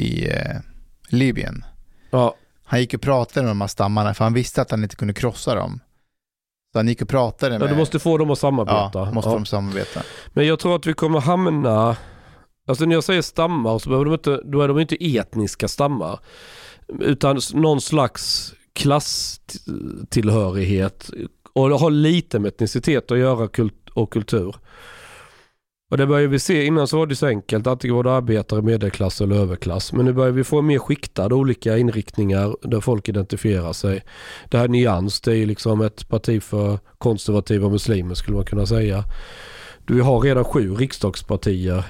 i 0.06 0.30
eh, 0.30 0.60
Libyen. 1.10 1.66
Ja, 2.12 2.36
Han 2.66 2.80
gick 2.80 2.94
och 2.94 3.02
pratade 3.02 3.44
med 3.46 3.52
de 3.52 3.62
här 3.62 3.68
stammarna 3.68 4.14
för 4.14 4.24
han 4.24 4.34
visste 4.34 4.62
att 4.62 4.72
han 4.72 4.84
inte 4.84 4.96
kunde 4.96 5.14
krossa 5.14 5.56
dem. 5.56 5.80
Så 6.72 6.80
han 6.80 6.88
gick 6.88 7.02
och 7.02 7.10
pratade 7.10 7.56
ja, 7.56 7.60
med... 7.60 7.70
du 7.70 7.76
måste 7.76 8.00
få 8.00 8.18
dem 8.18 8.30
att 8.32 8.40
samarbeta. 8.40 9.00
ja, 9.00 9.12
måste 9.12 9.30
Ja. 9.30 9.36
de 9.36 9.46
samarbeta. 9.46 10.02
Men 10.34 10.48
jag 10.48 10.60
tror 10.60 10.76
att 10.76 10.86
vi 10.86 10.94
kommer 10.94 11.20
hamna... 11.20 11.98
Alltså 12.68 12.86
när 12.86 12.96
jag 12.96 13.04
säger 13.04 13.22
stammar 13.22 13.80
så 13.80 13.90
behöver 13.90 14.06
de 14.06 14.14
inte, 14.14 14.42
då 14.46 14.62
är 14.62 14.68
de 14.68 14.80
inte 14.80 15.18
etniska 15.18 15.68
stammar. 15.68 16.20
Utan 17.00 17.40
någon 17.54 17.82
slags 17.82 18.54
klasstillhörighet. 18.74 21.10
Och 21.54 21.70
det 21.70 21.76
har 21.76 21.90
lite 21.90 22.40
med 22.40 22.50
etnicitet 22.50 23.12
att 23.12 23.18
göra 23.18 23.48
kult 23.48 23.90
och 23.94 24.14
kultur. 24.14 24.56
Och 25.92 25.98
det 25.98 26.08
börjar 26.08 26.28
vi 26.28 26.40
se, 26.40 26.66
innan 26.66 26.88
så 26.88 26.98
var 26.98 27.08
det 27.08 27.16
så 27.16 27.28
enkelt, 27.28 27.68
antingen 27.68 27.96
var 27.96 28.04
det 28.04 28.12
arbetare, 28.12 28.62
medelklass 28.62 29.22
eller 29.22 29.36
överklass. 29.36 29.94
Men 29.94 30.06
nu 30.06 30.14
börjar 30.14 30.32
vi 30.32 30.44
få 30.44 30.62
mer 30.62 30.80
skiktade 30.80 31.36
olika 31.36 31.78
inriktningar 31.78 32.56
där 32.62 32.80
folk 32.80 33.10
identifierar 33.10 33.74
sig. 33.74 34.04
Det 34.50 34.58
här 34.58 34.68
Nyans, 34.68 35.22
det 35.22 35.32
är 35.32 35.36
ju 35.36 35.46
liksom 35.46 35.82
ett 35.82 36.10
parti 36.10 36.44
för 36.44 36.80
konservativa 36.98 37.70
muslimer 37.70 38.16
skulle 38.16 38.38
man 38.38 38.46
kunna 38.46 38.66
säga. 38.66 39.04
Vi 39.88 40.00
har 40.00 40.20
redan 40.20 40.44
sju 40.44 40.74
riksdagspartier. 40.74 41.86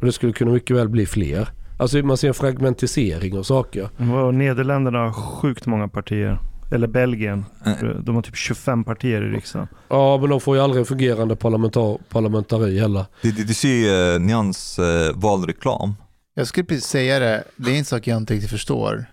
Och 0.00 0.06
det 0.06 0.12
skulle 0.12 0.32
kunna 0.32 0.52
mycket 0.52 0.76
väl 0.76 0.88
bli 0.88 1.06
fler. 1.06 1.48
Alltså 1.78 1.98
man 1.98 2.16
ser 2.16 2.28
en 2.28 2.34
fragmentisering 2.34 3.38
av 3.38 3.42
saker. 3.42 3.88
Och 4.24 4.34
Nederländerna 4.34 4.98
har 4.98 5.12
sjukt 5.12 5.66
många 5.66 5.88
partier. 5.88 6.38
Eller 6.70 6.86
Belgien. 6.86 7.44
Eh, 7.66 7.88
De 7.88 8.14
har 8.14 8.22
typ 8.22 8.36
25 8.36 8.84
partier 8.84 9.22
i 9.22 9.30
riksdagen. 9.30 9.68
Ja 9.88 10.18
men 10.20 10.30
de 10.30 10.40
får 10.40 10.56
ju 10.56 10.62
aldrig 10.62 10.80
en 10.80 10.86
fungerande 10.86 11.36
parlamentar 11.36 11.98
parlamentari 12.08 12.78
heller. 12.78 13.06
Did, 13.22 13.34
did 13.34 13.46
you 13.46 13.54
see 13.54 14.14
uh, 14.14 14.20
Nyans 14.20 14.78
uh, 14.78 14.84
valreklam? 15.20 15.94
Jag 16.34 16.46
skulle 16.46 16.64
precis 16.64 16.84
säga 16.84 17.18
det, 17.18 17.44
det 17.56 17.70
är 17.74 17.78
en 17.78 17.84
sak 17.84 18.06
jag 18.06 18.16
inte 18.16 18.34
riktigt 18.34 18.50
förstår. 18.50 19.06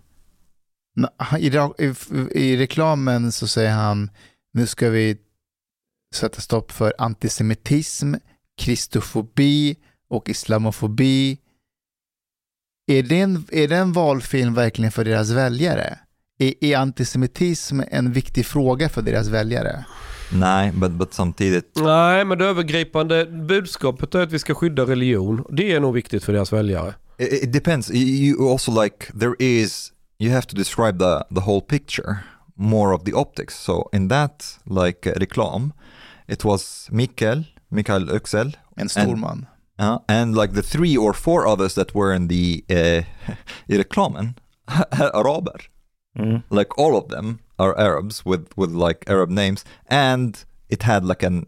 I, 1.40 1.48
i, 1.48 1.94
I 2.32 2.58
reklamen 2.58 3.32
så 3.32 3.48
säger 3.48 3.72
han, 3.72 4.10
nu 4.54 4.68
ska 4.68 4.90
vi 4.90 5.18
sätta 6.16 6.42
stopp 6.42 6.72
för 6.72 6.94
antisemitism, 6.98 8.14
kristofobi 8.58 9.76
och 10.10 10.30
islamofobi. 10.30 11.38
Är 12.88 13.04
det, 13.04 13.20
en, 13.20 13.46
är 13.52 13.68
det 13.68 13.76
en 13.78 13.94
valfilm 13.94 14.54
verkligen 14.54 14.92
för 14.92 15.06
deras 15.06 15.30
väljare? 15.32 16.00
Är, 16.40 16.54
är 16.62 16.78
antisemitism 16.78 17.82
en 17.92 18.12
viktig 18.12 18.46
fråga 18.46 18.90
för 18.90 19.02
deras 19.02 19.28
väljare? 19.28 19.86
Nej, 20.34 20.72
but 20.72 21.14
samtidigt, 21.14 21.72
Nej 21.76 22.26
men 22.26 22.38
det 22.38 22.46
övergripande 22.46 23.26
budskapet 23.26 24.16
är 24.16 24.20
att 24.20 24.32
vi 24.32 24.40
ska 24.40 24.54
skydda 24.56 24.84
religion. 24.84 25.46
Det 25.50 25.72
är 25.72 25.80
nog 25.80 25.94
viktigt 25.94 26.24
för 26.24 26.34
deras 26.34 26.54
väljare. 26.54 26.94
it, 27.18 27.34
it 27.44 27.54
depends. 27.54 27.92
You- 27.92 28.06
You 28.36 28.52
also 28.52 28.84
like, 28.84 29.12
there 29.20 29.34
is, 29.40 29.92
you 30.20 30.32
have 30.34 30.46
to 30.48 30.56
describe 30.58 31.00
the, 31.00 31.36
the 31.36 31.42
whole 31.42 31.62
picture, 31.62 32.16
more 32.56 32.96
of 32.96 33.04
the 33.04 33.14
optics. 33.14 33.56
So 33.64 33.90
in 33.94 34.10
that, 34.10 34.60
like 34.66 35.10
uh, 35.10 35.20
reklam, 35.20 35.74
it 36.28 36.44
was 36.46 36.88
Mikael, 36.92 37.44
Mikael 37.70 38.10
Öxel, 38.10 38.58
En 38.78 38.90
stor 38.90 39.16
man. 39.16 39.46
Uh, 39.80 40.00
and 40.08 40.36
like 40.36 40.54
the 40.54 40.64
three 40.64 40.96
or 40.98 41.14
four 41.14 41.48
others 41.48 41.76
that 41.76 41.94
were 41.94 42.14
in 42.14 42.28
the, 42.28 42.64
uh, 42.70 43.02
i 43.70 43.76
reklamen, 43.76 44.36
araber. 44.68 45.68
Mm. 46.18 46.44
like 46.50 46.78
all 46.78 46.96
of 46.98 47.10
them 47.10 47.40
are 47.60 47.78
Arabs 47.78 48.26
with 48.26 48.48
with 48.56 48.72
like 48.72 49.04
Arab 49.10 49.30
names, 49.30 49.66
and 49.88 50.46
it 50.70 50.84
had 50.84 51.04
like 51.04 51.24
an 51.24 51.46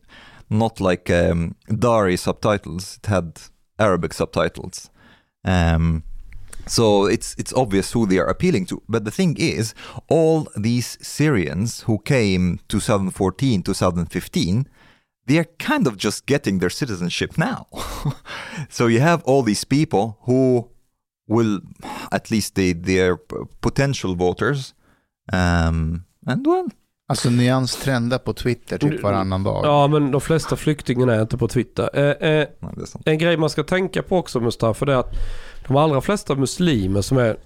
not 0.49 0.81
like 0.81 1.09
um, 1.09 1.55
Dari 1.67 2.17
subtitles. 2.17 2.99
It 3.01 3.07
had 3.07 3.41
Arabic 3.79 4.13
subtitles. 4.13 4.89
Um, 5.45 6.03
so 6.65 7.05
it's 7.05 7.33
it's 7.37 7.53
obvious 7.53 7.93
who 7.93 8.05
they 8.05 8.19
are 8.19 8.27
appealing 8.27 8.65
to. 8.67 8.81
But 8.89 9.05
the 9.05 9.11
thing 9.11 9.37
is, 9.37 9.73
all 10.09 10.47
these 10.55 10.97
Syrians 11.01 11.81
who 11.81 11.99
came 11.99 12.59
2014, 12.67 13.63
2015, 13.63 14.67
they 15.27 15.37
are 15.37 15.47
kind 15.59 15.87
of 15.87 15.97
just 15.97 16.25
getting 16.29 16.59
their 16.59 16.69
citizenship 16.69 17.37
now. 17.37 17.67
so 18.69 18.87
you 18.87 19.01
have 19.01 19.23
all 19.25 19.43
these 19.43 19.65
people 19.65 20.17
who 20.21 20.69
will, 21.27 21.59
at 22.11 22.31
least 22.31 22.55
they 22.55 22.73
they 22.73 22.99
are 23.01 23.17
potential 23.61 24.15
voters, 24.15 24.73
um, 25.33 26.05
and 26.25 26.47
well, 26.47 26.69
Alltså 27.09 27.29
Nyans 27.29 27.75
trendar 27.75 28.17
på 28.17 28.33
Twitter 28.33 28.77
typ 28.77 29.03
varannan 29.03 29.43
dag. 29.43 29.65
Ja 29.65 29.87
men 29.87 30.11
de 30.11 30.21
flesta 30.21 30.55
flyktingarna 30.55 31.15
är 31.15 31.21
inte 31.21 31.37
på 31.37 31.47
Twitter. 31.47 31.89
Eh, 31.93 32.29
eh, 32.29 32.47
sant. 32.85 33.07
En 33.07 33.17
grej 33.17 33.37
man 33.37 33.49
ska 33.49 33.63
tänka 33.63 34.03
på 34.03 34.17
också 34.17 34.39
Mustafa 34.39 34.85
det 34.85 34.93
är 34.93 34.97
att 34.97 35.13
de 35.67 35.75
allra 35.75 36.01
flesta 36.01 36.35
muslimer 36.35 37.01
som 37.01 37.17
är 37.17 37.37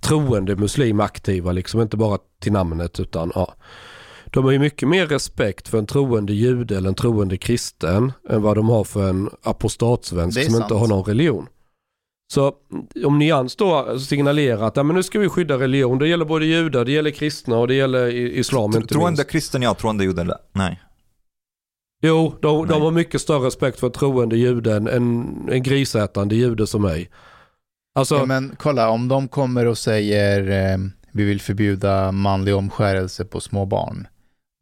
troende 0.00 0.56
muslimaktiva, 0.56 1.52
liksom 1.52 1.80
inte 1.80 1.96
bara 1.96 2.18
till 2.40 2.52
namnet 2.52 3.00
utan 3.00 3.32
ja. 3.34 3.54
De 4.36 4.44
har 4.44 4.52
ju 4.52 4.58
mycket 4.58 4.88
mer 4.88 5.06
respekt 5.06 5.68
för 5.68 5.78
en 5.78 5.86
troende 5.86 6.32
jude 6.32 6.76
eller 6.76 6.88
en 6.88 6.94
troende 6.94 7.36
kristen 7.36 8.12
än 8.28 8.42
vad 8.42 8.56
de 8.56 8.68
har 8.68 8.84
för 8.84 9.08
en 9.08 9.30
apostatsvensk 9.42 10.44
som 10.44 10.52
sant. 10.52 10.62
inte 10.64 10.74
har 10.74 10.88
någon 10.88 11.04
religion. 11.04 11.46
Så 12.32 12.52
om 13.04 13.18
Nyans 13.18 13.56
då 13.56 13.98
signalerar 13.98 14.62
att 14.62 14.76
ja, 14.76 14.82
men 14.82 14.96
nu 14.96 15.02
ska 15.02 15.18
vi 15.18 15.28
skydda 15.28 15.58
religion, 15.58 15.98
det 15.98 16.08
gäller 16.08 16.24
både 16.24 16.46
judar, 16.46 16.84
det 16.84 16.92
gäller 16.92 17.10
kristna 17.10 17.56
och 17.58 17.68
det 17.68 17.74
gäller 17.74 18.08
islam 18.08 18.76
inte 18.76 18.94
Troende 18.94 19.10
minst. 19.10 19.30
kristen 19.30 19.62
ja, 19.62 19.74
troende 19.74 20.04
jude 20.04 20.38
nej. 20.52 20.80
Jo, 22.02 22.34
de, 22.42 22.66
de 22.66 22.72
Nej. 22.72 22.80
har 22.80 22.90
mycket 22.90 23.20
större 23.20 23.46
respekt 23.46 23.80
för 23.80 23.86
en 23.86 23.92
troende 23.92 24.36
jude 24.36 24.76
än 24.76 24.88
en, 24.88 25.34
en 25.50 25.62
grisätande 25.62 26.34
jude 26.34 26.66
som 26.66 26.82
mig. 26.82 27.10
Alltså, 27.94 28.16
Ja, 28.16 28.26
men 28.26 28.56
kolla, 28.58 28.88
om 28.88 29.08
de 29.08 29.28
kommer 29.28 29.66
och 29.66 29.78
säger 29.78 30.72
eh, 30.72 30.78
vi 31.12 31.24
vill 31.24 31.40
förbjuda 31.40 32.12
manlig 32.12 32.54
omskärelse 32.54 33.24
på 33.24 33.40
små 33.40 33.66
barn. 33.66 34.06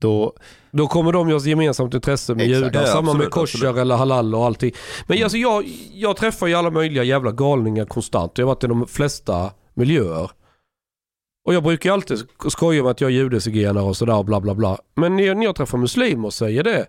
Då, 0.04 0.32
då 0.70 0.86
kommer 0.86 1.12
de 1.12 1.28
ett 1.28 1.46
gemensamt 1.46 1.94
intresse 1.94 2.34
med 2.34 2.46
Exakt. 2.46 2.64
judar. 2.64 2.80
Ja, 2.80 2.86
Samma 2.86 3.02
med 3.02 3.10
absolut, 3.10 3.30
kosher 3.30 3.56
absolut. 3.56 3.76
eller 3.76 3.96
halal 3.96 4.34
och 4.34 4.44
allting. 4.46 4.72
Men 5.06 5.22
alltså 5.22 5.38
jag, 5.38 5.64
jag 5.92 6.16
träffar 6.16 6.46
ju 6.46 6.54
alla 6.54 6.70
möjliga 6.70 7.04
jävla 7.04 7.32
galningar 7.32 7.84
konstant. 7.84 8.38
Jag 8.38 8.46
har 8.46 8.54
varit 8.54 8.64
i 8.64 8.66
de 8.66 8.86
flesta 8.86 9.50
miljöer. 9.74 10.30
Och 11.46 11.54
jag 11.54 11.62
brukar 11.62 11.90
ju 11.90 11.94
alltid 11.94 12.18
skoja 12.48 12.82
med 12.82 12.90
att 12.90 13.00
jag 13.00 13.10
är 13.10 13.14
judezigenare 13.14 13.84
och 13.84 13.96
sådär 13.96 14.16
och 14.16 14.24
bla 14.24 14.40
bla 14.40 14.54
bla. 14.54 14.78
Men 14.94 15.16
när, 15.16 15.34
när 15.34 15.44
jag 15.44 15.56
träffar 15.56 15.78
muslimer 15.78 16.26
och 16.26 16.34
säger 16.34 16.62
det. 16.62 16.86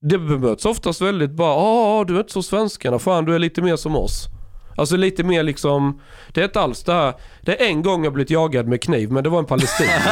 Det 0.00 0.18
bemöts 0.18 0.64
oftast 0.64 1.00
väldigt 1.00 1.30
bara, 1.30 1.54
ja 1.54 2.04
du 2.08 2.14
är 2.14 2.20
inte 2.20 2.32
så 2.32 2.42
svenskarna, 2.42 2.98
fan 2.98 3.24
du 3.24 3.34
är 3.34 3.38
lite 3.38 3.62
mer 3.62 3.76
som 3.76 3.96
oss. 3.96 4.28
Alltså 4.76 4.96
lite 4.96 5.24
mer 5.24 5.42
liksom, 5.42 6.00
det 6.34 6.40
är 6.40 6.44
inte 6.44 6.60
alls 6.60 6.84
det 6.84 6.92
här, 6.92 7.14
det 7.42 7.62
är 7.62 7.66
en 7.68 7.82
gång 7.82 8.04
jag 8.04 8.12
blivit 8.12 8.30
jagad 8.30 8.66
med 8.68 8.82
kniv 8.82 9.12
men 9.12 9.24
det 9.24 9.30
var 9.30 9.38
en 9.38 9.44
palestinier. 9.44 10.02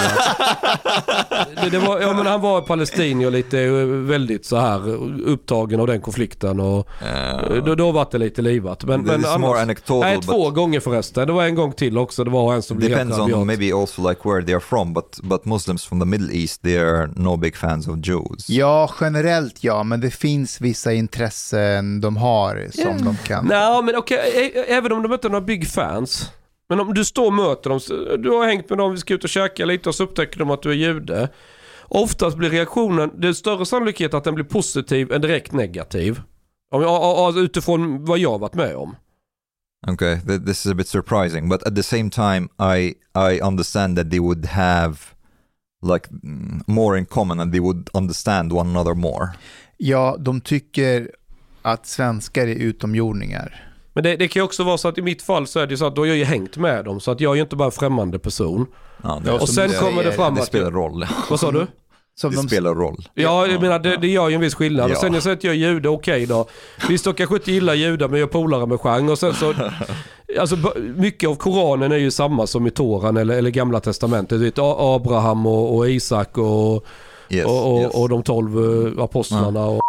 det, 1.63 1.71
det 1.71 1.79
var, 1.79 2.01
ja 2.01 2.13
men 2.13 2.27
han 2.27 2.41
var 2.41 2.61
palestinier 2.61 3.31
lite 3.31 3.61
eh, 3.61 3.73
väldigt 3.87 4.47
så 4.47 4.57
här 4.57 4.89
upptagen 5.27 5.81
av 5.81 5.87
den 5.87 6.01
konflikten 6.01 6.61
och 6.61 6.89
Uh, 7.03 7.65
då, 7.65 7.75
då 7.75 7.93
var 7.93 8.09
det 8.11 8.19
lite 8.19 8.43
livat. 8.43 8.85
Men, 8.85 9.01
men 9.03 9.25
annars, 9.25 9.57
anecdotal, 9.59 10.01
nej 10.01 10.21
två 10.21 10.51
gånger 10.51 10.81
förresten. 10.81 11.27
Det 11.27 11.33
var 11.33 11.45
en 11.45 11.55
gång 11.55 11.73
till 11.73 11.99
också. 11.99 12.25
Det 12.25 12.31
var 12.31 12.55
en 12.55 12.63
som 12.63 12.77
blev 12.77 12.91
helt 12.91 13.01
depends 13.01 13.19
on 13.19 13.31
rabiat. 13.31 13.47
maybe 13.47 13.81
also 13.81 14.09
like 14.09 14.21
where 14.29 14.43
they 14.43 14.55
are 14.55 14.61
from. 14.61 14.93
But 14.95 15.19
but 15.23 15.45
Muslims 15.45 15.87
from 15.87 16.01
the 16.01 16.07
Middle 16.07 16.37
East, 16.37 16.63
they 16.63 16.79
are 16.79 17.09
no 17.17 17.37
big 17.37 17.57
fans 17.57 17.89
of 17.89 17.97
Jews. 18.03 18.49
ja, 18.49 18.91
generellt 19.01 19.65
ja, 19.65 19.83
men 19.83 20.01
det 20.01 20.11
finns 20.11 20.61
vissa 20.61 20.93
intressen 20.93 22.01
de 22.01 22.17
har 22.17 22.69
som 22.83 23.05
de 23.05 23.17
kan. 23.27 23.47
Nej 23.47 23.83
men 23.83 23.97
okej, 23.97 24.53
ä- 24.57 24.65
även 24.69 24.93
om 24.93 25.03
de 25.03 25.13
inte 25.13 25.27
är 25.29 25.31
några 25.31 25.45
big 25.47 25.69
fans. 25.69 26.31
Men 26.69 26.81
om 26.81 26.95
du 26.95 27.05
står 27.05 27.27
och 27.27 27.33
möter 27.33 27.71
dem, 27.71 27.81
du 28.23 28.31
har 28.31 28.47
hängt 28.47 28.69
med 28.71 28.79
dem, 28.79 28.93
vi 28.93 28.99
ska 28.99 29.15
ut 29.15 29.25
och 29.25 29.31
käka 29.31 29.65
lite 29.65 29.89
och 29.89 29.95
så 29.95 30.05
upptäcker 30.05 30.39
de 30.39 30.51
att 30.51 30.63
du 30.63 30.71
är 30.71 30.75
jude. 30.75 31.29
Oftast 31.89 32.37
blir 32.37 32.51
reaktionen, 32.51 33.11
det 33.19 33.29
är 33.29 33.33
större 33.33 33.67
sannolikhet 33.67 34.15
att 34.15 34.25
den 34.25 34.35
blir 34.35 34.45
positiv 34.45 35.13
än 35.13 35.21
direkt 35.21 35.53
negativ. 35.53 36.21
Utifrån 37.37 38.05
vad 38.05 38.19
jag 38.19 38.31
har 38.31 38.39
varit 38.39 38.55
med 38.55 38.77
om. 38.77 38.97
Okay, 39.93 40.15
th- 40.17 40.47
this 40.47 40.67
is 40.67 40.73
a 40.73 40.75
bit 40.75 40.89
surprising, 40.89 41.49
but 41.49 41.63
at 41.63 41.77
the 41.77 41.83
same 41.83 42.11
time, 42.11 42.49
I 42.59 42.95
I 43.15 43.41
understand 43.41 43.97
that 43.99 44.11
they 44.11 44.21
would 44.21 44.47
have 44.47 44.97
like 45.83 46.09
mm, 46.11 46.65
more 46.67 46.99
in 46.99 47.07
common 47.07 47.41
and 47.41 47.53
they 47.53 47.61
would 47.61 47.89
understand 47.95 48.53
one 48.53 48.71
another 48.71 48.95
more. 48.95 49.29
Ja, 49.77 50.17
de 50.19 50.41
tycker 50.41 51.11
att 51.63 51.87
svenskar 51.87 52.47
är 52.47 52.55
utomjordingar. 52.55 53.66
Men 53.97 54.05
det, 54.05 54.17
det 54.17 54.29
kan 54.29 54.41
ju 54.41 54.45
också 54.45 54.65
vara 54.65 54.79
så 54.79 54.89
att 54.89 54.99
i 54.99 55.03
mitt 55.03 55.23
fall 55.23 55.47
så 55.47 55.61
är 55.61 55.67
det 55.67 55.77
så 55.77 55.87
att 55.87 55.97
då 55.97 56.03
har 56.03 56.07
jag 56.07 56.17
ju 56.17 56.25
hängt 56.25 56.57
med 56.57 56.85
dem. 56.85 57.01
Så 57.01 57.11
att 57.11 57.21
jag 57.21 57.31
är 57.31 57.35
ju 57.37 57.43
inte 57.43 57.57
bara 57.57 57.65
en 57.65 57.73
främmande 57.73 58.19
person. 58.19 58.67
Ja, 59.03 59.21
Ja, 59.25 59.33
det, 59.33 59.39
Och 59.39 59.49
sen 59.49 59.71
du 59.71 59.79
kommer 59.79 60.05
det 60.05 60.13
fram 60.13 60.35
det 60.35 60.41
att... 60.41 60.47
spelar 60.47 60.71
roll. 60.71 61.07
Vad 61.31 61.41
sa 61.41 61.51
du? 61.51 61.67
Som 62.15 62.31
Det 62.31 62.37
de, 62.37 62.49
spelar 62.49 62.75
roll. 62.75 63.09
Ja, 63.15 63.47
jag 63.47 63.61
menar 63.61 63.79
det, 63.79 63.97
det 63.97 64.09
gör 64.09 64.29
ju 64.29 64.35
en 64.35 64.41
viss 64.41 64.55
skillnad. 64.55 64.91
Ja. 64.91 64.95
Och 64.95 65.01
sen 65.01 65.15
jag 65.15 65.23
säger 65.23 65.37
att 65.37 65.45
jag 65.45 65.55
är 65.55 65.59
jude, 65.59 65.89
okej 65.89 66.27
då. 66.27 66.47
Visst, 66.89 67.07
jag 67.07 67.17
kanske 67.17 67.35
inte 67.37 67.53
gillar 67.53 67.75
judar 67.75 68.09
men 68.09 68.21
jag 68.21 68.27
är 68.27 68.33
polare 68.33 68.67
med 68.67 68.81
Chang. 68.81 69.09
Och 69.09 69.19
sen 69.19 69.35
så, 69.35 69.55
alltså 70.41 70.57
mycket 70.97 71.29
av 71.29 71.35
Koranen 71.35 71.93
är 71.93 71.97
ju 71.97 72.11
samma 72.11 72.47
som 72.47 72.67
i 72.67 72.71
Toran 72.71 73.17
eller, 73.17 73.39
eller 73.39 73.51
Gamla 73.51 73.81
Testamentet. 73.81 74.39
Du 74.39 74.45
vet, 74.45 74.59
Abraham 74.59 75.47
och, 75.47 75.77
och 75.77 75.91
Isak 75.91 76.39
och, 76.39 76.85
Yes, 77.29 77.47
och, 77.47 77.75
och, 77.75 77.81
yes. 77.83 77.95
och 77.95 78.09
de 78.09 78.23
tolv 78.23 78.59
eh, 78.59 79.05
apostlarna 79.05 79.67
och 79.67 79.81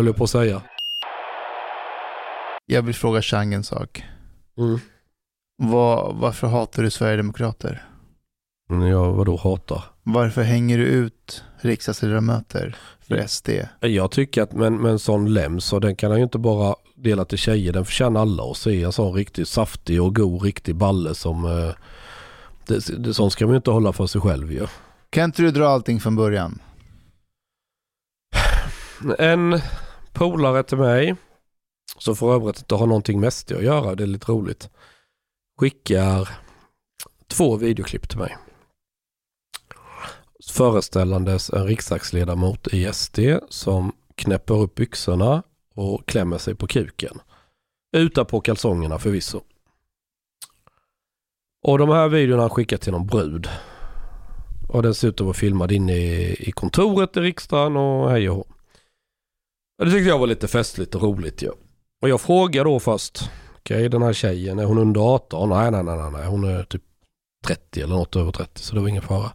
höll 0.00 0.06
jag 0.06 0.16
på 0.16 0.24
att 0.24 0.30
säga. 0.30 0.62
Jag 2.66 2.82
vill 2.82 2.94
fråga 2.94 3.22
Chang 3.22 3.54
en 3.54 3.64
sak. 3.64 4.04
Mm. 4.58 4.78
Vad, 5.58 6.16
varför 6.16 6.46
hatar 6.46 6.82
du 6.82 6.90
Sverigedemokrater? 6.90 7.84
Jag 8.68 9.12
vadå 9.12 9.36
hatar? 9.36 9.84
Varför 10.02 10.42
hänger 10.42 10.78
du 10.78 10.84
ut 10.84 11.44
riksdagsledamöter 11.60 12.76
för 13.00 13.26
SD? 13.26 13.50
Jag 13.80 14.10
tycker 14.10 14.42
att 14.42 14.52
med, 14.52 14.72
en 14.72 14.98
sån 14.98 15.34
läms, 15.34 15.72
och 15.72 15.80
den 15.80 15.96
kan 15.96 16.10
han 16.10 16.20
ju 16.20 16.24
inte 16.24 16.38
bara 16.38 16.74
dela 16.94 17.24
till 17.24 17.38
tjejer, 17.38 17.72
den 17.72 17.84
förtjänar 17.84 18.20
alla 18.20 18.42
att 18.50 18.56
se. 18.56 18.82
En 18.82 18.92
sån 18.92 19.14
riktigt 19.14 19.48
saftig 19.48 20.02
och 20.02 20.14
god 20.14 20.42
riktig 20.42 20.76
balle 20.76 21.14
som... 21.14 21.44
Eh, 21.44 21.74
det, 22.66 23.04
det, 23.04 23.14
sånt 23.14 23.32
ska 23.32 23.44
man 23.46 23.52
ju 23.52 23.56
inte 23.56 23.70
hålla 23.70 23.92
för 23.92 24.06
sig 24.06 24.20
själv 24.20 24.52
ju. 24.52 24.66
Kan 25.10 25.24
inte 25.24 25.42
du 25.42 25.50
dra 25.50 25.68
allting 25.68 26.00
från 26.00 26.16
början? 26.16 26.58
En 29.18 29.60
polare 30.12 30.62
till 30.62 30.78
mig, 30.78 31.16
som 31.98 32.16
för 32.16 32.34
övrigt 32.34 32.58
inte 32.58 32.74
har 32.74 32.86
någonting 32.86 33.20
med 33.20 33.32
SD 33.32 33.52
att 33.52 33.62
göra, 33.62 33.94
det 33.94 34.02
är 34.02 34.06
lite 34.06 34.32
roligt, 34.32 34.70
skickar 35.60 36.28
två 37.28 37.56
videoklipp 37.56 38.08
till 38.08 38.18
mig. 38.18 38.36
Föreställandes 40.52 41.50
en 41.50 41.66
riksdagsledamot 41.66 42.68
i 42.72 42.92
SD 42.92 43.18
som 43.48 43.92
knäpper 44.14 44.54
upp 44.54 44.74
byxorna 44.74 45.42
och 45.74 46.06
klämmer 46.06 46.38
sig 46.38 46.54
på 46.54 46.66
kuken. 46.66 47.20
Utan 47.96 48.26
på 48.26 48.40
kalsongerna 48.40 48.98
förvisso. 48.98 49.40
Och 51.62 51.78
de 51.78 51.88
här 51.88 52.08
videorna 52.08 52.42
har 52.42 52.48
skickat 52.48 52.80
till 52.80 52.92
någon 52.92 53.06
brud. 53.06 53.48
Och 54.68 54.82
den 54.82 54.94
ser 54.94 55.08
ut 55.08 55.20
att 55.20 55.24
vara 55.24 55.34
filmad 55.34 55.72
inne 55.72 55.96
i, 55.96 56.36
i 56.48 56.52
kontoret 56.52 57.16
i 57.16 57.20
riksdagen 57.20 57.76
och 57.76 58.10
hej 58.10 58.30
och 58.30 58.36
hå. 58.36 58.46
Det 59.78 59.90
tyckte 59.90 60.08
jag 60.08 60.18
var 60.18 60.26
lite 60.26 60.48
festligt 60.48 60.94
och 60.94 61.02
roligt 61.02 61.42
ju. 61.42 61.50
Och 62.02 62.08
jag 62.08 62.20
frågar 62.20 62.64
då 62.64 62.80
först, 62.80 63.30
okej 63.58 63.88
den 63.88 64.02
här 64.02 64.12
tjejen, 64.12 64.58
är 64.58 64.64
hon 64.64 64.78
under 64.78 65.00
18? 65.00 65.48
Nej, 65.48 65.70
nej, 65.70 65.82
nej, 65.82 66.10
nej, 66.12 66.26
hon 66.26 66.44
är 66.44 66.62
typ 66.62 66.82
30 67.46 67.80
eller 67.80 67.94
något 67.94 68.16
över 68.16 68.32
30 68.32 68.62
så 68.62 68.74
det 68.74 68.80
var 68.80 68.88
ingen 68.88 69.02
fara. 69.02 69.32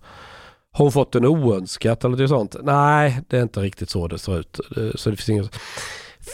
Har 0.74 0.86
hon 0.86 0.92
fått 0.92 1.16
en 1.16 1.26
oönskat 1.26 2.04
eller 2.04 2.18
något 2.18 2.30
sånt? 2.30 2.56
Nej, 2.64 3.22
det 3.30 3.38
är 3.38 3.42
inte 3.42 3.60
riktigt 3.60 3.90
så 3.90 4.08
det 4.08 4.20
ser 4.20 4.40
ut. 4.40 4.60
Eh, 4.78 4.96
så 4.96 5.10
det 5.10 5.16
finns 5.16 5.30
inget, 5.30 5.56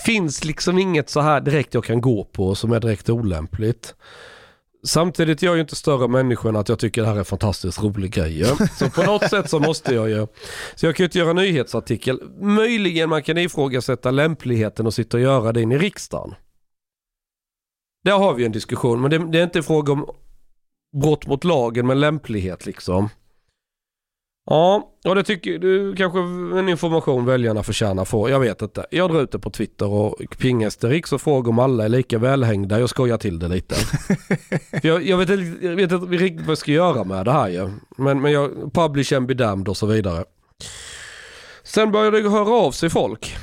finns 0.05 0.43
liksom 0.45 0.77
inget 0.77 1.09
så 1.09 1.21
här 1.21 1.41
direkt 1.41 1.73
jag 1.73 1.83
kan 1.83 2.01
gå 2.01 2.23
på 2.23 2.55
som 2.55 2.71
är 2.71 2.79
direkt 2.79 3.09
olämpligt. 3.09 3.95
Samtidigt 4.83 5.43
är 5.43 5.47
jag 5.47 5.55
ju 5.55 5.61
inte 5.61 5.75
större 5.75 6.07
människa 6.07 6.49
än 6.49 6.55
att 6.55 6.69
jag 6.69 6.79
tycker 6.79 7.01
det 7.01 7.07
här 7.07 7.15
är 7.15 7.19
en 7.19 7.25
fantastiskt 7.25 7.83
rolig 7.83 8.13
grej. 8.13 8.39
ja. 8.39 8.67
Så 8.79 8.89
på 8.89 9.03
något 9.03 9.29
sätt 9.29 9.49
så 9.49 9.59
måste 9.59 9.95
jag 9.95 10.09
ju. 10.09 10.27
Så 10.75 10.85
jag 10.85 10.95
kan 10.95 11.03
ju 11.03 11.05
inte 11.05 11.17
göra 11.17 11.29
en 11.29 11.35
nyhetsartikel. 11.35 12.21
Möjligen 12.41 13.09
man 13.09 13.23
kan 13.23 13.37
ifrågasätta 13.37 14.11
lämpligheten 14.11 14.87
att 14.87 14.93
sitta 14.93 15.17
och 15.17 15.23
göra 15.23 15.51
det 15.51 15.61
in 15.61 15.71
i 15.71 15.77
riksdagen. 15.77 16.35
Där 18.03 18.17
har 18.17 18.33
vi 18.33 18.45
en 18.45 18.51
diskussion, 18.51 19.01
men 19.01 19.11
det, 19.11 19.31
det 19.31 19.39
är 19.39 19.43
inte 19.43 19.59
en 19.59 19.63
fråga 19.63 19.93
om 19.93 20.09
brott 21.01 21.27
mot 21.27 21.43
lagen, 21.43 21.87
men 21.87 21.99
lämplighet 21.99 22.65
liksom. 22.65 23.09
Ja, 24.49 24.91
och 25.05 25.15
det 25.15 25.23
tycker 25.23 25.59
du 25.59 25.95
kanske 25.95 26.19
en 26.59 26.69
information 26.69 27.25
väljarna 27.25 27.63
förtjänar 27.63 28.05
få. 28.05 28.29
Jag 28.29 28.39
vet 28.39 28.61
inte. 28.61 28.85
Jag 28.91 29.11
drar 29.11 29.21
ut 29.21 29.31
det 29.31 29.39
på 29.39 29.49
Twitter 29.49 29.87
och 29.87 30.15
pingar 30.39 30.67
Esterix 30.67 31.13
och 31.13 31.21
frågar 31.21 31.49
om 31.49 31.59
alla 31.59 31.85
är 31.85 31.89
lika 31.89 32.17
välhängda. 32.17 32.79
Jag 32.79 32.89
skojar 32.89 33.17
till 33.17 33.39
det 33.39 33.47
lite. 33.47 33.75
Jag, 34.83 35.03
jag, 35.03 35.17
vet, 35.17 35.29
inte- 35.29 35.65
jag 35.67 35.75
vet 35.75 35.91
inte 35.91 36.05
riktigt 36.05 36.41
vad 36.41 36.49
jag 36.51 36.57
ska 36.57 36.71
göra 36.71 37.03
med 37.03 37.25
det 37.25 37.31
här 37.31 37.47
ju. 37.49 37.69
Men, 37.97 38.21
men 38.21 38.31
jag, 38.31 38.73
publish 38.73 39.13
and 39.13 39.27
be 39.27 39.33
damned 39.33 39.67
och 39.67 39.77
så 39.77 39.85
vidare. 39.85 40.25
Sen 41.63 41.91
började 41.91 42.21
det 42.21 42.29
höra 42.29 42.49
av 42.49 42.71
sig 42.71 42.89
folk. 42.89 43.35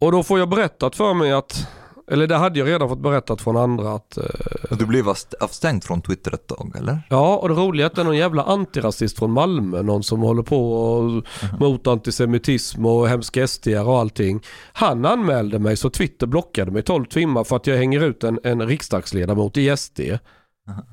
Och 0.00 0.12
då 0.12 0.22
får 0.22 0.38
jag 0.38 0.48
berättat 0.48 0.96
för 0.96 1.14
mig 1.14 1.32
att, 1.32 1.68
eller 2.10 2.26
det 2.26 2.36
hade 2.36 2.58
jag 2.58 2.68
redan 2.68 2.88
fått 2.88 3.02
berättat 3.02 3.40
från 3.42 3.56
andra 3.56 3.92
att 3.92 4.16
eh, 4.16 4.76
Du 4.78 4.86
blev 4.86 5.08
avst- 5.08 5.34
avstängd 5.40 5.84
från 5.84 6.02
Twitter 6.02 6.34
ett 6.34 6.46
tag, 6.46 6.72
eller? 6.78 6.98
Ja, 7.08 7.36
och 7.36 7.48
det 7.48 7.54
roliga 7.54 7.86
är 7.86 7.90
att 7.90 7.94
det 7.94 8.02
är 8.02 8.04
någon 8.04 8.16
jävla 8.16 8.42
antirasist 8.42 9.18
från 9.18 9.30
Malmö, 9.30 9.82
någon 9.82 10.02
som 10.02 10.20
håller 10.20 10.42
på 10.42 10.72
och, 10.72 11.24
mot 11.60 11.86
antisemitism 11.86 12.86
och 12.86 13.08
hemska 13.08 13.46
SDR 13.46 13.88
och 13.88 13.98
allting. 13.98 14.40
Han 14.72 15.04
anmälde 15.04 15.58
mig 15.58 15.76
så 15.76 15.90
Twitter 15.90 16.26
blockade 16.26 16.70
mig 16.70 16.82
12 16.82 17.04
timmar 17.04 17.44
för 17.44 17.56
att 17.56 17.66
jag 17.66 17.76
hänger 17.76 18.00
ut 18.04 18.24
en, 18.24 18.38
en 18.44 18.66
riksdagsledamot 18.66 19.56
i 19.56 19.76
SD. 19.76 20.00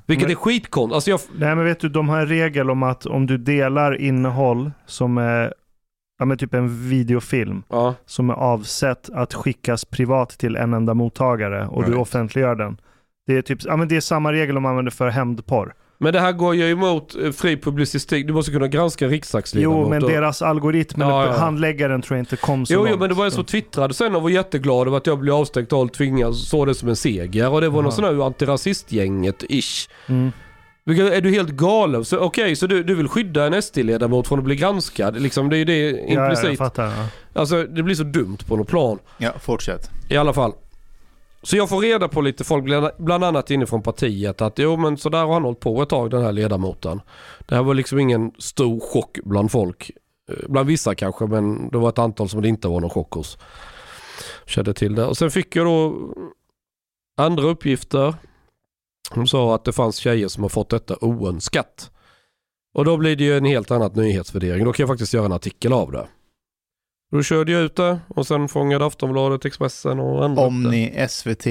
Vilket 0.05 0.27
Men- 0.27 0.31
är 0.31 0.35
skitkonstigt. 0.35 0.95
Alltså 0.95 1.09
jag, 1.09 1.19
Nej 1.37 1.55
men 1.55 1.65
vet 1.65 1.79
du, 1.79 1.89
de 1.89 2.09
har 2.09 2.19
en 2.19 2.27
regel 2.27 2.69
om 2.69 2.83
att 2.83 3.05
om 3.05 3.25
du 3.25 3.37
delar 3.37 4.01
innehåll 4.01 4.71
som 4.85 5.17
är, 5.17 5.53
ja 6.19 6.25
men 6.25 6.37
typ 6.37 6.53
en 6.53 6.89
videofilm 6.89 7.63
ja. 7.69 7.95
som 8.05 8.29
är 8.29 8.33
avsett 8.33 9.09
att 9.13 9.33
skickas 9.33 9.85
privat 9.85 10.29
till 10.29 10.55
en 10.55 10.73
enda 10.73 10.93
mottagare 10.93 11.67
och 11.67 11.83
du 11.83 11.89
Right. 11.89 12.01
offentliggör 12.01 12.55
den. 12.55 12.77
Det 13.27 13.37
är, 13.37 13.41
typ, 13.41 13.59
ja, 13.65 13.75
men 13.77 13.87
det 13.87 13.95
är 13.95 14.01
samma 14.01 14.31
regel 14.33 14.55
de 14.55 14.65
använder 14.65 14.91
för 14.91 15.07
hämndporr. 15.07 15.73
Men 15.99 16.13
det 16.13 16.19
här 16.19 16.31
går 16.31 16.55
ju 16.55 16.69
emot 16.71 17.15
eh, 17.23 17.31
fri 17.31 17.57
publicistik. 17.57 18.27
Du 18.27 18.33
måste 18.33 18.51
kunna 18.51 18.67
granska 18.67 19.07
riksdagsledamot. 19.07 19.77
Jo, 19.85 19.89
men 19.89 20.03
och- 20.03 20.09
deras 20.09 20.41
algoritm, 20.41 21.01
Ja, 21.01 21.25
ja. 21.25 21.31
handläggaren 21.37 22.01
tror 22.01 22.17
jag 22.17 22.21
inte 22.21 22.35
kom 22.37 22.65
så 22.65 22.73
Jo, 22.73 22.79
långt. 22.79 22.89
jo, 22.91 22.97
men 22.99 23.09
det 23.09 23.15
var 23.15 23.25
en 23.25 23.31
som 23.31 23.43
twittrade 23.45 23.93
sen 23.93 24.15
och 24.15 24.21
var 24.21 24.29
jätteglad 24.29 24.87
över 24.87 24.97
att 24.97 25.07
jag 25.07 25.19
blev 25.19 25.33
avstängd 25.35 25.73
och 25.73 25.93
tvingades 25.93 26.49
såg 26.49 26.67
det 26.67 26.75
som 26.75 26.89
en 26.89 26.95
seger. 26.95 27.49
Och 27.49 27.61
det 27.61 27.69
var 27.69 27.75
någon 27.75 27.83
Jaha. 27.83 27.91
sån 27.91 28.03
här 28.05 28.25
antirasistgänget-ish. 28.25 29.89
Mm. 30.09 30.31
Är 30.91 31.21
du 31.21 31.31
helt 31.31 31.49
galen? 31.49 32.05
Så, 32.05 32.17
Okej, 32.19 32.55
så 32.55 32.67
du, 32.67 32.83
du 32.83 32.95
vill 32.95 33.07
skydda 33.07 33.45
en 33.45 33.61
SD-ledamot 33.61 34.27
från 34.27 34.39
att 34.39 34.45
bli 34.45 34.55
granskad? 34.55 35.21
Liksom, 35.21 35.49
det 35.49 35.55
är 35.55 35.57
ju 35.57 35.65
det 35.65 35.89
Ja, 35.89 35.97
ja, 36.07 36.13
jag 36.13 36.29
implicit. 36.33 36.57
fattar. 36.57 36.85
Ja. 36.85 37.07
alltså 37.41 37.63
det 37.63 37.83
blir 37.83 37.95
så 37.95 38.03
dumt 38.03 38.37
på 38.47 38.55
något 38.55 38.67
plan. 38.67 38.99
Ja, 39.17 39.31
fortsätt. 39.39 39.89
I 40.09 40.17
alla 40.17 40.33
fall. 40.33 40.53
Så 41.43 41.57
jag 41.57 41.69
får 41.69 41.79
reda 41.81 42.07
på 42.07 42.21
lite 42.21 42.43
folk, 42.43 42.63
bland- 42.97 43.23
annat 43.23 43.51
inifrån 43.51 43.81
partiet, 43.83 44.41
att 44.41 44.59
jo 44.59 44.77
men 44.77 44.97
så 44.97 45.09
där 45.09 45.25
har 45.25 45.33
han 45.33 45.43
hållit 45.43 45.59
på 45.59 45.81
ett 45.81 45.89
tag 45.89 46.09
den 46.11 46.21
här 46.23 46.31
ledamoten. 46.31 47.01
Det 47.47 47.55
här 47.55 47.63
var 47.63 47.73
liksom 47.73 47.99
ingen 47.99 48.31
stor 48.37 48.79
chock 48.79 49.17
bland 49.23 49.51
folk. 49.51 49.91
Eh, 50.31 50.35
Bland 50.49 50.67
vissa 50.67 50.95
kanske, 50.95 51.25
men 51.25 51.69
det 51.69 51.77
var 51.77 51.89
ett 51.89 51.99
antal 51.99 52.29
som 52.29 52.41
det 52.41 52.47
inte 52.47 52.67
var 52.67 52.79
någon 52.79 52.89
chock 52.89 53.11
hos. 53.13 53.37
Kände 54.45 54.73
till 54.73 54.95
det. 54.95 55.05
Och 55.05 55.17
sen 55.17 55.31
fick 55.31 55.55
jag 55.55 55.65
då 55.65 55.95
andra 57.17 57.43
uppgifter. 57.43 58.13
De 59.15 59.27
sa 59.27 59.55
att 59.55 59.63
det 59.65 59.71
fanns 59.73 59.95
tjejer 59.97 60.27
som 60.27 60.43
har 60.43 60.49
fått 60.49 60.69
detta 60.69 60.95
oönskat. 61.01 61.91
Och 62.73 62.85
då 62.85 62.97
blir 62.97 63.15
det 63.15 63.23
ju 63.23 63.37
en 63.37 63.45
helt 63.45 63.71
annat 63.71 63.95
nyhetsvärdering. 63.95 64.65
Då 64.65 64.73
kan 64.73 64.83
jag 64.83 64.89
faktiskt 64.89 65.13
göra 65.13 65.25
en 65.25 65.31
artikel 65.31 65.73
av 65.73 65.91
det. 65.91 66.07
Då 67.11 67.23
körde 67.23 67.51
jag 67.51 67.61
ut 67.61 67.75
det 67.75 67.99
och 68.07 68.27
sen 68.27 68.47
fångade 68.47 68.85
Aftonbladet, 68.85 69.45
Expressen 69.45 69.99
och 69.99 70.25
andra 70.25 70.41
det. 70.41 70.47
Omni, 70.47 71.07
SVT. 71.09 71.45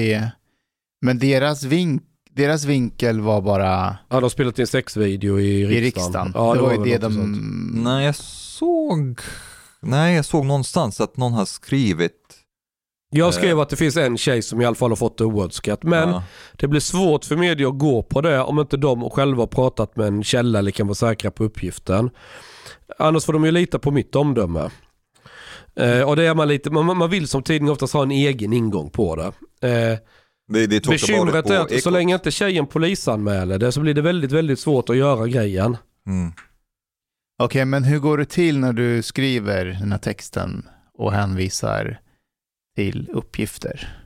Men 1.01 1.19
deras, 1.19 1.63
vink, 1.63 2.03
deras 2.31 2.63
vinkel 2.65 3.21
var 3.21 3.41
bara 3.41 3.97
Ja, 4.09 4.15
de 4.15 4.23
har 4.23 4.29
spelat 4.29 4.59
in 4.59 4.67
sexvideo 4.67 5.39
i 5.39 5.65
riksdagen. 5.65 5.77
i 5.77 5.81
riksdagen. 5.81 6.31
Ja, 6.35 6.53
det 6.55 6.61
var 6.61 6.71
ju 6.71 6.83
det 6.83 6.99
något 6.99 7.13
sånt. 7.13 7.35
de... 7.35 7.81
Nej, 7.83 8.05
jag 8.05 8.15
såg... 8.15 9.19
Nej, 9.79 10.15
jag 10.15 10.25
såg 10.25 10.45
någonstans 10.45 11.01
att 11.01 11.17
någon 11.17 11.33
har 11.33 11.45
skrivit... 11.45 12.36
Jag 13.09 13.33
skrev 13.33 13.59
att 13.59 13.69
det 13.69 13.75
finns 13.75 13.97
en 13.97 14.17
tjej 14.17 14.41
som 14.41 14.61
i 14.61 14.65
alla 14.65 14.75
fall 14.75 14.91
har 14.91 14.95
fått 14.95 15.17
det 15.17 15.25
oönskat. 15.25 15.83
Men 15.83 16.09
Ja. 16.09 16.23
det 16.57 16.67
blir 16.67 16.79
svårt 16.79 17.25
för 17.25 17.35
media 17.35 17.67
att 17.67 17.77
gå 17.77 18.03
på 18.03 18.21
det 18.21 18.41
om 18.41 18.59
inte 18.59 18.77
de 18.77 19.09
själva 19.09 19.41
har 19.41 19.47
pratat 19.47 19.95
med 19.95 20.07
en 20.07 20.23
källa 20.23 20.59
eller 20.59 20.71
kan 20.71 20.87
vara 20.87 20.95
säkra 20.95 21.31
på 21.31 21.43
uppgiften. 21.43 22.09
Annars 22.99 23.25
får 23.25 23.33
de 23.33 23.45
ju 23.45 23.51
lita 23.51 23.79
på 23.79 23.91
mitt 23.91 24.15
omdöme. 24.15 24.69
Eh, 25.75 26.01
och 26.01 26.15
det 26.15 26.23
är 26.27 26.35
man 26.35 26.47
lite, 26.47 26.69
man, 26.69 26.97
man 26.97 27.09
vill 27.09 27.27
som 27.27 27.43
tidning 27.43 27.71
oftast 27.71 27.93
ha 27.93 28.03
en 28.03 28.11
egen 28.11 28.53
ingång 28.53 28.89
på 28.89 29.15
det. 29.15 29.25
Eh, 29.69 29.97
Det, 30.49 30.67
det 30.67 30.87
bekymret 30.87 31.49
är 31.49 31.59
att 31.59 31.81
så 31.83 31.89
länge 31.89 32.13
inte 32.15 32.31
tjejen 32.31 32.67
polisanmäler 32.67 33.57
det 33.59 33.71
så 33.71 33.79
blir 33.81 33.93
det 33.93 34.01
väldigt, 34.01 34.31
väldigt 34.31 34.59
svårt 34.59 34.89
att 34.89 34.97
göra 34.97 35.27
grejen. 35.27 35.77
Mm. 36.07 36.31
Okej, 37.43 37.65
men 37.65 37.83
hur 37.83 37.99
går 37.99 38.17
det 38.17 38.25
till 38.25 38.59
när 38.59 38.73
du 38.73 39.01
skriver 39.03 39.65
den 39.65 39.91
här 39.91 39.99
texten 39.99 40.65
och 40.97 41.11
hänvisar 41.13 41.99
till 42.77 43.09
uppgifter? 43.13 44.03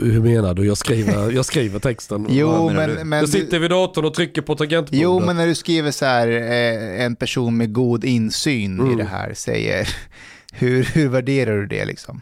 Hur 0.00 0.20
menar 0.20 0.54
du? 0.54 0.66
Jag 0.66 0.76
skriver, 0.76 1.30
jag 1.30 1.44
skriver 1.44 1.78
texten. 1.78 2.26
Jo, 2.30 2.70
men, 2.70 3.08
men, 3.08 3.18
jag 3.18 3.22
du, 3.28 3.32
sitter 3.32 3.58
vid 3.58 3.70
datorn 3.70 4.04
och 4.04 4.14
trycker 4.14 4.42
på 4.42 4.54
tangentbordet. 4.54 5.02
jo, 5.02 5.20
men 5.20 5.36
när 5.36 5.46
du 5.46 5.54
skriver 5.54 5.90
så 5.90 6.04
här, 6.04 6.28
eh, 6.28 7.04
en 7.04 7.16
person 7.16 7.56
med 7.56 7.72
god 7.72 8.04
insyn 8.04 8.78
i 8.78 8.82
Mm. 8.82 8.96
det 8.96 9.04
här 9.04 9.34
säger, 9.34 9.88
hur, 10.52 10.84
hur 10.84 11.08
värderar 11.08 11.56
du 11.56 11.66
det 11.66 11.84
liksom? 11.84 12.20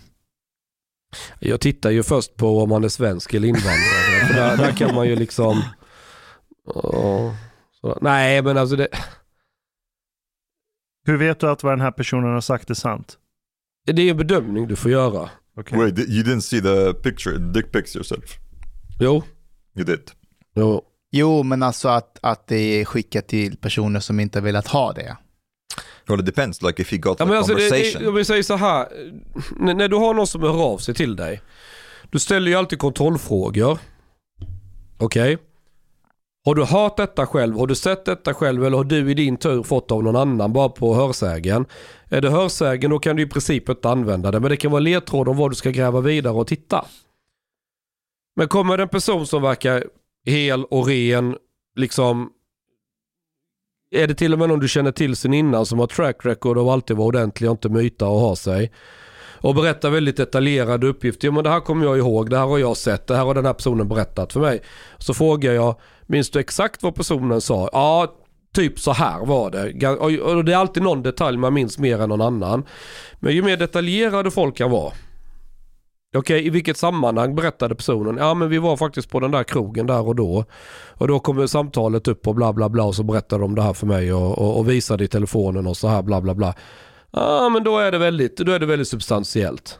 Jag 1.41 1.61
tittar 1.61 1.91
ju 1.91 2.03
först 2.03 2.37
på 2.37 2.63
om 2.63 2.69
man 2.69 2.85
är 2.85 2.89
svensk 2.89 3.35
eller 3.35 3.49
invandrare. 3.49 4.27
För 4.27 4.35
där, 4.35 4.57
där 4.57 4.73
kan 4.73 4.95
man 4.95 5.09
ju 5.09 5.17
liksom... 5.17 5.63
Ja, 6.75 7.37
så, 7.81 7.99
nej 8.03 8.43
men 8.43 8.57
alltså 8.59 8.77
det... 8.77 8.89
Hur 11.07 11.17
vet 11.17 11.41
du 11.41 11.51
att 11.51 11.63
vad 11.63 11.73
den 11.73 11.81
här 11.81 11.91
personen 11.91 12.33
har 12.35 12.41
sagt 12.41 12.71
är 12.71 12.75
sant? 12.75 13.19
Det 13.87 14.03
är 14.03 14.11
en 14.11 14.17
bedömning 14.17 14.69
du 14.69 14.77
får 14.77 14.91
göra. 14.91 15.31
Okej. 15.57 15.79
Wait, 15.79 15.99
you 15.99 16.23
didn't 16.25 16.41
see 16.41 16.61
the 16.63 16.93
picture, 16.95 17.39
dick 17.39 17.73
pics 17.73 17.97
yourself? 17.97 18.39
Jo, 19.01 19.23
You 19.77 19.85
did. 19.87 20.01
jo. 20.57 20.83
Jo, 21.15 21.43
men 21.43 21.63
alltså 21.63 21.89
att, 21.89 22.19
att 22.23 22.47
det 22.47 22.57
är 22.81 22.85
skickat 22.85 23.29
till 23.29 23.57
personer 23.57 24.01
som 24.01 24.21
inte 24.21 24.39
har 24.39 24.45
velat 24.45 24.67
ha 24.67 24.93
det. 24.93 25.17
Well, 26.09 26.21
it 26.21 26.27
depends. 26.27 26.63
Like 26.63 26.83
if 26.83 26.91
he 26.93 26.97
got 26.99 27.17
Ja, 27.21 27.27
men 27.27 27.37
alltså, 27.37 27.53
conversation. 27.53 28.03
det, 28.03 28.09
om 28.09 28.15
vi 28.15 28.25
säger 28.25 28.43
så 28.43 28.57
här. 28.57 28.89
När, 29.57 29.75
när 29.75 29.89
du 29.89 29.97
har 29.97 30.15
någon 30.15 30.27
som 30.27 30.43
hör 30.43 30.63
av 30.63 30.79
sig 30.79 30.95
till 30.95 31.17
dig. 31.17 31.43
Du 32.11 32.19
ställer 32.19 32.51
ju 32.51 32.55
alltid 32.57 32.79
kontrollfrågor. 32.79 33.79
Okej? 34.99 35.39
Har 36.45 36.55
du 36.55 36.65
hört 36.65 36.97
detta 36.97 37.27
själv? 37.27 37.57
Har 37.57 37.67
du 37.67 37.75
sett 37.75 38.05
detta 38.05 38.35
själv? 38.35 38.65
Eller 38.65 38.77
har 38.77 38.85
du 38.85 39.11
i 39.11 39.15
din 39.15 39.37
tur 39.37 39.63
fått 39.63 39.93
av 39.93 40.03
någon 40.03 40.17
annan 40.17 40.53
bara 40.53 40.69
på 40.69 40.95
hörsägen? 40.95 41.67
Är 42.09 42.21
det 42.21 42.31
hörsägen 42.31 42.91
då 42.91 42.99
kan 42.99 43.17
du 43.17 43.23
i 43.23 43.27
princip 43.27 43.69
inte 43.69 43.89
använda 43.89 44.31
det. 44.31 44.41
Men 44.41 44.51
det 44.51 44.57
kan 44.57 44.71
vara 44.71 44.81
ledtråd 44.81 45.29
om 45.29 45.37
vad 45.37 45.51
du 45.51 45.55
ska 45.55 45.71
gräva 45.71 46.01
vidare 46.01 46.35
och 46.35 46.47
titta. 46.47 46.85
Men 48.37 48.49
kommer 48.49 48.77
det 48.77 48.83
en 48.83 48.89
person 48.89 49.27
som 49.27 49.43
verkar 49.43 49.85
hel 50.27 50.65
och 50.65 50.87
ren, 50.87 51.37
liksom 51.77 52.31
är 53.91 54.07
det 54.07 54.15
till 54.15 54.33
och 54.33 54.39
med 54.39 54.49
någon 54.49 54.61
du 54.61 54.69
känner 54.69 54.93
till 54.93 55.17
sen 55.17 55.35
innan 55.35 55.67
som 55.67 55.79
har 55.79 55.87
track 55.87 56.27
record 56.27 56.59
och 56.59 56.73
alltid 56.73 56.97
vara 56.97 57.07
ordentlig 57.07 57.51
och 57.51 57.55
inte 57.55 57.69
myta 57.69 58.07
och 58.07 58.21
ha 58.21 58.37
sig. 58.37 58.73
Och 59.41 59.55
berättar 59.55 59.91
väldigt 59.91 60.17
detaljerade 60.17 60.87
uppgifter. 60.87 61.27
Jo 61.27 61.33
men 61.33 61.45
det 61.45 61.51
här 61.51 61.61
kommer 61.61 61.87
jag 61.87 61.99
ihåg, 61.99 62.31
det 62.31 62.39
här 62.39 62.47
har 62.47 62.59
jag 62.59 62.77
sett, 62.77 63.07
det 63.07 63.17
här 63.17 63.25
har 63.25 63.35
den 63.35 63.47
här 63.47 63.53
personen 63.53 63.89
berättat 63.89 64.33
för 64.33 64.41
mig. 64.41 64.63
Så 64.99 65.15
frågar 65.15 65.53
jag, 65.53 65.75
minns 66.13 66.31
du 66.31 66.41
exakt 66.41 66.83
vad 66.83 66.95
personen 66.95 67.41
sa? 67.41 67.69
Ja, 67.73 68.15
typ 68.55 68.79
så 68.79 68.93
här 68.93 69.27
var 69.27 69.51
det. 69.51 69.89
Och 70.21 70.45
det 70.45 70.53
är 70.53 70.57
alltid 70.57 70.83
någon 70.83 71.03
detalj 71.03 71.39
man 71.39 71.55
minns 71.55 71.79
mer 71.79 72.01
än 72.01 72.09
någon 72.09 72.21
annan. 72.21 72.65
Men 73.21 73.35
ju 73.35 73.43
mer 73.43 73.57
detaljerade 73.57 74.31
folk 74.31 74.57
kan 74.57 74.71
vara. 74.71 74.93
Okej, 76.17 76.47
i 76.47 76.51
vilket 76.51 76.77
sammanhang 76.77 77.35
berättade 77.35 77.75
personen? 77.75 78.17
Ja 78.17 78.35
men 78.35 78.49
vi 78.49 78.59
var 78.59 78.77
faktiskt 78.77 79.11
på 79.11 79.21
den 79.21 79.31
där 79.31 79.45
krogen 79.45 79.87
där 79.87 80.07
och 80.07 80.17
då. 80.17 80.45
Och 80.89 81.09
då 81.09 81.21
kommer 81.21 81.47
samtalet 81.47 82.09
upp 82.09 82.27
och 82.27 82.35
bla 82.35 82.53
bla 82.53 82.69
bla 82.69 82.85
och 82.85 82.95
så 82.95 83.03
berättar 83.03 83.39
de 83.39 83.55
det 83.55 83.63
här 83.63 83.73
för 83.73 83.87
mig 83.87 84.13
och, 84.13 84.39
och, 84.39 84.59
och 84.59 84.69
visade 84.69 85.05
i 85.05 85.09
telefonen 85.09 85.67
och 85.67 85.77
så 85.77 85.89
här 85.89 86.03
bla 86.03 86.21
bla 86.21 86.35
bla. 86.35 86.55
Ja 87.11 87.49
men 87.49 87.65
då 87.65 87.79
är 87.79 87.93
det 87.93 87.99
väldigt, 87.99 88.37
då 88.37 88.53
är 88.53 88.59
det 88.59 88.67
väldigt 88.67 88.89
substantiellt. 88.89 89.79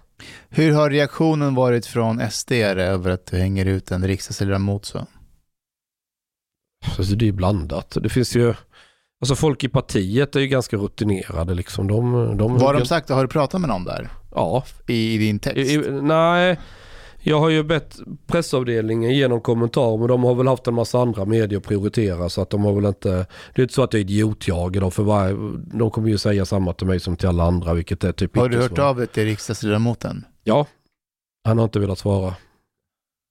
Hur 0.49 0.73
har 0.73 0.91
reaktionen 0.91 1.55
varit 1.55 1.87
från 1.87 2.31
SD 2.31 2.53
över 2.53 3.11
att 3.11 3.27
du 3.27 3.37
hänger 3.37 3.67
ut 3.67 3.91
en 3.91 4.07
riksdagsledamot 4.07 4.85
så? 4.85 5.07
Alltså 6.99 7.15
det 7.15 7.29
är 7.29 7.33
blandat. 7.33 7.97
Det 8.03 8.09
finns 8.09 8.37
ju, 8.37 8.55
alltså 9.21 9.35
folk 9.35 9.65
i 9.65 9.69
partiet 9.69 10.37
är 10.37 10.41
ju 10.41 10.47
ganska 10.47 10.77
rutinerade 10.77 11.55
liksom. 11.55 11.89
De, 11.89 12.13
de, 12.37 12.53
Vad 12.53 12.63
har 12.63 12.75
de 12.75 12.87
sagt? 12.87 13.09
Har 13.09 13.23
du 13.23 13.29
pratat 13.29 13.61
med 13.61 13.71
någon 13.71 13.85
där? 13.85 14.09
Ja, 14.35 14.65
I, 14.87 15.15
i 15.15 15.19
din 15.19 15.39
text? 15.39 15.59
I, 15.59 15.75
i, 15.75 15.91
nej. 16.03 16.59
Jag 17.25 17.41
har 17.41 17.49
ju 17.49 17.63
bett 17.63 17.99
pressavdelningen 18.27 19.15
genom 19.15 19.41
kommentarer 19.41 19.99
men 19.99 20.09
de 20.09 20.25
har 20.25 20.35
väl 20.35 20.49
haft 20.49 20.67
en 20.67 20.75
massa 20.75 20.99
andra 21.01 21.25
medier 21.25 21.59
att 21.59 21.65
prioritera 21.65 22.29
så 22.29 22.43
att 22.43 22.51
de 22.51 22.65
har 22.65 22.73
väl 22.73 22.85
inte, 22.85 23.27
det 23.55 23.61
är 23.61 23.63
inte 23.63 23.75
så 23.75 23.83
att 23.83 23.91
det 23.91 23.99
är 23.99 24.01
idiotjag 24.01 24.81
då 24.81 24.91
för 24.91 25.03
varje, 25.03 25.37
de 25.75 25.91
kommer 25.91 26.09
ju 26.09 26.19
säga 26.19 26.45
samma 26.45 26.73
till 26.73 26.87
mig 26.87 27.01
som 27.01 27.17
till 27.17 27.29
alla 27.29 27.45
andra 27.45 27.75
vilket 27.75 28.05
är 28.05 28.13
typ 28.13 28.37
har 28.37 28.49
du 28.49 28.59
hört 28.59 28.79
av 28.79 28.97
dig 28.97 29.07
till 29.07 29.25
riksdagsledamoten? 29.25 30.25
Ja, 30.45 30.67
han 31.45 31.59
har 31.59 31.65
inte 31.65 31.81
velat 31.81 31.99
svara. 31.99 32.35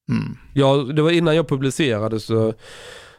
Mm. 0.09 0.37
Ja, 0.53 0.75
det 0.75 1.01
var 1.01 1.11
innan 1.11 1.35
jag 1.35 1.47
publicerade 1.47 2.19
så 2.19 2.53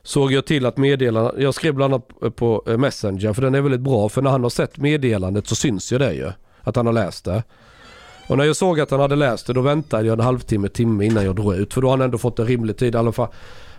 såg 0.03 0.33
jag 0.33 0.47
till 0.47 0.67
att 0.67 0.77
meddela, 0.77 1.33
jag 1.39 1.55
skrev 1.55 1.75
bland 1.75 1.95
annat 1.95 2.37
på 2.37 2.63
eh, 2.67 2.77
Messenger 2.77 3.33
för 3.33 3.43
den 3.43 3.55
är 3.55 3.61
väldigt 3.61 3.81
bra 3.81 4.09
för 4.09 4.23
när 4.23 4.31
han 4.31 4.43
har 4.43 4.51
sett 4.51 4.79
meddelandet 4.79 5.47
så 5.47 5.55
syns 5.55 5.93
ju 5.93 5.99
det 5.99 6.13
ju. 6.13 6.31
Att 6.63 6.77
han 6.77 6.87
har 6.87 6.93
läst 6.93 7.25
det. 7.25 7.43
Och 8.29 8.39
när 8.39 8.45
jag 8.45 8.57
såg 8.57 8.81
att 8.81 8.91
han 8.91 9.01
hade 9.01 9.17
läst 9.17 9.47
det 9.47 9.53
då 9.53 9.61
väntade 9.61 10.07
jag 10.07 10.19
en 10.19 10.25
halvtimme, 10.25 10.69
timme 10.69 11.05
innan 11.07 11.25
jag 11.25 11.37
drog 11.37 11.55
ut. 11.55 11.75
För 11.75 11.81
då 11.81 11.87
har 11.87 11.93
han 11.97 12.01
ändå 12.05 12.19
fått 12.19 12.39
en 12.39 12.47
rimlig 12.47 12.77
tid 12.77 12.95
i 12.95 12.99
alla 12.99 13.13
fall. 13.13 13.29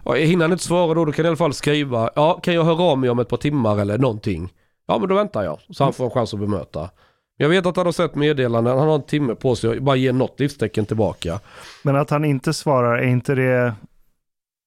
Ja, 0.06 0.14
hinner 0.14 0.46
han 0.46 0.52
inte 0.52 0.64
svara 0.64 0.94
då, 0.94 1.06
då 1.06 1.12
kan 1.12 1.26
jag 1.26 1.26
i 1.26 1.30
alla 1.30 1.38
fall 1.38 1.54
skriva, 1.54 2.10
ja 2.16 2.40
kan 2.44 2.54
jag 2.54 2.64
höra 2.64 2.84
av 2.84 2.98
mig 2.98 3.10
om 3.10 3.20
ett 3.20 3.30
par 3.30 3.38
timmar 3.38 3.80
eller 3.80 3.98
någonting. 3.98 4.54
Ja 4.88 4.98
men 5.00 5.10
då 5.10 5.16
väntar 5.16 5.44
jag, 5.44 5.60
så 5.70 5.84
han 5.84 5.94
får 5.94 6.06
en 6.06 6.12
chans 6.12 6.34
att 6.34 6.40
bemöta. 6.40 6.90
Jag 7.38 7.50
vet 7.50 7.66
att 7.66 7.78
han 7.78 7.86
har 7.86 7.94
sett 7.94 8.16
meddelanden, 8.16 8.78
han 8.78 8.88
har 8.88 8.96
en 8.96 9.04
timme 9.04 9.36
på 9.36 9.56
sig 9.56 9.78
att 9.78 9.84
bara 9.84 9.96
ge 9.96 10.12
något 10.12 10.40
livstecken 10.40 10.86
tillbaka. 10.86 11.40
Men 11.84 11.96
att 11.96 12.10
han 12.10 12.26
inte 12.26 12.54
svarar, 12.54 12.98
är 12.98 13.08
inte 13.08 13.36
det 13.36 13.74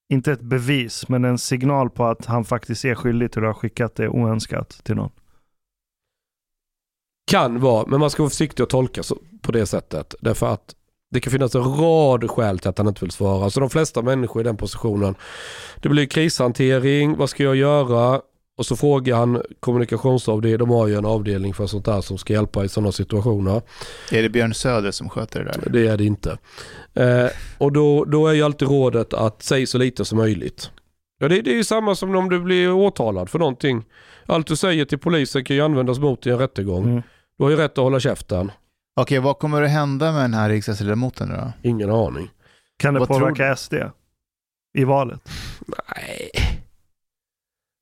inte 0.09 0.33
ett 0.33 0.41
bevis, 0.41 1.09
men 1.09 1.25
en 1.25 1.39
signal 1.39 1.91
på 1.91 2.05
att 2.05 2.27
han 2.27 2.45
faktiskt 2.45 2.85
är 2.85 2.95
skyldig 2.95 3.33
till 3.33 3.45
att 3.45 3.55
ha 3.55 3.61
skickat 3.61 3.95
det 3.95 4.09
oönskat 4.09 4.81
till 4.85 4.97
någon? 4.97 5.11
Kan 7.31 7.61
vara, 7.61 7.87
men 7.87 8.01
man 8.01 8.11
ska 8.11 8.23
vara 8.23 8.31
försiktig 8.31 8.63
att 8.63 8.71
tolka 8.71 9.03
på 9.43 9.53
det 9.53 9.67
sättet. 9.67 10.15
Därför 10.21 10.47
att 10.47 10.75
det 11.11 11.21
kan 11.21 11.31
finnas 11.31 11.55
en 11.55 11.65
rad 11.65 12.31
skäl 12.31 12.59
till 12.59 12.71
att 12.71 12.79
han 12.79 12.89
inte 12.89 13.05
vill 13.05 13.11
svara. 13.11 13.51
Så 13.51 13.61
de 13.61 13.71
flesta 13.71 14.03
människor 14.03 14.43
i 14.43 14.45
den 14.45 14.57
positionen, 14.57 15.15
det 15.83 15.89
blir 15.89 16.07
krishantering, 16.07 17.17
vad 17.17 17.31
ska 17.31 17.43
jag 17.43 17.57
göra? 17.57 18.21
Och 18.59 18.67
så 18.67 18.77
frågar 18.77 19.17
han 19.17 19.43
kommunikationsavdelningen, 19.61 20.59
de 20.59 20.71
har 20.71 20.87
ju 20.87 20.95
en 20.95 21.05
avdelning 21.05 21.55
för 21.55 21.67
sånt 21.67 21.85
där 21.85 22.01
som 22.01 22.19
ska 22.19 22.33
hjälpa 22.33 22.65
i 22.65 22.69
sådana 22.69 22.93
situationer. 22.93 23.63
Är 24.13 24.23
det 24.23 24.29
Björn 24.29 24.55
Söder 24.55 24.91
som 24.91 25.09
sköter 25.09 25.45
det 25.45 25.45
där? 25.45 25.71
Det 25.71 25.87
är 25.87 25.97
det 25.97 26.05
inte. 26.05 26.39
Eh, 26.95 27.27
och 27.59 27.73
då, 27.73 28.05
då 28.05 28.29
är 28.29 28.33
ju 28.33 28.43
alltid 28.43 28.69
rådet 28.69 29.15
att 29.15 29.43
säga 29.43 29.67
så 29.67 29.79
lite 29.79 30.05
som 30.05 30.19
möjligt. 30.19 30.71
Ja, 31.19 31.29
det, 31.29 31.41
det 31.41 31.51
är 31.51 31.55
ju 31.55 31.65
samma 31.65 31.95
som 31.95 32.17
om 32.17 32.29
du 32.29 32.41
blir 32.41 32.73
åtalad 32.73 33.31
för 33.31 33.39
någonting. 33.39 33.85
Allt 34.27 34.47
du 34.47 34.57
säger 34.57 34.85
till 34.85 34.99
polisen 34.99 35.45
kan 35.45 35.57
ju 35.57 35.63
användas 35.63 35.99
mot 35.99 36.23
dig 36.23 36.31
i 36.31 36.35
en 36.35 36.39
rättegång. 36.39 36.85
Mm. 36.85 37.03
Du 37.39 37.45
har 37.45 37.51
ju 37.51 37.57
rätt 37.57 37.71
att 37.71 37.85
hålla 37.85 38.01
käften. 38.01 38.53
Okej, 39.01 39.19
vad 39.19 39.39
kommer 39.39 39.63
att 39.63 39.71
hända 39.71 40.13
med 40.13 40.23
den 40.23 40.35
här 40.35 40.49
riksdagsledamoten 40.49 41.29
då? 41.29 41.53
Ingen 41.63 41.91
aning. 41.91 42.31
Kan 42.79 42.95
det 42.95 43.01
Vad 43.01 43.09
tror 43.09 43.21
påverka 43.21 43.57
SD 43.57 43.75
i 44.79 44.85
valet? 44.85 45.21
Nej. 45.67 46.31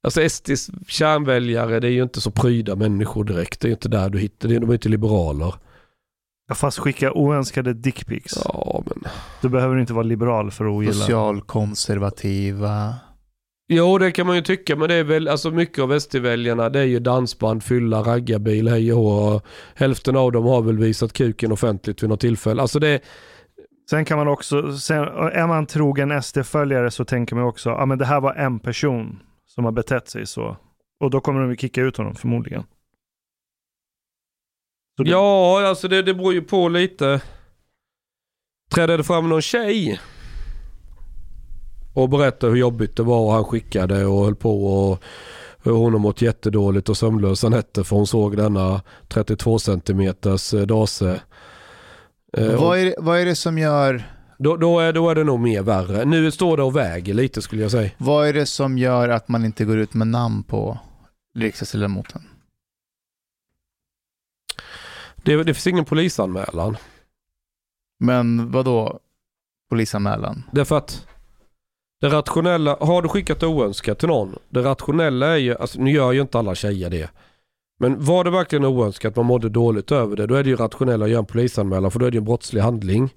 Alltså 0.05 0.29
SDs 0.29 0.71
kärnväljare 0.89 1.81
det 1.81 1.87
är 1.87 1.91
ju 1.91 2.03
inte 2.03 2.21
så 2.21 2.31
pryda 2.31 2.77
människor 2.77 3.25
direkt. 3.25 3.61
Det 3.61 3.67
är 3.67 3.69
ju 3.69 3.75
inte 3.75 3.89
där 3.89 4.09
du 4.09 4.19
hittar 4.19 4.49
det. 4.49 4.59
De 4.59 4.71
är 4.71 4.75
inte 4.75 4.89
liberaler. 4.89 5.55
Ja, 6.49 6.55
fast 6.55 6.79
skicka 6.79 7.13
oönskade 7.13 7.75
dickpics. 7.75 8.35
Ja 8.45 8.83
men. 8.87 9.05
Du 9.43 9.49
behöver 9.49 9.79
inte 9.79 9.93
vara 9.93 10.03
liberal 10.03 10.51
för 10.51 10.65
att 10.65 10.71
ogilla. 10.71 10.93
Socialkonservativa. 10.93 12.95
Jo 13.69 13.99
det 13.99 14.13
kan 14.13 14.27
man 14.27 14.37
ju 14.37 14.43
tycka 14.43 14.77
men 14.77 14.89
det 14.89 14.95
är 14.95 15.05
väl 15.05 15.29
alltså 15.29 15.51
mycket 15.51 15.79
av 15.79 15.99
SD-väljarna 15.99 16.69
det 16.69 16.81
är 16.81 16.85
ju 16.85 17.01
dansband, 17.01 17.63
fylla, 17.63 18.03
raggarbil, 18.03 18.69
hej 18.69 18.93
och. 18.93 19.47
Hälften 19.75 20.17
av 20.17 20.33
dem 20.33 20.45
har 20.45 20.63
väl 20.63 20.79
visat 20.79 21.13
kuken 21.13 21.53
offentligt 21.53 22.03
vid 22.03 22.11
något 22.11 22.21
tillfälle. 22.21 22.63
Alltså 22.63 22.79
det 22.79 23.01
Sen 23.91 24.05
kan 24.05 24.19
man 24.19 24.29
också, 24.29 24.79
sen, 24.79 25.05
är 25.33 25.47
man 25.47 25.67
trogen 25.67 26.23
SD-följare 26.23 26.91
så 26.91 27.05
tänker 27.05 27.37
man 27.37 27.45
också, 27.45 27.71
ja 27.71 27.87
men 27.87 27.99
det 27.99 28.07
här 28.07 28.21
var 28.21 28.35
en 28.35 28.59
person 28.59 29.21
som 29.55 29.65
har 29.65 29.73
betett 29.73 30.09
sig 30.09 30.27
så. 30.27 30.57
Och 31.01 31.11
då 31.11 31.21
kommer 31.21 31.41
de 31.41 31.51
ju 31.51 31.57
kicka 31.57 31.81
ut 31.83 31.97
honom 31.97 32.15
förmodligen. 32.15 32.65
Det- 34.97 35.11
Ja, 35.11 35.67
alltså 35.69 35.89
det, 35.89 36.03
det 36.03 36.15
beror 36.15 36.33
ju 36.35 36.43
på 36.43 36.69
lite. 36.69 37.23
Trädde 38.75 38.97
det 38.97 39.05
fram 39.05 39.29
någon 39.29 39.43
tjej 39.43 40.01
och 41.95 42.09
berättade 42.09 42.53
hur 42.53 42.59
jobbigt 42.61 42.97
det 42.97 43.03
var 43.03 43.21
och 43.27 43.33
han 43.33 43.45
skickade 43.45 44.07
och 44.07 44.25
höll 44.25 44.35
på 44.35 44.67
och 44.67 45.03
hur 45.63 45.73
hon 45.73 45.93
har 45.93 46.01
mått 46.01 46.23
jättedåligt 46.23 46.89
och 46.89 46.97
sömnlösa 46.97 47.49
nätter 47.49 47.83
för 47.83 47.97
hon 47.97 48.07
såg 48.07 48.37
denna 48.37 48.83
32 49.09 49.59
centimeters 49.59 50.55
eh, 50.55 50.63
dase. 50.67 51.21
Eh, 52.37 52.61
Vad 52.61 52.79
är, 52.79 52.95
vad 52.99 53.19
är 53.19 53.25
det 53.25 53.35
som 53.37 53.59
gör, 53.59 54.03
då, 54.39 54.57
då, 54.57 54.81
är, 54.81 54.93
då 54.93 55.11
är 55.11 55.15
det 55.15 55.25
nog 55.25 55.41
mer 55.41 55.63
värre. 55.63 56.05
Nu 56.05 56.31
står 56.31 56.57
det 56.57 56.63
och 56.63 56.77
väger 56.77 57.15
lite 57.15 57.43
skulle 57.43 57.63
jag 57.63 57.71
säga. 57.71 57.91
vad 57.99 58.29
är 58.29 58.33
det 58.33 58.47
som 58.47 58.79
gör 58.79 59.09
att 59.09 59.29
man 59.29 59.45
inte 59.45 59.65
går 59.65 59.79
ut 59.79 59.95
med 59.95 60.07
namn 60.07 60.43
på 60.43 60.79
riksdagsledamoten? 61.35 62.23
Det, 65.17 65.37
det 65.45 65.55
finns 65.55 65.67
ingen 65.67 65.85
polisanmälan. 65.85 66.77
Men 67.99 68.51
vad 68.51 68.65
då 68.65 69.01
polisanmälan? 69.71 70.43
Därför 70.53 70.79
att 70.79 71.07
det 72.01 72.09
rationella, 72.09 72.77
har 72.81 73.03
du 73.03 73.09
skickat 73.09 73.43
oönskat 73.43 73.99
till 73.99 74.09
någon? 74.09 74.39
Det 74.49 74.63
rationella 74.63 75.27
är 75.27 75.37
ju, 75.37 75.57
alltså 75.57 75.81
nu 75.81 75.91
gör 75.91 76.13
ju 76.13 76.21
inte 76.21 76.39
alla 76.39 76.55
tjejer 76.55 76.91
det. 76.91 77.11
Men 77.79 78.05
var 78.05 78.25
det 78.25 78.31
verkligen 78.31 78.65
oönskat, 78.65 79.17
man 79.17 79.27
mådde 79.27 79.49
dåligt 79.49 79.93
över 79.93 80.17
det, 80.17 80.27
då 80.27 80.35
är 80.35 80.43
det 80.43 80.51
ju 80.51 80.57
rationellt 80.57 81.03
att 81.03 81.11
göra 81.11 81.19
en 81.19 81.27
polisanmälan 81.27 81.91
för 81.91 81.99
då 81.99 82.07
är 82.07 82.11
det 82.11 82.15
ju 82.15 82.19
en 82.19 82.25
brottslig 82.25 82.61
handling. 82.61 83.11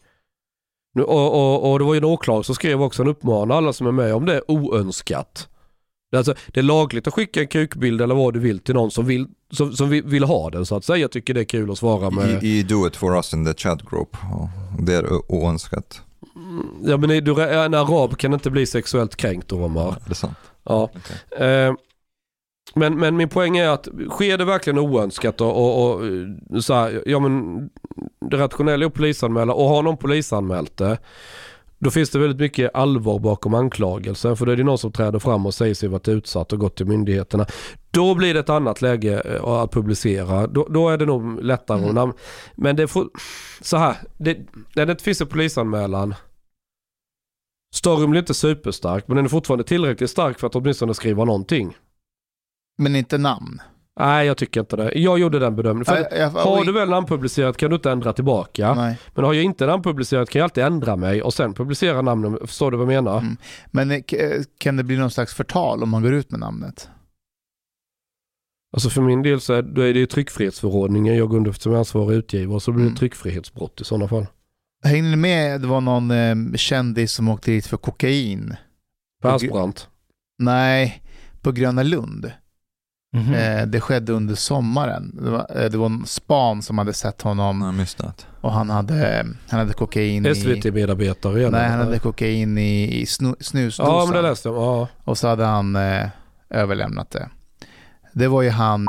Och, 1.00 1.34
och, 1.34 1.72
och 1.72 1.80
det 1.80 1.86
var 1.86 1.94
ju 1.94 1.98
en 1.98 2.04
åklagare 2.04 2.44
som 2.44 2.56
skrev 2.56 2.82
också 2.82 3.02
en 3.02 3.08
uppmaning 3.08 3.58
alla 3.58 3.74
som 3.74 3.88
är 3.88 3.92
med 3.92 4.16
om 4.16 4.26
det 4.26 4.36
är 4.36 4.52
oönskat. 4.52 5.48
Det 6.12 6.16
är, 6.16 6.18
alltså, 6.18 6.36
det 6.48 6.60
är 6.60 6.64
lagligt 6.64 7.08
att 7.08 7.14
skicka 7.14 7.42
en 7.42 7.48
kukbild 7.48 8.02
eller 8.02 8.16
vad 8.16 8.34
du 8.34 8.40
vill 8.40 8.60
till 8.60 8.76
någon 8.76 8.92
som 8.92 9.06
vill, 9.06 9.28
som, 9.52 9.74
som 9.74 9.90
vill, 9.90 10.04
vill 10.04 10.24
ha 10.24 10.50
den 10.50 10.66
så 10.66 10.76
att 10.76 10.86
säga. 10.86 10.98
Jag 10.98 11.12
tycker 11.12 11.34
det 11.34 11.40
är 11.40 11.46
kul 11.46 11.72
att 11.72 11.78
svara 11.78 12.10
med. 12.10 12.30
You, 12.30 12.44
you 12.44 12.64
do 12.64 12.88
it 12.88 12.96
for 12.96 13.16
us 13.16 13.34
in 13.34 13.46
the 13.46 13.54
chat 13.54 13.90
group. 13.90 14.18
Det 14.80 14.94
är 14.94 15.32
oönskat. 15.32 16.02
Ja 16.84 16.98
men 16.98 17.24
du, 17.24 17.44
en 17.44 17.74
arab 17.74 18.18
kan 18.18 18.34
inte 18.34 18.50
bli 18.50 18.66
sexuellt 18.66 19.16
kränkt 19.16 19.52
Omar. 19.52 19.88
Är 19.88 20.10
det 20.10 20.16
sant? 20.16 20.38
Ja. 20.64 20.90
Okej. 20.96 21.48
Eh, 21.48 21.74
Men, 22.76 23.00
men 23.00 23.18
min 23.18 23.30
poäng 23.30 23.58
är 23.58 23.70
att 23.70 23.88
sker 24.10 24.38
det 24.38 24.46
verkligen 24.46 24.80
oönskat 24.80 25.42
och, 25.42 25.58
och, 25.58 26.02
och 26.50 26.64
så 26.64 26.74
här, 26.74 27.04
ja 27.06 27.20
men 27.20 27.60
det 28.32 28.38
rationella 28.38 28.86
är 28.86 28.88
att 28.88 28.94
polisanmäla 28.94 29.54
och 29.54 29.70
har 29.70 29.84
någon 29.84 29.98
polisanmält 29.98 30.78
det 30.78 30.98
då 31.80 31.92
finns 31.92 32.10
det 32.10 32.20
väldigt 32.20 32.40
mycket 32.40 32.76
allvar 32.76 33.20
bakom 33.20 33.54
anklagelsen 33.54 34.38
för 34.38 34.46
då 34.46 34.52
är 34.52 34.56
det 34.56 34.64
någon 34.64 34.78
som 34.78 34.92
träder 34.92 35.20
fram 35.20 35.46
och 35.46 35.54
säger 35.54 35.74
sig 35.74 35.90
varit 35.90 36.08
utsatt 36.08 36.54
och 36.54 36.60
gått 36.60 36.76
till 36.76 36.86
myndigheterna. 36.86 37.46
Då 37.92 38.16
blir 38.16 38.34
det 38.34 38.40
ett 38.40 38.50
annat 38.50 38.82
läge 38.82 39.22
eh, 39.26 39.44
att 39.44 39.72
publicera. 39.72 40.48
Då, 40.48 40.68
då 40.70 40.90
är 40.90 40.98
det 40.98 41.06
nog 41.06 41.44
lättare. 41.44 41.90
Mm. 41.90 42.14
Men 42.56 42.76
det 42.76 42.88
får, 42.88 43.10
så 43.62 43.78
här, 43.78 43.96
det, 44.18 44.38
när 44.76 44.86
det 44.86 44.92
inte 44.92 45.04
finns 45.04 45.22
en 45.22 45.28
polisanmälan 45.28 46.16
Storyn 47.76 48.12
blir 48.12 48.22
inte 48.22 48.34
superstark 48.34 49.08
men 49.08 49.16
den 49.16 49.26
är 49.26 49.30
fortfarande 49.30 49.64
tillräckligt 49.64 50.10
stark 50.10 50.40
för 50.40 50.48
att 50.48 50.56
åtminstone 50.56 50.94
skriva 50.94 51.26
någonting. 51.26 51.78
Men 52.78 52.96
inte 52.96 53.18
namn. 53.18 53.62
Nej 54.00 54.28
jag 54.28 54.38
tycker 54.38 54.60
inte 54.60 54.76
det. 54.76 54.92
Jag 55.00 55.20
gjorde 55.20 55.40
den 55.40 55.56
bedömningen. 55.56 55.86
För 55.86 55.96
Jag- 55.96 56.18
jag- 56.20 56.30
har 56.30 56.66
du 56.66 56.72
väl 56.72 56.90
namnpublicerat 56.90 57.58
kan 57.58 57.70
du 57.70 57.76
inte 57.76 57.92
ändra 57.92 58.14
tillbaka. 58.14 58.74
Nej. 58.74 58.98
Men 59.16 59.26
har 59.26 59.34
jag 59.34 59.44
inte 59.44 59.66
namnpublicerat 59.66 60.30
kan 60.30 60.40
jag 60.40 60.44
alltid 60.44 60.64
ändra 60.64 60.96
mig 60.96 61.22
och 61.22 61.34
sen 61.34 61.54
publicera 61.54 62.02
namnen. 62.02 62.38
Förstår 62.42 62.72
du 62.72 62.78
vad 62.78 62.84
jag 62.94 63.04
menar? 63.04 63.20
Mm. 63.20 63.38
Men 63.72 63.92
eh, 63.92 63.98
eh, 63.98 64.42
kan 64.58 64.76
det 64.78 64.84
bli 64.84 64.98
någon 64.98 65.12
slags 65.12 65.34
förtal 65.34 65.84
om 65.84 65.90
man 65.90 66.04
går 66.04 66.14
ut 66.14 66.32
med 66.32 66.40
namnet? 66.40 66.90
Alltså 68.74 68.90
för 68.90 69.02
min 69.02 69.22
del 69.24 69.42
så 69.42 69.54
är 69.54 69.62
det 69.62 70.00
ju 70.00 70.06
tryckfrihetsförordningen 70.06 71.16
jag 71.18 71.30
går 71.30 71.38
under 71.38 71.52
som 71.52 71.76
ansvarig 71.76 72.18
utgivare 72.18 72.60
så 72.60 72.72
blir 72.72 72.84
det 72.84 72.88
Mm. 72.90 72.98
tryckfrihetsbrott 72.98 73.82
i 73.82 73.84
sådana 73.84 74.08
fall. 74.08 74.26
Hängde 74.84 75.10
ni 75.10 75.16
med? 75.16 75.62
Det 75.62 75.68
var 75.68 75.82
någon 75.82 76.12
eh, 76.12 76.36
kändis 76.56 77.12
som 77.14 77.28
åkte 77.30 77.52
dit 77.52 77.66
för 77.68 77.78
kokain. 77.78 78.56
Persbrandt. 79.22 79.88
Nej, 80.40 81.04
på 81.42 81.52
Gröna 81.52 81.84
Lund. 81.84 82.32
Mhm. 83.14 83.34
Eh, 83.34 83.66
det 83.66 83.82
skedde 83.82 84.14
under 84.14 84.36
sommaren. 84.36 85.16
Det 85.24 85.30
var, 85.30 85.64
eh, 85.64 85.70
det 85.70 85.78
var 85.78 85.86
en 85.86 86.06
span 86.06 86.62
som 86.62 86.78
hade 86.78 86.94
sett 86.94 87.22
honom 87.22 87.86
that. 87.98 88.28
och 88.42 88.52
han 88.52 88.70
hade, 88.70 89.26
han 89.50 89.60
hade 89.60 89.74
kokain 89.74 90.26
i... 90.26 90.36
SVT-medarbetare. 90.36 91.50
Nej, 91.50 91.70
han 91.70 91.80
hade 91.80 92.00
kokain 92.00 92.58
i, 92.58 93.02
i 93.02 93.06
snu, 93.06 93.36
snusdosan. 93.40 93.96
Ja 93.96 94.06
men 94.06 94.16
det 94.16 94.22
läste 94.22 94.50
jag. 94.50 94.56
Ja. 94.58 94.88
Och 95.04 95.18
så 95.18 95.28
hade 95.28 95.46
han 95.46 95.76
eh, 95.76 96.08
överlämnat 96.50 97.12
det. 97.12 97.30
Det 98.14 98.28
var 98.28 98.42
ju 98.42 98.50
han, 98.50 98.88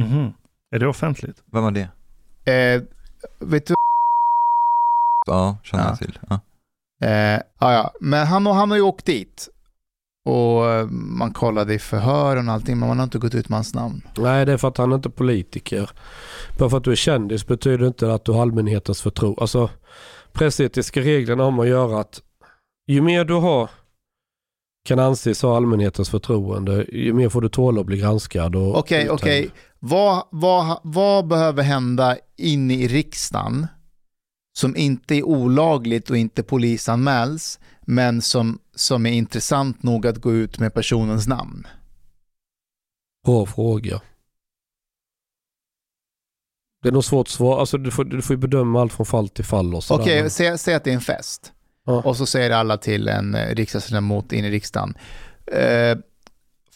Mhm. 0.00 0.32
Är 0.70 0.78
det 0.78 0.86
offentligt? 0.86 1.42
Vem 1.52 1.62
var 1.62 1.70
det? 1.70 1.88
eh, 2.52 2.82
vet 3.40 3.66
du, 3.66 3.74
Ja, 5.26 5.56
känner 5.62 5.84
Ja. 5.84 5.88
jag 5.90 5.98
till. 5.98 6.18
Ja. 6.28 6.40
eh, 7.06 7.40
ja, 7.58 7.72
ja, 7.72 7.92
men 8.00 8.26
han, 8.26 8.46
han 8.46 8.70
har 8.70 8.76
ju 8.76 8.82
åkt 8.82 9.04
dit. 9.06 9.48
Och 10.24 10.66
eh, 10.70 10.86
man 10.90 11.32
kollade 11.32 11.74
i 11.74 11.78
förhören 11.78 12.48
och 12.48 12.54
allting, 12.54 12.78
men 12.78 12.88
man 12.88 12.98
har 12.98 13.04
inte 13.04 13.18
gått 13.18 13.34
ut 13.34 13.48
med 13.48 13.56
hans 13.56 13.74
namn. 13.74 14.02
Nej 14.18 14.46
det 14.46 14.52
är 14.52 14.56
för 14.56 14.68
att 14.68 14.78
han 14.78 14.92
inte 14.92 15.08
är 15.08 15.10
politiker. 15.10 15.90
Bara 16.58 16.70
för 16.70 16.76
att 16.76 16.84
du 16.84 16.92
är 16.92 16.96
kändis 16.96 17.46
betyder 17.46 17.86
inte 17.86 18.14
att 18.14 18.24
du 18.24 18.32
har 18.32 18.42
allmänhetens 18.42 19.02
förtroende. 19.02 19.40
Alltså 19.40 19.70
pressetiska 20.32 21.00
reglerna 21.00 21.44
om 21.44 21.60
att 21.60 21.68
göra 21.68 22.00
att 22.00 22.22
ju 22.86 23.00
mer 23.00 23.24
du 23.24 23.34
har 23.34 23.70
kan 24.84 24.98
anses 24.98 25.42
ha 25.42 25.56
allmänhetens 25.56 26.10
förtroende 26.10 26.86
ju 26.92 27.12
mer 27.12 27.28
får 27.28 27.40
du 27.40 27.48
tåla 27.48 27.80
att 27.80 27.86
bli 27.86 27.96
granskad. 27.96 28.56
och 28.56 28.78
Okej, 28.78 28.98
uthängd. 29.02 29.12
okej. 29.20 29.50
Vad, 29.78 30.24
vad, 30.30 30.80
vad 30.82 31.26
behöver 31.26 31.62
hända 31.62 32.16
inne 32.36 32.74
i 32.74 32.88
riksdagen 32.88 33.66
som 34.52 34.76
inte 34.76 35.14
är 35.14 35.22
olagligt 35.22 36.10
och 36.10 36.16
inte 36.16 36.42
polisanmäls, 36.42 37.58
men 37.80 38.22
som, 38.22 38.58
som 38.74 39.06
är 39.06 39.12
intressant 39.12 39.82
nog 39.82 40.06
att 40.06 40.18
gå 40.18 40.32
ut 40.32 40.58
med 40.58 40.74
personens 40.74 41.26
namn? 41.26 41.66
Bra 43.26 43.46
fråga. 43.46 44.00
Det 46.82 46.88
är 46.88 46.92
nog 46.92 47.04
svårt 47.04 47.26
att 47.26 47.30
svara. 47.32 47.60
Alltså 47.60 47.78
du 47.78 47.90
får, 47.90 48.04
du 48.04 48.22
får 48.22 48.36
bedöma 48.36 48.80
allt 48.80 48.92
från 48.92 49.06
fall 49.06 49.28
till 49.28 49.44
fall 49.44 49.74
och. 49.74 49.82
Okej, 49.90 50.30
säg, 50.30 50.58
säg 50.58 50.74
att 50.74 50.84
det 50.84 50.90
är 50.90 50.94
en 50.94 51.00
fest. 51.00 51.52
Ja. 51.86 52.02
Och 52.02 52.16
så 52.16 52.26
säger 52.26 52.50
alla 52.50 52.76
till 52.78 53.08
en 53.08 53.34
eh, 53.34 53.54
riksdagsledamot 53.54 54.32
in 54.32 54.44
i 54.44 54.50
riksdagen. 54.50 54.94
Eh, 55.46 55.98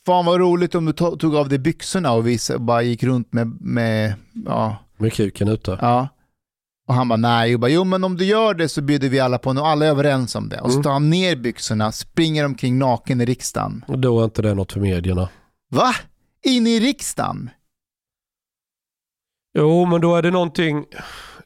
fan 0.07 0.25
vad 0.25 0.41
roligt 0.41 0.75
om 0.75 0.85
du 0.85 0.93
to- 0.93 1.19
tog 1.19 1.37
av 1.37 1.49
dig 1.49 1.59
byxorna 1.59 2.13
och 2.13 2.27
vis- 2.27 2.51
bara 2.59 2.83
gick 2.83 3.03
runt 3.03 3.33
med, 3.33 3.61
med 3.61 4.15
ja, 4.47 4.77
Med 4.97 5.13
kuken 5.13 5.49
ute. 5.49 5.79
ja. 5.81 6.09
Och 6.89 6.95
han 6.95 7.09
bara 7.09 7.17
nej, 7.17 7.55
och 7.55 7.61
bara, 7.61 7.71
jo 7.71 7.85
men 7.85 8.05
om 8.05 8.17
du 8.17 8.25
gör 8.25 8.55
det 8.55 8.69
så 8.69 8.83
bjuder 8.83 9.09
vi 9.09 9.21
alla 9.21 9.39
på 9.39 9.51
och 9.51 9.69
alla 9.69 9.87
är 9.87 9.91
överens 9.91 10.35
om 10.35 10.49
det. 10.49 10.61
Och 10.61 10.71
så 10.71 10.77
Mm. 10.77 10.83
tar 10.83 10.93
han 10.93 11.11
ner 11.11 11.37
byxorna, 11.37 11.93
springer 11.93 12.45
omkring 12.45 12.79
naken 12.79 13.21
i 13.21 13.25
riksdagen. 13.25 13.85
Och 13.89 13.99
Då 13.99 14.21
är 14.21 14.25
inte 14.25 14.43
det 14.43 14.55
något 14.55 14.73
för 14.73 14.81
medierna. 14.81 15.29
Va? 15.71 15.95
In 16.45 16.67
i 16.67 16.81
riksdagen? 16.81 17.51
Jo, 19.59 19.85
men 19.87 20.01
då 20.01 20.17
är 20.17 20.23
det 20.23 20.31
någonting. 20.31 20.85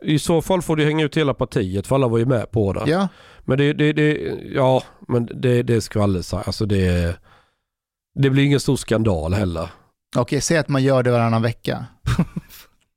I 0.03 0.19
så 0.19 0.43
fall 0.43 0.63
får 0.63 0.77
du 0.77 0.85
hänga 0.85 1.05
ut 1.05 1.17
hela 1.17 1.35
partiet 1.35 1.87
för 1.87 1.95
alla 1.95 2.09
var 2.09 2.19
ju 2.19 2.27
med 2.27 2.51
på 2.51 2.73
det. 2.73 2.91
Ja. 2.91 3.09
Men 3.45 3.59
det, 3.59 3.73
det, 3.73 3.93
det 3.93 4.13
ja, 4.55 4.83
men 5.09 5.27
det, 5.27 5.63
det 5.63 5.75
är 5.75 5.81
skvaller. 5.81 6.35
Alltså 6.35 6.67
det, 6.67 7.17
det 8.15 8.31
blir 8.31 8.45
ingen 8.45 8.61
stor 8.61 8.77
skandal 8.77 9.35
heller. 9.35 9.69
Okej, 10.17 10.41
säg 10.41 10.59
att 10.59 10.69
man 10.69 10.83
gör 10.83 11.03
det 11.03 11.11
varannan 11.11 11.43
vecka. 11.43 11.87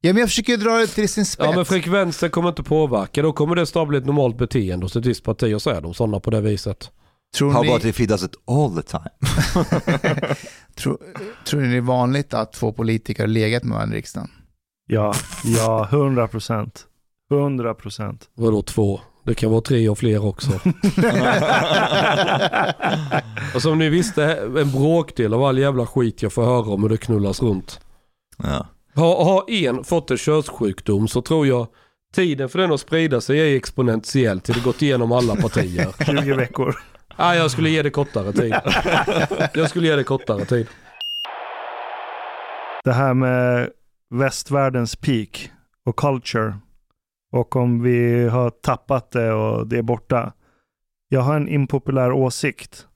ja 0.05 0.13
men 0.13 0.19
jag 0.19 0.29
försöker 0.29 0.57
dra 0.57 0.77
det 0.77 0.87
till 0.87 1.09
sin 1.09 1.25
spets. 1.25 1.49
Ja, 1.49 1.55
men 1.55 1.65
frekvensen 1.65 2.29
kommer 2.29 2.49
inte 2.49 2.63
påverka. 2.63 3.21
Då 3.21 3.33
kommer 3.33 3.55
det 3.55 3.65
snart 3.65 3.87
bli 3.87 3.97
ett 3.97 4.05
normalt 4.05 4.37
beteende 4.37 4.85
hos 4.85 4.95
ett 4.95 5.05
visst 5.05 5.23
parti 5.23 5.53
och 5.55 5.61
så 5.61 5.69
är 5.69 5.81
de 5.81 5.93
sådana 5.93 6.19
på 6.19 6.31
det 6.31 6.41
viset. 6.41 6.91
tror, 7.37 7.51
How 7.51 7.61
ni, 7.61 7.69
about 7.69 7.85
if 7.85 7.99
he 7.99 8.05
does 8.05 8.23
it 8.23 8.35
all 8.47 8.75
the 8.75 8.81
time? 8.81 9.09
tror, 10.75 10.97
tror 11.45 11.61
ni 11.61 11.67
det 11.67 11.77
är 11.77 11.81
vanligt 11.81 12.33
att 12.33 12.53
två 12.53 12.73
politiker 12.73 13.23
har 13.23 13.27
legat 13.27 13.63
med 13.63 13.75
varandra 13.75 13.95
i 13.95 13.99
riksdagen? 13.99 14.29
Ja, 14.87 15.13
ja, 15.43 15.87
100 15.91 16.27
procent. 16.27 16.85
100 17.31 17.73
procent. 17.73 18.29
Vadå 18.35 18.61
två? 18.61 19.01
Det 19.25 19.35
kan 19.35 19.51
vara 19.51 19.61
tre 19.61 19.89
och 19.89 19.97
fler 19.97 20.25
också. 20.25 20.51
Och 23.55 23.61
som 23.61 23.77
ni 23.79 23.89
visste, 23.89 24.23
en 24.35 24.71
bråkdel 24.71 25.33
av 25.33 25.43
all 25.43 25.57
jävla 25.57 25.85
skit 25.85 26.21
jag 26.21 26.33
får 26.33 26.45
höra 26.45 26.73
om 26.73 26.83
hur 26.83 26.89
det 26.89 26.97
knullas 26.97 27.41
runt. 27.41 27.79
Ja. 28.37 28.67
Har, 28.95 29.25
har 29.25 29.51
en 29.51 29.83
fått 29.83 30.11
en 30.11 30.17
könssjukdom 30.17 31.07
så 31.07 31.21
tror 31.21 31.47
jag 31.47 31.67
tiden 32.15 32.49
för 32.49 32.59
den 32.59 32.71
att 32.71 32.79
sprida 32.79 33.21
sig 33.21 33.39
är 33.39 33.57
exponentiell 33.57 34.39
till 34.39 34.53
det 34.53 34.63
gått 34.63 34.81
igenom 34.81 35.11
alla 35.11 35.35
partier. 35.35 35.87
20 36.21 36.33
veckor. 36.33 36.75
Nej, 37.17 37.37
jag 37.37 37.51
skulle 37.51 37.69
ge 37.69 37.81
det 37.81 37.89
kortare 37.89 38.33
tid. 38.33 38.55
Jag 39.53 39.69
skulle 39.69 39.87
ge 39.87 39.95
det 39.95 40.03
kortare 40.03 40.45
tid. 40.45 40.67
Det 42.83 42.93
här 42.93 43.13
med 43.13 43.69
västvärldens 44.09 44.95
peak 44.95 45.51
och 45.85 45.95
culture. 45.95 46.57
Och 47.31 47.55
om 47.55 47.83
vi 47.83 48.27
har 48.29 48.49
tappat 48.49 49.11
det 49.11 49.31
och 49.33 49.67
det 49.67 49.77
är 49.77 49.81
borta. 49.81 50.33
Jag 51.09 51.21
har 51.21 51.35
en 51.35 51.47
impopulär 51.47 52.11
åsikt 52.11 52.87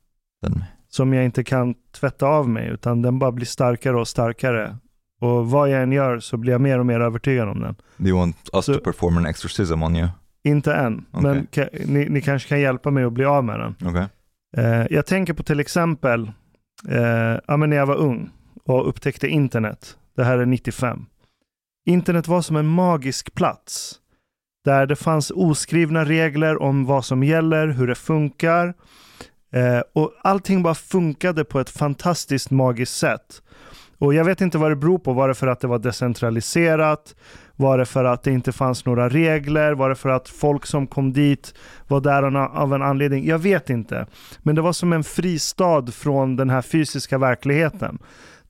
Den, 0.41 0.63
som 0.89 1.13
jag 1.13 1.25
inte 1.25 1.43
kan 1.43 1.75
tvätta 1.99 2.25
av 2.27 2.49
mig 2.49 2.67
utan 2.67 3.01
den 3.01 3.19
bara 3.19 3.31
blir 3.31 3.45
starkare 3.45 3.99
och 3.99 4.07
starkare. 4.07 4.77
Och 5.21 5.49
vad 5.49 5.69
jag 5.69 5.83
än 5.83 5.91
gör 5.91 6.19
så 6.19 6.37
blir 6.37 6.51
jag 6.51 6.61
mer 6.61 6.79
och 6.79 6.85
mer 6.85 6.99
övertygad 6.99 7.49
om 7.49 7.59
den. 7.59 7.75
do 7.97 8.07
you 8.09 8.17
want 8.19 8.49
us 8.53 8.65
Så- 8.65 8.73
to 8.73 8.79
perform 8.79 9.17
an 9.17 9.25
exorcism 9.25 9.83
on 9.83 9.95
you? 9.95 10.07
Inte 10.43 10.73
än, 10.73 11.05
Okej. 11.11 11.21
men 11.33 11.47
ka- 11.47 11.85
ni, 11.87 12.09
ni 12.09 12.21
kanske 12.21 12.49
kan 12.49 12.59
hjälpa 12.59 12.91
mig 12.91 13.03
att 13.03 13.13
bli 13.13 13.25
av 13.25 13.43
med 13.43 13.59
den. 13.59 13.89
Okay. 13.89 14.05
Eh, 14.57 14.85
jag 14.89 15.05
tänker 15.05 15.33
på 15.33 15.43
till 15.43 15.59
exempel 15.59 16.31
eh, 16.89 17.39
ja, 17.47 17.57
när 17.57 17.77
jag 17.77 17.85
var 17.85 17.95
ung 17.95 18.29
och 18.65 18.89
upptäckte 18.89 19.27
internet. 19.27 19.97
Det 20.15 20.23
här 20.23 20.37
är 20.37 20.45
95. 20.45 21.05
Internet 21.85 22.27
var 22.27 22.41
som 22.41 22.55
en 22.55 22.67
magisk 22.67 23.33
plats 23.33 23.95
där 24.65 24.85
det 24.85 24.95
fanns 24.95 25.31
oskrivna 25.35 26.05
regler 26.05 26.61
om 26.61 26.85
vad 26.85 27.05
som 27.05 27.23
gäller, 27.23 27.67
hur 27.67 27.87
det 27.87 27.95
funkar. 27.95 28.73
Eh, 29.53 29.81
och 29.93 30.11
allting 30.23 30.63
bara 30.63 30.75
funkade 30.75 31.43
på 31.43 31.59
ett 31.59 31.69
fantastiskt 31.69 32.51
magiskt 32.51 32.97
sätt. 32.97 33.41
Och 33.99 34.13
jag 34.13 34.25
vet 34.25 34.41
inte 34.41 34.57
vad 34.57 34.71
det 34.71 34.75
beror 34.75 34.97
på. 34.99 35.13
Var 35.13 35.27
det 35.27 35.33
för 35.35 35.47
att 35.47 35.59
det 35.59 35.67
var 35.67 35.79
decentraliserat? 35.79 37.15
Var 37.55 37.77
det 37.77 37.85
för 37.85 38.05
att 38.05 38.23
det 38.23 38.31
inte 38.31 38.51
fanns 38.51 38.85
några 38.85 39.09
regler? 39.09 39.73
Var 39.73 39.89
det 39.89 39.95
för 39.95 40.09
att 40.09 40.29
folk 40.29 40.65
som 40.65 40.87
kom 40.87 41.13
dit 41.13 41.53
var 41.87 42.01
där 42.01 42.23
av 42.23 42.27
en- 42.27 42.35
av 42.35 42.73
en 42.73 42.81
anledning? 42.81 43.25
Jag 43.27 43.39
vet 43.39 43.69
inte. 43.69 44.05
Men 44.43 44.55
det 44.55 44.61
var 44.61 44.73
som 44.73 44.93
en 44.93 45.03
fristad 45.03 45.85
från 45.91 46.35
den 46.35 46.49
här 46.49 46.61
fysiska 46.61 47.17
verkligheten. 47.17 47.97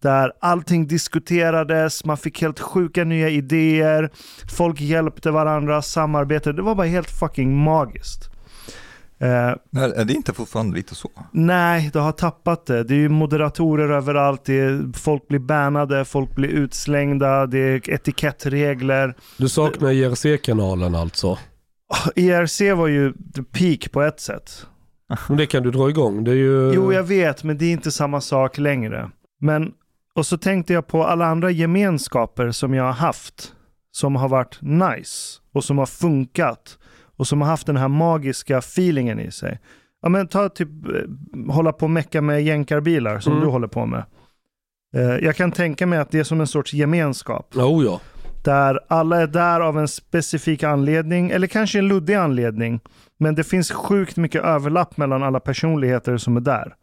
Där 0.01 0.31
allting 0.41 0.87
diskuterades, 0.87 2.05
man 2.05 2.17
fick 2.17 2.41
helt 2.41 2.59
sjuka 2.59 3.03
nya 3.03 3.29
idéer, 3.29 4.09
folk 4.57 4.81
hjälpte 4.81 5.31
varandra, 5.31 5.81
samarbete. 5.81 6.51
Det 6.53 6.61
var 6.61 6.75
bara 6.75 6.87
helt 6.87 7.09
fucking 7.09 7.57
magiskt. 7.57 8.29
Eh, 9.19 9.27
Är 9.27 9.93
är 9.95 10.05
det 10.05 10.13
inte 10.13 10.33
fortfarande 10.33 10.75
lite 10.75 10.95
så? 10.95 11.11
Nej, 11.31 11.89
det 11.93 11.99
har 11.99 12.11
tappat 12.11 12.65
det. 12.65 12.83
Det 12.83 12.93
är 12.93 12.99
ju 12.99 13.09
moderatorer 13.09 13.89
överallt, 13.89 14.45
det 14.45 14.59
är, 14.59 14.97
folk 14.97 15.27
blir 15.27 15.39
bannade, 15.39 16.05
folk 16.05 16.35
blir 16.35 16.49
utslängda, 16.49 17.45
det 17.47 17.59
är 17.59 17.89
etikettregler. 17.89 19.15
Du 19.37 19.49
saknar 19.49 19.91
IRC-kanalen 19.91 20.95
alltså. 20.95 21.37
IRC 22.15 22.61
var 22.61 22.87
ju 22.87 23.13
the 23.35 23.43
peak 23.43 23.91
på 23.91 24.01
ett 24.01 24.19
sätt. 24.19 24.65
Men 25.27 25.37
det 25.37 25.45
kan 25.45 25.63
du 25.63 25.71
dra 25.71 25.89
igång. 25.89 26.23
Det 26.23 26.31
är 26.31 26.35
ju... 26.35 26.71
Jo, 26.73 26.93
jag 26.93 27.03
vet, 27.03 27.43
men 27.43 27.57
det 27.57 27.65
är 27.65 27.71
inte 27.71 27.91
samma 27.91 28.21
sak 28.21 28.57
längre. 28.57 29.11
Men, 29.41 29.71
och 30.15 30.25
så 30.25 30.37
tänkte 30.37 30.73
jag 30.73 30.87
på 30.87 31.03
alla 31.03 31.25
andra 31.25 31.51
gemenskaper 31.51 32.51
som 32.51 32.73
jag 32.73 32.83
har 32.83 32.91
haft. 32.91 33.53
Som 33.91 34.15
har 34.15 34.29
varit 34.29 34.57
nice 34.61 35.39
och 35.53 35.63
som 35.63 35.77
har 35.77 35.85
funkat. 35.85 36.77
Och 37.17 37.27
som 37.27 37.41
har 37.41 37.47
haft 37.47 37.67
den 37.67 37.77
här 37.77 37.87
magiska 37.87 38.57
feelingen 38.57 39.19
i 39.19 39.31
sig. 39.31 39.59
Ja 40.01 40.09
men 40.09 40.27
ta 40.27 40.49
typ, 40.49 40.69
eh, 40.69 41.53
hålla 41.53 41.71
på 41.73 41.85
och 41.85 41.89
mecka 41.89 42.21
med 42.21 42.43
jänkarbilar 42.43 43.19
som 43.19 43.31
Mm. 43.33 43.43
du 43.45 43.51
håller 43.51 43.67
på 43.67 43.85
med. 43.85 44.03
Eh, 44.95 45.01
Jag 45.25 45.35
kan 45.35 45.51
tänka 45.51 45.87
mig 45.87 45.99
att 45.99 46.11
det 46.11 46.19
är 46.19 46.23
som 46.23 46.41
en 46.41 46.47
sorts 46.47 46.73
gemenskap. 46.73 47.55
Oh 47.55 47.85
ja. 47.85 48.01
Där 48.43 48.79
alla 48.87 49.21
är 49.21 49.27
där 49.27 49.59
av 49.61 49.79
en 49.79 49.87
specifik 49.87 50.63
anledning, 50.63 51.29
eller 51.31 51.47
kanske 51.47 51.79
en 51.79 51.87
luddig 51.87 52.13
anledning. 52.13 52.79
Men 53.19 53.35
det 53.35 53.43
finns 53.43 53.71
sjukt 53.71 54.17
mycket 54.17 54.43
överlapp 54.43 54.97
mellan 54.97 55.23
alla 55.23 55.39
personligheter 55.39 56.17
som 56.17 56.37
är 56.37 56.41
där. 56.41 56.75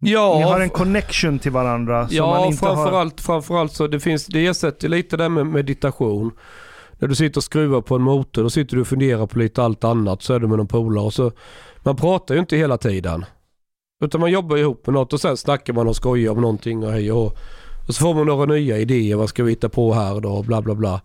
Ja, 0.00 0.34
Ni 0.38 0.42
har 0.42 0.60
en 0.60 0.70
connection 0.70 1.38
till 1.38 1.52
varandra 1.52 2.08
som 2.08 2.16
man 2.18 2.40
ja 2.40 2.46
inte 2.46 2.66
har... 2.66 2.74
framförallt, 2.76 3.20
framförallt 3.20 3.72
så 3.72 3.86
det 3.86 4.00
finns, 4.00 4.26
det 4.26 4.46
ersätter 4.46 4.88
lite 4.88 5.16
det 5.16 5.28
med 5.28 5.46
meditation. 5.46 6.30
När 6.98 7.08
du 7.08 7.14
sitter 7.14 7.38
och 7.38 7.44
skruvar 7.44 7.80
på 7.80 7.94
en 7.96 8.02
motor, 8.02 8.42
då 8.42 8.50
sitter 8.50 8.76
du 8.76 8.80
och 8.80 8.88
funderar 8.88 9.26
på 9.26 9.38
lite 9.38 9.62
allt 9.62 9.84
annat, 9.84 10.22
så 10.22 10.34
är 10.34 10.40
du 10.40 10.46
med 10.46 10.58
någon 10.58 10.66
polare 10.66 11.10
så, 11.10 11.32
man 11.82 11.96
pratar 11.96 12.34
ju 12.34 12.40
inte 12.40 12.56
hela 12.56 12.78
tiden. 12.78 13.24
Utan 14.04 14.20
man 14.20 14.30
jobbar 14.30 14.56
ihop 14.56 14.86
med 14.86 14.94
något 14.94 15.12
och 15.12 15.20
sen 15.20 15.36
snackar 15.36 15.72
man 15.72 15.88
och 15.88 15.96
skojar 15.96 16.32
om 16.32 16.40
någonting 16.40 16.84
och 16.84 16.92
hej 16.92 17.12
och 17.12 17.36
Och 17.88 17.94
så 17.94 18.00
får 18.00 18.14
man 18.14 18.26
några 18.26 18.44
nya 18.46 18.78
idéer, 18.78 19.16
vad 19.16 19.28
ska 19.28 19.44
vi 19.44 19.50
hitta 19.50 19.68
på 19.68 19.94
här 19.94 20.20
då, 20.20 20.42
bla 20.42 20.62
bla 20.62 20.74
bla. 20.74 21.00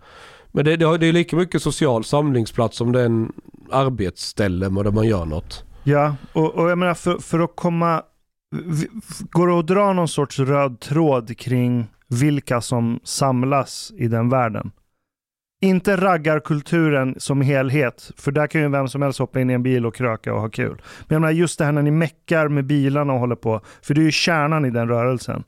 Men 0.52 0.66
det, 0.66 0.78
det, 0.78 0.98
det 0.98 1.08
är 1.08 1.14
lika 1.14 1.36
mycket 1.36 1.62
social 1.62 2.04
samlingsplats 2.04 2.78
som 2.78 2.92
det 2.92 3.02
är 3.02 3.06
en 3.06 3.32
arbetsställe 3.72 4.66
där 4.70 4.92
man 4.92 5.08
gör 5.08 5.26
något. 5.26 5.64
Ja, 5.84 6.16
och, 6.34 6.56
och 6.56 6.70
jag 6.70 6.78
menar 6.78 6.94
för, 6.94 7.18
för 7.18 7.40
att 7.40 7.56
komma... 7.56 8.04
Går 9.32 9.48
det 9.48 9.60
att 9.60 9.68
dra 9.68 9.94
någon 9.94 10.08
sorts 10.08 10.40
röd 10.40 10.80
tråd 10.80 11.38
kring 11.38 11.88
vilka 12.08 12.62
som 12.62 13.00
samlas 13.04 13.92
i 13.98 14.08
den 14.08 14.30
världen? 14.30 14.72
Inte 15.64 15.96
raggarkulturen 15.98 17.16
som 17.18 17.42
helhet, 17.42 18.12
för 18.18 18.32
där 18.32 18.48
kan 18.48 18.62
ju 18.62 18.70
vem 18.70 18.88
som 18.88 19.02
helst 19.02 19.20
hoppa 19.20 19.40
in 19.42 19.50
i 19.50 19.54
en 19.54 19.64
bil 19.64 19.86
och 19.86 19.96
kröka 19.96 20.34
och 20.34 20.42
ha 20.42 20.50
kul. 20.50 20.82
Men 21.00 21.16
jag 21.16 21.22
menar 21.22 21.32
just 21.34 21.60
det 21.60 21.66
här 21.66 21.72
när 21.72 21.82
ni 21.82 21.92
meckar 21.92 22.48
med 22.48 22.66
bilarna 22.66 23.14
och 23.14 23.20
håller 23.20 23.36
på, 23.36 23.62
för 23.82 23.94
det 23.94 24.02
är 24.02 24.04
ju 24.06 24.12
kärnan 24.12 24.66
i 24.66 24.70
den 24.70 24.88
rörelsen. 24.88 25.44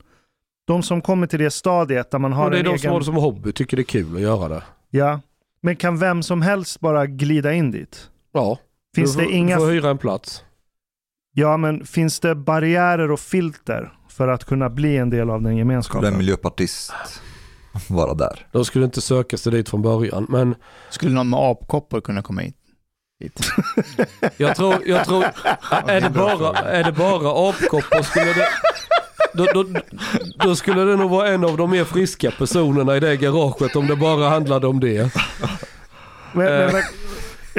De 0.68 0.84
som 0.84 1.02
kommer 1.02 1.28
till 1.28 1.40
det 1.40 1.50
stadiet 1.52 2.12
där 2.12 2.20
man 2.20 2.34
har 2.34 2.46
Och 2.46 2.52
det 2.52 2.58
är 2.58 2.60
en 2.60 2.66
de 2.66 2.70
egen... 2.70 2.80
som 2.80 2.92
har 2.92 3.00
det 3.00 3.06
som 3.06 3.16
hobby, 3.16 3.52
tycker 3.52 3.78
det 3.78 3.82
är 3.82 3.86
kul 3.86 4.16
att 4.16 4.22
göra 4.22 4.50
det. 4.50 4.64
Ja, 4.90 5.20
men 5.62 5.76
kan 5.76 5.98
vem 6.00 6.24
som 6.24 6.42
helst 6.42 6.80
bara 6.80 7.06
glida 7.06 7.54
in 7.54 7.72
dit? 7.72 8.10
Ja, 8.34 8.60
Finns 8.96 9.14
du 9.16 9.20
det 9.20 9.26
får, 9.26 9.34
inga... 9.34 9.56
du 9.56 9.62
får 9.62 9.72
hyra 9.72 9.90
en 9.90 9.98
plats. 9.98 10.44
Ja, 11.34 11.58
men 11.58 11.86
finns 11.86 12.20
det 12.20 12.36
barriärer 12.36 13.12
och 13.12 13.20
filter 13.20 13.94
för 14.10 14.28
att 14.28 14.46
kunna 14.46 14.70
bli 14.70 14.98
en 14.98 15.10
del 15.10 15.30
av 15.30 15.36
den 15.36 15.42
Skulle 15.42 15.52
en 15.52 15.58
gemenskapen? 15.58 16.18
miljöpartist 16.18 16.94
vara 17.90 18.14
där? 18.14 18.48
De 18.52 18.66
skulle 18.66 18.86
inte 18.86 19.02
söka 19.02 19.38
sig 19.38 19.52
dit 19.52 19.70
från 19.70 19.82
början. 19.82 20.26
Men 20.30 20.56
Skulle 20.90 21.12
någon 21.14 21.30
med 21.30 21.40
apkoppor 21.40 22.02
kunna 22.02 22.22
komma 22.22 22.42
hit? 22.42 22.56
jag 24.38 24.56
tror, 24.56 24.76
jag 24.86 25.06
tror 25.06 25.26
är, 25.88 26.02
det 26.02 26.10
bara, 26.10 26.58
är 26.58 26.84
det 26.84 26.92
bara 26.92 27.50
apkoppor 27.50 28.02
skulle 28.02 28.34
det... 28.34 28.48
Då, 29.34 29.46
då, 29.54 29.66
då 30.44 30.56
skulle 30.56 30.82
det 30.84 30.96
nog 30.96 31.10
vara 31.12 31.28
en 31.28 31.44
av 31.44 31.58
de 31.58 31.72
mer 31.72 31.84
friska 31.84 32.32
personerna 32.32 32.98
i 32.98 33.00
det 33.00 33.18
garaget 33.18 33.76
om 33.76 33.88
det 33.88 33.96
bara 33.96 34.30
handlade 34.30 34.68
om 34.68 34.80
det. 34.80 35.16
Men, 36.34 36.46
men, 36.46 36.62
Eh. 36.62 36.74
men, 36.74 36.84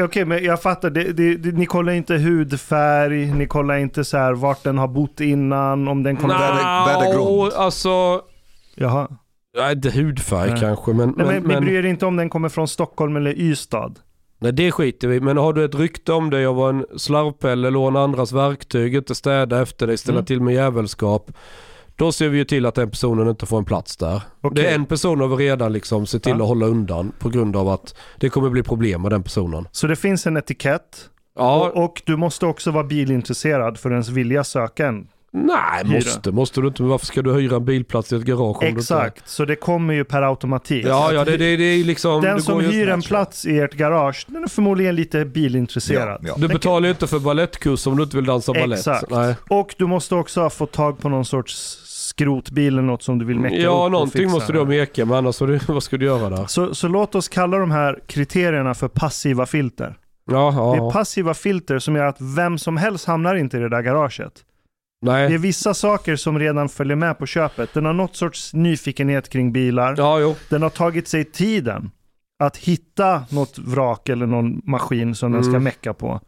Okej, 0.05 0.25
men 0.25 0.45
jag 0.45 0.62
fattar. 0.62 0.91
Det, 0.91 1.12
det, 1.12 1.37
det, 1.37 1.53
ni 1.53 1.67
kollar 1.67 1.93
inte 1.93 2.15
hudfärg, 2.15 3.27
ni 3.35 3.47
kollar 3.47 3.77
inte 3.77 4.05
så 4.05 4.17
här 4.17 4.33
vart 4.33 4.62
den 4.62 4.79
har 4.79 4.89
bott 4.89 5.21
innan, 5.21 5.89
om 5.89 6.03
den 6.03 6.17
kommer... 6.17 6.35
Bad- 6.35 6.95
bad 6.95 7.05
grund. 7.05 7.25
Nå, 7.25 7.51
alltså... 7.57 8.23
Jaha. 8.75 9.09
Ja, 9.57 9.73
inte 9.73 9.91
hudfärg 9.91 10.51
Nej. 10.51 10.61
kanske 10.61 10.93
men... 10.93 11.15
Nej, 11.17 11.27
men, 11.27 11.35
men, 11.35 11.43
men 11.43 11.65
bryr 11.65 11.79
er 11.85 11.87
inte 11.87 12.07
om 12.07 12.17
den 12.17 12.31
kommer 12.31 12.49
från 12.49 12.69
Stockholm 12.69 13.17
eller 13.17 13.31
Ystad? 13.39 13.93
nej, 14.39 14.53
det 14.53 14.73
skiter 14.73 15.09
vi. 15.09 15.21
Men 15.21 15.37
har 15.37 15.53
du 15.53 15.65
ett 15.65 15.75
rykte 15.75 16.13
om 16.13 16.31
dig 16.31 16.47
att 16.47 16.55
vara 16.55 16.71
en 16.71 16.87
slarvpelle, 16.97 17.71
låna 17.71 18.01
andras 18.01 18.33
verktyg, 18.33 18.95
inte 18.95 19.15
städa 19.15 19.63
efter 19.63 19.87
dig, 19.87 19.97
ställa 19.99 20.19
Mm. 20.19 20.27
till 20.27 20.41
med 20.41 20.55
jävelskap. 20.55 21.31
Då 21.97 22.13
ser 22.13 22.29
vi 22.29 22.39
ju 22.39 22.45
till 22.45 22.67
att 22.67 22.75
den 22.75 22.91
personen 22.91 23.29
inte 23.29 23.47
får 23.47 23.59
en 23.59 23.65
plats 23.65 23.97
där. 23.97 24.23
Okej. 24.41 24.63
Det 24.65 24.71
är 24.71 24.75
en 24.75 24.87
person 24.87 25.21
har 25.21 25.29
vi 25.29 25.45
redan 25.51 25.73
liksom 25.73 26.07
sett 26.07 26.23
till 26.23 26.31
Ja. 26.31 26.43
att 26.43 26.49
hålla 26.49 26.67
undan 26.67 27.13
på 27.19 27.29
grund 27.29 27.57
av 27.57 27.69
att 27.69 27.95
det 28.21 28.29
kommer 28.29 28.51
bli 28.51 28.63
problem 28.63 29.03
med 29.03 29.11
den 29.11 29.23
personen. 29.23 29.69
Så 29.73 29.87
det 29.87 29.97
finns 29.97 30.27
en 30.27 30.37
etikett. 30.37 31.09
Ja, 31.37 31.71
Och, 31.75 31.85
och 31.85 32.03
du 32.07 32.17
måste 32.17 32.47
också 32.47 32.71
vara 32.71 32.85
bilintresserad 32.85 33.79
för 33.79 33.91
ens 33.91 34.09
vilja 34.09 34.45
söka 34.45 34.87
en. 34.87 35.09
Nej 35.35 35.85
hyra. 35.85 35.95
måste, 35.95 36.32
måste 36.32 36.61
du 36.61 36.66
inte. 36.66 36.82
Men 36.82 36.91
varför 36.91 37.07
ska 37.07 37.22
du 37.22 37.32
hyra 37.32 37.57
en 37.57 37.64
bilplats 37.64 38.12
i 38.12 38.16
ett 38.16 38.22
garage? 38.22 38.57
om 38.57 38.61
du 38.61 38.68
inte- 38.68 38.80
Exakt, 38.80 39.28
så 39.28 39.45
det 39.45 39.57
kommer 39.57 39.95
ju 39.95 40.05
per 40.05 40.22
automatik. 40.22 40.85
Ja, 40.87 41.12
ja 41.12 41.24
det, 41.24 41.37
det, 41.37 41.57
det 41.57 41.64
är 41.64 41.85
liksom... 41.85 42.22
Den 42.22 42.37
det 42.37 42.43
som 42.43 42.61
hyr 42.61 42.89
en 42.89 43.03
plats 43.03 43.47
i 43.47 43.59
ert 43.59 43.74
garage, 43.74 44.24
den 44.28 44.45
är 44.45 44.49
förmodligen 44.49 44.97
lite 44.97 45.24
bilintresserad. 45.24 46.20
Ja, 46.22 46.28
ja. 46.28 46.35
Du 46.39 46.49
betalar 46.49 46.87
ju 46.87 46.91
inte 46.91 47.07
för 47.07 47.18
ballettkurs 47.18 47.87
om 47.87 47.97
du 47.97 48.03
inte 48.03 48.16
vill 48.16 48.26
dansa 48.26 48.53
balett. 48.53 48.78
Exakt. 48.78 49.11
Nej. 49.11 49.35
Och 49.49 49.74
du 49.78 49.87
måste 49.87 50.14
också 50.14 50.41
ha 50.41 50.51
fått 50.51 50.72
tag 50.72 50.99
på 50.99 51.09
någon 51.09 51.24
sorts 51.24 51.80
skrotbil 51.85 52.72
eller 52.72 52.82
något 52.82 53.03
som 53.03 53.18
du 53.18 53.24
vill 53.24 53.39
mecka 53.39 53.57
upp 53.57 53.62
Ja, 53.62 53.85
och 53.85 53.91
någonting 53.91 54.30
måste 54.30 54.53
du 54.53 54.59
ha 54.59 54.66
meka 54.66 55.05
med 55.05 55.18
annars 55.18 55.41
vad 55.68 55.82
ska 55.82 55.97
du 55.97 56.07
göra 56.07 56.30
där? 56.30 56.47
Så, 56.47 56.74
så 56.74 56.89
låt 56.89 57.14
oss 57.14 57.28
kalla 57.28 57.59
de 57.59 57.70
här 57.70 57.99
kriterierna 58.07 58.74
för 58.74 58.89
passiva 58.89 59.47
filter. 59.47 59.97
Ja, 60.30 60.76
Det 60.80 60.87
är 60.87 60.91
passiva 60.91 61.35
filter 61.35 61.78
som 61.78 61.97
gör 61.97 62.05
att 62.05 62.20
vem 62.20 62.59
som 62.59 62.76
helst 62.76 63.07
hamnar 63.07 63.35
inte 63.35 63.57
i 63.57 63.61
det 63.61 63.68
där 63.68 63.82
garaget. 63.82 64.32
Det 65.01 65.11
är 65.11 65.28
Nej. 65.28 65.38
vissa 65.38 65.74
saker 65.74 66.16
som 66.16 66.38
redan 66.38 66.68
följer 66.68 66.97
med 66.97 67.18
på 67.18 67.26
köpet. 67.26 67.74
Den 67.74 67.84
har 67.84 67.92
något 67.92 68.16
sorts 68.16 68.55
nyfikenhet 68.55 69.28
kring 69.28 69.53
bilar. 69.53 69.95
Ja, 69.99 70.20
jo. 70.20 70.36
Den 70.51 70.62
har 70.62 70.70
tagit 70.70 71.09
sig 71.09 71.24
tiden 71.24 71.90
att 72.38 72.57
hitta 72.57 73.24
något 73.30 73.59
vrak 73.59 74.09
eller 74.09 74.26
någon 74.26 74.61
maskin 74.64 75.14
som 75.14 75.32
den 75.32 75.42
ska 75.45 75.51
Mm. 75.51 75.64
mecka 75.64 75.95
på. 75.95 76.20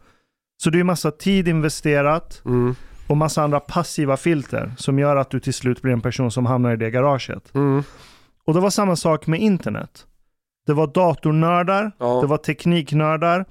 Så 0.63 0.69
det 0.69 0.79
är 0.79 0.83
massa 0.83 1.11
tid 1.11 1.47
investerat 1.47 2.41
Mm. 2.45 2.75
och 3.07 3.17
massa 3.17 3.43
andra 3.43 3.59
passiva 3.59 4.17
filter 4.17 4.71
som 4.77 4.99
gör 4.99 5.15
att 5.15 5.29
du 5.29 5.39
till 5.39 5.53
slut 5.53 5.81
blir 5.81 5.93
en 5.93 6.01
person 6.01 6.31
som 6.31 6.45
hamnar 6.45 6.73
i 6.73 6.77
det 6.77 6.91
garaget. 6.91 7.55
Mm. 7.55 7.83
Och 8.45 8.53
det 8.53 8.59
var 8.59 8.69
samma 8.69 8.95
sak 8.95 9.27
med 9.27 9.39
internet. 9.41 10.05
Det 10.67 10.73
var 10.73 10.87
datornördar, 10.87 11.91
Ja. 11.99 12.21
det 12.21 12.27
var 12.27 12.37
tekniknördar, 12.37 13.45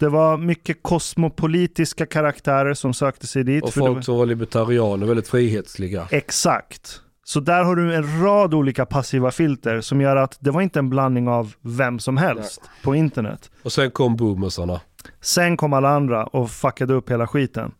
det 0.00 0.08
var 0.08 0.36
mycket 0.36 0.82
kosmopolitiska 0.82 2.06
karaktärer 2.06 2.74
som 2.74 2.94
sökte 2.94 3.26
sig 3.26 3.44
dit. 3.44 3.64
Och 3.64 3.74
folk 3.74 3.94
var... 3.94 4.02
som 4.02 4.16
var 4.16 4.26
libertarianer, 4.26 5.06
väldigt 5.06 5.28
frihetsliga. 5.28 6.08
Exakt. 6.10 7.00
Så 7.24 7.40
där 7.40 7.64
har 7.64 7.76
du 7.76 7.94
en 7.94 8.22
rad 8.22 8.54
olika 8.54 8.86
passiva 8.86 9.30
filter 9.30 9.80
som 9.80 10.00
gör 10.00 10.16
att 10.16 10.36
det 10.40 10.50
var 10.50 10.60
inte 10.60 10.78
en 10.78 10.90
blandning 10.90 11.28
av 11.28 11.54
vem 11.60 11.98
som 11.98 12.16
helst 12.16 12.60
på 12.82 12.94
internet. 12.94 13.50
Och 13.62 13.72
sen 13.72 13.90
kom 13.90 14.16
boomersarna. 14.16 14.80
Sen 15.20 15.56
kom 15.56 15.72
alla 15.72 15.88
andra 15.88 16.24
och 16.24 16.50
fuckade 16.50 16.94
upp 16.94 17.10
hela 17.10 17.26
skiten. 17.26 17.72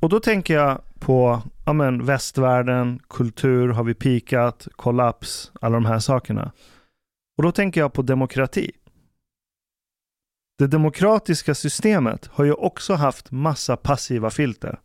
Och 0.00 0.08
då 0.08 0.20
tänker 0.20 0.54
jag 0.54 0.80
på 0.98 1.42
ja 1.66 1.72
men, 1.72 2.04
västvärlden, 2.04 3.00
kultur, 3.08 3.68
har 3.68 3.84
vi 3.84 3.94
pikat, 3.94 4.68
kollaps, 4.76 5.52
alla 5.60 5.74
de 5.74 5.86
här 5.86 5.98
sakerna. 5.98 6.52
Och 7.36 7.42
då 7.42 7.52
tänker 7.52 7.80
jag 7.80 7.92
på 7.92 8.02
demokrati. 8.02 8.72
Det 10.58 10.66
demokratiska 10.66 11.54
systemet 11.54 12.26
har 12.32 12.44
ju 12.44 12.52
också 12.52 12.94
haft 12.94 13.30
massa 13.30 13.76
passiva 13.76 14.30
filter. 14.30 14.78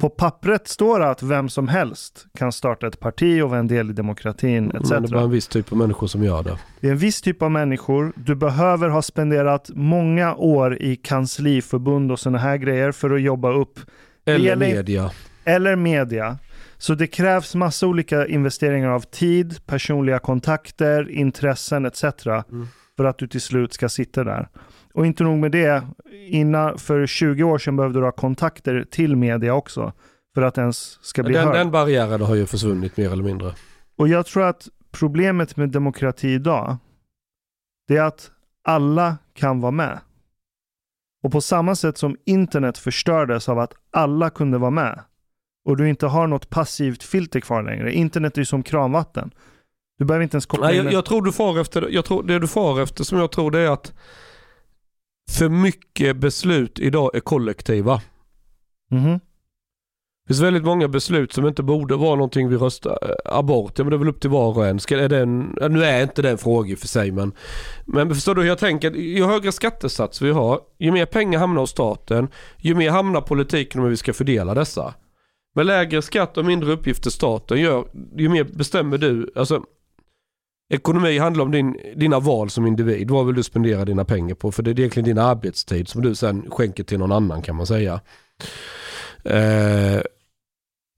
På 0.00 0.08
pappret 0.10 0.68
står 0.68 1.00
det 1.00 1.10
att 1.10 1.22
vem 1.22 1.48
som 1.48 1.68
helst 1.68 2.26
kan 2.38 2.52
starta 2.52 2.86
ett 2.86 3.00
parti 3.00 3.42
och 3.42 3.50
vara 3.50 3.58
en 3.60 3.66
del 3.68 3.90
i 3.90 3.92
demokratin 3.92 4.70
etc. 4.70 4.90
Men 4.90 5.02
det 5.02 5.08
är 5.08 5.12
bara 5.12 5.22
en 5.22 5.30
viss 5.30 5.48
typ 5.48 5.72
av 5.72 5.78
människor 5.78 6.06
som 6.06 6.24
gör 6.24 6.42
det. 6.42 6.58
Det 6.80 6.86
är 6.86 6.92
en 6.92 6.98
viss 6.98 7.22
typ 7.22 7.42
av 7.42 7.50
människor. 7.50 8.12
Du 8.16 8.34
behöver 8.34 8.88
ha 8.88 9.02
spenderat 9.02 9.70
många 9.74 10.34
år 10.34 10.82
i 10.82 10.96
kansliförbund 10.96 12.12
och 12.12 12.20
sådana 12.20 12.38
här 12.38 12.56
grejer 12.56 12.92
för 12.92 13.10
att 13.10 13.22
jobba 13.22 13.52
upp. 13.52 13.80
Eller 14.24 14.38
gäller- 14.46 14.74
media. 14.74 15.10
Eller 15.44 15.76
media. 15.76 16.38
Så 16.78 16.94
det 16.94 17.06
krävs 17.06 17.54
massa 17.54 17.86
olika 17.86 18.26
investeringar 18.26 18.88
av 18.88 19.00
tid, 19.00 19.66
personliga 19.66 20.18
kontakter, 20.18 21.10
intressen 21.10 21.86
etc. 21.86 22.04
Mm. 22.04 22.68
För 22.96 23.04
att 23.04 23.18
du 23.18 23.26
till 23.26 23.40
slut 23.40 23.72
ska 23.72 23.88
sitta 23.88 24.24
där. 24.24 24.48
Och 24.94 25.06
inte 25.06 25.24
nog 25.24 25.38
med 25.38 25.52
det, 25.52 25.82
innan, 26.28 26.78
för 26.78 27.06
20 27.06 27.42
år 27.42 27.58
sedan 27.58 27.76
behövde 27.76 27.98
du 27.98 28.04
ha 28.04 28.12
kontakter 28.12 28.86
till 28.90 29.16
media 29.16 29.54
också. 29.54 29.92
För 30.34 30.42
att 30.42 30.58
ens 30.58 30.98
ska 31.02 31.22
bli 31.22 31.34
Den, 31.34 31.46
hörd. 31.46 31.54
den 31.54 31.70
barriären 31.70 32.20
har 32.20 32.34
ju 32.34 32.46
försvunnit 32.46 32.96
mer 32.96 33.12
eller 33.12 33.24
mindre. 33.24 33.54
Och 33.96 34.08
jag 34.08 34.26
tror 34.26 34.42
att 34.42 34.68
problemet 34.90 35.56
med 35.56 35.68
demokrati 35.68 36.28
idag, 36.28 36.76
det 37.88 37.96
är 37.96 38.02
att 38.02 38.30
alla 38.64 39.16
kan 39.34 39.60
vara 39.60 39.72
med. 39.72 39.98
Och 41.22 41.32
på 41.32 41.40
samma 41.40 41.74
sätt 41.74 41.98
som 41.98 42.16
internet 42.24 42.78
förstördes 42.78 43.48
av 43.48 43.58
att 43.58 43.72
alla 43.90 44.30
kunde 44.30 44.58
vara 44.58 44.70
med 44.70 45.00
och 45.64 45.76
du 45.76 45.88
inte 45.88 46.06
har 46.06 46.26
något 46.26 46.50
passivt 46.50 47.02
filter 47.02 47.40
kvar 47.40 47.62
längre. 47.62 47.92
Internet 47.92 48.36
är 48.36 48.40
ju 48.40 48.44
som 48.44 48.62
kranvatten. 48.62 49.30
Du 49.98 50.04
behöver 50.04 50.22
inte 50.22 50.34
ens 50.34 50.46
koppla 50.46 50.66
Nej, 50.66 50.78
in 50.78 50.84
jag, 50.84 50.92
jag 50.92 51.04
tror 51.04 51.22
du 51.22 51.32
far 51.32 51.60
efter, 51.60 51.88
jag 51.90 52.04
tror 52.04 52.22
det 52.22 52.38
du 52.38 52.46
far 52.48 52.80
efter 52.80 53.04
som 53.04 53.18
jag 53.18 53.32
tror 53.32 53.50
det 53.50 53.58
är 53.58 53.70
att 53.70 53.92
för 55.30 55.48
mycket 55.48 56.16
beslut 56.16 56.78
idag 56.78 57.10
är 57.14 57.20
kollektiva. 57.20 58.00
Mhm. 58.90 59.20
Det 60.26 60.28
finns 60.28 60.40
väldigt 60.40 60.64
många 60.64 60.88
beslut 60.88 61.32
som 61.32 61.46
inte 61.46 61.62
borde 61.62 61.96
vara 61.96 62.14
någonting 62.14 62.48
vi 62.48 62.56
röstar. 62.56 62.98
eh, 63.02 63.38
Abort, 63.38 63.72
ja 63.78 63.84
men 63.84 63.90
det 63.90 63.96
är 63.96 63.98
väl 63.98 64.08
upp 64.08 64.20
till 64.20 64.30
var 64.30 64.56
och 64.58 64.66
en. 64.66 64.80
Ska, 64.80 64.98
är 64.98 65.08
det 65.08 65.18
en, 65.18 65.58
nu 65.70 65.84
är 65.84 66.02
inte 66.02 66.22
det 66.22 66.30
en 66.30 66.38
fråga 66.38 66.70
i 66.70 66.74
och 66.74 66.78
för 66.78 66.88
sig 66.88 67.10
men. 67.12 67.32
Men 67.84 68.14
förstår 68.14 68.34
du 68.34 68.40
hur 68.42 68.48
jag 68.48 68.58
tänker? 68.58 68.90
Ju 68.90 69.24
högre 69.24 69.52
skattesats 69.52 70.22
vi 70.22 70.30
har, 70.30 70.60
ju 70.78 70.92
mer 70.92 71.06
pengar 71.06 71.38
hamnar 71.38 71.60
hos 71.60 71.70
staten, 71.70 72.28
ju 72.58 72.74
mer 72.74 72.90
hamnar 72.90 73.20
politiken 73.20 73.80
om 73.80 73.84
hur 73.84 73.90
vi 73.90 73.96
ska 73.96 74.12
fördela 74.12 74.54
dessa. 74.54 74.94
Med 75.54 75.66
lägre 75.66 76.02
skatt 76.02 76.36
och 76.38 76.44
mindre 76.44 76.72
uppgifter 76.72 77.10
staten 77.10 77.60
gör, 77.60 77.84
ju 78.16 78.28
mer 78.28 78.44
bestämmer 78.44 78.98
du. 78.98 79.32
Alltså, 79.36 79.62
ekonomi 80.68 81.18
handlar 81.18 81.44
om 81.44 81.50
din, 81.50 81.76
dina 81.96 82.20
val 82.20 82.50
som 82.50 82.66
individ. 82.66 83.10
Vad 83.10 83.26
vill 83.26 83.34
du 83.34 83.42
spendera 83.42 83.84
dina 83.84 84.04
pengar 84.04 84.34
på? 84.34 84.52
För 84.52 84.62
det 84.62 84.70
är 84.70 84.78
egentligen 84.78 85.04
din 85.04 85.18
arbetstid 85.18 85.88
som 85.88 86.02
du 86.02 86.14
sen 86.14 86.50
skänker 86.50 86.84
till 86.84 86.98
någon 86.98 87.12
annan 87.12 87.42
kan 87.42 87.56
man 87.56 87.66
säga. 87.66 88.00
Eh, 89.24 90.02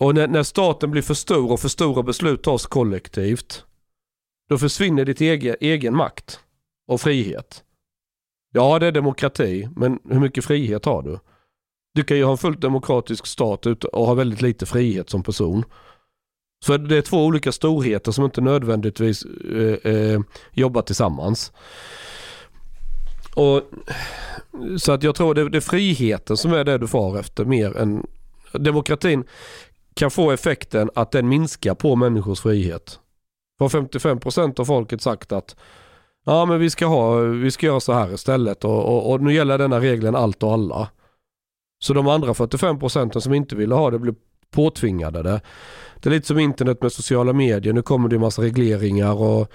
och 0.00 0.14
när, 0.14 0.28
när 0.28 0.42
staten 0.42 0.90
blir 0.90 1.02
för 1.02 1.14
stor 1.14 1.52
och 1.52 1.60
för 1.60 1.68
stora 1.68 2.02
beslut 2.02 2.42
tas 2.42 2.66
kollektivt, 2.66 3.64
då 4.48 4.58
försvinner 4.58 5.04
ditt 5.04 5.20
egen, 5.20 5.56
egen 5.60 5.96
makt 5.96 6.40
och 6.88 7.00
frihet. 7.00 7.62
Ja, 8.52 8.78
det 8.78 8.86
är 8.86 8.92
demokrati, 8.92 9.68
men 9.76 9.98
hur 10.10 10.20
mycket 10.20 10.44
frihet 10.44 10.84
har 10.84 11.02
du? 11.02 11.18
Du 11.94 12.04
kan 12.04 12.16
ju 12.16 12.24
ha 12.24 12.32
en 12.32 12.38
fullt 12.38 12.60
demokratisk 12.60 13.26
stat 13.26 13.66
och 13.66 14.06
ha 14.06 14.14
väldigt 14.14 14.42
lite 14.42 14.66
frihet 14.66 15.10
som 15.10 15.22
person. 15.22 15.64
Så 16.64 16.76
det 16.76 16.96
är 16.96 17.02
två 17.02 17.24
olika 17.24 17.52
storheter 17.52 18.12
som 18.12 18.24
inte 18.24 18.40
nödvändigtvis 18.40 19.24
eh, 19.24 19.92
eh, 19.92 20.20
jobbar 20.52 20.82
tillsammans. 20.82 21.52
Och, 23.34 23.62
så 24.78 24.92
att 24.92 25.02
jag 25.02 25.14
tror 25.14 25.34
det, 25.34 25.48
det 25.48 25.58
är 25.58 25.60
friheten 25.60 26.36
som 26.36 26.52
är 26.52 26.64
det 26.64 26.78
du 26.78 26.88
far 26.88 27.18
efter 27.18 27.44
mer 27.44 27.76
än 27.76 28.06
demokratin 28.52 29.24
kan 29.94 30.10
få 30.10 30.30
effekten 30.30 30.90
att 30.94 31.10
den 31.10 31.28
minskar 31.28 31.74
på 31.74 31.96
människors 31.96 32.40
frihet. 32.40 33.00
Har 33.58 33.68
55% 33.68 34.60
av 34.60 34.64
folket 34.64 35.02
sagt 35.02 35.32
att 35.32 35.56
ja 36.24 36.44
men 36.44 36.60
vi 36.60 36.70
ska, 36.70 36.86
ha, 36.86 37.16
vi 37.20 37.50
ska 37.50 37.66
göra 37.66 37.80
så 37.80 37.92
här 37.92 38.14
istället 38.14 38.64
och, 38.64 38.84
och, 38.84 39.12
och 39.12 39.22
nu 39.22 39.34
gäller 39.34 39.58
denna 39.58 39.80
regeln 39.80 40.16
allt 40.16 40.42
och 40.42 40.52
alla. 40.52 40.88
Så 41.78 41.94
de 41.94 42.08
andra 42.08 42.32
45% 42.32 43.20
som 43.20 43.34
inte 43.34 43.56
ville 43.56 43.74
ha 43.74 43.90
det 43.90 43.98
blir 43.98 44.14
påtvingade 44.50 45.22
det. 45.22 45.40
Det 46.00 46.08
är 46.08 46.10
lite 46.10 46.26
som 46.26 46.38
internet 46.38 46.82
med 46.82 46.92
sociala 46.92 47.32
medier. 47.32 47.72
Nu 47.72 47.82
kommer 47.82 48.08
det 48.08 48.14
en 48.16 48.20
massa 48.20 48.42
regleringar 48.42 49.12
och 49.22 49.48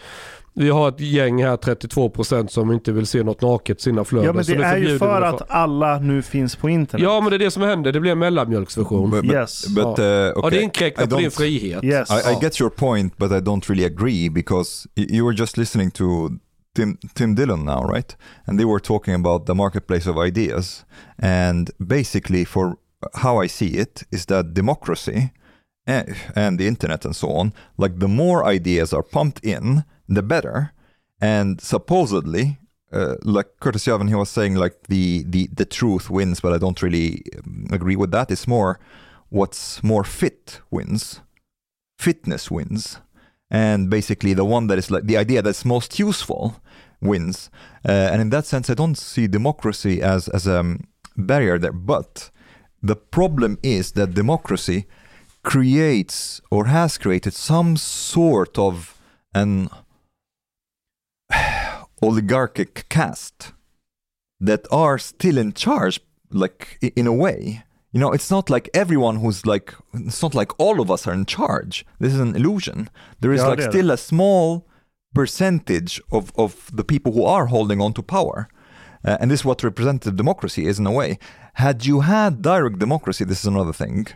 vi 0.54 0.70
har 0.70 0.90
ett 0.90 1.00
gäng 1.00 1.44
här, 1.44 1.58
32% 1.58 2.48
som 2.48 2.72
inte 2.72 2.92
vill 2.92 3.08
se 3.08 3.24
något 3.24 3.42
naket 3.42 3.78
i 3.80 3.82
sina 3.82 4.04
flöden. 4.04 4.26
Ja 4.28 4.34
men 4.34 4.46
så 4.46 4.54
det 4.54 4.64
är 4.66 4.78
ju 4.78 4.98
för 4.98 5.22
att 5.22 5.52
alla 5.52 6.00
nu 6.00 6.22
finns 6.22 6.56
på 6.56 6.70
internet. 6.70 7.04
Ja 7.04 7.22
men 7.22 7.30
det 7.30 7.36
är 7.36 7.40
det 7.40 7.52
som 7.52 7.62
händer. 7.64 7.92
Det 7.92 8.00
blir 8.00 8.12
en 8.12 8.20
mellanmjölksversion. 8.20 9.10
But, 9.12 9.22
but, 9.22 9.32
Yes. 9.34 9.68
but 9.68 10.00
uh, 10.00 10.06
Ja, 10.06 10.34
okay. 10.36 10.50
det 10.58 10.62
inkräktar 10.64 11.04
I 11.04 11.08
på 11.08 11.16
din 11.18 11.28
don't- 11.30 11.38
frihet. 11.38 11.84
Yes. 11.84 12.10
I, 12.12 12.14
I 12.14 12.18
Ja. 12.34 12.40
get 12.42 12.62
your 12.62 12.70
point, 12.70 13.18
but 13.18 13.32
I 13.32 13.36
don't 13.36 13.70
really 13.70 13.86
agree 13.86 14.30
because 14.30 14.88
you 14.96 15.26
were 15.28 15.36
just 15.38 15.58
listening 15.58 15.92
to 15.92 16.30
Tim, 16.76 16.98
Tim 17.14 17.36
Dillon 17.36 17.66
now, 17.66 17.94
right? 17.94 18.18
And 18.46 18.60
they 18.60 18.66
were 18.66 18.80
talking 18.80 19.14
about 19.16 19.46
the 19.46 19.54
marketplace 19.54 20.10
of 20.10 20.18
ideas. 20.28 20.86
And 21.18 21.70
basically, 21.78 22.46
for 22.46 22.76
how 23.16 23.40
I 23.40 23.48
see 23.48 23.78
it, 23.78 24.04
is 24.12 24.26
that 24.28 24.54
democracy 24.54 25.32
eh, 25.88 26.04
and 26.36 26.60
the 26.60 26.68
internet 26.68 27.06
and 27.06 27.16
so 27.16 27.30
on, 27.32 27.54
like 27.78 28.00
the 28.00 28.08
more 28.08 28.46
ideas 28.46 28.94
are 28.94 29.04
pumped 29.04 29.40
in, 29.44 29.86
the 30.08 30.24
better. 30.24 30.74
And 31.20 31.62
supposedly, 31.62 32.60
uh, 32.92 33.16
like 33.24 33.60
Curtis 33.60 33.86
Yavin, 33.86 34.10
he 34.10 34.16
was 34.16 34.30
saying, 34.30 34.56
like 34.56 34.88
the, 34.88 35.24
the, 35.28 35.48
the 35.54 35.66
truth 35.66 36.10
wins, 36.10 36.40
but 36.42 36.54
I 36.54 36.58
don't 36.58 36.82
really 36.82 37.24
um, 37.38 37.68
agree 37.72 37.96
with 37.96 38.12
that. 38.12 38.32
It's 38.32 38.48
more 38.48 38.80
what's 39.32 39.82
more 39.82 40.04
fit 40.04 40.60
wins 40.70 41.22
fitness 41.98 42.52
wins 42.52 43.00
and 43.50 43.90
basically 43.90 44.34
the 44.34 44.46
one 44.46 44.68
that 44.68 44.78
is 44.78 44.92
like 44.92 45.06
the 45.06 45.18
idea 45.18 45.42
that's 45.42 45.64
most 45.64 45.98
useful 45.98 46.62
wins 47.02 47.50
uh, 47.88 48.10
and 48.12 48.22
in 48.22 48.30
that 48.30 48.46
sense 48.46 48.70
i 48.70 48.74
don't 48.74 48.98
see 48.98 49.28
democracy 49.28 50.02
as 50.02 50.28
as 50.30 50.46
a 50.48 50.60
um, 50.60 50.82
barrier 51.16 51.58
there 51.58 51.72
but 51.72 52.30
the 52.82 52.96
problem 52.96 53.58
is 53.62 53.92
that 53.94 54.14
democracy 54.14 54.86
creates 55.44 56.42
or 56.50 56.66
has 56.66 56.98
created 56.98 57.34
some 57.34 57.78
sort 57.78 58.58
of 58.58 59.00
an 59.34 59.70
oligarchic 62.02 62.88
caste 62.90 63.54
that 64.40 64.66
are 64.72 64.98
still 64.98 65.38
in 65.38 65.54
charge 65.54 66.00
like 66.32 66.78
in 66.96 67.08
a 67.08 67.14
way. 67.14 67.64
You 67.92 68.00
know 68.00 68.12
it's 68.12 68.32
not 68.32 68.50
like 68.50 68.70
everyone 68.74 69.18
who's 69.18 69.46
like 69.46 69.74
it's 69.94 70.22
not 70.22 70.34
like 70.34 70.58
all 70.60 70.80
of 70.80 70.90
us 70.90 71.06
are 71.08 71.14
in 71.14 71.26
charge. 71.26 71.86
This 72.00 72.14
is 72.14 72.20
an 72.20 72.36
illusion. 72.36 72.90
There 73.20 73.34
is 73.34 73.42
Ja, 73.42 73.50
like 73.50 73.60
det. 73.60 73.72
still 73.72 73.92
a 73.92 73.98
small 73.98 74.66
percentage 75.14 76.02
of 76.12 76.32
of 76.36 76.70
the 76.74 76.84
people 76.84 77.12
who 77.12 77.26
are 77.26 77.48
holding 77.48 77.82
on 77.82 77.94
to 77.94 78.02
power. 78.02 78.48
Uh, 79.04 79.18
and 79.20 79.32
this 79.32 79.42
is 79.42 79.46
what 79.46 79.64
representative 79.64 80.16
democracy 80.16 80.66
is 80.66 80.80
in 80.80 80.86
a 80.86 80.92
way 80.92 81.18
had 81.54 81.86
you 81.86 82.02
had 82.02 82.42
direct 82.42 82.80
democracy 82.80 83.26
this 83.26 83.40
is 83.40 83.48
another 83.48 83.74
thing 83.74 84.08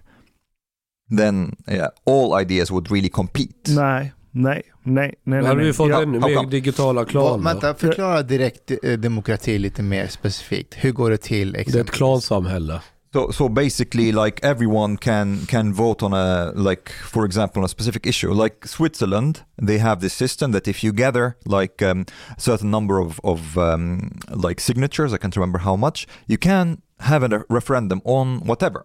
then 1.17 1.55
yeah, 1.67 1.89
all 2.05 2.33
ideas 2.41 2.71
would 2.71 2.91
really 2.91 3.09
compete 3.09 3.71
Nej, 3.71 4.13
nej, 4.31 4.61
nej, 4.83 5.13
nej, 5.23 5.39
Då 5.39 5.43
nej. 5.43 5.45
hade 5.45 5.59
vi 5.59 5.63
nej. 5.65 5.73
fått 5.73 5.89
Ja, 5.89 6.01
ännu 6.01 6.19
mer 6.19 6.49
digitala 6.49 7.05
klaner. 7.05 7.43
Vänta, 7.43 7.73
förklara 7.75 8.21
direkt 8.23 8.71
eh, 8.83 8.91
demokrati 8.93 9.57
lite 9.57 9.83
mer 9.83 10.07
specifikt. 10.07 10.73
Hur 10.77 10.91
går 10.91 11.09
det 11.09 11.17
till 11.17 11.51
Det 11.51 11.57
är 11.57 11.61
ett 11.61 11.67
exempelvis? 11.67 11.97
klansamhälle. 11.97 12.81
So, 13.13 13.31
so 13.31 13.47
basically, 13.49 14.11
like 14.11 14.47
everyone 14.47 14.97
can 14.97 15.45
can 15.45 15.73
vote 15.73 16.05
on 16.05 16.13
a 16.13 16.51
like, 16.55 16.91
for 16.91 17.25
example, 17.25 17.59
on 17.59 17.65
a 17.65 17.67
specific 17.67 18.05
issue. 18.05 18.33
Like 18.43 18.67
Switzerland, 18.67 19.39
they 19.67 19.77
have 19.77 20.01
this 20.01 20.13
system 20.13 20.51
that 20.51 20.67
if 20.67 20.83
you 20.83 20.93
gather 20.93 21.31
like 21.45 21.81
um, 21.91 22.05
a 22.37 22.39
certain 22.39 22.69
number 22.71 22.99
of 22.99 23.19
of 23.23 23.57
um, 23.57 24.11
like 24.45 24.61
signatures, 24.61 25.13
I 25.13 25.17
can't 25.17 25.35
remember 25.37 25.59
how 25.59 25.77
much, 25.77 26.07
you 26.27 26.37
can 26.37 26.77
have 26.99 27.23
a 27.25 27.43
referendum 27.49 28.01
on 28.05 28.39
whatever, 28.45 28.81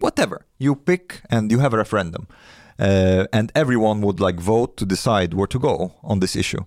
whatever 0.00 0.38
you 0.58 0.74
pick, 0.74 1.12
and 1.30 1.52
you 1.52 1.60
have 1.60 1.74
a 1.74 1.78
referendum, 1.78 2.26
uh, 2.78 3.24
and 3.32 3.50
everyone 3.54 4.00
would 4.00 4.20
like 4.20 4.40
vote 4.40 4.76
to 4.76 4.84
decide 4.84 5.34
where 5.34 5.46
to 5.46 5.58
go 5.58 5.92
on 6.02 6.20
this 6.20 6.36
issue. 6.36 6.64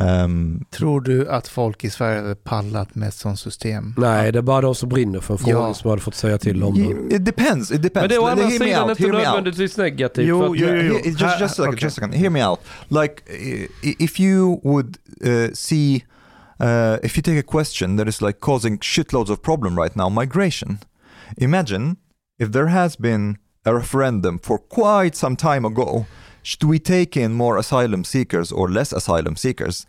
Um, 0.00 0.64
Tror 0.70 1.00
du 1.00 1.28
att 1.28 1.48
folk 1.48 1.84
i 1.84 1.90
Sverige 1.90 2.20
hade 2.20 2.34
pallat 2.34 2.94
med 2.94 3.08
ett 3.08 3.14
sånt 3.14 3.40
system? 3.40 3.94
Nej, 3.96 4.32
det 4.32 4.38
är 4.38 4.42
bara 4.42 4.60
de 4.60 4.74
som 4.74 4.88
brinner 4.88 5.20
för 5.20 5.34
en 5.34 5.38
fråga 5.38 5.52
Ja. 5.52 5.74
som 5.74 5.90
hade 5.90 6.02
fått 6.02 6.14
säga 6.14 6.38
till 6.38 6.62
om 6.62 6.74
det. 7.08 7.16
it 7.16 7.24
depends. 7.24 7.70
It 7.70 7.82
depends. 7.82 8.02
Men 8.02 8.08
det 8.08 8.14
är 8.14 8.22
å 8.22 8.26
andra 8.26 8.50
sidan 8.50 8.90
inte 8.90 9.06
nödvändigtvis 9.06 9.76
negativt. 9.76 10.26
Jo, 10.28 10.56
jo, 10.56 10.66
jo. 10.68 10.94
just, 11.04 11.20
just 11.20 11.22
a 11.42 11.48
second, 11.48 11.74
okay. 11.74 11.86
just 11.86 11.98
a 11.98 12.00
second. 12.00 12.14
Hear 12.14 12.30
me 12.30 12.46
out. 12.46 12.60
Like, 12.88 13.22
if 13.82 14.20
you 14.20 14.60
would 14.64 14.98
uh, 15.26 15.54
see, 15.54 16.04
uh, 16.60 16.98
if 17.02 17.16
you 17.16 17.22
take 17.22 17.38
a 17.38 17.42
question 17.42 17.96
that 17.96 18.08
is 18.08 18.20
like 18.20 18.40
causing 18.40 18.78
shitloads 18.78 19.30
of 19.30 19.42
problem 19.42 19.76
right 19.76 19.94
now, 19.94 20.08
migration. 20.08 20.80
Imagine 21.36 21.98
if 22.38 22.52
there 22.52 22.68
has 22.68 22.96
been 22.96 23.38
a 23.64 23.74
referendum 23.74 24.38
for 24.38 24.58
quite 24.58 25.14
some 25.14 25.36
time 25.36 25.64
ago. 25.64 26.06
Should 26.42 26.64
we 26.64 26.78
take 26.78 27.16
in 27.16 27.34
more 27.34 27.58
asylum 27.58 28.04
seekers 28.04 28.50
or 28.50 28.70
less 28.70 28.92
asylum 28.92 29.36
seekers? 29.36 29.84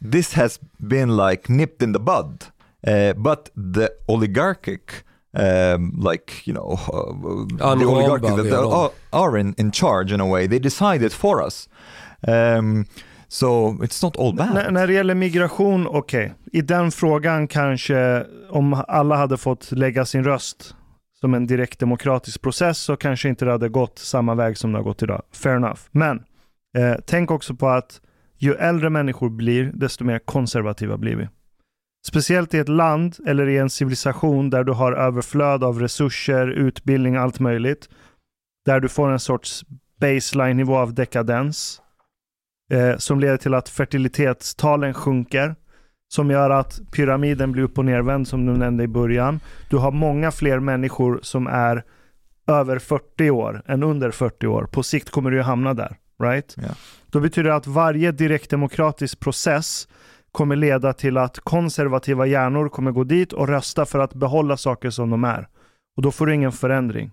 This 0.00 0.34
has 0.34 0.58
been 0.86 1.16
like 1.16 1.48
nipped 1.48 1.82
in 1.82 1.92
the 1.92 1.98
bud. 1.98 2.46
Uh, 2.86 3.14
but 3.14 3.50
the 3.56 3.92
oligarchic, 4.08 5.04
um, 5.34 5.92
like 5.96 6.46
you 6.46 6.52
know, 6.52 6.78
uh, 6.92 7.74
the 7.74 7.84
oligarchy 7.86 8.30
that 8.36 8.52
are, 8.52 8.92
are 9.12 9.36
in, 9.36 9.54
in 9.56 9.70
charge 9.70 10.12
in 10.12 10.20
a 10.20 10.26
way. 10.26 10.46
They 10.46 10.58
decide 10.58 11.02
it 11.02 11.12
for 11.12 11.42
us. 11.42 11.66
Um, 12.28 12.86
so 13.28 13.72
it's 13.72 14.04
not 14.04 14.16
all 14.18 14.34
bad. 14.34 14.54
När, 14.54 14.70
när 14.70 14.86
det 14.86 14.92
gäller 14.92 15.14
migration, 15.14 15.86
okej. 15.86 16.34
I 16.52 16.60
den 16.60 16.90
frågan 16.90 17.48
kanske, 17.48 18.26
om 18.50 18.84
alla 18.88 19.16
hade 19.16 19.36
fått 19.36 19.72
lägga 19.72 20.04
sin 20.04 20.24
röst 20.24 20.74
som 21.20 21.34
en 21.34 21.46
direkt 21.46 21.78
demokratisk 21.78 22.42
process 22.42 22.78
så 22.78 22.96
kanske 22.96 23.28
inte 23.28 23.44
det 23.44 23.50
hade 23.50 23.68
gått 23.68 23.98
samma 23.98 24.34
väg 24.34 24.58
som 24.58 24.72
det 24.72 24.78
har 24.78 24.84
gått 24.84 25.02
idag. 25.02 25.22
Fair 25.32 25.56
enough. 25.56 25.80
Men 25.90 26.24
eh, 26.76 26.94
tänk 27.06 27.30
också 27.30 27.54
på 27.54 27.68
att 27.68 28.00
ju 28.38 28.54
äldre 28.54 28.90
människor 28.90 29.30
blir, 29.30 29.70
desto 29.74 30.04
mer 30.04 30.18
konservativa 30.18 30.96
blir 30.96 31.16
vi. 31.16 31.28
Speciellt 32.06 32.54
i 32.54 32.58
ett 32.58 32.68
land 32.68 33.16
eller 33.26 33.48
i 33.48 33.58
en 33.58 33.70
civilisation 33.70 34.50
där 34.50 34.64
du 34.64 34.72
har 34.72 34.92
överflöd 34.92 35.64
av 35.64 35.80
resurser, 35.80 36.46
utbildning, 36.46 37.16
allt 37.16 37.40
möjligt. 37.40 37.88
Där 38.66 38.80
du 38.80 38.88
får 38.88 39.10
en 39.10 39.20
sorts 39.20 39.64
baseline-nivå 40.00 40.76
av 40.76 40.94
dekadens 40.94 41.82
eh, 42.74 42.96
som 42.96 43.20
leder 43.20 43.36
till 43.36 43.54
att 43.54 43.68
fertilitetstalen 43.68 44.94
sjunker. 44.94 45.54
Som 46.08 46.30
gör 46.30 46.50
att 46.50 46.80
pyramiden 46.92 47.52
blir 47.52 47.62
upp 47.62 47.78
och 47.78 47.84
nervänd 47.84 48.28
som 48.28 48.46
du 48.46 48.52
nämnde 48.52 48.84
i 48.84 48.88
början. 48.88 49.40
Du 49.70 49.76
har 49.76 49.90
många 49.90 50.30
fler 50.30 50.58
människor 50.58 51.20
som 51.22 51.46
är 51.46 51.84
över 52.46 52.78
40 52.78 53.30
år 53.30 53.62
än 53.66 53.82
under 53.82 54.10
40 54.10 54.46
år. 54.46 54.68
På 54.72 54.82
sikt 54.82 55.10
kommer 55.10 55.30
du 55.30 55.36
ju 55.36 55.42
hamna 55.42 55.74
där. 55.74 55.96
Right? 56.22 56.54
Ja. 56.56 56.74
Då 57.06 57.20
betyder 57.20 57.50
det 57.50 57.56
att 57.56 57.66
varje 57.66 58.12
direktdemokratisk 58.12 59.20
process 59.20 59.88
kommer 60.32 60.56
leda 60.56 60.92
till 60.92 61.16
att 61.16 61.38
konservativa 61.38 62.26
hjärnor 62.26 62.68
kommer 62.68 62.90
gå 62.90 63.04
dit 63.04 63.32
och 63.32 63.48
rösta 63.48 63.84
för 63.86 63.98
att 63.98 64.14
behålla 64.14 64.56
saker 64.56 64.90
som 64.90 65.10
de 65.10 65.24
är. 65.24 65.48
Och 65.96 66.02
då 66.02 66.10
får 66.10 66.26
du 66.26 66.34
ingen 66.34 66.52
förändring. 66.52 67.10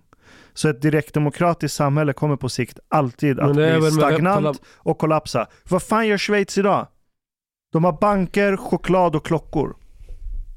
Så 0.54 0.68
ett 0.68 0.82
direktdemokratiskt 0.82 1.76
samhälle 1.76 2.12
kommer 2.12 2.36
på 2.36 2.48
sikt 2.48 2.78
alltid 2.88 3.40
att 3.40 3.54
bli 3.54 3.90
stagnant 3.90 4.62
och 4.76 4.98
kollapsa. 4.98 5.46
Vad 5.68 5.82
fan 5.82 6.06
gör 6.06 6.18
Schweiz 6.18 6.58
idag? 6.58 6.86
De 7.72 7.84
har 7.84 7.92
banker, 8.00 8.56
choklad 8.56 9.16
och 9.16 9.26
klockor. 9.26 9.76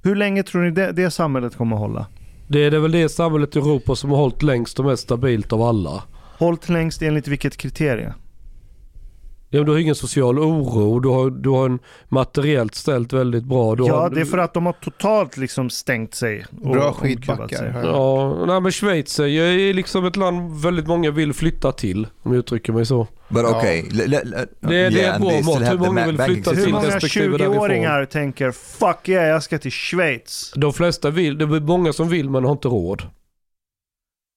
Hur 0.04 0.16
länge 0.16 0.44
tror 0.44 0.62
ni 0.62 0.72
det, 0.72 0.92
det 0.92 1.12
samhället 1.12 1.56
kommer 1.56 1.76
att 1.76 1.82
hålla? 1.82 2.08
Det 2.48 2.64
är 2.64 2.72
det 2.72 2.80
väl 2.80 2.92
det 2.92 3.10
samhället 3.10 3.56
i 3.56 3.60
Europa 3.60 3.96
som 3.96 4.10
har 4.10 4.18
hållit 4.18 4.44
längst 4.44 4.80
och 4.80 4.86
mest 4.86 5.04
stabilt 5.04 5.54
av 5.54 5.62
alla. 5.62 6.04
Hållt 6.38 6.70
längst 6.70 7.02
enligt 7.02 7.28
vilket 7.28 7.58
kriterie? 7.58 8.14
Ja, 9.56 9.60
men 9.60 9.66
du 9.66 9.72
har 9.72 9.80
ingen 9.80 9.96
social 9.96 10.40
oro, 10.40 11.00
du 11.00 11.10
har, 11.10 11.30
du 11.30 11.50
har 11.50 11.66
en 11.66 11.80
materiellt 12.10 12.76
ställt 12.76 13.14
väldigt 13.14 13.44
bra. 13.44 13.76
Du 13.76 13.86
Ja, 13.86 13.96
har, 14.00 14.10
det 14.10 14.22
är 14.22 14.26
för 14.26 14.38
att 14.38 14.54
de 14.54 14.66
har 14.66 14.74
totalt 14.74 15.38
liksom 15.38 15.70
stängt 15.70 16.16
sig. 16.16 16.46
och 16.64 16.72
Bra 16.72 16.76
jag 16.76 17.72
hört. 17.72 17.86
Ja, 17.86 18.46
nej 18.48 18.62
men 18.62 18.72
Schweiz 18.72 19.20
är 19.20 19.74
liksom 19.74 20.06
ett 20.06 20.16
land 20.16 20.62
väldigt 20.62 20.88
många 20.88 21.12
vill 21.12 21.34
flytta 21.34 21.72
till, 21.72 22.08
om 22.24 22.32
jag 22.32 22.40
uttrycker 22.40 22.74
mig 22.74 22.86
så. 22.86 23.08
But 23.30 23.42
Ja. 23.44 23.58
okay, 23.58 23.84
le- 23.92 24.06
Det 24.60 24.76
är- 24.76 24.92
det 24.92 25.02
är 25.04 25.14
ett 25.16 25.22
bra 25.22 25.42
mått. 25.42 25.62
Hur 25.62 25.78
många 25.78 26.06
vill 26.08 26.18
flytta 26.18 26.52
Hur 26.52 26.64
till 26.64 26.74
många 26.74 26.88
respektive 26.88 27.38
20-åringar 27.38 28.06
tänker 28.06 28.52
fuck 28.52 29.10
yeah, 29.10 29.28
jag 29.28 29.44
ska 29.44 29.58
till 29.58 29.72
Schweiz? 29.72 30.54
De 30.56 30.74
flesta 30.74 31.10
vill, 31.10 31.38
det 31.38 31.46
är 31.46 31.60
många 31.60 31.94
som 31.94 32.10
vill 32.10 32.30
men 32.30 32.44
har 32.44 32.52
inte 32.52 32.68
råd. 32.68 33.04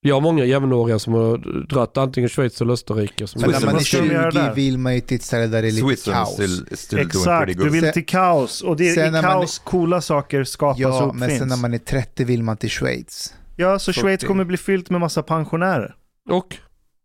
Jag 0.01 0.15
har 0.15 0.21
många 0.21 0.45
jämnåriga 0.45 0.99
som 0.99 1.13
har 1.13 1.37
dratt 1.69 1.97
antingen 1.97 2.29
Schweiz 2.29 2.61
eller 2.61 2.73
Österrike. 2.73 3.27
Som 3.27 3.41
Men 3.41 3.51
när 3.51 3.59
man 3.59 3.69
är 3.69 3.73
Vad 3.73 3.85
ska 3.85 3.97
de 3.99 4.07
göra 4.07 4.31
20 4.31 4.39
där? 4.39 4.53
vill 4.53 4.77
man 4.77 4.95
ju 4.95 5.01
till 5.01 5.17
ett 5.17 5.23
ställe 5.23 5.47
där 5.47 5.61
det 5.61 5.67
är 5.67 5.71
lite 5.71 5.87
Switzerland 5.87 6.25
kaos. 6.25 6.33
still, 6.33 6.77
still 6.77 6.99
Exakt, 6.99 7.57
du 7.57 7.69
vill 7.69 7.91
till 7.91 8.05
kaos. 8.05 8.61
Och 8.61 8.77
det 8.77 8.89
är 8.89 9.07
i 9.07 9.11
när 9.11 9.21
man 9.21 9.31
kaos 9.31 9.59
coola 9.59 10.01
saker 10.01 10.43
skapas 10.43 10.79
Ja, 10.79 11.05
och 11.05 11.15
men 11.15 11.37
sen 11.37 11.47
när 11.47 11.57
man 11.57 11.73
är 11.73 11.77
30 11.77 12.23
vill 12.23 12.43
man 12.43 12.57
till 12.57 12.69
Schweiz. 12.69 13.33
Ja, 13.55 13.79
så 13.79 13.93
Schweiz 13.93 14.21
40. 14.21 14.27
kommer 14.27 14.45
bli 14.45 14.57
fyllt 14.57 14.89
med 14.89 14.99
massa 14.99 15.23
pensionärer. 15.23 15.95
Och 16.29 16.57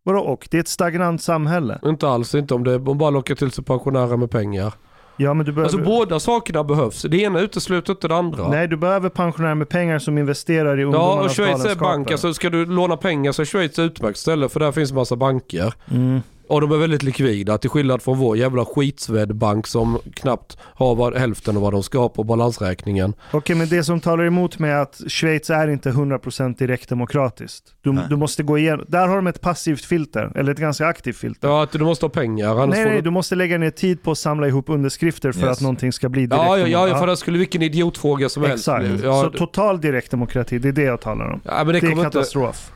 Vadå 0.03 0.21
och? 0.21 0.49
Det 0.51 0.57
är 0.57 0.61
ett 0.61 0.69
stagnant 0.69 1.23
samhälle. 1.23 1.81
inte 1.85 2.09
alls, 2.09 2.35
inte 2.35 2.55
om 2.55 2.65
det 2.65 2.75
om 2.77 2.99
bara 2.99 3.11
lockar 3.11 3.35
till 3.35 3.51
sig 3.51 3.65
pensionärer 3.65 4.17
med 4.17 4.31
pengar. 4.31 4.73
Ja, 5.17 5.35
men 5.35 5.47
du 5.47 5.53
behöver... 5.53 5.75
Alltså 5.75 5.91
båda 5.91 6.21
sakerna 6.21 6.65
behövs. 6.65 7.03
Det 7.03 7.17
ena 7.17 7.41
utesluter 7.41 7.93
inte 7.93 8.09
det 8.09 8.17
andra. 8.17 8.49
Nej, 8.49 8.69
du 8.69 8.77
behöver 8.77 9.09
pensionärer 9.09 9.55
med 9.55 9.69
pengar 9.69 9.99
som 9.99 10.19
investerar 10.19 10.79
i 10.79 10.81
Ja, 10.81 10.87
ungdomarnas 10.87 11.27
och 11.27 11.33
Schweiz 11.37 11.65
är 11.65 11.75
bank. 11.75 12.11
Alltså 12.11 12.35
ska 12.35 12.51
du 12.51 12.67
låna 12.67 12.97
pengar 12.97 13.33
så 13.33 13.43
är 13.43 13.47
Schweiz 13.47 13.73
ett 13.73 13.79
utmärkt 13.79 14.19
ställe 14.19 14.49
för 14.49 14.61
där 14.61 14.73
finns 14.73 14.93
massa 14.93 15.17
banker. 15.17 15.75
Mm. 15.91 16.21
Och 16.49 16.61
de 16.61 16.73
är 16.73 16.77
väldigt 16.77 17.03
likvida 17.03 17.59
till 17.59 17.71
skillnad 17.71 18.03
från 18.03 18.19
vår 18.19 18.37
jävla 18.37 18.65
skitsvedbank 18.65 19.67
som 19.67 19.99
knappt 20.15 20.59
har 20.61 20.95
vad, 20.95 21.17
hälften 21.17 21.57
av 21.57 21.63
vad 21.63 21.73
de 21.73 21.83
ska 21.83 21.99
ha 21.99 22.09
på 22.09 22.25
balansräkningen. 22.25 23.15
Okej, 23.31 23.57
men 23.57 23.69
det 23.69 23.85
som 23.85 24.01
talar 24.01 24.25
emot 24.25 24.59
mig 24.59 24.71
är 24.71 24.77
att 24.79 25.01
Schweiz 25.09 25.51
är 25.51 25.69
inte 25.69 25.91
100% 25.91 26.59
direktdemokratiskt. 26.59 27.65
Du, 27.83 27.99
du 28.09 28.17
måste 28.17 28.43
gå 28.43 28.59
igenom... 28.59 28.85
Där 28.89 29.09
har 29.09 29.17
de 29.17 29.27
ett 29.27 29.41
passivt 29.41 29.85
filter, 29.85 30.33
eller 30.35 30.53
ett 30.53 30.59
ganska 30.59 30.87
aktivt 30.87 31.17
filter. 31.17 31.49
Ja, 31.49 31.63
att 31.63 31.73
du 31.73 31.79
måste 31.79 32.05
ha 32.05 32.11
pengar. 32.11 32.63
Annars 32.63 32.77
nej, 32.77 32.85
nej, 32.85 32.95
du... 32.95 33.01
du 33.01 33.11
måste 33.11 33.35
lägga 33.35 33.59
ner 33.59 33.71
tid 33.71 34.03
på 34.03 34.11
att 34.11 34.19
samla 34.19 34.49
ihop 34.49 34.69
underskrifter 34.69 35.33
för 35.33 35.41
Yes. 35.47 35.51
att 35.57 35.61
någonting 35.61 35.93
ska 35.93 36.09
bli 36.09 36.27
direkt. 36.27 36.45
Ja, 36.45 36.59
ja, 36.59 36.67
ja, 36.67 36.89
ja, 36.89 36.99
för 36.99 37.07
det 37.07 37.17
skulle 37.17 37.39
vilken 37.39 37.63
idiotfråga 37.63 38.29
som 38.29 38.43
helst 38.43 38.69
Exakt. 38.69 39.05
Ja, 39.05 39.23
så 39.23 39.31
total 39.39 39.81
direktdemokrati, 39.81 40.59
det 40.59 40.69
är 40.69 40.73
det 40.73 40.83
jag 40.83 41.01
talar 41.01 41.33
om. 41.33 41.41
ja, 41.45 41.53
men 41.57 41.67
det 41.67 41.73
Det 41.73 41.79
är 41.79 41.81
kommer 41.81 41.93
inte... 41.93 42.17
katastrof. 42.19 42.73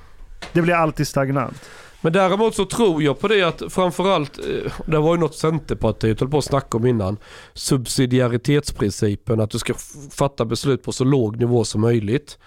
Det 0.53 0.63
blir 0.63 0.75
alltid 0.75 1.09
stagnant. 1.09 1.69
Men 2.01 2.13
däremot 2.13 2.55
så 2.55 2.65
tror 2.65 3.03
jag 3.03 3.21
på 3.21 3.29
det 3.29 3.43
att 3.43 3.63
framförallt, 3.69 4.39
eh, 4.39 4.73
det 4.87 4.99
var 4.99 5.15
ju 5.15 5.21
något 5.21 5.35
Centerpartiet 5.35 6.21
höll 6.21 6.29
på 6.29 6.39
att 6.39 6.45
snacka 6.45 6.77
om 6.77 6.87
innan, 6.87 7.17
subsidiaritetsprincipen, 7.55 9.41
att 9.41 9.51
du 9.51 9.59
ska 9.59 9.75
fatta 10.11 10.45
beslut 10.45 10.83
på 10.83 10.93
så 10.93 11.05
låg 11.05 11.37
nivå 11.37 11.65
som 11.65 11.81
möjligt. 11.81 12.39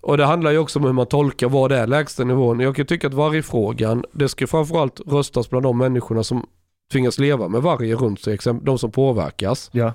Och 0.00 0.16
det 0.16 0.24
handlar 0.24 0.50
ju 0.50 0.58
också 0.58 0.78
om 0.78 0.84
hur 0.84 0.92
man 0.92 1.06
tolkar 1.06 1.48
vad 1.48 1.70
det 1.70 1.76
är 1.76 1.86
lägsta 1.86 2.24
nivån. 2.24 2.60
Jag 2.60 2.76
kan 2.76 2.86
tycka 2.86 3.06
att 3.06 3.14
vargfrågan, 3.14 4.04
det 4.12 4.28
ska 4.28 4.46
framförallt 4.46 5.00
röstas 5.06 5.50
bland 5.50 5.64
de 5.64 5.78
människorna 5.78 6.24
som 6.24 6.46
tvingas 6.92 7.18
leva 7.18 7.48
med 7.48 7.62
vargen 7.62 7.98
runt 7.98 8.20
sig, 8.20 8.38
de 8.62 8.78
som 8.78 8.90
påverkas. 8.90 9.70
Ja. 9.72 9.92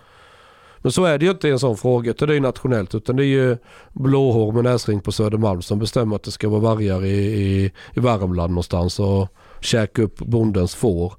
Men 0.81 0.91
så 0.91 1.05
är 1.05 1.17
det 1.17 1.25
ju 1.25 1.31
inte 1.31 1.47
i 1.47 1.51
en 1.51 1.59
sån 1.59 1.77
fråga, 1.77 2.11
utan 2.11 2.27
det 2.27 2.33
är 2.33 2.35
ju 2.35 2.41
nationellt. 2.41 2.95
Utan 2.95 3.15
det 3.15 3.23
är 3.23 3.27
ju 3.27 3.57
blåhår 3.93 4.51
med 4.51 4.63
näsring 4.63 5.01
på 5.01 5.11
Södermalm 5.11 5.61
som 5.61 5.79
bestämmer 5.79 6.15
att 6.15 6.23
det 6.23 6.31
ska 6.31 6.49
vara 6.49 6.61
vargar 6.61 7.05
i, 7.05 7.17
i, 7.17 7.71
i 7.93 7.99
Värmland 7.99 8.51
någonstans 8.51 8.99
och 8.99 9.27
käka 9.61 10.01
upp 10.01 10.17
bondens 10.17 10.75
får. 10.75 11.13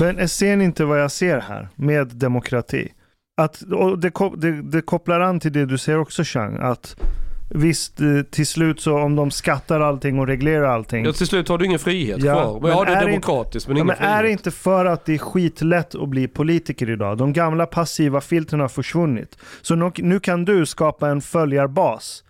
Men 0.00 0.28
ser 0.28 0.56
ni 0.56 0.64
inte 0.64 0.84
vad 0.84 1.00
jag 1.00 1.10
ser 1.10 1.40
här 1.40 1.68
med 1.74 2.06
demokrati? 2.06 2.92
Att, 3.40 3.62
och 3.62 3.98
det, 3.98 4.12
det, 4.36 4.62
det 4.62 4.82
kopplar 4.82 5.20
an 5.20 5.40
till 5.40 5.52
det 5.52 5.66
du 5.66 5.78
säger 5.78 5.98
också 5.98 6.22
Chang, 6.24 6.58
att 6.60 6.96
visst 7.50 8.00
eh, 8.00 8.06
till 8.30 8.46
slut 8.46 8.80
så 8.80 8.98
om 8.98 9.16
de 9.16 9.30
skattar 9.30 9.80
allting 9.80 10.18
och 10.18 10.26
reglerar 10.26 10.64
allting. 10.64 11.04
Ja, 11.04 11.12
till 11.12 11.26
slut 11.26 11.48
har 11.48 11.58
du 11.58 11.64
ingen 11.64 11.78
frihet 11.78 12.22
Ja, 12.24 12.34
kvar. 12.42 12.60
Men, 12.60 12.70
ja, 12.70 12.84
det 12.84 12.92
är 12.92 13.06
demokratiskt 13.06 13.68
men 13.68 13.76
Ja, 13.76 13.78
ingen 13.78 13.86
men 13.86 13.96
frihet. 13.96 14.12
är 14.12 14.22
det 14.22 14.30
inte 14.30 14.50
för 14.50 14.84
att 14.84 15.04
det 15.04 15.14
är 15.14 15.18
skitlätt 15.18 15.94
att 15.94 16.08
bli 16.08 16.28
politiker 16.28 16.90
idag? 16.90 17.18
De 17.18 17.32
gamla 17.32 17.66
passiva 17.66 18.20
filtren 18.20 18.60
har 18.60 18.68
försvunnit. 18.68 19.38
Så 19.62 19.74
nu, 19.74 19.90
nu 19.96 20.20
kan 20.20 20.44
du 20.44 20.66
skapa 20.66 21.08
en 21.08 21.20
följarbas 21.20 22.24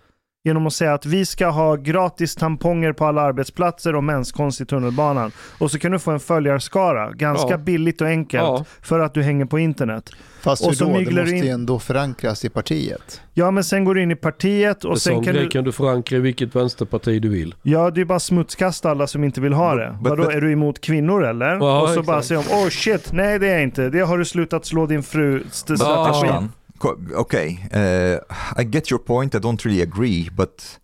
genom 0.49 0.67
att 0.67 0.73
säga 0.73 0.93
att 0.93 1.05
vi 1.05 1.25
ska 1.25 1.47
ha 1.47 1.75
gratis 1.75 2.35
tamponger 2.35 2.93
på 2.93 3.05
alla 3.05 3.21
arbetsplatser 3.21 3.95
och 3.95 4.03
menskonst 4.03 4.61
i 4.61 4.65
tunnelbanan. 4.65 5.31
Och 5.57 5.71
så 5.71 5.79
kan 5.79 5.91
du 5.91 5.99
få 5.99 6.11
en 6.11 6.19
följarskara, 6.19 7.11
ganska 7.11 7.51
Ja. 7.51 7.57
billigt 7.57 8.01
och 8.01 8.07
enkelt, 8.07 8.43
Ja. 8.43 8.65
för 8.81 8.99
att 8.99 9.13
du 9.13 9.21
hänger 9.23 9.45
på 9.45 9.59
internet. 9.59 10.09
Fast 10.41 10.61
Och 10.63 10.69
hur 10.69 10.75
så 10.75 10.85
då? 10.85 10.91
Det 10.99 11.11
måste 11.21 11.35
in- 11.35 11.43
ju 11.43 11.49
ändå 11.49 11.79
förankras 11.79 12.45
i 12.45 12.49
partiet. 12.49 13.21
Ja, 13.33 13.51
men 13.51 13.63
sen 13.63 13.85
går 13.85 13.95
du 13.95 14.03
in 14.03 14.11
i 14.11 14.15
partiet 14.15 14.85
och 14.85 14.91
En 14.91 14.99
sen 14.99 15.23
kan 15.23 15.35
du... 15.35 15.47
kan 15.47 15.63
du 15.63 15.71
förankra 15.71 16.17
i 16.17 16.19
vilket 16.19 16.55
vänsterparti 16.55 17.21
du 17.21 17.29
vill. 17.29 17.55
Ja, 17.63 17.89
det 17.91 18.01
är 18.01 18.05
bara 18.05 18.19
smutskasta 18.19 18.91
alla 18.91 19.07
som 19.07 19.23
inte 19.23 19.41
vill 19.41 19.53
ha 19.53 19.75
det. 19.75 19.97
But- 20.01 20.09
Vadå, 20.09 20.23
but- 20.23 20.35
är 20.35 20.41
du 20.41 20.51
emot 20.51 20.81
kvinnor 20.81 21.25
eller? 21.25 21.49
Ja, 21.55 21.81
och 21.81 21.87
så 21.87 21.93
exakt. 21.93 22.07
bara 22.07 22.21
säger 22.21 22.43
de, 22.49 22.55
oh 22.63 22.69
shit, 22.69 23.11
nej 23.13 23.39
det 23.39 23.47
är 23.47 23.53
jag 23.53 23.63
inte. 23.63 23.89
Det 23.89 23.99
har 23.99 24.17
du 24.17 24.25
slutat 24.25 24.65
slå 24.65 24.85
din 24.85 25.03
fru 25.03 25.43
st- 25.51 25.73
But 25.73 25.81
Ja. 25.81 26.43
Okay, 26.85 27.59
uh, 27.73 28.17
I 28.61 28.63
get 28.63 28.89
your 28.91 28.99
point. 28.99 29.35
I 29.35 29.39
don't 29.39 29.65
really 29.65 29.81
agree, 29.81 30.29
but 30.35 30.79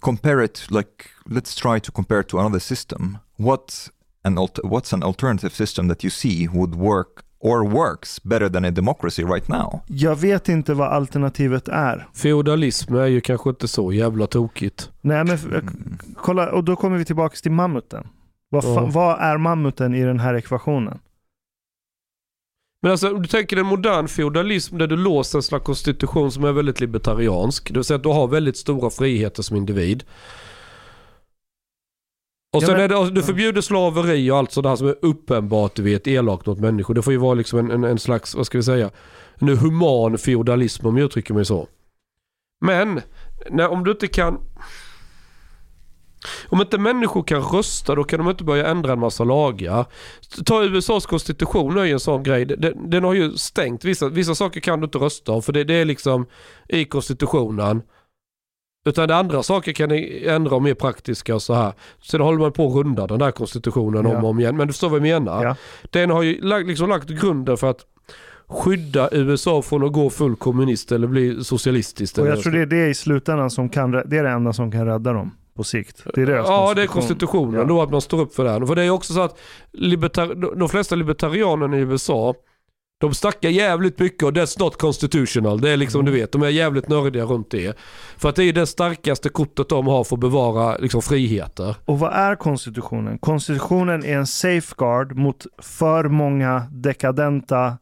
compare 0.00 0.44
it 0.44 0.66
like 0.70 1.10
let's 1.26 1.54
try 1.54 1.80
to 1.80 1.92
compare 1.92 2.20
it 2.20 2.28
to 2.28 2.38
another 2.38 2.60
system. 2.60 3.18
What 3.36 3.90
an 4.24 4.38
alt- 4.38 4.60
what's 4.64 4.92
an 4.94 5.02
alternative 5.02 5.50
system 5.54 5.88
that 5.88 6.04
you 6.04 6.10
see 6.10 6.48
would 6.48 6.74
work 6.74 7.08
or 7.40 7.64
works 7.68 8.22
better 8.22 8.48
than 8.48 8.64
a 8.64 8.70
democracy 8.70 9.22
right 9.24 9.48
now? 9.48 9.80
Jag 9.86 10.16
vet 10.16 10.48
inte 10.48 10.74
vad 10.74 10.88
alternativet 10.92 11.68
är. 11.68 12.08
Feodalism 12.14 12.94
är 12.94 13.06
ju 13.06 13.20
kanske 13.20 13.50
inte 13.50 13.68
så 13.68 13.92
jävla 13.92 14.26
tokigt. 14.26 14.90
Nej 15.00 15.24
men 15.24 15.38
kolla, 16.16 16.52
och 16.52 16.64
då 16.64 16.76
kommer 16.76 16.98
vi 16.98 17.04
tillbaka 17.04 17.36
till 17.36 17.52
mammuten. 17.52 18.06
Vad, 18.48 18.64
Ja. 18.64 18.90
vad 18.92 19.20
är 19.20 19.38
mammuten 19.38 19.94
i 19.94 20.02
den 20.04 20.20
här 20.20 20.34
ekvationen? 20.34 20.98
Men 22.84 22.90
alltså 22.90 23.14
om 23.14 23.22
du 23.22 23.28
tänker 23.28 23.56
en 23.56 23.66
modern 23.66 24.08
feodalism 24.08 24.78
där 24.78 24.86
du 24.86 24.96
låser 24.96 25.38
en 25.38 25.42
slags 25.42 25.64
konstitution 25.64 26.32
som 26.32 26.44
är 26.44 26.52
väldigt 26.52 26.80
libertariansk. 26.80 27.68
Det 27.68 27.74
vill 27.74 27.84
säga 27.84 27.96
att 27.96 28.02
du 28.02 28.08
har 28.08 28.28
väldigt 28.28 28.56
stora 28.56 28.90
friheter 28.90 29.42
som 29.42 29.56
individ. 29.56 30.04
Och 32.52 32.62
sen 32.62 32.80
är 32.80 32.88
det, 32.88 33.10
du 33.10 33.22
förbjuder 33.22 33.60
slaveri 33.60 34.30
och 34.30 34.36
allt 34.36 34.52
sådär 34.52 34.76
som 34.76 34.88
är 34.88 34.96
uppenbart 35.02 35.74
du 35.74 35.82
vet 35.82 36.06
elakt 36.06 36.46
mot 36.46 36.58
människor. 36.58 36.94
Det 36.94 37.02
får 37.02 37.12
ju 37.12 37.18
vara 37.18 37.34
liksom 37.34 37.58
en, 37.58 37.70
en, 37.70 37.84
en 37.84 37.98
slags, 37.98 38.34
vad 38.34 38.46
ska 38.46 38.58
vi 38.58 38.64
säga, 38.64 38.90
en 39.38 39.48
human 39.48 40.18
feodalism 40.18 40.86
om 40.86 40.96
jag 40.96 41.04
uttrycker 41.04 41.34
mig 41.34 41.44
så. 41.44 41.68
Men, 42.60 43.00
när, 43.50 43.68
om 43.68 43.84
du 43.84 43.90
inte 43.90 44.06
kan... 44.06 44.38
Om 46.48 46.60
inte 46.60 46.78
människor 46.78 47.22
kan 47.22 47.42
rösta 47.42 47.94
då 47.94 48.04
kan 48.04 48.18
de 48.18 48.30
inte 48.30 48.44
börja 48.44 48.66
ändra 48.66 48.92
en 48.92 48.98
massa 48.98 49.24
lagar. 49.24 49.86
Ta 50.44 50.64
USAs 50.64 51.06
konstitution 51.06 51.78
är 51.78 51.84
ju 51.84 51.92
en 51.92 52.00
sån 52.00 52.22
grej. 52.22 52.44
Den, 52.44 52.90
den 52.90 53.04
har 53.04 53.14
ju 53.14 53.32
stängt 53.32 53.84
vissa, 53.84 54.08
vissa 54.08 54.34
saker 54.34 54.60
kan 54.60 54.80
du 54.80 54.84
inte 54.84 54.98
rösta 54.98 55.32
om 55.32 55.42
för 55.42 55.52
det, 55.52 55.64
det 55.64 55.74
är 55.74 55.84
liksom 55.84 56.26
i 56.68 56.84
konstitutionen. 56.84 57.82
Utan 58.86 59.08
det 59.08 59.16
andra 59.16 59.42
saker 59.42 59.72
kan 59.72 59.88
ni 59.88 60.24
ändra 60.26 60.56
och 60.56 60.62
mer 60.62 60.74
praktiska 60.74 61.34
och 61.34 61.42
så 61.42 61.54
här. 61.54 61.72
Sen 62.02 62.20
håller 62.20 62.38
man 62.38 62.52
på 62.52 62.66
att 62.66 62.74
runda 62.74 63.06
den 63.06 63.18
där 63.18 63.30
konstitutionen 63.30 64.06
om 64.06 64.12
Ja. 64.12 64.18
och 64.22 64.28
om 64.28 64.40
igen. 64.40 64.56
Men 64.56 64.66
du 64.66 64.72
förstår 64.72 64.88
vad 64.88 64.96
jag 64.96 65.02
menar. 65.02 65.44
Ja. 65.44 65.56
Den 65.90 66.10
har 66.10 66.22
ju 66.22 66.40
lagt, 66.40 66.66
liksom 66.66 66.88
lagt 66.88 67.08
grunden 67.08 67.56
för 67.56 67.70
att 67.70 67.80
skydda 68.48 69.08
USA 69.12 69.62
från 69.62 69.84
att 69.84 69.92
gå 69.92 70.10
full 70.10 70.36
kommunist 70.36 70.92
eller 70.92 71.06
bli 71.06 71.44
socialistiskt. 71.44 72.18
Och 72.18 72.26
jag 72.26 72.42
tror 72.42 72.52
det 72.52 72.60
är 72.60 72.66
det 72.66 72.88
i 72.88 72.94
slutändan 72.94 73.50
som 73.50 73.68
kan, 73.68 73.90
det 73.90 73.98
är 74.18 74.22
det 74.22 74.30
enda 74.30 74.52
som 74.52 74.72
kan 74.72 74.86
rädda 74.86 75.12
dem 75.12 75.30
på 75.56 75.64
sikt. 75.64 76.02
Det 76.14 76.22
är 76.22 76.26
deras 76.26 76.48
Ja, 76.48 76.74
det 76.74 76.82
är 76.82 76.86
konstitution. 76.86 77.00
konstitutionen 77.02 77.60
Ja. 77.60 77.64
då 77.66 77.82
att 77.82 77.90
man 77.90 78.00
står 78.00 78.20
upp 78.20 78.34
för 78.34 78.44
den. 78.44 78.66
För 78.66 78.74
det 78.74 78.82
är 78.82 78.90
också 78.90 79.12
så 79.14 79.20
att 79.22 79.38
libertar- 79.72 80.34
de- 80.34 80.58
de 80.58 80.68
flesta 80.68 80.94
libertarianerna 80.94 81.76
i 81.76 81.80
USA 81.80 82.34
de 83.00 83.14
snackar 83.14 83.48
jävligt 83.48 83.98
mycket 83.98 84.22
och 84.22 84.32
that's 84.32 84.60
not 84.60 84.76
constitutional. 84.78 85.60
Det 85.60 85.70
är 85.70 85.76
liksom 85.76 86.00
Mm. 86.00 86.12
du 86.12 86.20
vet, 86.20 86.32
de 86.32 86.42
är 86.42 86.48
jävligt 86.48 86.88
nördiga 86.88 87.24
runt 87.24 87.50
det. 87.50 87.76
För 88.16 88.28
att 88.28 88.36
det 88.36 88.44
är 88.44 88.52
det 88.52 88.66
starkaste 88.66 89.28
kortet 89.28 89.68
de 89.68 89.86
har 89.86 90.04
för 90.04 90.16
att 90.16 90.20
bevara 90.20 90.76
liksom, 90.76 91.02
friheter. 91.02 91.76
Och 91.84 91.98
vad 91.98 92.12
är 92.12 92.34
konstitutionen? 92.36 93.18
Konstitutionen 93.18 94.04
är 94.04 94.16
en 94.16 94.26
safeguard 94.26 95.16
mot 95.16 95.46
för 95.62 96.04
många 96.08 96.62
dekadenta 96.70 97.78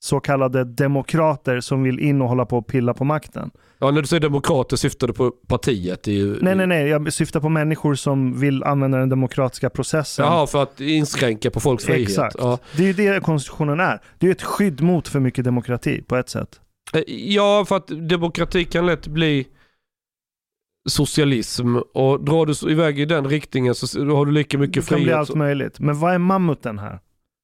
så 0.00 0.20
kallade 0.20 0.64
demokrater 0.64 1.60
som 1.60 1.82
vill 1.82 2.00
in 2.00 2.22
och 2.22 2.28
hålla 2.28 2.46
på 2.46 2.58
och 2.58 2.66
pilla 2.66 2.94
på 2.94 3.04
makten. 3.04 3.50
Ja, 3.78 3.90
när 3.90 4.00
du 4.00 4.06
säger 4.06 4.20
demokrater 4.20 4.76
syftar 4.76 5.06
du 5.06 5.12
på 5.12 5.30
partiet? 5.30 6.08
I, 6.08 6.36
Nej, 6.40 6.54
nej, 6.56 6.66
nej. 6.66 6.88
Jag 6.88 7.12
syftar 7.12 7.40
på 7.40 7.48
människor 7.48 7.94
som 7.94 8.40
vill 8.40 8.64
använda 8.64 8.98
den 8.98 9.08
demokratiska 9.08 9.70
processen. 9.70 10.24
Jaha, 10.24 10.46
för 10.46 10.62
att 10.62 10.80
inskränka 10.80 11.50
på 11.50 11.60
folks 11.60 11.84
frihet. 11.84 12.08
Exakt. 12.08 12.36
Ja. 12.38 12.58
Det 12.76 12.82
är 12.82 12.86
ju 12.86 12.92
det 12.92 13.20
konstitutionen 13.22 13.80
är. 13.80 14.00
Det 14.18 14.26
är 14.26 14.28
ju 14.28 14.32
ett 14.32 14.42
skydd 14.42 14.80
mot 14.80 15.08
för 15.08 15.20
mycket 15.20 15.44
demokrati 15.44 16.02
på 16.02 16.16
ett 16.16 16.28
sätt. 16.28 16.60
Eh, 16.94 17.02
ja, 17.06 17.64
för 17.68 17.76
att 17.76 18.08
demokrati 18.08 18.64
kan 18.64 18.86
lätt 18.86 19.06
bli 19.06 19.46
socialism 20.88 21.76
och 21.76 22.24
drar 22.24 22.46
du 22.46 22.72
iväg 22.72 23.00
i 23.00 23.04
den 23.04 23.28
riktningen 23.28 23.74
så 23.74 24.14
har 24.14 24.26
du 24.26 24.32
lika 24.32 24.58
mycket 24.58 24.82
Det 24.84 24.88
kan 24.88 24.96
bli 24.96 25.04
frihet. 25.04 25.18
allt 25.18 25.34
möjligt. 25.34 25.80
Men 25.80 25.98
vad 26.00 26.14
är 26.14 26.18
mammuten 26.18 26.78
här? 26.78 27.00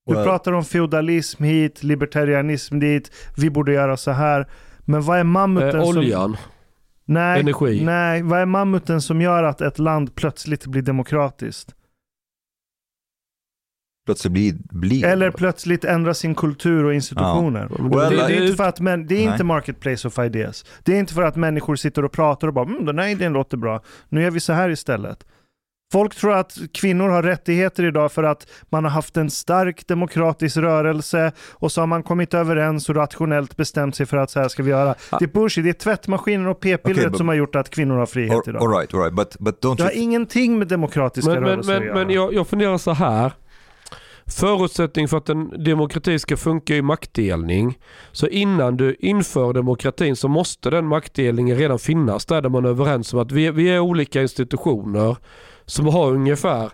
Du 0.06 0.14
pratar 0.14 0.52
om 0.52 0.64
feudalism 0.64 1.44
hit, 1.44 1.82
libertarianism 1.82 2.78
dit, 2.78 3.10
vi 3.36 3.50
borde 3.50 3.72
göra 3.72 3.96
så 3.96 4.10
här. 4.10 4.46
Men 4.80 5.02
vad 5.02 5.18
är 5.18 5.24
mammuten 5.24 5.80
Eh, 5.80 5.84
som... 5.86 5.98
oljan, 5.98 6.36
Nej, 7.04 7.40
energi. 7.40 7.84
nej, 7.84 8.22
vad 8.22 8.40
är 8.40 8.46
mammuten 8.46 9.02
som 9.02 9.20
gör 9.20 9.42
att 9.42 9.60
ett 9.60 9.78
land 9.78 10.14
plötsligt 10.14 10.66
blir 10.66 10.82
demokratiskt? 10.82 11.74
Plötsligt 14.06 14.32
blir, 14.32 14.54
blir 14.70 15.04
Eller 15.04 15.30
plötsligt 15.30 15.84
ändra 15.84 16.14
sin 16.14 16.34
kultur 16.34 16.84
och 16.84 16.94
institutioner. 16.94 17.68
Men 17.78 17.90
det- 17.90 17.96
Well, 17.96 18.10
Det, 18.10 18.16
det 18.16 18.22
är 18.22 18.40
I- 18.40 18.44
inte 18.44 18.56
för 18.56 18.64
att 18.68 18.80
män, 18.80 19.06
det 19.06 19.14
är 19.14 19.32
inte 19.32 19.44
marketplace 19.44 20.08
of 20.08 20.18
ideas. 20.18 20.64
Det 20.82 20.92
är 20.94 20.98
inte 21.00 21.14
för 21.14 21.22
att 21.22 21.36
människor 21.36 21.76
sitter 21.76 22.04
och 22.04 22.12
pratar 22.12 22.48
och 22.48 22.54
bara 22.54 22.64
mm, 22.68 22.84
den 22.84 22.98
här 22.98 23.08
idén 23.08 23.32
låter 23.32 23.56
bra. 23.56 23.82
Nu 24.08 24.22
gör 24.22 24.30
vi 24.30 24.40
så 24.40 24.52
här 24.52 24.68
istället. 24.70 25.26
Folk 25.94 26.14
tror 26.14 26.32
att 26.32 26.58
kvinnor 26.72 27.08
har 27.08 27.22
rättigheter 27.22 27.84
idag 27.84 28.12
för 28.12 28.22
att 28.22 28.46
man 28.70 28.84
har 28.84 28.90
haft 28.90 29.16
en 29.16 29.30
stark 29.30 29.86
demokratisk 29.86 30.56
rörelse 30.56 31.32
och 31.52 31.72
så 31.72 31.82
har 31.82 31.86
man 31.86 32.02
kommit 32.02 32.34
överens 32.34 32.88
och 32.88 32.96
rationellt 32.96 33.56
bestämt 33.56 33.96
sig 33.96 34.06
för 34.06 34.16
att 34.16 34.30
så 34.30 34.40
här 34.40 34.48
ska 34.48 34.62
vi 34.62 34.70
göra. 34.70 34.94
Ah. 35.10 35.18
Det 35.18 35.24
är 35.24 35.28
bullshit, 35.28 35.64
det 35.64 35.70
är 35.70 35.72
tvättmaskiner 35.72 36.48
och 36.48 36.60
p-pillret 36.60 37.12
but- 37.12 37.16
som 37.16 37.28
har 37.28 37.34
gjort 37.34 37.56
att 37.56 37.70
kvinnor 37.70 37.96
har 37.96 38.06
frihet 38.06 38.32
All, 38.32 38.42
idag. 38.48 38.62
all 38.62 38.70
right, 38.70 38.94
all 38.94 39.00
right, 39.00 39.14
but 39.14 39.36
but 39.38 39.64
don't 39.64 39.76
Det 39.76 39.82
you 39.82 39.90
har 39.90 40.02
ingenting 40.02 40.58
med 40.58 40.68
demokratiska 40.68 41.30
Men, 41.30 41.42
men, 41.42 41.50
rörelser 41.50 41.74
att 41.74 41.80
men, 41.80 41.86
göra. 41.86 41.98
men 41.98 42.10
jag, 42.14 42.34
jag 42.34 42.46
funderar 42.46 42.78
så 42.78 42.92
här. 42.92 43.32
Förutsättning 44.26 45.08
för 45.08 45.16
att 45.16 45.28
en 45.28 45.64
demokrati 45.64 46.18
ska 46.18 46.36
funka 46.36 46.76
är 46.76 46.82
maktdelning. 46.82 47.78
Så 48.12 48.28
innan 48.28 48.76
du 48.76 48.96
inför 48.98 49.52
demokratin 49.52 50.16
så 50.16 50.28
måste 50.28 50.70
den 50.70 50.86
maktdelningen 50.86 51.56
redan 51.56 51.78
finnas 51.78 52.26
där, 52.26 52.42
där 52.42 52.48
man 52.48 52.64
är 52.64 52.68
överens 52.68 53.14
om 53.14 53.20
att 53.20 53.32
vi, 53.32 53.50
vi 53.50 53.68
är 53.68 53.80
olika 53.80 54.22
institutioner 54.22 55.16
som 55.66 55.86
har 55.86 56.10
ungefär 56.10 56.70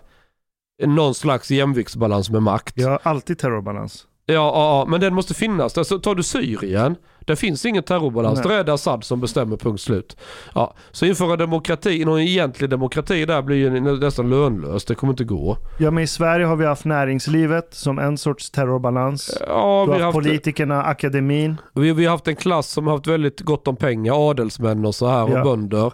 någon 0.85 1.13
slags 1.15 1.51
jämviktsbalans 1.51 2.29
med 2.29 2.41
makt. 2.43 2.83
Har 2.83 2.99
alltid 3.03 3.37
terrorbalans. 3.39 4.07
Ja, 4.25 4.33
ja, 4.33 4.51
ja, 4.55 4.85
men 4.89 5.01
den 5.01 5.13
måste 5.13 5.33
finnas. 5.33 5.77
Alltså, 5.77 5.99
tar 5.99 6.15
du 6.15 6.23
Syrien, 6.23 6.95
där 7.19 7.35
finns 7.35 7.65
ingen 7.65 7.83
terrorbalans. 7.83 8.39
Nej. 8.39 8.47
Där 8.47 8.59
är 8.59 8.63
det 8.63 8.73
Assad 8.73 9.03
som 9.03 9.19
bestämmer, 9.21 9.57
punkt 9.57 9.81
slut. 9.81 10.17
Ja, 10.55 10.73
så 10.91 11.05
införa 11.05 11.35
demokrati, 11.37 12.05
någon 12.05 12.19
egentlig 12.19 12.69
demokrati 12.69 13.25
där 13.25 13.41
blir 13.41 13.57
ju 13.57 13.79
nästan 13.99 14.29
lönlöst. 14.29 14.87
Det 14.87 14.95
kommer 14.95 15.13
inte 15.13 15.23
gå. 15.23 15.57
Ja, 15.79 15.91
men 15.91 16.03
i 16.03 16.07
Sverige 16.07 16.45
har 16.45 16.55
vi 16.55 16.65
haft 16.65 16.85
näringslivet 16.85 17.67
som 17.73 17.99
en 17.99 18.17
sorts 18.17 18.51
terrorbalans. 18.51 19.37
Ja, 19.47 19.83
Du 19.87 19.91
vi 19.93 19.97
har 19.99 20.05
haft 20.05 20.15
haft, 20.15 20.25
politikerna, 20.27 20.83
akademin. 20.83 21.55
vi, 21.75 21.93
vi 21.93 22.05
har 22.05 22.11
haft 22.11 22.27
en 22.27 22.35
klass 22.35 22.67
som 22.67 22.87
har 22.87 22.93
haft 22.93 23.07
väldigt 23.07 23.41
gott 23.41 23.67
om 23.67 23.75
pengar, 23.75 24.29
adelsmän 24.29 24.85
och 24.85 24.95
så 24.95 25.07
här 25.07 25.23
och 25.23 25.29
Ja. 25.37 25.43
bönder. 25.43 25.91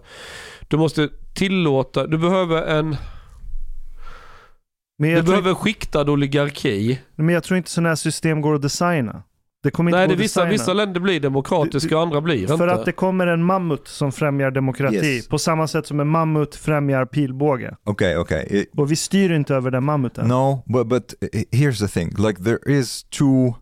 Du 0.68 0.78
måste 0.78 1.10
tillåta, 1.38 2.08
du 2.08 2.18
behöver 2.18 2.62
en, 2.62 2.96
Men 5.00 5.16
du 5.16 5.24
behöver 5.24 5.50
en 5.50 5.56
skiktad 5.56 6.10
oligarki. 6.10 7.00
men 7.16 7.30
jag 7.30 7.44
tror 7.44 7.58
inte 7.58 7.70
sådana 7.70 7.90
här 7.90 7.96
system 7.96 8.42
går 8.42 8.56
att 8.56 8.62
designa. 8.62 9.24
Det 9.64 9.72
kommer 9.72 9.92
inte 9.92 9.98
Nej, 9.98 10.08
det 10.08 10.14
att 10.14 10.20
vissa, 10.20 10.46
vissa 10.46 10.74
länder 10.74 11.00
blir 11.00 11.20
demokratiska 11.20 11.96
och 11.98 12.02
andra 12.02 12.22
blir 12.22 12.48
För 12.48 12.54
inte. 12.54 12.72
att 12.74 12.86
det 12.86 12.92
kommer 12.92 13.28
en 13.28 13.44
mammut 13.44 13.88
som 13.88 14.12
främjar 14.12 14.52
demokrati. 14.52 14.96
Yes. 15.16 15.28
På 15.28 15.38
samma 15.40 15.68
sätt 15.68 15.86
som 15.88 16.00
en 16.00 16.08
mammut 16.08 16.56
främjar 16.56 17.06
pilbåge. 17.06 17.76
Okay, 17.86 18.16
okay. 18.18 18.46
It- 18.50 18.72
Och 18.78 18.92
vi 18.92 18.96
styr 18.96 19.32
inte 19.32 19.56
över 19.56 19.72
den 19.72 19.84
mammuten. 19.84 20.28
No, 20.28 20.64
but 20.66 20.88
but 20.88 21.14
uh, 21.24 21.42
here's 21.52 21.80
the 21.80 21.88
thing. 21.88 22.10
Like 22.28 22.44
there 22.44 22.60
is 22.80 23.04
two 23.04 23.54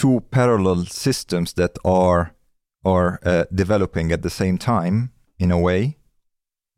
two 0.00 0.20
parallel 0.30 0.86
systems 0.86 1.54
that 1.54 1.78
are 1.84 2.26
are 2.84 3.08
uh, 3.26 3.44
developing 3.50 4.12
at 4.12 4.22
the 4.22 4.30
same 4.30 4.58
time 4.58 5.08
in 5.38 5.52
a 5.52 5.56
way, 5.62 5.92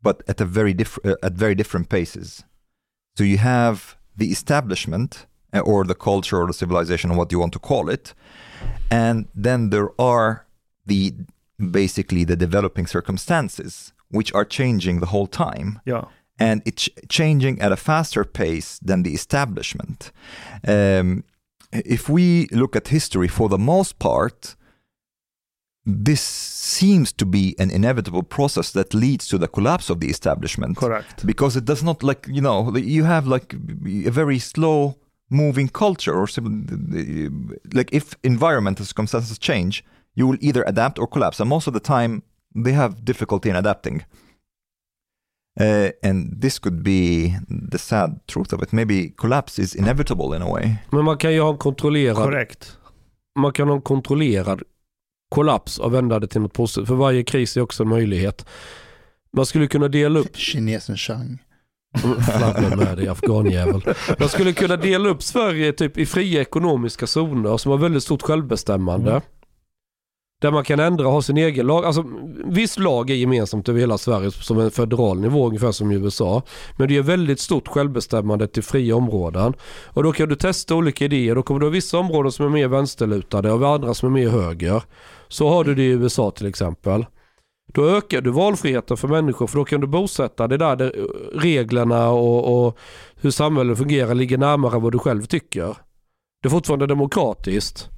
but 0.01 0.23
at 0.27 0.41
a 0.41 0.45
very 0.45 0.73
different 0.73 1.05
uh, 1.05 1.27
at 1.27 1.33
very 1.33 1.55
different 1.55 1.89
paces. 1.89 2.43
So 3.17 3.23
you 3.23 3.37
have 3.37 3.97
the 4.15 4.27
establishment 4.27 5.25
uh, 5.53 5.59
or 5.59 5.83
the 5.83 5.95
culture 5.95 6.37
or 6.41 6.47
the 6.47 6.53
civilization 6.53 7.11
or 7.11 7.17
what 7.17 7.31
you 7.31 7.39
want 7.39 7.53
to 7.53 7.59
call 7.59 7.89
it, 7.89 8.13
and 8.89 9.27
then 9.35 9.69
there 9.69 9.89
are 9.99 10.45
the 10.85 11.13
basically 11.71 12.23
the 12.23 12.35
developing 12.35 12.87
circumstances 12.87 13.93
which 14.09 14.33
are 14.33 14.45
changing 14.45 14.99
the 14.99 15.05
whole 15.07 15.27
time 15.27 15.79
Ja. 15.85 16.05
and 16.39 16.61
it's 16.65 16.89
changing 17.07 17.61
at 17.61 17.71
a 17.71 17.77
faster 17.77 18.23
pace 18.25 18.79
than 18.79 19.03
the 19.03 19.13
establishment. 19.13 20.11
Um, 20.67 21.23
if 21.71 22.09
we 22.09 22.47
look 22.51 22.75
at 22.75 22.87
history, 22.89 23.27
for 23.27 23.47
the 23.47 23.57
most 23.57 23.99
part, 23.99 24.55
this 25.85 26.21
seems 26.21 27.11
to 27.13 27.25
be 27.25 27.55
an 27.59 27.71
inevitable 27.71 28.23
process 28.23 28.71
that 28.71 28.93
leads 28.93 29.27
to 29.27 29.37
the 29.37 29.47
collapse 29.47 29.89
of 29.89 29.99
the 29.99 30.07
establishment. 30.07 30.77
Korrekt. 30.77 31.25
because 31.25 31.55
it 31.57 31.65
does 31.65 31.83
not 31.83 32.03
like 32.03 32.27
you 32.27 32.41
know 32.41 32.75
you 32.77 33.03
have 33.03 33.27
like 33.27 33.53
a 34.07 34.11
very 34.11 34.39
slow 34.39 34.95
moving 35.29 35.69
culture 35.69 36.13
or 36.13 36.27
like 37.73 37.89
if 37.93 38.15
environmental 38.23 38.85
circumstances 38.85 39.39
change 39.39 39.83
you 40.13 40.27
will 40.27 40.37
either 40.41 40.63
adapt 40.67 40.99
or 40.99 41.07
collapse. 41.07 41.39
And 41.39 41.49
most 41.49 41.67
of 41.67 41.73
the 41.73 41.79
time 41.79 42.21
they 42.63 42.73
have 42.73 42.95
difficulty 43.05 43.49
in 43.49 43.55
adapting. 43.55 44.03
Uh, 45.59 45.89
and 46.03 46.41
this 46.41 46.59
could 46.59 46.83
be 46.83 47.35
the 47.71 47.77
sad 47.77 48.19
truth 48.27 48.53
of 48.53 48.61
it. 48.61 48.73
Maybe 48.73 49.09
collapse 49.17 49.59
is 49.59 49.75
inevitable 49.75 50.33
in 50.33 50.41
a 50.41 50.49
way. 50.49 50.77
Men 50.91 51.05
man 51.05 51.17
kan 51.17 51.33
ju 51.33 51.41
ha 51.41 51.49
en 51.49 51.57
kontrollerad 51.57 52.15
Korrekt. 52.15 52.77
man 53.39 53.51
kan 53.51 53.67
ha 53.67 53.75
en 53.75 53.81
kontrollerad 53.81 54.61
kollaps 55.31 55.79
och 55.79 55.93
vända 55.93 56.19
det 56.19 56.27
till 56.27 56.41
något 56.41 56.53
positivt. 56.53 56.87
För 56.87 56.95
varje 56.95 57.23
kris 57.23 57.57
är 57.57 57.61
också 57.61 57.83
en 57.83 57.89
möjlighet. 57.89 58.45
Man 59.33 59.45
skulle 59.45 59.67
kunna 59.67 59.87
dela 59.87 60.19
upp, 60.19 60.37
Kinesen 60.37 60.97
Chang. 60.97 61.39
flagga 62.37 62.75
med 62.75 62.97
dig 62.97 63.07
afghanjävel. 63.07 63.81
Man 64.19 64.29
skulle 64.29 64.53
kunna 64.53 64.77
dela 64.77 65.09
upp 65.09 65.23
Sverige 65.23 65.73
typ 65.73 65.97
i 65.97 66.05
fria 66.05 66.41
ekonomiska 66.41 67.07
zoner 67.07 67.57
som 67.57 67.71
har 67.71 67.77
väldigt 67.77 68.03
stort 68.03 68.21
självbestämmande. 68.21 69.11
Mm. 69.11 69.21
Där 70.41 70.51
man 70.51 70.63
kan 70.63 70.79
ändra 70.79 71.07
och 71.07 71.13
ha 71.13 71.21
sin 71.21 71.37
egen 71.37 71.67
lag. 71.67 71.85
Alltså 71.85 72.05
viss 72.45 72.79
lag 72.79 73.09
är 73.09 73.15
gemensamt 73.15 73.69
över 73.69 73.79
hela 73.79 73.97
Sverige 73.97 74.31
som 74.31 74.59
en 74.59 74.71
federal 74.71 75.19
nivå 75.19 75.47
ungefär 75.47 75.71
som 75.71 75.91
i 75.91 75.95
USA. 75.95 76.43
Men 76.77 76.87
det 76.87 76.97
är 76.97 77.01
väldigt 77.01 77.39
stort 77.39 77.67
självbestämmande 77.67 78.47
till 78.47 78.63
fria 78.63 78.95
områden. 78.95 79.53
Och 79.85 80.03
då 80.03 80.11
kan 80.11 80.29
du 80.29 80.35
testa 80.35 80.75
olika 80.75 81.05
idéer. 81.05 81.35
Då 81.35 81.43
kommer 81.43 81.59
du 81.59 81.65
ha 81.65 81.71
vissa 81.71 81.97
områden 81.97 82.31
som 82.31 82.45
är 82.45 82.49
mer 82.49 82.67
vänsterlutade 82.67 83.51
och 83.51 83.67
andra 83.67 83.93
som 83.93 84.09
är 84.09 84.13
mer 84.21 84.29
höger. 84.29 84.83
Så 85.31 85.49
har 85.49 85.63
du 85.63 85.75
det 85.75 85.81
i 85.83 85.91
USA 85.91 86.31
till 86.31 86.45
exempel. 86.47 87.05
Då 87.73 87.89
ökar 87.89 88.21
du 88.21 88.31
valfriheten 88.31 88.97
för 88.97 89.07
människor 89.07 89.47
för 89.47 89.57
då 89.57 89.65
kan 89.65 89.81
du 89.81 89.87
bosätta 89.87 90.47
dig 90.47 90.57
där, 90.57 90.75
där 90.75 91.07
reglerna 91.33 92.09
och, 92.09 92.65
och 92.67 92.77
hur 93.21 93.31
samhället 93.31 93.77
fungerar 93.77 94.13
ligger 94.15 94.37
närmare 94.37 94.79
vad 94.79 94.91
du 94.91 94.99
själv 94.99 95.25
tycker. 95.25 95.77
Det 96.41 96.47
är 96.47 96.49
fortfarande 96.49 96.87
demokratiskt. 96.87 97.89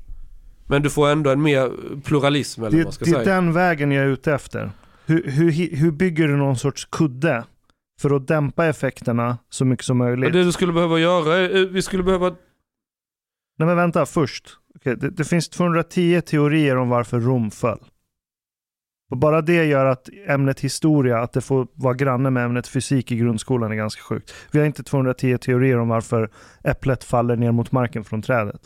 Men 0.68 0.82
du 0.82 0.90
får 0.90 1.10
ändå 1.10 1.30
en 1.30 1.42
mer 1.42 1.72
pluralism 2.04 2.64
eller 2.64 2.72
vad 2.72 2.80
man 2.80 2.86
Det, 2.86 2.92
ska 2.92 3.06
det 3.06 3.12
är 3.12 3.24
säga. 3.24 3.36
den 3.36 3.54
vägen 3.54 3.92
jag 3.92 4.04
är 4.04 4.08
ute 4.10 4.34
efter. 4.34 4.72
Hur, 5.06 5.32
hur, 5.32 5.52
hur 5.78 5.92
bygger 5.92 6.28
du 6.28 6.36
någon 6.38 6.58
sorts 6.58 6.86
kudde 6.86 7.44
för 8.02 8.16
att 8.16 8.28
dämpa 8.28 8.66
effekterna 8.66 9.38
så 9.50 9.66
mycket 9.66 9.86
som 9.86 9.98
möjligt? 9.98 10.34
Det 10.34 10.44
du 10.44 10.52
skulle 10.52 10.74
behöva 10.74 11.00
göra, 11.00 11.36
är- 11.38 11.66
vi 11.66 11.82
skulle 11.82 12.04
behöva... 12.04 12.30
Nej 13.58 13.68
men 13.68 13.76
vänta, 13.78 14.06
först. 14.06 14.58
Okej, 14.84 14.96
det, 14.98 15.10
det 15.10 15.24
finns 15.24 15.50
210 15.50 16.22
teorier 16.22 16.78
om 16.78 16.90
varför 16.90 17.20
Rom 17.20 17.52
föll. 17.52 17.80
Och 19.12 19.18
bara 19.18 19.42
det 19.42 19.66
gör 19.66 19.86
att 19.86 20.10
ämnet 20.28 20.60
historia, 20.60 21.20
att 21.20 21.34
det 21.34 21.42
får 21.42 21.68
vara 21.74 21.94
granne 21.94 22.30
med 22.30 22.46
ämnet 22.46 22.68
fysik 22.68 23.12
i 23.12 23.16
grundskolan 23.16 23.72
är 23.72 23.76
ganska 23.76 24.02
sjukt. 24.02 24.34
Vi 24.52 24.60
har 24.60 24.66
inte 24.66 24.84
210 24.84 25.38
teorier 25.38 25.78
om 25.78 25.88
varför 25.88 26.30
äpplet 26.64 27.04
faller 27.04 27.36
ner 27.36 27.52
mot 27.52 27.72
marken 27.72 28.04
från 28.04 28.22
trädet. 28.22 28.62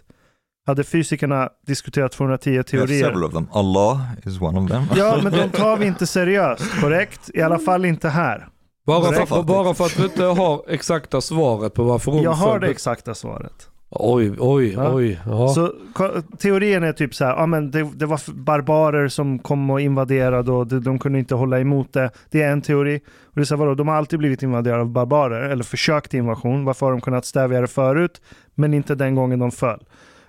Hade 0.66 0.84
fysikerna 0.84 1.50
diskuterat 1.68 2.12
210 2.12 2.50
we 2.50 2.56
have 2.58 2.64
teorier 2.64 3.04
several 3.04 3.24
of 3.24 3.34
them 3.34 3.48
Allah 3.52 4.02
is 4.26 4.42
one 4.42 4.60
of 4.60 4.72
them 4.72 4.84
Ja, 4.96 5.20
men 5.24 5.32
de 5.32 5.50
tar 5.50 5.78
vi 5.78 5.86
inte 5.88 6.08
seriöst, 6.08 6.82
korrekt? 6.82 7.30
I 7.34 7.42
alla 7.42 7.60
fall 7.60 7.86
inte 7.86 8.10
här. 8.10 8.48
Bara 8.86 9.26
för, 9.26 9.44
bara 9.44 9.74
för 9.74 9.86
att 9.86 10.00
vi 10.00 10.04
inte 10.04 10.24
har 10.24 10.64
exakta 10.68 11.22
svaret 11.22 11.74
på 11.74 11.84
varför 11.84 12.12
Rom 12.12 12.24
Jag 12.24 12.32
har 12.32 12.52
föll. 12.52 12.62
det 12.62 12.68
exakta 12.68 13.16
svaret. 13.16 13.70
Oj, 13.90 14.36
oj, 14.40 14.74
Ja. 14.74 14.94
oj. 14.94 15.20
Ja. 15.26 15.48
Så 15.48 15.74
teorin 16.38 16.84
är 16.84 16.94
typ 16.94 17.16
så 17.16 17.26
här, 17.26 17.36
ja 17.36 17.46
men 17.46 17.72
det, 17.72 17.90
det 17.96 18.06
var 18.06 18.22
barbarer 18.34 19.08
som 19.08 19.40
kom 19.40 19.70
och 19.70 19.82
invaderade 19.82 20.52
och 20.52 20.68
de, 20.68 20.84
de 20.84 21.00
kunde 21.00 21.20
inte 21.20 21.36
hålla 21.36 21.60
emot 21.60 21.94
det. 21.94 22.10
Det 22.30 22.42
är 22.42 22.52
en 22.52 22.62
teori. 22.62 23.00
Och 23.26 23.32
det 23.36 23.42
är 23.42 23.46
så 23.46 23.56
här, 23.56 23.60
vadå, 23.60 23.76
de 23.76 23.88
har 23.88 23.96
alltid 23.96 24.20
blivit 24.20 24.44
invaderade 24.44 24.82
av 24.82 24.90
barbarer, 24.90 25.50
eller 25.50 25.64
försökt 25.64 26.14
invasion. 26.14 26.66
Varför 26.66 26.86
har 26.86 26.92
de 26.94 27.02
kunnat 27.02 27.26
stävja 27.26 27.62
det 27.62 27.68
förut, 27.68 28.22
men 28.56 28.74
inte 28.74 28.96
den 28.96 29.16
gången 29.16 29.40
de 29.40 29.52
föll? 29.52 29.80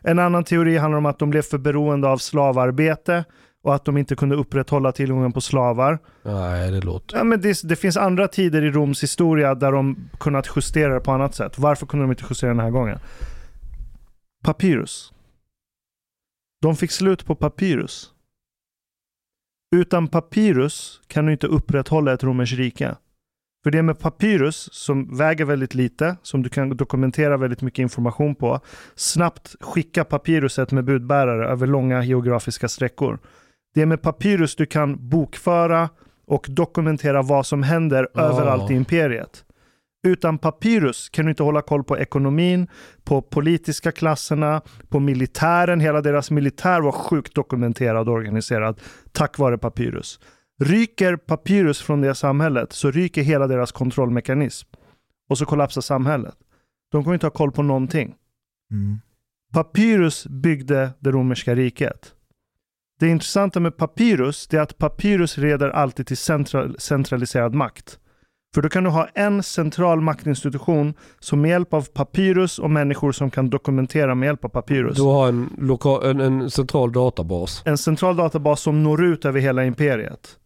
En 0.02 0.18
annan 0.18 0.44
teori 0.44 0.76
handlar 0.76 0.98
om 0.98 1.06
att 1.06 1.18
de 1.18 1.30
blev 1.30 1.42
för 1.42 1.58
beroende 1.58 2.08
av 2.08 2.16
slavarbete 2.18 3.24
och 3.64 3.74
att 3.74 3.84
de 3.84 3.96
inte 3.96 4.16
kunde 4.16 4.36
upprätthålla 4.36 4.92
tillgången 4.92 5.32
på 5.32 5.40
slavar. 5.40 5.98
Nej, 6.22 6.70
det 6.70 6.80
låter... 6.80 7.16
Ja, 7.16 7.24
men 7.24 7.40
det, 7.40 7.60
det 7.64 7.76
finns 7.76 7.96
andra 7.96 8.28
tider 8.28 8.62
i 8.62 8.70
Roms 8.70 9.02
historia 9.02 9.54
där 9.54 9.72
de 9.72 9.96
kunnat 10.20 10.48
justera 10.56 10.94
det 10.94 11.00
på 11.00 11.12
annat 11.12 11.34
sätt. 11.34 11.58
Varför 11.58 11.86
kunde 11.86 12.04
de 12.04 12.10
inte 12.10 12.24
justera 12.30 12.50
den 12.50 12.60
här 12.60 12.70
gången? 12.70 12.98
Papyrus. 14.44 15.12
De 16.62 16.76
fick 16.76 16.90
slut 16.90 17.24
på 17.24 17.34
papyrus. 17.34 18.12
Utan 19.76 20.08
papyrus 20.08 21.00
kan 21.06 21.26
du 21.26 21.32
inte 21.32 21.46
upprätthålla 21.46 22.12
ett 22.12 22.22
romerskt 22.24 22.58
rike. 22.58 22.96
För 23.64 23.70
det 23.70 23.78
är 23.78 23.82
med 23.82 23.98
papyrus 23.98 24.68
som 24.72 25.16
väger 25.16 25.44
väldigt 25.44 25.74
lite, 25.74 26.16
som 26.22 26.42
du 26.42 26.48
kan 26.48 26.76
dokumentera 26.76 27.36
väldigt 27.36 27.62
mycket 27.62 27.82
information 27.82 28.34
på, 28.34 28.60
snabbt 28.94 29.56
skicka 29.60 30.04
papyruset 30.04 30.72
med 30.72 30.84
budbärare 30.84 31.48
över 31.48 31.66
långa 31.66 32.04
geografiska 32.04 32.68
sträckor. 32.68 33.18
Det 33.74 33.82
är 33.82 33.86
med 33.86 34.02
papyrus 34.02 34.56
du 34.56 34.66
kan 34.66 35.08
bokföra 35.08 35.88
och 36.26 36.46
dokumentera 36.48 37.22
vad 37.22 37.46
som 37.46 37.62
händer 37.62 38.08
Ah. 38.14 38.20
överallt 38.22 38.70
i 38.70 38.74
imperiet. 38.74 39.44
Utan 40.02 40.38
papyrus 40.38 41.08
kan 41.08 41.24
du 41.24 41.30
inte 41.30 41.42
hålla 41.42 41.62
koll 41.62 41.84
på 41.84 41.98
ekonomin, 41.98 42.68
på 43.04 43.22
politiska 43.22 43.92
klasserna, 43.92 44.62
på 44.88 45.00
militären. 45.00 45.80
Hela 45.80 46.00
deras 46.00 46.30
militär 46.30 46.80
var 46.80 46.92
sjukt 46.92 47.34
dokumenterad 47.34 48.08
och 48.08 48.14
organiserad 48.14 48.80
tack 49.12 49.38
vare 49.38 49.58
papyrus. 49.58 50.20
Ryker 50.60 51.16
papyrus 51.16 51.82
från 51.82 52.00
det 52.00 52.14
samhället 52.14 52.72
så 52.72 52.90
ryker 52.90 53.22
hela 53.22 53.46
deras 53.46 53.72
kontrollmekanism. 53.72 54.68
Och 55.28 55.38
så 55.38 55.46
kollapsar 55.46 55.80
samhället. 55.80 56.34
De 56.92 57.04
kommer 57.04 57.14
inte 57.14 57.26
ha 57.26 57.30
koll 57.30 57.52
på 57.52 57.62
någonting. 57.62 58.14
Mm. 58.70 58.98
Papyrus 59.52 60.26
byggde 60.26 60.90
det 60.98 61.10
romerska 61.10 61.54
riket. 61.54 62.14
Det 63.00 63.08
intressanta 63.08 63.60
med 63.60 63.76
papyrus 63.76 64.48
är 64.54 64.60
att 64.60 64.78
papyrus 64.78 65.36
leder 65.36 65.68
alltid 65.68 66.06
till 66.06 66.16
central, 66.16 66.76
centraliserad 66.78 67.54
makt. 67.54 67.98
För 68.54 68.62
då 68.62 68.68
kan 68.68 68.84
du 68.84 68.90
ha 68.90 69.08
en 69.14 69.42
central 69.42 70.00
maktinstitution 70.00 70.94
som 71.20 71.40
med 71.40 71.48
hjälp 71.48 71.74
av 71.74 71.88
papyrus 71.92 72.58
och 72.58 72.70
människor 72.70 73.12
som 73.12 73.30
kan 73.30 73.50
dokumentera 73.50 74.14
med 74.14 74.26
hjälp 74.26 74.44
av 74.44 74.48
papyrus. 74.48 74.96
Du 74.96 75.02
har 75.02 75.28
en, 75.28 75.50
loka- 75.58 76.10
en, 76.10 76.20
en 76.20 76.50
central 76.50 76.92
databas. 76.92 77.62
En 77.64 77.78
central 77.78 78.16
databas 78.16 78.60
som 78.60 78.82
når 78.82 79.04
ut 79.04 79.24
över 79.24 79.40
hela 79.40 79.64
imperiet. 79.64 80.36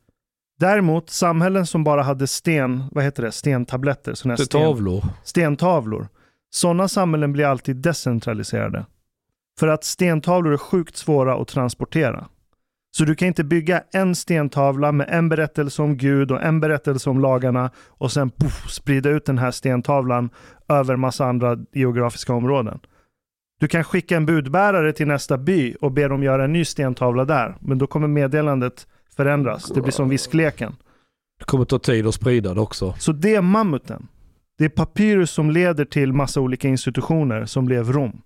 Däremot 0.61 1.11
samhällen 1.11 1.67
som 1.67 1.85
bara 1.85 2.03
hade 2.03 2.27
sten, 2.27 2.85
vad 2.93 3.05
heter 3.05 3.23
det, 3.23 3.33
stentabletter, 3.33 4.15
såna 4.15 4.37
sten, 4.37 4.47
tavlor. 4.47 5.05
stentavlor. 5.25 6.09
Sådana 6.51 6.89
samhällen 6.89 7.33
blir 7.33 7.45
alltid 7.45 7.77
decentraliserade. 7.77 8.87
För 9.61 9.69
att 9.69 9.85
stentavlor 9.85 10.53
är 10.53 10.57
sjukt 10.57 10.97
svåra 10.97 11.35
att 11.43 11.49
transportera. 11.49 12.27
Så 12.95 13.05
du 13.05 13.15
kan 13.15 13.29
inte 13.29 13.45
bygga 13.45 13.83
en 13.93 14.15
stentavla 14.15 14.93
med 14.93 15.07
en 15.11 15.29
berättelse 15.29 15.83
om 15.83 15.97
Gud 15.97 16.31
och 16.31 16.43
en 16.43 16.61
berättelse 16.61 17.11
om 17.11 17.21
lagarna 17.21 17.71
och 17.89 18.13
sen 18.13 18.31
puff, 18.31 18.71
sprida 18.71 19.11
ut 19.11 19.25
den 19.25 19.39
här 19.39 19.51
stentavlan 19.51 20.31
över 20.69 20.97
massa 20.97 21.27
andra 21.27 21.59
geografiska 21.73 22.35
områden. 22.35 22.81
Du 23.61 23.69
kan 23.69 23.85
skicka 23.85 24.17
en 24.17 24.27
budbärare 24.27 24.93
till 24.93 25.07
nästa 25.07 25.39
by 25.39 25.75
och 25.81 25.93
be 25.93 26.09
dem 26.09 26.23
göra 26.23 26.45
en 26.45 26.53
ny 26.53 26.65
stentavla 26.65 27.25
där. 27.25 27.57
Men 27.61 27.79
då 27.79 27.87
kommer 27.87 28.09
meddelandet 28.09 28.87
förändras. 29.17 29.69
Det 29.75 29.81
blir 29.81 29.93
som 29.93 30.09
viskleken. 30.09 30.77
Det 31.39 31.45
kommer 31.45 31.65
ta 31.65 31.79
tid 31.79 32.07
att 32.07 32.15
sprida 32.15 32.55
det 32.55 32.61
också. 32.61 32.95
Så 32.99 33.13
det 33.13 33.35
är 33.35 33.43
mammuten. 33.43 34.09
Det 34.59 34.65
är 34.65 34.69
papyrus 34.69 35.31
som 35.31 35.51
leder 35.51 35.85
till 35.85 36.13
massa 36.13 36.41
olika 36.41 36.69
institutioner 36.69 37.45
som 37.45 37.65
blev 37.65 37.93
Rom. 37.93 38.23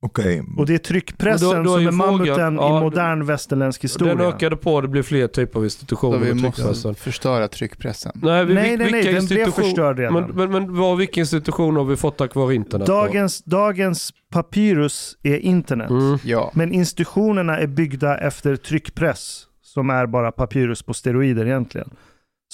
Okej, 0.00 0.42
Och 0.58 0.66
det 0.66 0.74
är 0.74 0.78
tryckpressen 0.78 1.48
Men 1.48 1.56
då- 1.64 1.70
då 1.70 1.76
är 1.76 1.78
som 1.78 1.86
är 1.86 1.92
mammuten 2.06 2.54
ja, 2.56 2.78
i 2.78 2.80
modern 2.80 3.26
västerländsk 3.26 3.84
historia. 3.84 4.14
Den 4.14 4.26
ökade 4.26 4.56
på, 4.56 4.80
det 4.80 4.88
blir 4.88 5.02
fler 5.02 5.26
typer 5.28 5.54
av 5.58 5.60
Så 5.60 5.64
institutioner 5.64 6.18
vi 6.18 6.26
med 6.26 6.36
måste 6.36 6.62
tryckpressen. 6.62 6.94
förstöra 6.94 7.48
tryckpressen. 7.48 8.12
Nej, 8.22 8.44
vi, 8.44 8.54
nej, 8.54 8.76
nej, 8.76 8.90
nej, 8.90 9.02
vilka 9.02 9.12
den 9.12 9.26
blev 9.26 9.50
förstörd 9.50 9.98
redan. 9.98 10.14
Men, 10.14 10.30
men, 10.30 10.50
men 10.50 10.76
vad, 10.76 10.98
vilka 10.98 11.20
institutioner 11.20 11.78
har 11.80 11.86
vi 11.86 11.96
fått 11.96 12.16
tack 12.18 12.34
vare 12.34 12.54
internet? 12.54 12.86
då? 12.86 12.92
dagens, 12.92 13.42
dagens 13.44 14.12
papyrus 14.30 15.16
är 15.22 15.36
internet. 15.36 15.90
Mm. 15.90 16.18
Ja, 16.24 16.50
Men 16.54 16.72
institutionerna 16.72 17.58
är 17.58 17.66
byggda 17.66 18.18
efter 18.18 18.56
tryckpress 18.56 19.44
som 19.62 19.90
är 19.90 20.06
bara 20.06 20.32
papyrus 20.32 20.82
på 20.82 20.94
steroider 20.94 21.46
egentligen. 21.46 21.90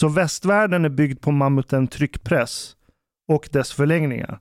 Så 0.00 0.08
västvärlden 0.08 0.84
är 0.84 0.88
byggd 0.88 1.20
på 1.20 1.30
mammuten 1.30 1.88
tryckpress 1.88 2.72
och 3.28 3.48
dess 3.52 3.72
förlängningar. 3.72 4.38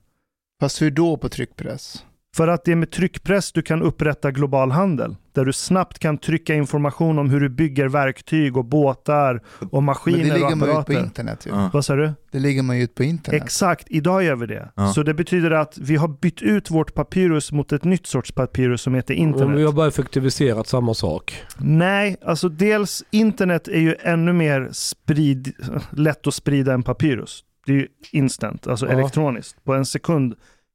fast 0.60 0.82
hur 0.82 0.90
då 0.90 1.16
på 1.16 1.28
tryckpress? 1.28 2.04
För 2.36 2.48
att 2.48 2.64
det 2.64 2.72
är 2.72 2.76
med 2.76 2.90
tryckpress 2.90 3.52
du 3.52 3.62
kan 3.62 3.82
upprätta 3.82 4.30
global 4.30 4.70
handel. 4.70 5.16
Där 5.32 5.44
du 5.44 5.52
snabbt 5.52 5.98
kan 5.98 6.18
trycka 6.18 6.54
information 6.54 7.18
om 7.18 7.30
hur 7.30 7.40
du 7.40 7.48
bygger 7.48 7.88
verktyg 7.88 8.56
och 8.56 8.64
båtar 8.64 9.42
och 9.60 9.72
Men 9.72 9.84
maskiner 9.84 10.18
det 10.18 10.24
ligger 10.24 10.52
och 10.52 10.58
man 10.58 10.68
ju 10.68 10.72
ut 10.72 10.74
på 10.74 10.80
apparater. 10.80 11.04
internet 11.04 11.46
ju. 11.46 11.50
Ja. 11.50 11.70
Vad 11.72 11.84
sa 11.84 11.94
du? 11.96 12.12
Det 12.30 12.38
ligger 12.38 12.62
man 12.62 12.76
ju 12.78 12.84
ut 12.84 12.94
på 12.94 13.02
internet. 13.04 13.42
Exakt, 13.42 13.86
idag 13.90 14.22
gör 14.24 14.36
vi 14.36 14.46
det. 14.46 14.68
Ja. 14.74 14.92
Så 14.92 15.02
det 15.02 15.14
betyder 15.14 15.50
att 15.50 15.78
vi 15.78 15.96
har 15.96 16.08
bytt 16.08 16.42
ut 16.42 16.70
vårt 16.70 16.94
papyrus 16.94 17.52
mot 17.52 17.72
ett 17.72 17.84
nytt 17.84 18.06
sorts 18.06 18.32
papyrus 18.32 18.82
som 18.82 18.94
heter 18.94 19.14
Men 19.14 19.22
internet. 19.22 19.58
vi 19.58 19.64
har 19.64 19.72
bara 19.72 19.88
effektiviserat 19.88 20.66
samma 20.68 20.94
sak. 20.94 21.42
Nej, 21.58 22.16
alltså 22.24 22.48
dels 22.48 23.04
internet 23.10 23.68
är 23.68 23.80
ju 23.80 23.94
ännu 24.02 24.32
mer 24.32 24.68
sprid, 24.72 25.52
lätt 25.90 26.26
att 26.26 26.34
sprida 26.34 26.74
än 26.74 26.82
papyrus. 26.82 27.44
Det 27.66 27.72
är 27.72 27.76
ju 27.76 27.88
instant, 28.12 28.66
alltså 28.66 28.86
Ja. 28.86 28.92
elektroniskt. 28.92 29.64
På 29.64 29.74
en 29.74 29.86
sekund 29.86 30.34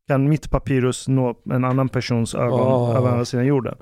kan 0.09 0.29
mitt 0.29 0.49
papyrus 0.49 1.07
nå 1.07 1.35
en 1.51 1.63
annan 1.65 1.89
persons 1.89 2.35
ögon 2.35 2.59
Ja. 2.59 2.97
över 2.97 3.09
andra 3.09 3.25
sidan 3.25 3.45
jorden. 3.45 3.75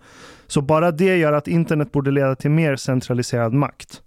Så 0.47 0.61
bara 0.61 0.91
det 0.91 1.17
gör 1.17 1.33
att 1.33 1.47
internet 1.47 1.91
borde 1.91 2.11
leda 2.11 2.35
till 2.35 2.51
mer 2.51 2.75
centraliserad 2.75 3.53
makt. 3.53 4.01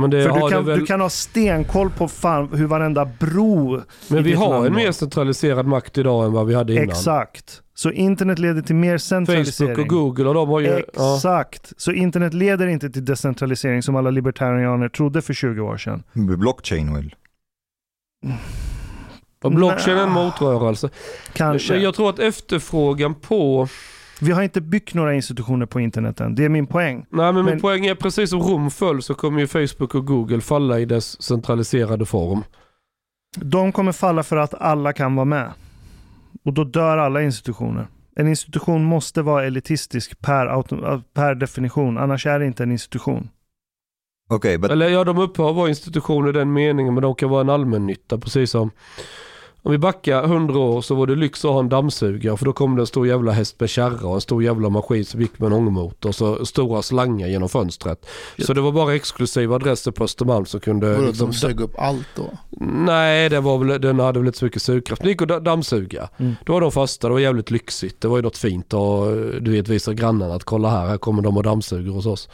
Men, 0.00 0.10
det 0.10 0.22
För 0.22 0.34
du 0.34 0.40
kan, 0.40 0.50
det 0.50 0.70
väl, 0.70 0.78
du 0.80 0.86
kan 0.86 1.00
ha 1.00 1.10
stenkoll 1.10 1.90
på 1.90 2.08
fan 2.08 2.48
hur 2.52 2.66
varenda 2.66 3.04
bro 3.20 3.80
men 4.08 4.22
vi 4.22 4.32
har 4.32 4.66
en 4.66 4.74
mer 4.74 4.92
centraliserad 4.92 5.66
makt 5.66 5.98
idag 5.98 6.24
än 6.26 6.32
vad 6.32 6.46
vi 6.46 6.54
hade 6.54 6.72
innan. 6.72 6.84
Exakt. 6.88 7.62
Så 7.74 7.90
internet 7.90 8.38
leder 8.38 8.62
till 8.62 8.74
mer 8.74 8.98
centralisering. 8.98 9.76
Facebook 9.76 9.92
och 9.92 9.98
Google 9.98 10.28
och 10.28 10.34
de 10.34 10.48
har 10.48 10.60
ju... 10.60 10.82
Ja. 10.94 11.14
Exakt. 11.14 11.72
Så 11.76 11.92
internet 11.92 12.34
leder 12.34 12.66
inte 12.66 12.90
till 12.90 13.04
decentralisering 13.04 13.82
som 13.82 13.96
alla 13.96 14.10
libertarianer 14.10 14.88
trodde 14.88 15.22
för 15.22 15.34
20 15.34 15.60
år 15.60 15.76
sedan. 15.76 16.02
blockchain 16.38 16.94
väl? 16.94 17.14
Och 19.42 19.52
blockchain 19.52 19.98
en 19.98 20.10
motrörelse. 20.10 20.90
Kanske. 21.32 21.72
Men 21.72 21.82
jag 21.82 21.94
tror 21.94 22.10
att 22.10 22.18
efterfrågan 22.18 23.14
på... 23.14 23.68
Vi 24.20 24.32
har 24.32 24.42
inte 24.42 24.60
byggt 24.60 24.94
några 24.94 25.14
institutioner 25.14 25.66
på 25.66 25.80
internet 25.80 26.20
än. 26.20 26.34
Det 26.34 26.44
är 26.44 26.48
min 26.48 26.66
poäng. 26.66 27.06
Nej 27.10 27.32
men, 27.32 27.34
min 27.34 27.44
Men- 27.44 27.60
poäng 27.60 27.86
är 27.86 27.94
precis 27.94 28.30
som 28.30 28.40
Rom 28.40 28.70
föll 28.70 29.02
så 29.02 29.14
kommer 29.14 29.40
ju 29.40 29.46
Facebook 29.46 29.94
och 29.94 30.06
Google 30.06 30.40
falla 30.40 30.78
i 30.78 30.84
dess 30.84 31.22
centraliserade 31.22 32.06
form. 32.06 32.44
De 33.36 33.72
kommer 33.72 33.92
falla 33.92 34.22
för 34.22 34.36
att 34.36 34.54
alla 34.54 34.92
kan 34.92 35.14
vara 35.14 35.24
med. 35.24 35.52
Och 36.44 36.52
då 36.52 36.64
dör 36.64 36.98
alla 36.98 37.22
institutioner. 37.22 37.86
En 38.16 38.28
institution 38.28 38.84
måste 38.84 39.22
vara 39.22 39.44
elitistisk 39.44 40.20
per, 40.20 40.62
per 41.14 41.34
definition, 41.34 41.98
annars 41.98 42.26
är 42.26 42.38
det 42.38 42.46
inte 42.46 42.62
en 42.62 42.72
institution. 42.72 43.28
Okej, 44.30 44.58
but 44.58 44.70
Eller 44.70 44.88
ja, 44.88 45.04
de 45.04 45.18
upphör 45.18 45.50
att 45.50 45.56
vara 45.56 45.68
institutioner 45.68 46.28
i 46.28 46.32
den 46.32 46.52
meningen 46.52 46.94
men 46.94 47.02
de 47.02 47.14
kan 47.14 47.28
vara 47.30 47.40
en 47.40 47.50
allmännytta 47.50 48.18
precis 48.18 48.50
som 48.50 48.70
om 49.68 49.72
vi 49.72 49.78
backar 49.78 50.24
100 50.24 50.58
år 50.58 50.80
så 50.80 50.94
var 50.94 51.06
det 51.06 51.14
lyx 51.14 51.44
att 51.44 51.50
ha 51.50 51.60
en 51.60 51.68
dammsugare 51.68 52.36
för 52.36 52.44
då 52.44 52.52
kom 52.52 52.76
det 52.76 52.82
en 52.82 52.86
stor 52.86 53.06
jävla 53.06 53.32
häst 53.32 53.60
med 53.60 53.68
kärra 53.70 54.08
och 54.08 54.14
en 54.14 54.20
stor 54.20 54.42
jävla 54.42 54.68
maskin 54.68 55.04
som 55.04 55.20
gick 55.20 55.38
med 55.38 55.46
en 55.46 55.52
ångmotor 55.52 56.08
och 56.08 56.14
så 56.14 56.46
stora 56.46 56.82
slangar 56.82 57.28
genom 57.28 57.48
fönstret. 57.48 58.06
Så 58.38 58.54
det 58.54 58.60
var 58.60 58.72
bara 58.72 58.94
exklusiva 58.94 59.54
adresser 59.54 59.90
på 59.90 60.04
Östermalm 60.04 60.46
som 60.46 60.60
kunde... 60.60 60.92
Vadå, 60.92 61.06
liksom- 61.06 61.30
de 61.30 61.36
sög 61.36 61.60
upp 61.60 61.74
allt 61.78 62.06
då? 62.16 62.22
Nej, 62.60 63.28
det 63.28 63.40
var 63.40 63.58
väl, 63.58 63.80
den 63.80 64.00
hade 64.00 64.18
väl 64.18 64.26
inte 64.26 64.38
så 64.38 64.44
mycket 64.44 64.62
sugkraft. 64.62 65.02
Det 65.02 65.08
gick 65.08 65.22
att 65.22 65.28
da- 65.28 65.40
dammsuga. 65.40 66.08
Mm. 66.16 66.34
Då 66.44 66.52
var 66.52 66.60
de 66.60 66.72
fasta, 66.72 67.08
det 67.08 67.12
var 67.12 67.20
jävligt 67.20 67.50
lyxigt. 67.50 68.00
Det 68.00 68.08
var 68.08 68.16
ju 68.16 68.22
något 68.22 68.38
fint 68.38 68.74
och 68.74 69.06
du 69.40 69.50
vet 69.50 69.68
visa 69.68 69.94
grannarna 69.94 70.34
att 70.34 70.44
kolla 70.44 70.70
här, 70.70 70.86
här 70.86 70.98
kommer 70.98 71.22
de 71.22 71.36
och 71.36 71.42
dammsuger 71.42 71.90
hos 71.92 72.06
oss. 72.06 72.28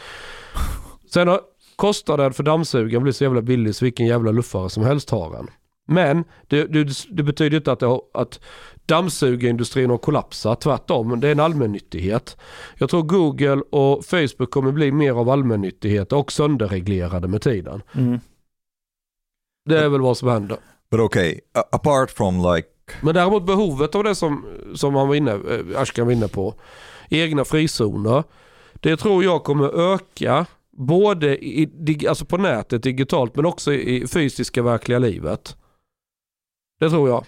Sen 1.10 1.28
har 1.28 1.40
kostnaden 1.76 2.32
för 2.32 2.42
dammsugaren 2.42 3.02
blivit 3.02 3.16
så 3.16 3.24
jävla 3.24 3.42
billig 3.42 3.74
så 3.74 3.84
vilken 3.84 4.06
jävla 4.06 4.30
luffare 4.32 4.70
som 4.70 4.82
helst 4.82 5.10
har 5.10 5.30
den. 5.32 5.48
Men 5.86 6.24
det, 6.48 6.64
det, 6.64 7.06
det 7.10 7.22
betyder 7.22 7.56
inte 7.56 7.72
att, 7.72 7.80
det 7.80 7.86
har, 7.86 8.02
att 8.14 8.40
dammsugarindustrin 8.86 9.90
har 9.90 9.98
kollapsat, 9.98 10.60
tvärtom. 10.60 11.20
Det 11.20 11.28
är 11.28 11.32
en 11.32 11.40
allmännyttighet. 11.40 12.36
Jag 12.78 12.90
tror 12.90 13.02
Google 13.02 13.62
och 13.70 14.04
Facebook 14.04 14.50
kommer 14.50 14.72
bli 14.72 14.92
mer 14.92 15.12
av 15.12 15.30
allmännyttighet 15.30 16.12
och 16.12 16.32
sönderreglerade 16.32 17.28
med 17.28 17.42
tiden. 17.42 17.82
Mm. 17.94 18.20
Det 19.64 19.78
är 19.78 19.88
väl 19.88 20.00
vad 20.00 20.16
som 20.16 20.28
händer. 20.28 20.58
but 20.90 21.00
okay. 21.00 21.40
Apart 21.72 22.10
from 22.10 22.54
like 22.54 22.68
Men 23.00 23.14
däremot 23.14 23.46
behovet 23.46 23.94
av 23.94 24.04
det 24.04 24.14
som, 24.14 24.46
som 24.74 24.94
han 24.94 25.08
var 25.08 25.14
inne, 25.14 25.32
eh, 25.32 25.80
Ashkan 25.80 26.06
var 26.06 26.12
inne 26.12 26.28
på, 26.28 26.54
egna 27.08 27.44
frizoner, 27.44 28.24
det 28.74 28.96
tror 28.96 29.24
jag 29.24 29.44
kommer 29.44 29.94
öka 29.94 30.46
både 30.76 31.44
i, 31.44 32.06
alltså 32.08 32.24
på 32.24 32.36
nätet 32.36 32.82
digitalt 32.82 33.36
men 33.36 33.46
också 33.46 33.72
i, 33.72 34.02
i 34.02 34.06
fysiska 34.06 34.62
verkliga 34.62 34.98
livet. 34.98 35.56
Det 36.84 36.90
tror 36.90 37.08
jag. 37.08 37.24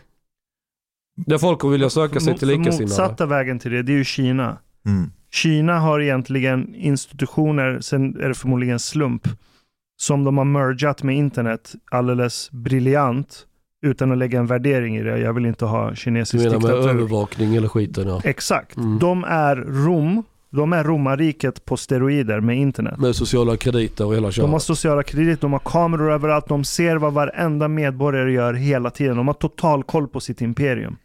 Där 1.26 1.38
folk 1.38 1.64
vilja 1.64 1.90
söka 1.90 2.20
sig 2.20 2.38
till 2.38 2.48
likasinnade. 2.48 2.82
Motsatta 2.82 3.26
vägen 3.26 3.58
till 3.58 3.70
det, 3.70 3.82
det 3.82 3.92
är 3.92 3.96
ju 3.96 4.04
Kina. 4.04 4.58
Mm. 4.86 5.10
Kina 5.32 5.78
har 5.78 6.00
egentligen 6.00 6.74
institutioner, 6.74 7.80
sen 7.80 8.20
är 8.20 8.28
det 8.28 8.34
förmodligen 8.34 8.78
slump, 8.78 9.28
som 10.00 10.24
de 10.24 10.38
har 10.38 10.44
mergat 10.44 11.02
med 11.02 11.16
internet 11.16 11.72
alldeles 11.90 12.50
briljant 12.50 13.46
utan 13.86 14.12
att 14.12 14.18
lägga 14.18 14.38
en 14.38 14.46
värdering 14.46 14.96
i 14.96 15.02
det. 15.02 15.18
Jag 15.18 15.32
vill 15.32 15.46
inte 15.46 15.64
ha 15.64 15.90
Du 15.90 15.96
kinesisk 15.96 16.44
menar 16.44 16.50
med 16.60 16.60
diktatur. 16.60 16.88
övervakning 16.90 17.56
eller 17.56 17.68
skiten 17.68 18.08
ja. 18.08 18.20
Exakt. 18.24 18.76
Mm. 18.76 18.98
De 18.98 19.24
är 19.24 19.56
Rom, 19.56 20.22
de 20.51 20.73
är 20.73 20.85
romarriket 20.85 21.64
på 21.64 21.77
steroider 21.77 22.40
med 22.40 22.56
internet. 22.56 22.98
Med 22.98 23.16
sociala 23.16 23.56
krediter 23.56 24.05
och 24.06 24.14
hela 24.14 24.20
De 24.20 24.40
har 24.40 24.48
köret. 24.51 24.62
sociala 24.62 25.02
krediter, 25.02 25.40
de 25.40 25.52
har 25.52 25.60
kameror 25.64 26.12
överallt, 26.12 26.48
de 26.48 26.64
ser 26.64 26.97
vad 26.97 27.12
varenda 27.12 27.68
medborgare 27.68 28.32
gör 28.32 28.55
hela 28.55 28.90
tiden. 28.90 29.16
De 29.16 29.27
har 29.27 29.35
total 29.35 29.82
koll 29.85 30.09
på 30.09 30.20
sitt 30.20 30.40
imperium. 30.40 30.97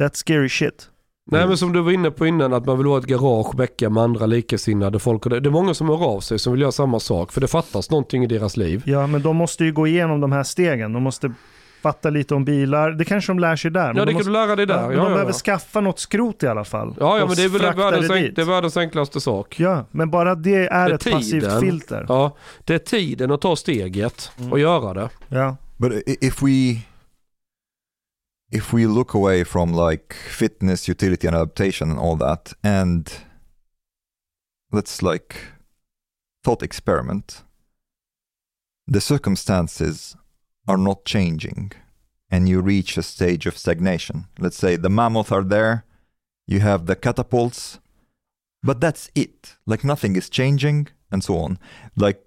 That's 0.00 0.14
scary 0.14 0.48
shit. 0.48 0.90
Nej 1.30 1.46
men 1.48 1.56
som 1.58 1.72
du 1.72 1.80
var 1.80 1.92
inne 1.92 2.10
på 2.10 2.26
innan 2.26 2.52
att 2.52 2.66
man 2.66 2.78
vill 2.78 2.86
ha 2.86 2.98
ett 2.98 3.06
garage 3.06 3.54
mecka 3.58 3.90
med 3.90 4.02
andra 4.02 4.26
likasinnade 4.26 4.98
folk. 4.98 5.26
Och 5.26 5.30
det, 5.30 5.40
det 5.40 5.48
är 5.48 5.50
många 5.50 5.74
som 5.74 5.88
hör 5.88 6.04
av 6.04 6.20
sig 6.20 6.38
som 6.38 6.52
vill 6.52 6.62
göra 6.62 6.72
samma 6.72 7.00
sak 7.00 7.32
för 7.32 7.40
det 7.40 7.46
fattas 7.48 7.90
någonting 7.90 8.24
i 8.24 8.26
deras 8.26 8.56
liv. 8.56 8.82
Ja, 8.86 9.06
men 9.06 9.22
de 9.22 9.36
måste 9.36 9.64
ju 9.64 9.72
gå 9.72 9.86
igenom 9.86 10.20
de 10.20 10.32
här 10.32 10.42
stegen. 10.42 10.92
De 10.92 11.02
måste 11.02 11.32
fatta 11.92 12.10
lite 12.10 12.34
om 12.34 12.44
bilar. 12.44 12.90
Det 12.90 13.04
kanske 13.04 13.30
de 13.32 13.38
lär 13.38 13.56
sig 13.56 13.70
där. 13.70 13.86
men 13.86 13.96
Ja 13.96 14.04
det 14.04 14.06
de 14.06 14.12
kan 14.12 14.14
måste, 14.18 14.28
du 14.30 14.32
lära 14.32 14.56
dig 14.56 14.66
där. 14.66 14.82
Ja, 14.82 14.88
de 14.88 14.94
ja, 14.96 15.04
behöver 15.04 15.26
ja. 15.26 15.32
skaffa 15.32 15.80
något 15.80 15.98
skrot 15.98 16.42
i 16.42 16.46
alla 16.46 16.64
fall. 16.64 16.96
ja, 17.00 17.18
ja 17.18 17.26
men 17.26 17.36
det 17.36 17.42
är 17.42 17.48
väl 17.48 17.62
världens, 17.76 18.08
det 18.08 18.28
det 18.30 18.42
är 18.42 18.46
världens 18.46 18.76
enklaste 18.76 19.20
sak. 19.20 19.60
Ja, 19.60 19.86
men 19.90 20.10
bara 20.10 20.34
det 20.34 20.54
är 20.54 20.58
Det 20.60 20.68
är 20.70 20.90
ett 20.94 21.10
passivt 21.10 21.42
tiden. 21.44 21.60
filter. 21.60 22.06
Ja, 22.08 22.36
det 22.64 22.74
är 22.74 22.78
tiden 22.78 23.30
att 23.30 23.40
ta 23.40 23.56
steget 23.56 24.30
Mm. 24.38 24.52
och 24.52 24.58
göra 24.58 24.94
det. 24.94 25.08
Ja. 25.28 25.56
But 25.76 25.92
if 26.06 26.42
we 26.42 26.80
if 28.52 28.72
we 28.74 28.84
look 28.86 29.14
away 29.14 29.44
from 29.44 29.88
like 29.90 30.14
fitness, 30.14 30.88
utility, 30.88 31.26
and 31.28 31.36
adaptation 31.36 31.90
and 31.90 32.00
all 32.00 32.18
that, 32.18 32.54
and 32.62 33.10
let's 34.72 35.12
like 35.12 35.34
thought 36.44 36.62
experiment, 36.62 37.44
the 38.92 39.00
circumstances 39.00 40.16
are 40.68 40.78
not 40.78 41.04
changing, 41.04 41.72
and 42.30 42.48
you 42.48 42.60
reach 42.60 42.96
a 42.96 43.02
stage 43.02 43.46
of 43.46 43.58
stagnation. 43.58 44.26
Let's 44.38 44.56
say 44.56 44.76
the 44.76 44.90
mammoth 44.90 45.32
are 45.32 45.44
there, 45.44 45.84
you 46.46 46.60
have 46.60 46.86
the 46.86 46.96
catapults, 46.96 47.78
but 48.62 48.80
that's 48.80 49.10
it. 49.14 49.56
Like 49.66 49.84
nothing 49.84 50.16
is 50.16 50.28
changing, 50.28 50.88
and 51.10 51.22
so 51.22 51.38
on. 51.38 51.58
Like 51.96 52.22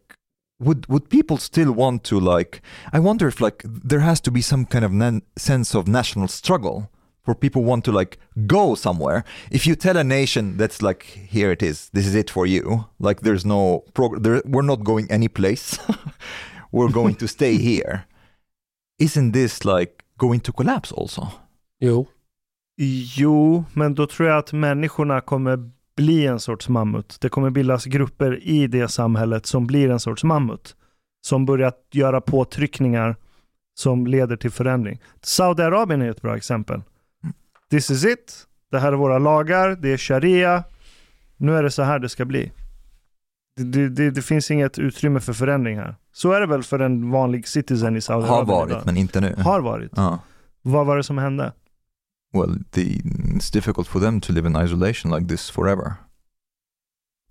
would 0.59 0.87
would 0.87 1.09
people 1.09 1.37
still 1.37 1.71
want 1.71 2.03
to 2.03 2.19
like 2.19 2.61
i 2.91 2.99
wonder 2.99 3.27
if 3.27 3.39
like 3.39 3.63
there 3.65 4.01
has 4.01 4.19
to 4.19 4.31
be 4.31 4.41
some 4.41 4.65
kind 4.65 4.83
of 4.83 4.91
nan- 4.91 5.21
sense 5.37 5.73
of 5.73 5.87
national 5.87 6.27
struggle 6.27 6.91
for 7.23 7.33
people 7.33 7.63
want 7.63 7.85
to 7.85 7.91
like 7.91 8.17
go 8.45 8.75
somewhere 8.75 9.23
if 9.51 9.65
you 9.65 9.75
tell 9.75 9.97
a 9.97 10.03
nation 10.03 10.57
that's 10.57 10.81
like 10.81 11.03
here 11.03 11.51
it 11.51 11.63
is 11.63 11.89
this 11.93 12.05
is 12.05 12.15
it 12.15 12.29
for 12.29 12.45
you 12.45 12.85
like 12.99 13.21
there's 13.21 13.45
no 13.45 13.83
prog- 13.93 14.21
there, 14.21 14.41
we're 14.45 14.61
not 14.61 14.83
going 14.83 15.09
any 15.09 15.27
place 15.27 15.77
we're 16.71 16.91
going 16.91 17.15
to 17.15 17.27
stay 17.27 17.57
here 17.69 18.05
isn't 18.99 19.33
this 19.33 19.65
like 19.65 19.91
going 20.17 20.39
to 20.39 20.51
collapse 20.51 20.95
also 20.95 21.27
Jo. 21.79 22.07
Jo, 23.17 23.63
men 23.73 23.95
då 23.95 24.07
tror 24.07 24.29
jag 24.29 24.37
att 24.37 24.53
människorna 24.53 25.21
kommer 25.21 25.71
bli 25.95 26.27
en 26.27 26.39
sorts 26.39 26.69
mammut. 26.69 27.17
Det 27.21 27.29
kommer 27.29 27.49
bildas 27.49 27.85
grupper 27.85 28.43
i 28.43 28.67
det 28.67 28.87
samhället 28.87 29.45
som 29.45 29.67
blir 29.67 29.89
en 29.89 29.99
sorts 29.99 30.23
mammut. 30.23 30.75
Som 31.21 31.45
börjar 31.45 31.73
göra 31.91 32.21
påtryckningar 32.21 33.15
som 33.79 34.07
leder 34.07 34.37
till 34.37 34.51
förändring. 34.51 35.01
Saudiarabien 35.21 36.01
är 36.01 36.09
ett 36.09 36.21
bra 36.21 36.37
exempel. 36.37 36.81
This 37.69 37.91
is 37.91 38.05
it. 38.05 38.47
Det 38.71 38.79
här 38.79 38.91
är 38.91 38.97
våra 38.97 39.19
lagar, 39.19 39.75
det 39.81 39.89
är 39.89 39.97
sharia. 39.97 40.63
Nu 41.37 41.57
är 41.57 41.63
det 41.63 41.71
så 41.71 41.83
här 41.83 41.99
det 41.99 42.09
ska 42.09 42.25
bli. 42.25 42.51
Det, 43.55 43.63
det, 43.63 43.89
det, 43.89 44.11
det 44.11 44.21
finns 44.21 44.51
inget 44.51 44.79
utrymme 44.79 45.19
för 45.19 45.33
förändring 45.33 45.77
här. 45.77 45.95
Så 46.19 46.31
är 46.31 46.39
det 46.39 46.47
väl 46.47 46.63
för 46.63 46.79
en 46.79 47.11
vanlig 47.11 47.47
citizen 47.47 47.93
i 47.93 47.95
har 47.95 48.01
Saudiarabien 48.01 48.47
varit 48.47 48.69
idag. 48.69 48.81
men 48.85 48.97
inte 48.97 49.21
nu 49.21 49.35
Har 49.37 49.61
varit. 49.61 49.91
Ja. 49.95 50.19
Vad 50.61 50.85
var 50.85 50.97
det 50.97 51.03
som 51.03 51.17
hände? 51.17 51.53
well 52.33 52.63
the, 52.71 52.81
it's 52.81 53.53
difficult 53.53 53.87
for 53.87 53.99
them 53.99 54.21
to 54.21 54.33
live 54.33 54.47
in 54.49 54.55
isolation 54.65 55.11
like 55.11 55.27
this 55.29 55.49
forever 55.49 55.93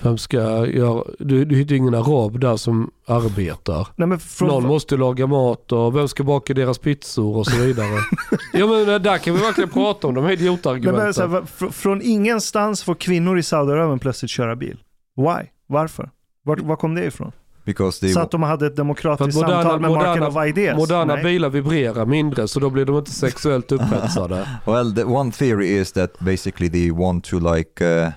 Vem 0.02 0.18
ska 0.18 0.66
göra... 0.66 1.04
Du, 1.18 1.44
du 1.44 1.56
hittar 1.56 1.74
ingen 1.74 1.94
arab 1.94 2.40
där 2.40 2.56
som 2.56 2.90
arbetar. 3.06 3.88
Nej, 3.96 4.08
men 4.08 4.18
från, 4.18 4.48
Någon 4.48 4.66
måste 4.66 4.96
laga 4.96 5.26
mat 5.26 5.72
och 5.72 5.96
vem 5.96 6.08
ska 6.08 6.24
baka 6.24 6.54
deras 6.54 6.78
pizzor 6.78 7.36
och 7.36 7.46
så 7.46 7.56
vidare. 7.56 7.98
ja 8.52 8.66
men 8.66 9.02
där 9.02 9.18
kan 9.18 9.34
vi 9.34 9.40
verkligen 9.40 9.70
prata 9.70 10.06
om 10.06 10.14
de 10.14 10.20
här 10.20 10.28
Nej, 10.28 10.36
men 10.36 10.44
idiotargumenten. 10.46 11.14
så 11.14 11.28
här, 11.28 11.70
från 11.70 12.02
ingenstans 12.02 12.82
får 12.82 12.94
kvinnor 12.94 13.38
i 13.38 13.42
Saudiarabien 13.42 13.98
plötsligt 13.98 14.30
köra 14.30 14.56
bil. 14.56 14.78
Why? 15.16 15.48
Varför? 15.66 16.10
Var, 16.42 16.56
var 16.56 16.76
kom 16.76 16.94
det 16.94 17.04
ifrån? 17.04 17.32
Because 17.72 18.00
they 18.00 18.12
Så 18.12 18.20
att 18.20 18.30
de 18.30 18.42
hade 18.42 18.66
ett 18.66 18.76
demokratiskt 18.76 19.36
moderna- 19.40 19.62
samtal 19.62 19.80
med 19.80 19.90
moderna- 19.90 20.06
Marken 20.20 20.22
of 20.36 20.46
Ideas? 20.46 20.76
Moderna 20.78 21.14
Nej. 21.14 21.24
bilar 21.24 21.50
vibrerar 21.50 22.06
mindre 22.06 22.48
så 22.48 22.60
då 22.60 22.70
blir 22.70 22.84
de 22.84 22.98
inte 22.98 23.10
sexuellt 23.10 23.72
upphetsade. 23.76 24.48
Well, 24.66 24.94
the 24.94 25.04
one 25.04 25.32
theory 25.32 25.66
is 25.80 25.92
that 25.92 26.18
basically 26.20 26.70
they 26.70 26.90
want 26.90 27.24
to 27.24 27.38
like 27.54 27.84
uh, 27.84 28.12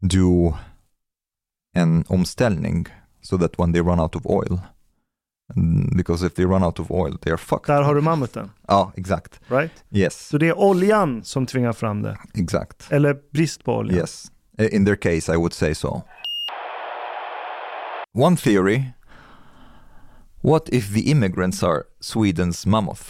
do 0.00 0.54
en 1.76 2.04
omställning 2.08 2.86
so 3.22 3.38
that 3.38 3.58
when 3.58 3.72
they 3.72 3.82
run 3.82 4.00
out 4.00 4.16
of 4.16 4.26
oil, 4.26 4.60
mm, 5.56 5.96
because 5.96 6.26
if 6.26 6.34
they 6.34 6.44
run 6.44 6.64
out 6.64 6.80
of 6.80 6.90
oil 6.90 7.18
they 7.18 7.30
are 7.32 7.38
fucked. 7.38 7.66
Där 7.74 7.82
har 7.82 7.94
du 7.94 8.00
mammuten, 8.00 8.50
Ja, 8.68 8.92
exakt. 8.96 9.40
right? 9.48 9.72
Yes, 9.90 10.28
Så 10.28 10.38
det 10.38 10.48
är 10.48 10.58
oljan 10.58 11.24
som 11.24 11.46
tvingar 11.46 11.72
fram 11.72 12.02
det. 12.02 12.18
exakt. 12.34 12.86
Eller 12.90 13.16
brist 13.32 13.64
på 13.64 13.74
olja. 13.76 13.96
Yes. 13.96 14.26
In 14.72 14.84
their 14.84 14.96
case, 14.96 15.32
I 15.32 15.36
would 15.36 15.52
say 15.52 15.74
so. 15.74 16.02
One 18.18 18.36
theory. 18.36 18.82
What 20.42 20.68
if 20.68 20.94
the 20.94 21.00
immigrants 21.10 21.62
are 21.62 21.82
Sweden's 22.00 22.66
mammoth? 22.68 23.02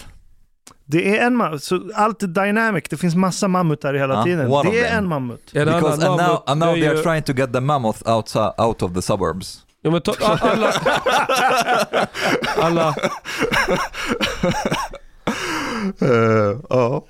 Det 0.84 1.18
är 1.18 1.26
en 1.26 1.36
mammut. 1.36 1.62
Så 1.64 1.80
allt 1.94 2.22
är 2.22 2.26
dynamic. 2.26 2.84
Det 2.90 2.96
finns 2.96 3.14
massa 3.14 3.48
mammutar 3.48 3.94
hela 3.94 4.14
Ja, 4.14 4.24
tiden. 4.24 4.46
one 4.46 4.68
of 4.68 4.74
Det 4.74 4.80
är 4.80 4.88
them. 4.88 4.98
en 4.98 5.08
mammut. 5.08 5.50
En 5.54 5.64
Because 5.66 6.06
and 6.08 6.16
now, 6.20 6.42
and 6.46 6.60
now 6.60 6.72
they 6.74 6.82
är 6.84 6.88
are 6.90 6.96
ju- 6.96 7.02
trying 7.02 7.22
to 7.22 7.32
get 7.32 7.52
the 7.52 7.60
mammoth 7.60 8.08
outside, 8.10 8.52
out 8.58 8.82
of 8.82 8.94
the 8.94 9.02
suburbs. 9.02 9.64
Ja, 9.82 9.90
men 9.90 10.00
alla, 10.40 10.72
alla, 12.56 12.94
Ja. 16.68 17.04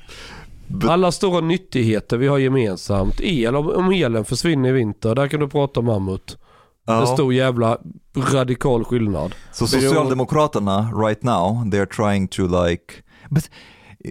alla 0.89 1.13
stora 1.13 1.41
nyttigheter 1.41 2.17
vi 2.17 2.27
har 2.27 2.39
gemensamt. 2.39 3.21
El, 3.21 3.57
om 3.57 3.93
elen 3.93 4.25
försvinner 4.25 4.69
i 4.69 4.73
vinter, 4.73 5.15
där 5.15 5.29
kan 5.29 5.41
du 5.41 5.49
prata 5.49 5.81
om 5.81 5.87
mammut. 5.87 6.39
En 6.89 7.07
stor 7.07 7.35
jävla 7.35 7.79
radikal 8.17 8.85
skillnad. 8.85 9.35
Så 9.53 9.67
Socialdemokraterna 9.67 10.91
right 11.07 11.23
now, 11.23 11.65
they're 11.65 11.87
trying 11.97 12.29
to 12.29 12.65
like, 12.65 12.95
but 13.31 13.51
uh, 14.05 14.11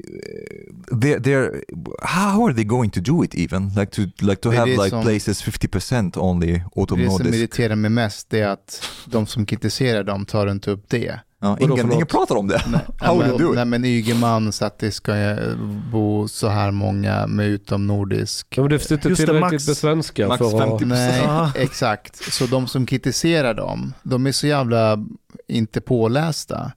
they're, 0.97 1.19
they're, 1.19 1.61
how 2.01 2.45
are 2.47 2.53
they 2.53 2.63
going 2.63 2.91
to 2.91 2.99
do 2.99 3.23
it 3.23 3.35
even? 3.35 3.69
Like 3.75 3.91
to, 3.91 4.01
like 4.25 4.41
to 4.41 4.51
have 4.51 4.67
like 4.67 4.89
som- 4.89 5.03
places 5.03 5.43
50% 5.43 6.17
only 6.17 6.47
Det 6.53 6.59
som 6.73 6.81
autonomous. 6.81 7.35
irriterar 7.35 7.75
mig 7.75 7.89
mest 7.91 8.33
är 8.33 8.47
att 8.47 8.81
de 9.05 9.25
som 9.25 9.45
kritiserar 9.45 10.03
dem 10.03 10.25
tar 10.25 10.47
inte 10.51 10.71
upp 10.71 10.85
det. 10.89 11.19
Ja, 11.41 11.57
ingen, 11.59 11.91
ingen 11.91 12.07
pratar 12.07 12.35
om 12.35 12.47
det. 12.47 12.61
Nej, 12.67 12.81
How 12.99 13.17
will 13.17 13.27
you 13.27 13.37
do 13.37 13.43
men, 13.43 13.49
it? 13.51 13.55
nej 13.55 13.65
men 13.65 13.85
Ygeman 13.85 14.51
så 14.51 14.65
att 14.65 14.79
det 14.79 14.91
ska 14.91 15.15
eh, 15.15 15.55
bo 15.91 16.27
så 16.27 16.47
här 16.47 16.71
många 16.71 17.27
med 17.27 17.47
utomnordisk. 17.47 18.47
Ja, 18.57 18.61
men 18.61 18.69
det 18.69 18.79
finns 18.79 18.91
inte 18.91 19.15
tillräckligt 19.15 19.41
max- 19.41 19.67
med 19.67 19.77
svenska 19.77 20.27
max 20.27 20.37
för 20.37 20.63
att... 20.63 20.69
50. 20.69 20.85
Nej, 20.85 21.51
exakt. 21.55 22.33
Så 22.33 22.45
de 22.45 22.67
som 22.67 22.85
kritiserar 22.85 23.53
dem, 23.53 23.93
de 24.03 24.27
är 24.27 24.31
så 24.31 24.47
jävla 24.47 25.05
inte 25.47 25.81
pålästa. 25.81 26.71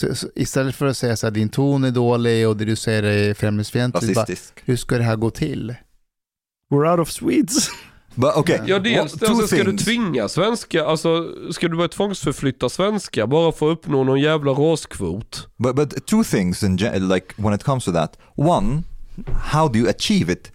Så, 0.00 0.14
så 0.14 0.28
istället 0.34 0.74
för 0.74 0.86
att 0.86 0.96
säga 0.96 1.16
så 1.16 1.26
här, 1.26 1.30
din 1.30 1.48
ton 1.48 1.84
är 1.84 1.90
dålig 1.90 2.48
och 2.48 2.56
det 2.56 2.64
du 2.64 2.76
säger 2.76 3.02
är 3.02 3.34
främlingsfientligt, 3.34 4.52
hur 4.64 4.76
ska 4.76 4.98
det 4.98 5.04
här 5.04 5.16
gå 5.16 5.30
till? 5.30 5.74
We're 6.70 6.90
out 6.90 7.00
of 7.00 7.10
Swedes. 7.10 7.68
But 8.14 8.36
okay, 8.36 8.58
Ja 8.66 8.78
dels 8.78 9.12
two 9.12 9.24
alltså, 9.26 9.46
ska 9.46 9.64
du 9.64 9.76
tvinga 9.78 10.28
svenska, 10.28 10.84
alltså 10.84 11.32
ska 11.52 11.68
du 11.68 11.76
börja 11.76 11.88
tvångsförflytta 11.88 12.68
svenska 12.68 13.26
bara 13.26 13.52
för 13.52 13.72
att 13.72 13.78
uppnå 13.78 14.04
någon 14.04 14.20
jävla 14.20 14.52
raskvot? 14.52 15.48
But 15.56 15.76
but 15.76 16.06
two 16.06 16.24
things 16.24 16.62
in 16.62 16.76
like 17.08 17.26
when 17.36 17.54
it 17.54 17.62
comes 17.64 17.84
to 17.84 17.92
that. 17.92 18.18
One, 18.34 18.82
how 19.42 19.68
do 19.68 19.78
you 19.78 19.88
achieve 19.88 20.32
it? 20.32 20.52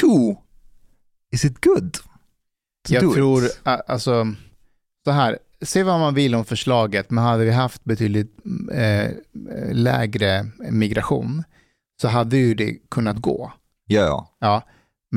Two, 0.00 0.36
is 1.32 1.44
it 1.44 1.64
good? 1.64 1.92
to 1.92 2.92
do 2.92 2.94
Jag 2.94 3.04
it? 3.04 3.14
tror, 3.14 3.44
a- 3.62 3.82
alltså, 3.86 4.26
så 5.04 5.10
här, 5.10 5.38
se 5.62 5.82
vad 5.82 6.00
man 6.00 6.14
vill 6.14 6.34
om 6.34 6.44
förslaget, 6.44 7.10
men 7.10 7.24
hade 7.24 7.44
vi 7.44 7.50
haft 7.50 7.84
betydligt 7.84 8.36
eh, 8.72 9.10
lägre 9.72 10.46
migration 10.70 11.44
så 12.02 12.08
hade 12.08 12.36
ju 12.36 12.54
det 12.54 12.76
kunnat 12.90 13.16
gå. 13.16 13.52
Ja, 13.86 14.30
Ja, 14.40 14.62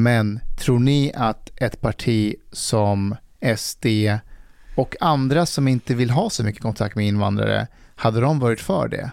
men 0.03 0.39
tror 0.57 0.79
ni 0.79 1.11
att 1.15 1.49
ett 1.55 1.81
parti 1.81 2.35
som 2.51 3.15
SD 3.57 3.85
och 4.75 4.95
andra 4.99 5.45
som 5.45 5.67
inte 5.67 5.95
vill 5.95 6.09
ha 6.09 6.29
så 6.29 6.43
mycket 6.43 6.61
kontakt 6.61 6.95
med 6.95 7.07
invandrare, 7.07 7.67
hade 7.95 8.21
de 8.21 8.39
varit 8.39 8.61
för 8.61 8.87
det? 8.87 9.11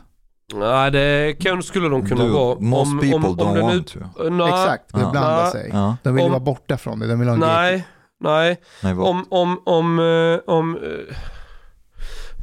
Nej, 0.54 0.90
det 0.90 1.32
kan, 1.40 1.62
skulle 1.62 1.88
de 1.88 2.06
kunna 2.06 2.26
vara. 2.26 2.58
most 2.60 2.92
Om- 2.92 2.98
people 3.00 3.16
om- 3.16 3.24
om 3.24 3.38
don't 3.56 3.60
want 3.62 3.86
to. 3.88 3.98
Nej, 4.30 4.48
Exakt, 4.48 4.92
de 4.92 5.00
Ja. 5.00 5.10
blandar 5.10 5.44
Ja. 5.44 5.50
sig. 5.50 5.70
Ja, 5.72 5.96
De 6.02 6.14
vill 6.14 6.24
Om- 6.24 6.30
vara 6.30 6.40
borta 6.40 6.76
från 6.76 6.98
det. 6.98 7.06
De 7.06 7.18
vill 7.18 7.28
ha 7.28 7.34
en 7.34 7.40
Nej, 7.40 7.86
nej. 8.20 8.60
nej? 8.82 8.92
Om, 8.94 9.24
om, 9.30 9.60
om, 9.64 9.98
eh, 9.98 10.54
om 10.54 10.76
eh, 10.76 11.16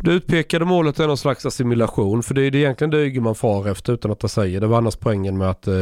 det 0.04 0.12
utpekade 0.12 0.66
målet 0.66 1.00
är 1.00 1.08
någon 1.08 1.18
slags 1.18 1.46
assimilation. 1.46 2.24
För 2.24 2.34
det 2.34 2.42
är 2.42 2.52
det 2.52 2.58
egentligen 2.58 2.92
det 2.92 3.06
Ygeman 3.06 3.36
far 3.36 3.70
efter 3.70 3.94
utan 3.94 4.12
att 4.12 4.22
han 4.22 4.30
säger. 4.30 4.62
Det 4.62 4.68
var 4.68 4.78
annars 4.78 4.96
poängen 4.96 5.38
med 5.38 5.50
att 5.50 5.68
eh, 5.68 5.74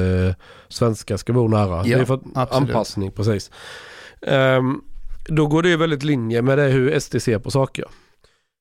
svenskar 0.67 1.17
ska 1.17 1.33
bo 1.33 1.47
nära. 1.47 1.83
det 1.83 1.93
är 1.93 2.05
för 2.05 2.19
absolut. 2.35 2.69
anpassning, 2.69 3.11
precis. 3.11 3.51
Ehm, 4.21 4.81
då 5.25 5.47
går 5.47 5.63
det 5.63 5.69
ju 5.69 5.77
väldigt 5.77 6.03
linje 6.03 6.41
med 6.41 6.57
det 6.57 6.63
hur 6.63 6.99
SD 6.99 7.21
ser 7.21 7.39
på 7.39 7.51
saker. 7.51 7.85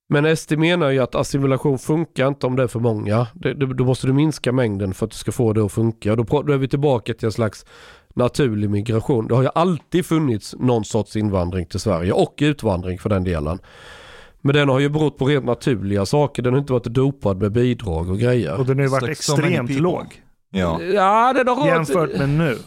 Men 0.09 0.37
SD 0.37 0.53
menar 0.53 0.91
ju 0.91 0.99
att 0.99 1.15
assimilation 1.15 1.78
funkar 1.78 2.28
inte 2.28 2.47
om 2.47 2.57
det 2.57 2.62
är 2.62 2.66
för 2.66 2.81
många. 2.81 3.27
Det, 3.35 3.55
det, 3.55 3.74
då 3.74 3.85
måste 3.85 4.07
du 4.07 4.12
minska 4.12 4.53
mängden 4.53 4.95
för 4.95 5.07
att 5.07 5.12
du 5.12 5.19
ska 5.19 5.32
få 5.32 5.53
det 5.53 5.65
att 5.65 5.73
funka. 5.73 6.16
Då, 6.16 6.43
då 6.43 6.53
är 6.53 6.59
vi 6.59 6.69
tillbaka 6.69 7.15
till 7.15 7.27
en 7.27 7.32
slags 7.32 7.66
naturlig 8.15 8.70
migration. 8.70 9.28
Det 9.28 9.35
har 9.35 9.43
ju 9.43 9.51
alltid 9.55 10.07
funnits 10.07 10.55
någon 10.59 10.85
sorts 10.85 11.16
invandring 11.16 11.66
till 11.66 11.81
Sverige 11.81 12.12
och 12.12 12.35
utvandring 12.39 12.99
för 12.99 13.09
den 13.09 13.24
delen. 13.24 13.59
Men 14.41 14.55
den 14.55 14.69
har 14.69 14.79
ju 14.79 14.89
berott 14.89 15.19
på 15.19 15.25
rent 15.25 15.45
naturliga 15.45 16.07
saker. 16.07 16.43
Den 16.43 16.53
har 16.53 16.61
inte 16.61 16.73
varit 16.73 16.85
dopad 16.85 17.43
med 17.43 17.53
bidrag 17.53 18.11
och 18.11 18.19
grejer. 18.19 18.59
Och 18.59 18.67
den 18.67 18.77
har 18.77 18.85
ju 18.85 18.91
varit 18.91 19.11
extremt 19.11 19.71
låg. 19.71 20.23
Ja. 20.51 20.83
Ja, 20.83 21.33
den 21.33 21.49
har 21.49 21.57
rört... 21.57 21.67
Jämfört 21.67 22.19
med 22.19 22.29
nu. 22.29 22.59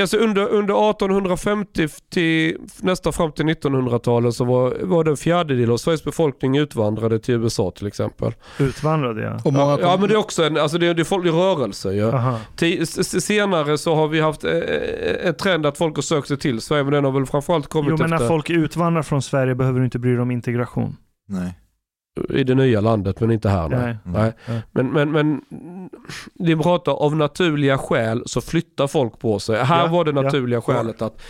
Alltså 0.00 0.16
under, 0.16 0.48
under 0.48 0.90
1850 0.90 1.88
till 2.10 2.56
nästan 2.80 3.12
fram 3.12 3.32
till 3.32 3.44
1900-talet 3.44 4.34
så 4.34 4.44
var, 4.44 4.76
var 4.82 5.04
det 5.04 5.10
en 5.10 5.16
fjärdedel 5.16 5.70
av 5.70 5.76
Sveriges 5.76 6.04
befolkning 6.04 6.56
utvandrade 6.58 7.18
till 7.18 7.34
USA 7.34 7.70
till 7.70 7.86
exempel. 7.86 8.32
Utvandrade 8.58 9.22
jag. 9.22 9.46
Och 9.46 9.52
många 9.52 9.64
Ja, 9.70 9.76
kom- 9.76 9.84
ja 9.86 9.96
men 10.00 10.08
det 10.08 10.14
är 10.14 10.18
också 10.18 10.42
en, 10.44 10.56
alltså 10.56 10.78
det, 10.78 10.94
det 10.94 11.02
är 11.02 11.04
folk 11.04 11.26
i 11.26 11.30
rörelse 11.30 11.92
ju. 11.92 12.12
S- 12.82 13.24
Senare 13.24 13.78
så 13.78 13.94
har 13.94 14.08
vi 14.08 14.20
haft 14.20 14.44
eh, 14.44 14.52
en 15.22 15.34
trend 15.34 15.66
att 15.66 15.78
folk 15.78 15.94
har 15.96 16.02
sökt 16.02 16.28
sig 16.28 16.38
till 16.38 16.60
Sverige 16.60 16.84
men 16.84 16.92
den 16.92 17.04
har 17.04 17.12
väl 17.12 17.26
framförallt 17.26 17.66
kommit 17.68 17.90
Jo 17.90 17.96
men 18.00 18.10
när 18.10 18.16
efter 18.16 18.28
folk 18.28 18.50
utvandrar 18.50 19.02
från 19.02 19.22
Sverige 19.22 19.54
behöver 19.54 19.78
du 19.78 19.84
inte 19.84 19.98
bry 19.98 20.10
dig 20.12 20.20
om 20.20 20.30
integration. 20.30 20.96
Nej. 21.28 21.58
I 22.28 22.44
det 22.44 22.54
nya 22.54 22.80
landet 22.80 23.20
men 23.20 23.30
inte 23.30 23.48
här. 23.48 23.68
Nej. 23.68 23.80
Nej. 23.80 23.96
Nej. 24.04 24.32
Nej. 24.48 24.62
Men, 24.72 24.92
men, 24.92 25.12
men 25.12 25.40
det 26.34 26.56
pratar 26.56 26.92
av 26.92 27.16
naturliga 27.16 27.78
skäl 27.78 28.22
så 28.26 28.40
flyttar 28.40 28.86
folk 28.86 29.18
på 29.18 29.38
sig. 29.38 29.64
Här 29.64 29.84
Ja, 29.84 29.86
var 29.92 30.04
det 30.04 30.10
ja, 30.14 30.22
naturliga 30.22 30.60
klart. 30.60 30.76
skälet 30.76 31.02
att 31.02 31.22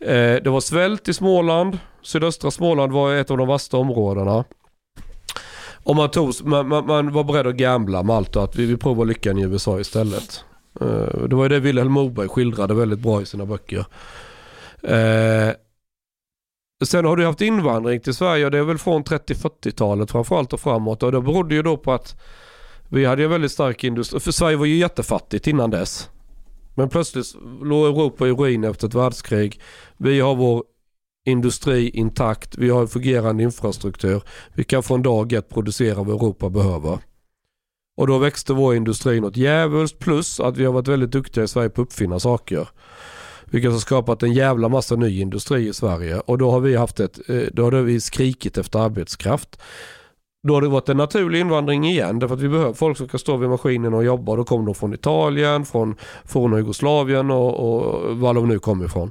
eh, 0.00 0.42
det 0.44 0.46
var 0.50 0.60
svält 0.60 1.08
i 1.08 1.12
Småland. 1.12 1.78
Sydöstra 2.02 2.50
Småland 2.50 2.92
var 2.92 3.14
ett 3.14 3.30
av 3.30 3.38
de 3.38 3.48
värsta 3.48 3.76
områdena. 3.76 4.44
Och 5.84 5.96
man, 5.96 6.10
tog, 6.10 6.32
man, 6.44 6.68
man, 6.68 6.86
man 6.86 7.12
var 7.12 7.24
beredd 7.24 7.46
att 7.46 7.54
gambla 7.56 8.02
med 8.02 8.16
allt 8.16 8.36
och 8.36 8.44
att 8.44 8.56
vi, 8.56 8.66
vi 8.66 8.76
provar 8.76 9.04
lyckan 9.04 9.38
i 9.38 9.42
USA 9.42 9.80
istället. 9.80 10.44
Eh, 10.80 11.24
det 11.28 11.36
var 11.36 11.42
ju 11.42 11.48
det 11.48 11.60
Vilhelm 11.60 11.92
Moberg 11.92 12.28
skildrade 12.28 12.74
väldigt 12.74 12.98
bra 12.98 13.22
i 13.22 13.26
sina 13.26 13.46
böcker. 13.46 13.84
Eh, 14.82 15.54
Sen 16.84 17.04
har 17.04 17.16
du 17.16 17.26
haft 17.26 17.40
invandring 17.40 18.00
till 18.00 18.14
Sverige 18.14 18.44
och 18.44 18.50
det 18.50 18.58
är 18.58 18.62
väl 18.62 18.78
från 18.78 19.04
30-40-talet 19.04 20.10
framförallt 20.10 20.52
och 20.52 20.60
framåt. 20.60 21.02
Och 21.02 21.12
det 21.12 21.20
berodde 21.20 21.54
ju 21.54 21.62
då 21.62 21.76
på 21.76 21.92
att 21.92 22.16
vi 22.88 23.04
hade 23.04 23.24
en 23.24 23.30
väldigt 23.30 23.52
stark 23.52 23.84
industri. 23.84 24.20
För 24.20 24.32
Sverige 24.32 24.56
var 24.56 24.66
ju 24.66 24.76
jättefattigt 24.76 25.46
innan 25.46 25.70
dess. 25.70 26.10
Men 26.74 26.88
plötsligt 26.88 27.34
låg 27.62 27.86
Europa 27.86 28.28
i 28.28 28.30
ruin 28.30 28.64
efter 28.64 28.86
ett 28.86 28.94
världskrig. 28.94 29.60
Vi 29.96 30.20
har 30.20 30.34
vår 30.34 30.64
industri 31.26 31.90
intakt. 31.90 32.58
Vi 32.58 32.70
har 32.70 32.80
en 32.80 32.88
fungerande 32.88 33.42
infrastruktur. 33.42 34.22
Vi 34.54 34.64
kan 34.64 34.82
från 34.82 35.02
dag 35.02 35.32
ett 35.32 35.48
producera 35.48 36.02
vad 36.02 36.16
Europa 36.16 36.50
behöver. 36.50 36.98
Och 37.96 38.06
då 38.06 38.18
växte 38.18 38.52
vår 38.52 38.74
industri 38.74 39.20
något 39.20 39.36
djävulskt 39.36 39.98
plus 39.98 40.40
att 40.40 40.56
vi 40.56 40.64
har 40.64 40.72
varit 40.72 40.88
väldigt 40.88 41.10
duktiga 41.10 41.44
i 41.44 41.48
Sverige 41.48 41.68
på 41.68 41.82
att 41.82 41.88
uppfinna 41.88 42.20
saker. 42.20 42.68
Vilket 43.52 43.72
har 43.72 43.78
skapat 43.78 44.22
en 44.22 44.32
jävla 44.32 44.68
massa 44.68 44.96
ny 44.96 45.20
industri 45.20 45.68
i 45.68 45.72
Sverige. 45.72 46.20
Och 46.20 46.38
då 46.38 46.50
har 46.50 46.60
vi 46.60 46.76
haft 46.76 47.00
ett, 47.00 47.30
eh, 47.30 47.42
då 47.52 47.64
har 47.64 47.72
vi 47.72 48.00
skrikit 48.00 48.58
efter 48.58 48.78
arbetskraft. 48.78 49.60
Då 50.48 50.54
har 50.54 50.62
det 50.62 50.68
varit 50.68 50.88
en 50.88 50.96
naturlig 50.96 51.40
invandring 51.40 51.84
igen 51.84 52.18
därför 52.18 52.34
att 52.34 52.40
vi 52.40 52.48
behöver 52.48 52.72
folk 52.72 52.98
som 52.98 53.08
kan 53.08 53.20
stå 53.20 53.36
vid 53.36 53.48
maskinen 53.48 53.94
och 53.94 54.04
jobba. 54.04 54.36
Då 54.36 54.44
kommer 54.44 54.66
de 54.66 54.74
från 54.74 54.94
Italien, 54.94 55.64
från 55.64 55.96
forna 56.24 56.56
Jugoslavien 56.56 57.30
och, 57.30 57.54
och 57.54 58.16
var 58.18 58.34
de 58.34 58.48
nu 58.48 58.58
kommer 58.58 58.84
ifrån. 58.84 59.10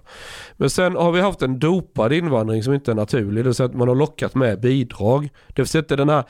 Men 0.57 0.69
sen 0.69 0.95
har 0.95 1.11
vi 1.11 1.21
haft 1.21 1.41
en 1.41 1.59
dopad 1.59 2.13
invandring 2.13 2.63
som 2.63 2.73
inte 2.73 2.91
är 2.91 2.95
naturlig. 2.95 3.43
Det 3.43 3.47
vill 3.47 3.55
säga 3.55 3.69
att 3.69 3.75
man 3.75 3.87
har 3.87 3.95
lockat 3.95 4.35
med 4.35 4.61
bidrag. 4.61 5.29
Det 5.47 5.61
vill 5.61 5.67
säga 5.67 5.81
inte 5.81 5.95
den 5.95 6.09
här 6.09 6.23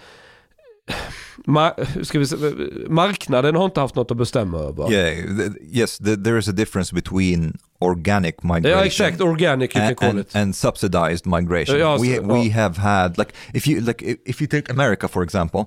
Ma- 1.46 1.74
hur 1.78 2.04
ska 2.04 2.20
vi 2.20 2.26
säga, 2.26 2.52
marknaden 2.90 3.56
har 3.56 3.66
inte 3.66 3.80
haft 3.80 3.96
något 3.96 4.12
att 4.12 4.18
bestämma 4.18 4.58
över. 4.60 4.92
Yeah, 4.92 5.26
th- 5.26 5.56
yes, 5.72 6.02
th- 6.02 6.24
there 6.24 6.38
is 6.40 6.48
a 6.48 6.52
difference 6.52 6.96
between 6.96 7.58
organic 7.80 8.44
migration 8.44 8.80
Ja 8.80 8.86
exakt, 8.86 9.22
organic 9.22 9.76
you 9.76 9.80
can 9.82 9.88
and, 9.88 9.98
call 9.98 10.10
and, 10.10 10.20
it. 10.20 10.36
and 10.36 10.56
subsidized 10.56 11.26
migration. 11.26 11.80
Ja, 11.80 11.98
we 11.98 12.16
så- 12.16 12.22
we 12.34 12.50
have 12.52 12.78
had 12.82 13.18
like 13.18 13.32
if 13.54 13.68
you 13.68 13.82
like 13.82 14.18
if 14.26 14.42
you 14.42 14.48
take 14.48 14.72
America 14.72 15.08
for 15.08 15.24
example, 15.24 15.66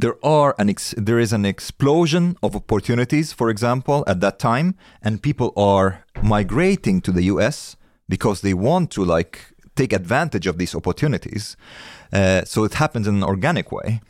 there 0.00 0.14
are 0.22 0.54
an 0.58 0.68
ex- 0.68 0.94
there 1.06 1.22
is 1.22 1.32
an 1.32 1.44
explosion 1.44 2.34
of 2.40 2.56
opportunities 2.56 3.32
for 3.32 3.50
example 3.50 4.02
at 4.06 4.20
that 4.20 4.38
time, 4.38 4.74
and 5.04 5.22
people 5.22 5.50
are 5.56 5.92
migrating 6.22 7.00
to 7.02 7.12
the 7.12 7.22
U.S. 7.32 7.76
because 8.08 8.40
they 8.40 8.54
want 8.54 8.90
to 8.90 9.04
like 9.16 9.38
take 9.76 9.96
advantage 9.96 10.50
of 10.50 10.56
these 10.58 10.76
opportunities. 10.76 11.56
Uh, 12.12 12.40
so 12.44 12.64
it 12.64 12.74
happens 12.74 13.06
in 13.06 13.14
an 13.14 13.24
organic 13.24 13.70
way. 13.72 14.00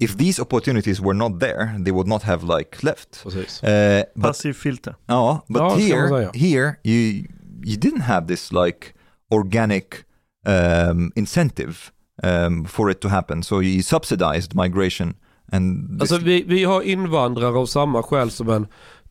If 0.00 0.16
these 0.16 0.42
opportunities 0.42 1.00
were 1.00 1.14
not 1.14 1.40
there, 1.40 1.74
they 1.84 1.92
would 1.92 2.06
not 2.08 2.22
have 2.22 2.44
like 2.58 2.82
left. 2.82 3.22
Precis. 3.22 3.62
Uh, 3.62 4.02
but 4.14 4.28
Passiv 4.28 4.52
filter. 4.54 4.94
Ja, 5.06 5.42
but 5.48 5.60
Ja, 5.62 5.76
here, 5.76 6.30
here 6.34 6.78
you 6.84 7.24
you 7.64 7.76
didn't 7.76 8.02
have 8.02 8.26
this 8.26 8.52
like 8.52 8.94
organic 9.30 10.04
um, 10.46 11.12
incentive 11.16 11.76
um, 12.22 12.64
for 12.64 12.90
it 12.90 13.00
to 13.00 13.08
happen. 13.08 13.42
So 13.42 13.60
you 13.60 13.82
subsidized 13.82 14.54
migration, 14.54 15.14
and 15.52 16.00
this, 16.00 16.12
Alltså 16.12 16.26
vi, 16.26 16.42
vi 16.42 16.64
har 16.64 16.82
invandrare 16.82 17.56
av 17.58 17.66
samma 17.66 18.02
skäl 18.02 18.30
som 18.30 18.48
en 18.48 18.66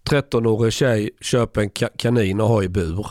13-årig 0.10 0.74
tjej 0.74 1.10
köper 1.22 1.62
en 1.62 1.70
ka- 1.70 1.98
kanin 1.98 2.42
och 2.42 2.48
har 2.48 2.64
i 2.64 2.70
bur. 2.70 3.08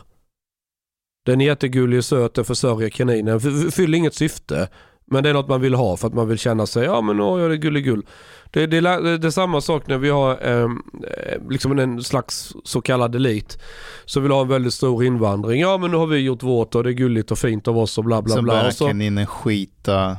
Den 1.27 1.41
är 1.41 1.45
jättegullig 1.47 1.99
och 1.99 2.05
söt, 2.05 2.35
den 2.35 2.45
försörjer 2.45 2.89
kaninen, 2.89 3.41
fyller 3.71 3.99
inget 3.99 4.15
syfte. 4.15 4.69
Men 5.11 5.23
det 5.23 5.29
är 5.31 5.35
något 5.35 5.49
man 5.49 5.61
vill 5.61 5.75
ha 5.75 5.97
för 5.97 6.07
att 6.09 6.15
man 6.15 6.29
vill 6.29 6.39
känna 6.39 6.67
sig, 6.67 6.85
ja 6.85 7.01
men 7.01 7.21
åh, 7.21 7.41
jag 7.41 7.53
är 7.53 7.57
gulligull. 7.57 8.07
Det, 8.51 8.67
det, 8.67 8.81
la- 8.81 9.01
det 9.01 9.27
är 9.27 9.31
samma 9.31 9.61
sak 9.61 9.87
när 9.87 9.99
vi 9.99 10.09
har 10.11 10.39
ehm, 10.47 10.83
eh, 11.27 11.49
liksom 11.51 11.79
en 11.79 12.03
slags 12.05 12.53
så 12.65 12.81
kallad 12.81 13.15
elit. 13.15 13.59
Så 14.05 14.21
vill 14.21 14.31
ha 14.33 14.41
en 14.43 14.49
väldigt 14.49 14.75
stor 14.75 15.05
invandring. 15.05 15.61
Ja 15.61 15.79
men 15.79 15.91
nu 15.91 15.97
har 15.97 16.07
vi 16.07 16.19
gjort 16.19 16.43
vårt 16.43 16.75
och 16.75 16.85
det 16.85 16.91
är 16.91 16.93
gulligt 16.93 17.31
och 17.31 17.39
fint 17.39 17.69
av 17.69 17.79
oss 17.79 17.99
och 17.99 18.05
bla 18.05 18.23
bla 18.23 18.35
Som 18.35 18.45
bla. 18.45 18.53
börjar 18.55 18.67
Och 18.67 18.75
så, 18.75 18.87
kaninen 18.87 19.27
skita. 19.27 19.93
Ja, 19.93 20.17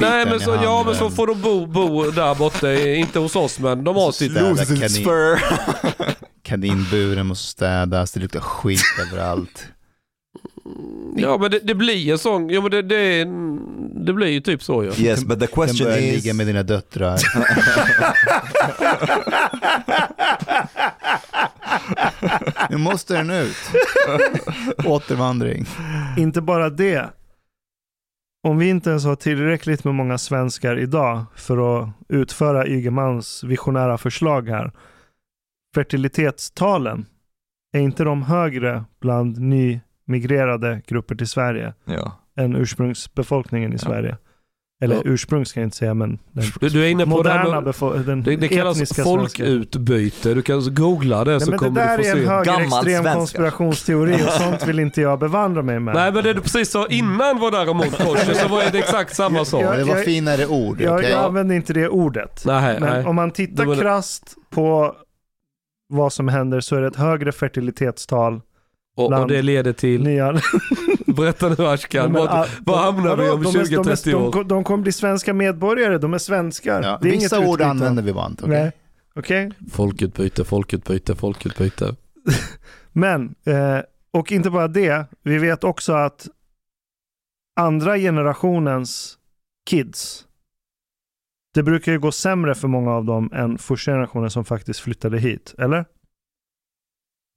Nej 0.00 0.26
men 0.26 0.40
så, 0.40 0.50
ja 0.62 0.82
men 0.86 0.94
så 0.94 1.10
får 1.10 1.26
de 1.26 1.40
bo, 1.40 1.66
bo 1.66 2.10
där 2.10 2.34
borta, 2.34 2.74
inte 2.74 3.18
hos 3.18 3.36
oss 3.36 3.58
men 3.58 3.84
de 3.84 3.96
har 3.96 4.12
sitt... 4.12 4.34
kanin. 4.34 4.88
fur. 5.04 5.40
Kaninburen 6.42 7.26
måste 7.26 7.48
städas, 7.48 8.12
det 8.12 8.20
luktar 8.20 8.40
skit 8.40 8.80
överallt. 9.12 9.64
Ja 11.16 11.38
men 11.38 11.50
det, 11.50 11.58
det 11.58 11.74
blir 11.74 12.12
en 12.12 12.18
sån, 12.18 12.48
ja 12.48 12.60
men 12.60 12.70
det, 12.70 12.82
det, 12.82 13.24
det 14.06 14.12
blir 14.12 14.28
ju 14.28 14.40
typ 14.40 14.62
så 14.62 14.84
ju. 14.84 14.92
yes, 14.98 15.24
but 15.24 15.40
the 15.40 15.46
question 15.46 15.84
börjar 15.86 15.98
is, 15.98 16.24
ligga 16.24 16.34
med 16.34 16.46
dina 16.46 16.62
döttrar. 16.62 17.18
nu 22.70 22.76
måste 22.76 23.14
den 23.14 23.30
ut. 23.30 23.56
Återvandring. 24.84 25.66
Inte 26.16 26.40
bara 26.40 26.70
det. 26.70 27.10
Om 28.42 28.58
vi 28.58 28.68
inte 28.68 28.90
ens 28.90 29.04
har 29.04 29.16
tillräckligt 29.16 29.84
med 29.84 29.94
många 29.94 30.18
svenskar 30.18 30.78
idag 30.78 31.24
för 31.36 31.82
att 31.82 31.88
utföra 32.08 32.66
Ygemans 32.66 33.44
visionära 33.44 33.98
förslag 33.98 34.48
här. 34.48 34.72
Fertilitetstalen, 35.74 37.06
är 37.76 37.80
inte 37.80 38.04
de 38.04 38.22
högre 38.22 38.84
bland 39.00 39.38
nymigrerade 40.06 40.82
grupper 40.86 41.14
till 41.14 41.26
Sverige 41.28 41.74
ja. 41.84 42.12
än 42.38 42.56
ursprungsbefolkningen 42.56 43.72
i 43.72 43.78
Sverige? 43.78 44.16
Eller 44.82 44.94
Ja. 44.96 45.02
ursprung 45.04 45.46
ska 45.46 45.60
jag 45.60 45.66
inte 45.66 45.76
säga, 45.76 45.94
men 45.94 46.18
den 46.32 46.44
Du, 46.60 46.68
du 46.68 46.84
är 46.84 46.88
inne 46.90 47.04
på 47.06 47.10
det 47.22 47.28
moderna 47.34 47.60
med, 47.60 47.74
befo- 47.74 48.02
den 48.04 48.22
det, 48.22 48.36
det 48.36 48.48
kallas 48.48 48.96
folkutbyte. 49.04 50.34
Du 50.34 50.42
kan 50.42 50.74
googla 50.74 51.24
det 51.24 51.30
Nej, 51.30 51.40
så 51.40 51.50
det 51.50 51.58
kommer 51.58 51.80
där 51.86 51.98
du 51.98 52.04
få 52.04 52.08
är 52.10 52.16
en 52.16 52.22
se. 52.22 52.28
högerextrem 52.30 52.84
Gammal 53.04 53.14
konspirationsteori 53.14 54.14
och 54.14 54.30
sånt 54.32 54.66
vill 54.66 54.78
inte 54.78 55.00
jag 55.00 55.18
bevandra 55.18 55.62
mig 55.62 55.80
med. 55.80 55.94
Nej 55.94 56.12
men 56.12 56.24
det 56.24 56.32
du 56.32 56.40
precis 56.40 56.70
sa 56.70 56.86
innan 56.86 57.38
var 57.38 57.50
däremot 57.50 57.98
korset 57.98 58.36
så 58.36 58.48
var 58.48 58.72
det 58.72 58.78
exakt 58.78 59.16
samma 59.16 59.44
sak. 59.44 59.62
Ja, 59.62 59.76
Det 59.76 59.84
var 59.84 59.96
jag- 59.96 60.04
finare 60.04 60.46
ord. 60.46 60.80
jag, 60.80 60.94
okej? 60.98 61.10
jag 61.10 61.24
använder 61.24 61.56
inte 61.56 61.72
det 61.72 61.88
ordet. 61.88 62.42
Nej, 62.46 62.80
Men 62.80 62.90
nej. 62.92 63.04
om 63.04 63.16
man 63.16 63.30
tittar 63.30 63.66
Det 63.66 63.74
det- 63.74 63.80
krasst 63.80 64.34
på 64.50 64.94
vad 65.88 66.12
som 66.12 66.28
händer 66.28 66.60
så 66.60 66.76
är 66.76 66.80
det 66.80 66.86
ett 66.86 66.96
högre 66.96 67.32
fertilitetstal. 67.32 68.40
Och, 68.96 69.12
och 69.12 69.28
det 69.28 69.42
leder 69.42 69.72
till, 69.72 70.02
Nya... 70.02 70.32
berätta 71.06 71.48
nu 71.48 71.66
Ashkan, 71.66 72.12
vad, 72.12 72.28
ah, 72.28 72.46
vad 72.66 72.78
hamnar 72.78 73.16
vi 73.16 73.30
om 73.30 73.42
De 73.42 73.48
är- 73.48 73.52
de 73.52 73.74
är- 73.90 73.94
20-30 73.96 74.14
år? 74.14 74.32
De, 74.32 74.48
de 74.48 74.64
kommer 74.64 74.82
bli 74.82 74.92
svenska 74.92 75.34
medborgare, 75.34 75.98
de 75.98 76.14
är 76.14 76.18
svenskar. 76.18 76.82
Ja, 76.82 76.98
det 77.02 77.08
är 77.08 77.12
vissa 77.12 77.36
inget 77.36 77.48
ord 77.48 77.54
utbyte. 77.54 77.70
använder 77.70 78.02
vi 78.02 78.12
bara 78.12 78.26
inte. 78.26 78.46
Nej. 78.46 78.72
Okej? 79.14 79.52
Folkutbyte, 79.72 80.44
folkutbyte, 80.44 81.14
folkutbyte. 81.14 81.96
Men, 82.92 83.34
eh, 83.44 83.78
och 84.10 84.32
inte 84.32 84.50
bara 84.50 84.68
det, 84.68 85.06
vi 85.22 85.38
vet 85.38 85.64
också 85.64 85.92
att 85.92 86.26
andra 87.56 87.98
generationens 87.98 89.18
kids, 89.70 90.24
det 91.54 91.62
brukar 91.62 91.92
ju 91.92 91.98
gå 91.98 92.12
sämre 92.12 92.54
för 92.54 92.68
många 92.68 92.90
av 92.92 93.04
dem 93.04 93.30
än 93.32 93.58
första 93.58 93.90
generationen 93.92 94.30
som 94.30 94.44
faktiskt 94.44 94.80
flyttade 94.80 95.18
hit, 95.18 95.54
eller? 95.58 95.84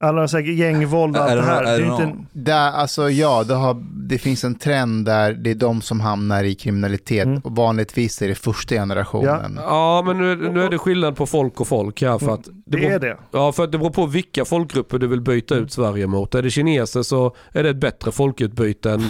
Alla 0.04 0.20
har 0.22 0.28
säkert 0.28 0.56
gängvåld 0.56 1.18
och 1.18 1.24
allt 1.24 1.32
det 1.32 1.42
här. 1.42 1.78
know, 1.78 1.98
Det 1.98 2.04
är 2.04 2.08
inte. 2.08 2.26
Där, 2.34 2.72
alltså 2.72 3.10
ja, 3.10 3.44
det, 3.44 3.54
har, 3.54 3.84
det 4.10 4.18
finns 4.18 4.44
en 4.44 4.56
trend 4.56 5.06
där 5.06 5.34
det 5.34 5.52
är 5.52 5.56
de 5.56 5.82
som 5.82 6.00
hamnar 6.00 6.44
i 6.44 6.56
kriminalitet 6.56 7.26
Mm. 7.26 7.42
och 7.44 7.56
vanligtvis 7.56 8.22
är 8.22 8.28
det 8.28 8.36
första 8.36 8.76
generationen. 8.76 9.60
Ja, 9.64 10.04
men 10.06 10.18
nu, 10.18 10.32
är- 10.32 10.36
nu 10.36 10.64
är 10.64 10.70
det 10.70 10.78
skillnad 10.78 11.16
på 11.16 11.26
folk 11.26 11.60
och 11.62 11.68
folk 11.68 12.02
här. 12.02 12.18
För 12.20 12.34
att 12.34 12.44
det, 12.44 12.52
det 12.66 12.78
beror, 12.78 12.92
är 12.92 13.00
det. 13.00 13.18
Ja, 13.32 13.52
för 13.52 13.64
att 13.64 13.72
det 13.72 13.78
beror 13.78 13.90
på 13.92 14.06
vilka 14.06 14.46
folkgrupper 14.46 14.98
du 15.00 15.08
vill 15.08 15.22
byta 15.22 15.56
ut 15.56 15.72
Sverige 15.72 16.08
mot. 16.08 16.36
Är 16.36 16.42
det 16.42 16.50
kineser 16.52 17.02
så 17.04 17.36
är 17.54 17.64
det 17.64 17.70
ett 17.70 17.78
bättre 17.82 18.12
folkutbyte 18.12 18.92
än... 18.92 19.04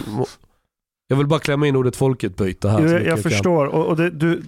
Jag 1.08 1.16
vill 1.16 1.26
bara 1.26 1.40
klämma 1.40 1.66
in 1.66 1.76
ordet 1.76 1.96
folkutbyte 1.96 2.68
här. 2.68 2.80
Jag, 2.86 3.06
jag 3.06 3.22
förstår. 3.22 3.66
Och, 3.66 3.86
och 3.86 3.96
det, 3.96 4.10
du, 4.10 4.42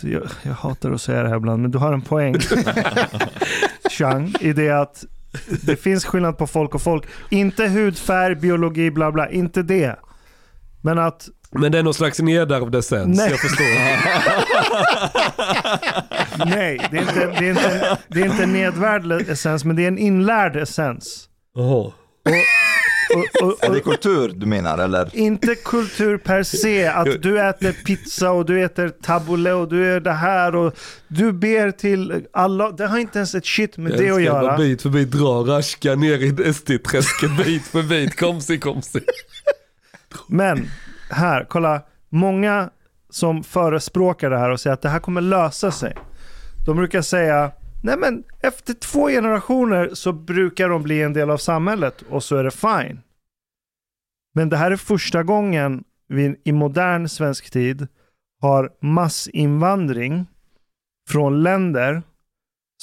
jag, 0.00 0.22
jag 0.42 0.52
hatar 0.52 0.90
att 0.92 1.00
säga 1.00 1.22
det 1.22 1.28
här 1.28 1.36
ibland, 1.36 1.62
men 1.62 1.70
du 1.70 1.78
har 1.78 1.92
en 1.92 2.02
poäng. 2.02 2.34
Chang, 3.90 4.34
i 4.40 4.52
det 4.52 4.70
att 4.70 5.04
det 5.62 5.76
finns 5.76 6.04
skillnad 6.04 6.38
på 6.38 6.46
folk 6.46 6.74
och 6.74 6.82
folk. 6.82 7.04
Inte 7.30 7.66
hudfärg, 7.66 8.34
biologi, 8.34 8.90
bla 8.90 9.12
bla. 9.12 9.30
Inte 9.30 9.62
det. 9.62 9.96
Men 10.82 10.98
att, 10.98 11.28
Men 11.50 11.72
det 11.72 11.78
är 11.78 11.82
någon 11.82 11.94
slags 11.94 12.20
nedärvd 12.20 12.74
essens. 12.74 13.18
Nej. 13.18 13.30
Jag 13.30 13.40
förstår. 13.40 13.64
nej, 16.46 16.88
det 16.90 16.96
är 16.96 17.00
inte, 17.02 17.26
det 17.40 17.46
är 17.46 17.50
inte, 17.50 17.98
det 18.08 18.20
är 18.20 18.24
inte 18.24 18.42
en 18.42 18.52
nedvärd 18.52 19.28
essens, 19.28 19.64
men 19.64 19.76
det 19.76 19.84
är 19.84 19.88
en 19.88 19.98
inlärd 19.98 20.56
essens. 20.56 21.28
Jaha. 21.54 21.74
Och, 21.74 21.92
och, 23.14 23.48
och, 23.48 23.64
Är 23.64 23.70
det 23.74 23.80
kultur 23.80 24.32
du 24.36 24.46
menar 24.46 24.78
eller? 24.78 25.16
inte 25.16 25.54
kultur 25.54 26.18
per 26.18 26.42
se, 26.42 26.86
att 26.86 27.22
du 27.22 27.40
äter 27.40 27.72
pizza 27.72 28.30
och 28.30 28.46
du 28.46 28.64
äter 28.64 28.88
tabbouleh 28.88 29.52
och 29.60 29.68
du 29.68 29.92
är 29.94 30.00
det 30.00 30.12
här 30.12 30.56
och 30.56 30.74
du 31.08 31.32
ber 31.32 31.70
till 31.70 32.26
alla. 32.32 32.70
Det 32.70 32.86
har 32.86 32.98
inte 32.98 33.18
ens 33.18 33.34
ett 33.34 33.46
shit 33.46 33.76
med 33.76 33.92
Jag 33.92 34.00
det 34.00 34.10
att 34.10 34.22
göra. 34.22 34.56
bit 34.56 34.82
för 34.82 34.88
bit 34.90 35.10
dra 35.10 35.28
Rashka 35.56 35.94
ner 35.94 36.18
i 36.18 36.52
SD-träsket 36.52 37.36
bit 37.44 37.62
för 37.62 37.82
bit. 37.82 38.16
Komsi 38.20 38.58
komsi. 38.58 39.00
Men 40.26 40.66
här, 41.10 41.46
kolla. 41.48 41.82
Många 42.08 42.70
som 43.10 43.44
förespråkar 43.44 44.30
det 44.30 44.38
här 44.38 44.50
och 44.50 44.60
säger 44.60 44.74
att 44.74 44.82
det 44.82 44.88
här 44.88 44.98
kommer 44.98 45.20
lösa 45.20 45.70
sig. 45.70 45.96
De 46.66 46.76
brukar 46.76 47.02
säga, 47.02 47.50
nej 47.82 47.96
men 47.98 48.22
efter 48.42 48.74
två 48.74 49.08
generationer 49.08 49.90
så 49.92 50.12
brukar 50.12 50.68
de 50.68 50.82
bli 50.82 51.02
en 51.02 51.12
del 51.12 51.30
av 51.30 51.36
samhället 51.38 52.02
och 52.10 52.22
så 52.24 52.36
är 52.36 52.44
det 52.44 52.50
fine. 52.50 53.00
Men 54.34 54.48
det 54.48 54.56
här 54.56 54.70
är 54.70 54.76
första 54.76 55.22
gången 55.22 55.84
vi 56.08 56.36
i 56.44 56.52
modern 56.52 57.08
svensk 57.08 57.50
tid 57.50 57.86
har 58.40 58.70
massinvandring 58.80 60.26
från 61.08 61.42
länder 61.42 62.02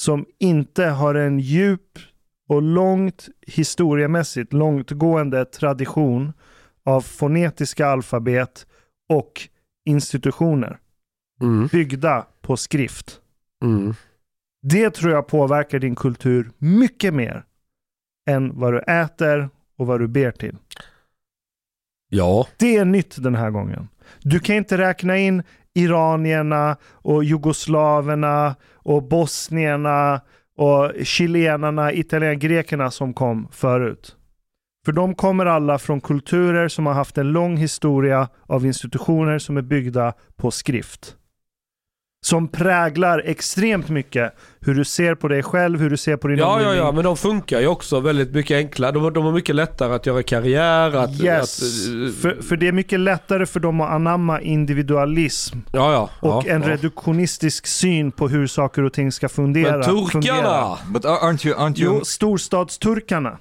som 0.00 0.26
inte 0.38 0.84
har 0.84 1.14
en 1.14 1.38
djup 1.40 1.98
och 2.48 2.62
långt 2.62 3.28
historiemässigt 3.46 4.52
långtgående 4.52 5.44
tradition 5.44 6.32
av 6.84 7.00
fonetiska 7.00 7.86
alfabet 7.86 8.66
och 9.08 9.48
institutioner 9.84 10.78
Mm. 11.40 11.66
byggda 11.66 12.26
på 12.40 12.56
skrift. 12.56 13.20
Mm. 13.64 13.94
Det 14.62 14.90
tror 14.90 15.12
jag 15.12 15.26
påverkar 15.26 15.78
din 15.78 15.94
kultur 15.94 16.50
mycket 16.58 17.14
mer 17.14 17.44
än 18.30 18.58
vad 18.58 18.72
du 18.72 18.78
äter 18.78 19.50
och 19.78 19.86
vad 19.86 20.00
du 20.00 20.08
ber 20.08 20.30
till. 20.30 20.56
Ja. 22.14 22.46
Det 22.56 22.76
är 22.76 22.84
nytt 22.84 23.22
den 23.22 23.34
här 23.34 23.50
gången. 23.50 23.88
Du 24.22 24.38
kan 24.38 24.56
inte 24.56 24.78
räkna 24.78 25.16
in 25.18 25.42
iranierna 25.74 26.76
och 26.92 27.24
jugoslaverna 27.24 28.54
och 28.74 29.02
bosnierna 29.02 30.20
och 30.56 30.92
chilenarna, 31.02 31.92
italienarna, 31.92 32.34
grekerna 32.34 32.90
som 32.90 33.14
kom 33.14 33.48
förut. 33.52 34.16
För 34.84 34.92
de 34.92 35.14
kommer 35.14 35.46
alla 35.46 35.78
från 35.78 36.00
kulturer 36.00 36.68
som 36.68 36.86
har 36.86 36.94
haft 36.94 37.18
en 37.18 37.32
lång 37.32 37.56
historia 37.56 38.28
av 38.46 38.66
institutioner 38.66 39.38
som 39.38 39.56
är 39.56 39.62
byggda 39.62 40.12
på 40.36 40.50
skrift. 40.50 41.16
Som 42.24 42.48
präglar 42.48 43.22
extremt 43.24 43.88
mycket 43.88 44.34
hur 44.60 44.74
du 44.74 44.84
ser 44.84 45.14
på 45.14 45.28
dig 45.28 45.42
själv, 45.42 45.80
hur 45.80 45.90
du 45.90 45.96
ser 45.96 46.16
på 46.16 46.28
din 46.28 46.38
Ja, 46.38 46.44
ja, 46.44 46.52
omgivning. 46.54 46.78
ja, 46.78 46.92
men 46.92 47.04
de 47.04 47.16
funkar 47.16 47.60
ju 47.60 47.66
också 47.66 48.00
väldigt 48.00 48.34
mycket 48.34 48.56
enklare. 48.56 48.92
De, 48.92 49.12
de 49.12 49.24
har 49.24 49.32
mycket 49.32 49.54
lättare 49.54 49.94
att 49.94 50.06
göra 50.06 50.22
karriär. 50.22 50.96
Att, 50.96 51.20
Yes, 51.20 51.62
att, 51.62 52.14
för, 52.14 52.42
för 52.42 52.56
det 52.56 52.68
är 52.68 52.72
mycket 52.72 53.00
lättare 53.00 53.46
för 53.46 53.60
dem 53.60 53.80
att 53.80 53.90
anamma 53.90 54.40
individualism 54.40 55.58
ja, 55.72 55.92
ja. 55.92 56.28
och 56.28 56.44
ja, 56.46 56.52
en 56.52 56.62
ja. 56.62 56.68
reduktionistisk 56.68 57.66
syn 57.66 58.12
på 58.12 58.28
hur 58.28 58.46
saker 58.46 58.82
och 58.82 58.92
ting 58.92 59.12
ska 59.12 59.28
fundera. 59.28 59.72
Men 59.76 59.82
turkarna! 59.82 60.78
But 60.86 61.04
aren't 61.04 61.46
you, 61.46 61.56
aren't 61.58 61.80
you 61.80 61.94
Jo, 61.94 62.04
storstadsturkarna 62.04 63.38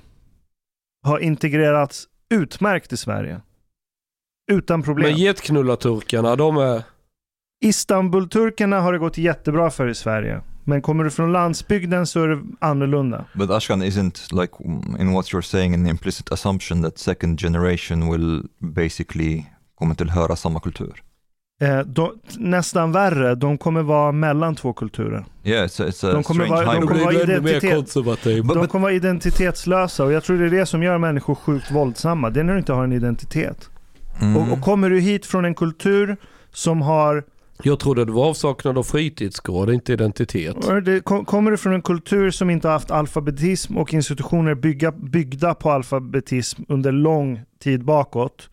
har 1.04 1.20
integrerats 1.20 2.08
utmärkt 2.34 2.94
i 2.94 2.98
Sverige. 2.98 3.42
Utan 4.52 4.84
problem. 4.84 5.10
Men 5.10 5.18
getknullarturkarna, 5.20 6.36
de 6.36 6.58
är... 6.58 6.84
Istanbulturkarna 7.62 8.80
har 8.82 8.94
det 8.94 9.00
gått 9.00 9.18
jättebra 9.18 9.70
för 9.70 9.88
i 9.88 9.96
Sverige. 9.96 10.42
Men 10.64 10.82
kommer 10.82 11.04
du 11.04 11.10
från 11.10 11.32
landsbygden 11.32 12.08
så 12.08 12.24
är 12.24 12.28
det 12.28 12.42
annorlunda. 12.60 13.26
But 13.34 13.50
Ashkan 13.50 13.84
isn't 13.84 14.42
like 14.42 14.54
in 15.00 15.14
what 15.14 15.26
you're 15.26 15.42
saying 15.42 15.74
an 15.74 15.88
implicit 15.88 16.32
assumption 16.32 16.84
that 16.84 16.98
second 17.00 17.40
generation 17.40 18.12
will 18.12 18.44
basically 18.60 19.46
kommer 19.76 19.96
tillhöra 19.96 20.36
samma 20.36 20.60
kultur. 20.60 21.04
Eh, 21.62 21.80
de, 21.80 22.12
nästan 22.38 22.92
värre, 22.92 23.36
de 23.36 23.58
kommer 23.58 23.82
vara 23.82 24.12
mellan 24.12 24.56
två 24.56 24.74
kulturer. 24.74 25.26
Yeah, 25.44 25.66
it's 25.68 25.84
a, 25.84 25.88
it's 25.88 26.10
a 26.10 26.14
De 26.14 26.24
kommer 26.24 26.48
vara- 26.48 26.74
de 26.76 26.88
kommer 26.88 27.04
vara 27.04 27.14
identitet. 27.14 27.94
De 27.94 28.42
but- 28.42 28.68
kommer 28.68 28.82
vara 28.82 28.94
identitetslösa 28.94 30.04
och 30.06 30.12
jag 30.12 30.24
tror 30.24 30.38
det 30.38 30.46
är 30.46 30.50
det 30.50 30.66
som 30.66 30.84
gör 30.84 30.98
människor 30.98 31.36
sjukt 31.36 31.72
våldsamma. 31.72 32.30
Det 32.30 32.40
är 32.40 32.44
när 32.44 32.54
du 32.54 32.60
inte 32.60 32.74
har 32.74 32.84
en 32.84 32.94
identitet. 32.94 33.70
Mm. 34.22 34.38
Och, 34.38 34.52
och 34.54 34.62
kommer 34.62 34.90
du 34.90 35.00
hit 35.00 35.26
från 35.26 35.46
en 35.46 35.56
kultur 35.56 36.18
som 36.54 36.82
har 36.82 37.24
Jag 37.64 37.80
trodde 37.80 38.06
det 38.06 38.12
var 38.12 38.30
avsaknad 38.30 38.78
av 38.78 38.84
fritidsgård, 38.84 39.70
inte 39.70 39.94
identitet. 39.94 40.56
Det, 40.86 41.02
kom, 41.04 41.26
kommer 41.26 41.52
du 41.52 41.58
från 41.58 41.74
en 41.74 41.82
kultur 41.82 42.32
som 42.32 42.50
inte 42.50 42.68
har 42.68 42.74
haft 42.74 42.92
alfabetism 42.92 43.78
och 43.78 43.94
institutioner 43.94 44.56
bygga, 44.56 44.92
byggda 44.92 45.54
på 45.56 45.72
alfabetism 45.72 46.64
under 46.68 46.92
lång 46.92 47.42
tid 47.60 47.84
bakåt. 47.86 48.50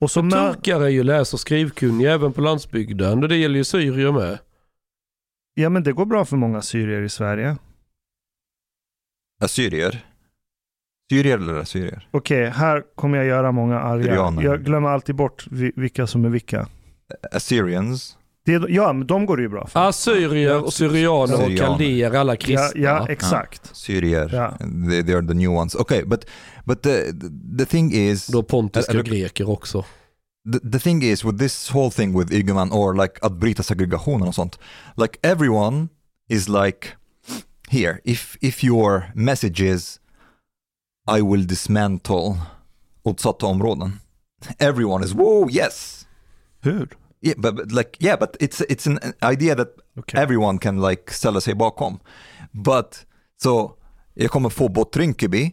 Och 0.00 0.10
så 0.10 0.22
turkar 0.30 0.80
är 0.80 0.88
ju 0.88 1.02
läs 1.02 1.34
och 1.34 1.40
skrivkunniga 1.40 2.14
även 2.14 2.32
på 2.32 2.40
landsbygden 2.40 3.22
och 3.22 3.28
det 3.28 3.36
gäller 3.36 3.56
ju 3.56 3.64
syrier 3.64 4.12
med. 4.12 4.38
Ja 5.54 5.68
men 5.68 5.82
det 5.82 5.92
går 5.92 6.06
bra 6.06 6.24
för 6.24 6.36
många 6.36 6.62
syrier 6.62 7.02
i 7.02 7.08
Sverige. 7.08 7.56
Assyrier. 9.40 10.04
Syrier 11.12 11.38
eller 11.38 11.54
assyrier? 11.54 12.08
Okej, 12.10 12.46
här 12.50 12.82
kommer 12.94 13.18
jag 13.18 13.26
göra 13.26 13.52
många 13.52 13.80
arga. 13.80 14.04
Syrianer. 14.04 14.42
Jag 14.42 14.64
glömmer 14.64 14.88
alltid 14.88 15.14
bort 15.14 15.46
vi- 15.50 15.72
vilka 15.76 16.06
som 16.06 16.24
är 16.24 16.28
vilka. 16.28 16.68
Assyrians. 17.32 18.16
Det 18.44 18.52
ja, 18.68 18.92
men 18.92 19.06
de 19.06 19.26
går 19.26 19.36
det 19.36 19.42
ju 19.42 19.48
bra 19.48 19.66
för. 19.66 19.88
Assyrier 19.88 20.64
och 20.64 20.72
syrianer 20.72 21.44
och 21.52 21.58
kaldéer, 21.58 22.14
alla 22.14 22.32
Ja, 22.32 22.36
kristna. 22.36 22.70
ja 22.82 23.08
exakt. 23.08 23.76
Syrier. 23.76 24.30
Ja. 24.32 24.56
They, 24.90 25.02
they 25.04 25.14
are 25.14 25.26
the 25.26 25.34
new 25.34 25.50
ones. 25.50 25.74
Okay, 25.74 26.02
but 26.04 26.26
but 26.64 26.82
the 26.82 27.12
the 27.58 27.66
thing 27.66 27.92
is 27.92 28.26
Då 28.26 28.42
pontiska 28.42 28.92
Eller- 28.92 29.02
greker 29.02 29.50
också. 29.50 29.84
the, 30.52 30.70
the 30.70 30.78
thing 30.78 31.02
is 31.02 31.24
with 31.24 31.38
this 31.38 31.70
whole 31.74 31.90
thing 31.90 32.18
with 32.18 32.32
Ygeman 32.32 32.72
or 32.72 32.94
like 33.02 33.14
att 33.22 33.32
bryta 33.32 33.62
segregationen 33.62 34.28
och 34.28 34.34
sånt. 34.34 34.58
Like 34.96 35.18
everyone 35.22 35.88
is 36.28 36.48
like 36.48 36.88
here 37.68 37.98
if 38.04 38.36
if 38.40 38.64
your 38.64 39.02
message 39.14 39.60
is 39.60 40.00
I 41.18 41.20
will 41.22 41.46
dismantle 41.46 42.36
utsatta 43.04 43.46
områden. 43.46 43.92
Everyone 44.58 45.04
is 45.04 45.12
whoa 45.12 45.48
yes. 45.50 45.95
Hur? 46.66 46.88
Yeah, 47.22 47.34
but, 47.38 47.56
but 47.56 47.72
like 47.72 47.90
yeah, 48.00 48.18
but 48.20 48.36
it's 48.40 48.60
it's 48.68 48.86
an 48.90 48.98
idea 49.32 49.54
that 49.54 49.68
Okej. 49.98 50.20
everyone 50.20 50.58
can 50.58 50.80
like 50.90 51.12
ställa 51.12 51.40
sig 51.40 51.54
bakom. 51.54 51.98
But 52.52 53.06
så 53.42 53.72
jag 54.14 54.30
kommer 54.30 54.50
få 54.50 54.68
bort 54.68 54.96
Rinkeby, 54.96 55.52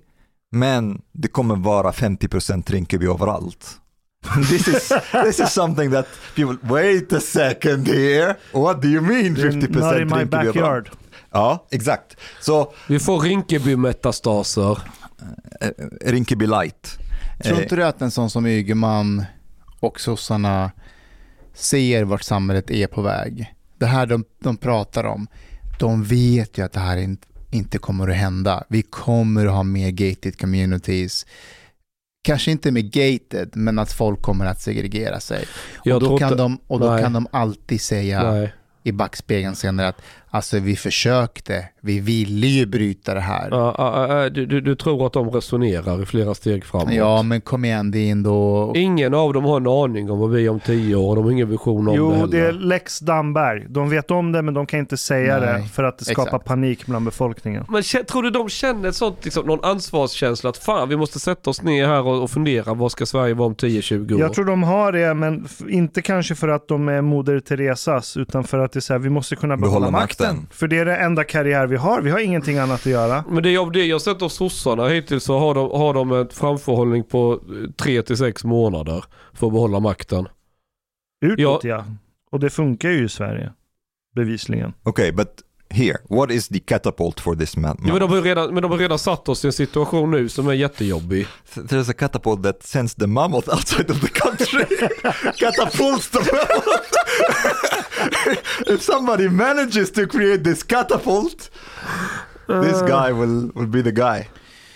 men 0.52 1.02
det 1.12 1.28
kommer 1.28 1.56
vara 1.56 1.92
50% 1.92 2.72
Rinkeby 2.72 3.06
överallt. 3.08 3.80
this 4.50 4.68
is 4.68 4.92
this 5.26 5.40
is 5.40 5.52
something 5.54 5.92
that 5.92 6.08
people 6.36 6.58
wait 6.74 7.14
a 7.14 7.20
second 7.20 7.88
here. 7.88 8.36
What 8.54 8.82
do 8.82 8.88
you 8.88 9.02
mean 9.02 9.36
50% 9.36 9.80
Not 9.80 9.96
in 10.02 10.08
my 10.08 10.16
Rinkeby 10.16 10.20
överallt? 10.20 10.32
backyard. 10.32 10.90
Ja, 11.32 11.68
exakt. 11.72 12.18
Så 12.42 12.74
Vi 12.88 13.00
får 13.00 13.20
Rinkeby-metastaser. 13.22 14.78
eh, 15.62 15.70
Rinkeby 16.06 16.48
light. 16.48 16.98
Tror 17.44 17.54
Eh, 17.58 17.64
inte 17.64 17.76
du 17.76 17.84
att 17.84 18.02
en 18.02 18.12
sån 18.12 18.30
som 18.30 18.46
Ygeman 18.46 19.26
och 19.80 20.00
sossarna 20.00 20.72
ser 21.54 22.04
vart 22.04 22.24
samhället 22.24 22.72
är 22.72 22.88
på 22.88 23.02
väg? 23.02 23.54
Det 23.78 23.86
här 23.86 24.06
de, 24.06 24.26
de 24.40 24.58
pratar 24.58 25.04
om. 25.04 25.28
de 25.80 26.04
vet 26.04 26.58
ju 26.58 26.66
att 26.66 26.74
det 26.74 26.80
här 26.80 26.98
inte, 26.98 27.28
inte 27.52 27.78
kommer 27.78 28.10
att 28.10 28.16
hända. 28.16 28.64
Vi 28.70 28.82
kommer 28.82 29.46
att 29.46 29.54
ha 29.54 29.64
mer 29.64 29.92
gated 29.92 30.40
communities. 30.40 31.26
Kanske 32.24 32.52
inte 32.52 32.72
med 32.72 32.92
gated, 32.92 33.50
men 33.54 33.80
att 33.80 33.92
folk 33.92 34.22
kommer 34.22 34.46
att 34.46 34.62
segregera 34.62 35.20
sig. 35.20 35.46
Jag 35.84 35.96
och 35.96 36.10
då, 36.10 36.18
kan, 36.18 36.38
de, 36.38 36.58
och 36.68 36.80
då 36.80 36.92
nej. 36.92 37.04
kan 37.04 37.14
de 37.14 37.28
alltid 37.32 37.82
säga 37.82 38.32
Nej. 38.32 38.54
i 38.84 38.92
backspegeln 38.92 39.56
senare 39.56 39.88
att 39.88 40.02
alltså 40.34 40.60
vi 40.60 40.76
försökte, 40.76 41.66
vi 41.82 42.00
ville 42.00 42.48
ju 42.48 42.66
bryta 42.66 43.14
det 43.14 43.20
här. 43.20 43.48
Ja, 43.52 43.76
Ja, 43.78 44.08
ja, 44.08 44.24
ja, 44.24 44.30
du, 44.30 44.46
du, 44.46 44.62
du 44.62 44.76
tror 44.76 45.06
att 45.06 45.14
de 45.14 45.30
resonerar 45.30 46.04
i 46.04 46.06
flera 46.06 46.34
steg 46.34 46.66
framåt? 46.66 46.94
men 47.24 47.42
kom 47.42 47.66
igen, 47.66 47.92
det 47.92 48.00
är 48.00 48.12
ändå... 48.12 48.72
Ingen 48.76 49.14
av 49.14 49.34
dem 49.34 49.44
har 49.44 49.58
en 49.58 49.68
aning 49.68 50.12
om 50.12 50.20
vad 50.20 50.32
vi 50.32 50.46
är 50.46 50.50
om 50.50 50.60
tio 50.60 50.96
år 50.96 51.16
de 51.16 51.24
har 51.26 51.32
ingen 51.32 51.50
vision 51.50 51.88
om 51.88 51.94
det 51.94 51.98
Jo, 51.98 52.26
det 52.26 52.40
är 52.40 52.52
Lex 52.52 53.00
Damberg. 53.00 53.66
De 53.70 53.90
vet 53.90 54.12
om 54.12 54.32
det, 54.32 54.42
men 54.42 54.54
de 54.54 54.66
kan 54.66 54.80
inte 54.80 54.98
säga 54.98 55.40
Nej, 55.40 55.62
det 55.62 55.68
för 55.70 55.84
att 55.84 55.98
det 55.98 56.06
skapar 56.06 56.24
exakt. 56.24 56.46
panik 56.46 56.86
bland 56.86 57.06
befolkningen. 57.06 57.66
Men 57.70 57.84
tror 57.84 58.24
du 58.24 58.30
de 58.30 58.50
känner 58.50 58.90
ett 58.90 58.96
sånt, 58.96 59.26
liksom, 59.26 59.46
någon 59.46 59.64
ansvarskänsla 59.64 60.50
att 60.50 60.58
fan 60.58 60.90
vi 60.90 60.96
måste 60.96 61.20
sätta 61.20 61.50
oss 61.50 61.62
ner 61.62 61.88
här 61.88 62.08
och, 62.08 62.24
och 62.24 62.32
fundera 62.32 62.74
vad 62.74 62.92
ska 62.92 63.06
Sverige 63.06 63.34
vara 63.34 63.48
om 63.48 63.56
10-20 63.56 64.14
år? 64.14 64.20
Jag 64.20 64.34
tror 64.34 64.46
de 64.46 64.64
har 64.64 64.92
det, 64.92 65.14
men 65.14 65.48
inte 65.70 66.02
kanske 66.02 66.36
för 66.36 66.48
att 66.48 66.68
de 66.68 66.88
är 66.90 67.02
Moder 67.02 67.40
Teresas, 67.40 68.18
utan 68.18 68.44
för 68.44 68.60
att 68.60 68.72
det 68.72 68.80
är 68.80 68.82
så 68.82 68.94
här, 68.94 69.00
vi 69.00 69.10
måste 69.10 69.36
kunna 69.36 69.58
behålla, 69.58 69.80
Behålla 69.80 69.92
makten. 69.92 70.23
Makten. 70.28 70.48
För 70.52 70.68
det 70.68 70.78
är 70.78 70.86
det 70.86 70.96
enda 70.96 71.24
karriär 71.24 71.68
vi 71.68 71.76
har. 71.76 72.02
Vi 72.02 72.12
har 72.12 72.20
ingenting 72.20 72.58
annat 72.58 72.80
att 72.80 72.86
göra. 72.86 73.24
Men 73.30 73.44
det 73.44 73.50
är 73.50 73.60
av 73.60 73.72
det 73.72 73.86
jag 73.86 74.02
sett 74.02 74.22
av 74.22 74.30
sossarna 74.30 74.88
hittills 74.88 75.24
så 75.24 75.40
har 75.40 75.56
de, 75.56 75.72
har 75.72 75.94
de 75.94 76.12
en 76.12 76.30
framförhållning 76.30 77.04
på 77.04 77.40
3-6 77.78 78.48
månader 78.48 79.04
för 79.34 79.48
att 79.48 79.54
behålla 79.54 79.80
makten. 79.80 80.28
Utåt 81.26 81.64
ja. 81.64 81.86
Och 82.32 82.40
det 82.40 82.50
funkar 82.50 82.90
ju 82.90 83.06
i 83.06 83.10
Sverige. 83.10 83.54
Bevisligen. 84.16 84.74
Okay, 84.84 85.12
but 85.12 85.42
here, 85.74 85.98
what 86.10 86.32
is 86.32 86.48
the 86.48 86.60
catapult 86.60 87.20
for 87.20 87.36
this 87.36 87.58
man? 87.58 87.78
Ja, 87.86 87.92
men, 87.94 88.02
de 88.02 88.10
har 88.10 88.22
redan, 88.22 88.54
men 88.54 88.62
de 88.64 88.72
har 88.72 88.78
redan 88.78 89.00
satt 89.00 89.30
oss 89.30 89.46
i 89.46 89.48
en 89.48 89.54
situation 89.54 90.12
nu 90.12 90.30
som 90.30 90.48
är 90.48 90.54
jättejobbig. 90.54 91.28
There's 91.56 91.90
a 91.90 91.94
catapult 91.94 92.44
that 92.44 92.64
sends 92.64 92.96
the 92.96 93.08
mammoth 93.08 93.50
outside 93.50 93.92
of 93.92 94.02
the 94.02 94.08
country. 94.08 94.66
Catapults 95.40 96.10
the 96.10 96.20
mammoth. 96.20 96.94
if 98.68 98.82
somebody 98.82 99.30
manages 99.30 99.92
to 99.92 100.08
create 100.08 100.44
this 100.44 100.64
catapult, 100.64 101.50
this 102.48 102.82
guy 102.82 103.12
will, 103.12 103.52
will 103.56 103.68
be 103.68 103.84
the 103.84 103.92
guy. 103.92 104.28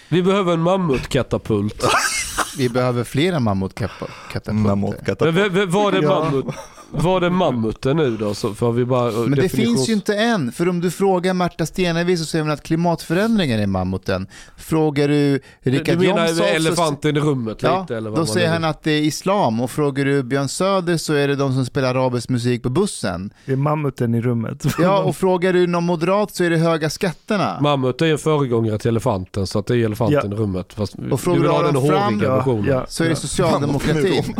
Vi 0.09 0.23
behöver 0.23 0.53
en 0.53 0.59
mammutkatapult. 0.61 1.83
Vi 2.57 2.69
behöver 2.69 3.03
flera 3.03 3.39
mammutkatapulter. 3.39 5.49
V- 5.49 5.65
var 5.65 5.93
Ja. 5.93 6.01
mammut? 6.01 6.45
Var 6.91 7.21
det 7.21 7.29
mammuten 7.29 7.97
nu 7.97 8.17
då? 8.17 8.33
Så 8.33 8.53
får 8.53 8.71
vi 8.71 8.85
bara, 8.85 9.11
Men 9.11 9.31
det 9.39 9.49
finns 9.49 9.89
ju 9.89 9.93
inte 9.93 10.15
än, 10.15 10.51
för 10.51 10.69
om 10.69 10.81
du 10.81 10.91
frågar 10.91 11.33
Märta 11.33 11.65
Stenevi 11.65 12.17
så 12.17 12.25
säger 12.25 12.43
hon 12.43 12.51
att 12.53 12.63
klimatförändringen 12.63 13.59
är 13.59 13.67
mammuten. 13.67 14.27
Frågar 14.57 15.07
du 15.07 15.39
Richard 15.61 15.85
Du 15.99 16.07
menar 16.07 16.27
Jomshof 16.27 16.37
så- 16.37 16.43
elefanten 16.53 17.17
i 17.17 17.19
rummet 17.19 17.63
Ja, 17.63 17.81
lite 17.81 17.97
eller 17.97 18.09
vad 18.09 18.19
då 18.19 18.25
säger 18.25 18.49
han 18.49 18.63
att 18.63 18.83
det 18.83 18.91
är 18.91 19.01
islam 19.01 19.61
och 19.61 19.71
frågar 19.71 20.05
du 20.05 20.23
Björn 20.23 20.47
Söder 20.49 20.97
så 20.97 21.13
är 21.13 21.27
det 21.27 21.35
de 21.35 21.53
som 21.53 21.65
spelar 21.65 21.95
arabisk 21.95 22.29
musik 22.29 22.63
på 22.63 22.69
bussen. 22.69 23.33
Det 23.45 23.51
är 23.51 23.55
mammuten 23.55 24.15
i 24.15 24.21
rummet. 24.21 24.63
Ja, 24.79 24.99
och 25.03 25.15
frågar 25.15 25.53
du 25.53 25.67
någon 25.67 25.83
moderat 25.83 26.35
så 26.35 26.43
är 26.43 26.49
det 26.49 26.57
höga 26.57 26.89
skatterna. 26.89 27.57
Mammut 27.61 28.01
är 28.01 28.05
ju 28.05 28.11
en 28.11 28.17
föregångare 28.17 28.79
till 28.79 28.89
elefanten 28.89 29.47
så 29.47 29.59
att 29.59 29.65
det 29.67 29.77
är 29.77 29.85
elefanten 29.85 30.33
i 30.33 30.35
rummet. 30.35 30.73
Fast 30.73 30.95
Och 31.11 31.19
frågar 31.21 31.41
du 31.41 31.49
ha 31.49 31.59
Aron 31.59 31.75
håriga 31.75 32.43
ja, 32.45 32.59
ja. 32.67 32.85
Så 32.87 33.03
är 33.03 33.09
det 33.09 33.15
socialdemokratin. 33.15 34.35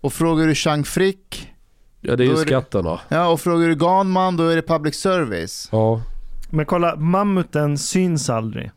Och 0.00 0.12
frågar 0.12 0.46
du 0.46 0.54
Chang 0.54 0.84
Frick, 0.84 1.52
Ja 2.00 2.16
det 2.16 2.22
är 2.22 2.26
ju 2.26 2.34
Då 2.34 2.40
är 2.40 2.44
det- 2.82 3.00
ja, 3.08 3.28
och 3.28 3.40
frågar 3.40 3.68
du 3.68 3.74
Ganman 3.76 4.36
då 4.36 4.44
är 4.48 4.56
det 4.56 4.62
public 4.62 4.94
service. 4.94 5.68
Ja. 5.72 6.02
Men 6.50 6.66
kolla, 6.66 6.96
mammuten 6.96 7.78
syns 7.78 8.30
aldrig. 8.30 8.70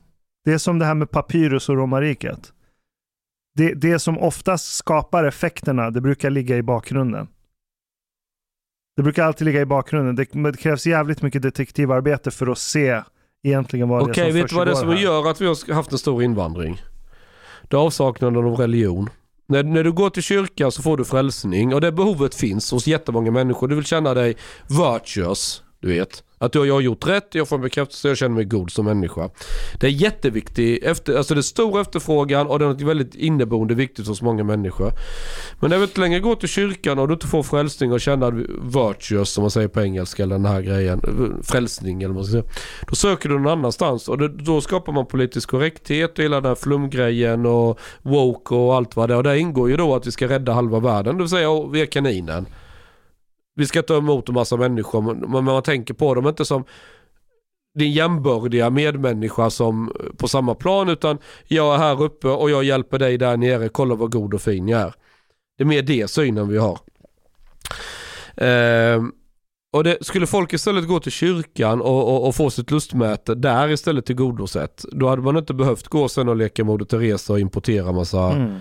Det 0.46 0.54
är 0.54 0.58
som 0.58 0.80
det 0.80 0.86
här 0.86 0.94
med 0.96 1.12
papyrus 1.12 1.70
och 1.70 1.76
romarriket. 1.76 2.54
Det, 3.56 3.74
det 3.74 4.00
som 4.00 4.18
oftast 4.18 4.76
skapar 4.76 5.24
effekterna, 5.24 5.90
det 5.92 6.02
brukar 6.02 6.30
ligga 6.30 6.58
i 6.58 6.62
bakgrunden. 6.62 7.28
Det 8.98 9.04
brukar 9.04 9.24
alltid 9.26 9.46
ligga 9.46 9.62
i 9.62 9.66
bakgrunden. 9.66 10.16
Det, 10.16 10.52
det 10.52 10.58
krävs 10.58 10.86
jävligt 10.88 11.22
mycket 11.22 11.42
detektivarbete 11.42 12.32
för 12.32 12.48
att 12.48 12.58
se 12.58 13.02
egentligen 13.44 13.90
vad 13.90 14.00
det 14.00 14.04
är 14.10 14.12
Okej, 14.12 14.32
som 14.32 14.40
vet 14.42 14.50
du 14.50 14.56
vad 14.56 14.68
det 14.68 14.72
är 14.72 14.76
som 14.76 14.90
här. 14.90 14.96
gör 14.98 15.30
att 15.32 15.42
vi 15.42 15.46
har 15.46 15.74
haft 15.74 15.92
en 15.92 15.98
stor 15.98 16.24
invandring? 16.24 16.82
Det 17.64 17.76
är 17.76 17.80
avsaknaden 17.80 18.46
av 18.46 18.56
religion. 18.56 19.10
När, 19.52 19.64
när 19.64 19.84
du 19.84 19.92
går 19.92 20.10
till 20.10 20.24
kyrkan 20.24 20.72
så 20.72 20.82
får 20.82 20.98
du 20.98 21.06
frälsning 21.06 21.74
och 21.74 21.82
det 21.82 21.92
behovet 21.92 22.36
finns 22.36 22.72
hos 22.72 22.88
jättemånga 22.88 23.32
människor. 23.32 23.68
Du 23.68 23.76
vill 23.76 23.86
känna 23.86 24.14
dig 24.14 24.38
virtuous, 24.68 25.64
du 25.82 25.88
vet. 25.88 26.24
Att 26.38 26.56
jag 26.56 26.74
har 26.74 26.82
gjort 26.82 27.08
rätt, 27.08 27.28
jag 27.32 27.48
får 27.48 27.56
en 27.56 27.62
bekräftelse, 27.62 28.08
jag 28.08 28.18
känner 28.18 28.36
mig 28.36 28.46
god 28.46 28.72
som 28.72 28.86
människa. 28.86 29.30
Det 29.80 29.88
är 29.88 29.92
jätteviktigt, 29.92 30.84
efter, 30.84 31.18
alltså 31.18 31.34
det 31.34 31.40
är 31.40 31.42
stor 31.42 31.82
efterfrågan 31.82 32.48
och 32.48 32.60
det 32.60 32.66
är 32.66 32.70
något 32.70 32.82
väldigt 32.82 33.16
inneboende 33.16 33.76
viktigt 33.76 34.08
hos 34.08 34.22
många 34.22 34.44
människor. 34.44 34.92
Men 35.60 35.70
när 35.70 35.78
du 35.78 35.84
inte 35.84 36.00
längre 36.00 36.20
går 36.20 36.36
till 36.36 36.50
kyrkan 36.50 37.00
och 37.00 37.08
du 37.08 37.14
inte 37.14 37.28
får 37.28 37.44
frälsning 37.44 37.92
och 37.92 38.02
känner 38.02 38.32
virtuous 38.62 39.30
som 39.30 39.42
man 39.42 39.52
säger 39.52 39.68
på 39.68 39.82
engelska 39.82 40.24
eller 40.24 40.36
den 40.36 40.46
här 40.46 40.62
grejen, 40.62 41.02
frälsning 41.44 42.04
eller 42.04 42.14
vad 42.14 42.16
man 42.16 42.26
ska 42.26 42.32
säga. 42.32 42.54
Då 42.88 42.96
söker 42.96 43.30
du 43.30 43.40
någon 43.40 43.52
annanstans 43.52 44.08
och 44.08 44.18
det, 44.18 44.28
då 44.28 44.62
skapar 44.62 44.94
man 44.94 45.06
politisk 45.06 45.50
korrekthet 45.50 46.18
och 46.18 46.24
hela 46.24 46.36
den 46.36 46.46
här 46.46 46.56
flumgrejen 46.56 47.46
och 47.46 47.80
woke 48.02 48.56
och 48.56 48.76
allt 48.76 48.96
vad 48.96 49.10
det 49.10 49.14
är. 49.14 49.18
Och 49.18 49.24
där 49.24 49.36
ingår 49.36 49.70
ju 49.70 49.78
då 49.78 49.96
att 49.96 50.08
vi 50.08 50.12
ska 50.12 50.28
rädda 50.28 50.54
halva 50.54 50.80
världen, 50.80 51.18
det 51.18 51.24
vill 51.24 51.30
säga 51.30 51.68
vi 51.72 51.82
är 51.82 51.86
kaninen. 51.86 52.46
Vi 53.56 53.66
ska 53.66 53.82
ta 53.82 53.98
emot 53.98 54.30
en 54.30 54.36
massa 54.36 54.58
människor 54.58 55.02
men 55.02 55.32
men 55.32 55.44
man 55.44 55.64
tänker 55.64 55.94
på 55.94 56.16
dem 56.16 56.28
inte 56.28 56.46
som 56.46 56.66
din 57.74 57.92
jämbördiga 57.92 58.70
medmänniska 58.70 59.50
som 59.50 59.88
eh, 59.88 60.16
på 60.18 60.28
samma 60.28 60.56
plan 60.56 60.90
utan 60.90 61.18
jag 61.48 61.76
är 61.76 61.78
här 61.78 62.02
uppe 62.02 62.28
och 62.28 62.50
jag 62.50 62.64
hjälper 62.64 63.00
dig 63.00 63.18
där 63.18 63.38
nere, 63.38 63.70
kolla 63.70 63.96
vad 63.96 64.12
god 64.12 64.34
och 64.34 64.42
fin 64.42 64.68
jag 64.68 64.82
är. 64.82 64.94
Det 65.58 65.64
är 65.64 65.68
mer 65.68 65.82
det 65.82 66.08
synen 66.08 66.48
vi 66.48 66.58
har. 66.58 66.80
Eh, 68.38 69.04
och 69.74 69.84
det, 69.84 69.98
skulle 70.02 70.28
folk 70.28 70.54
istället 70.54 70.88
gå 70.88 71.00
till 71.00 71.12
kyrkan 71.12 71.82
och, 71.82 72.08
och, 72.08 72.28
och 72.28 72.36
få 72.36 72.50
sitt 72.50 72.72
lustmäte 72.72 73.36
där 73.36 73.70
istället 73.70 74.06
tillgodosett, 74.06 74.86
då 74.92 75.10
hade 75.10 75.22
man 75.22 75.38
inte 75.38 75.54
behövt 75.54 75.88
gå 75.88 76.10
sen 76.10 76.30
och 76.30 76.36
leka 76.36 76.64
Moder 76.64 76.86
Teresa 76.86 77.34
och 77.34 77.40
importera 77.40 77.92
massa... 77.92 78.32
Mm. 78.32 78.60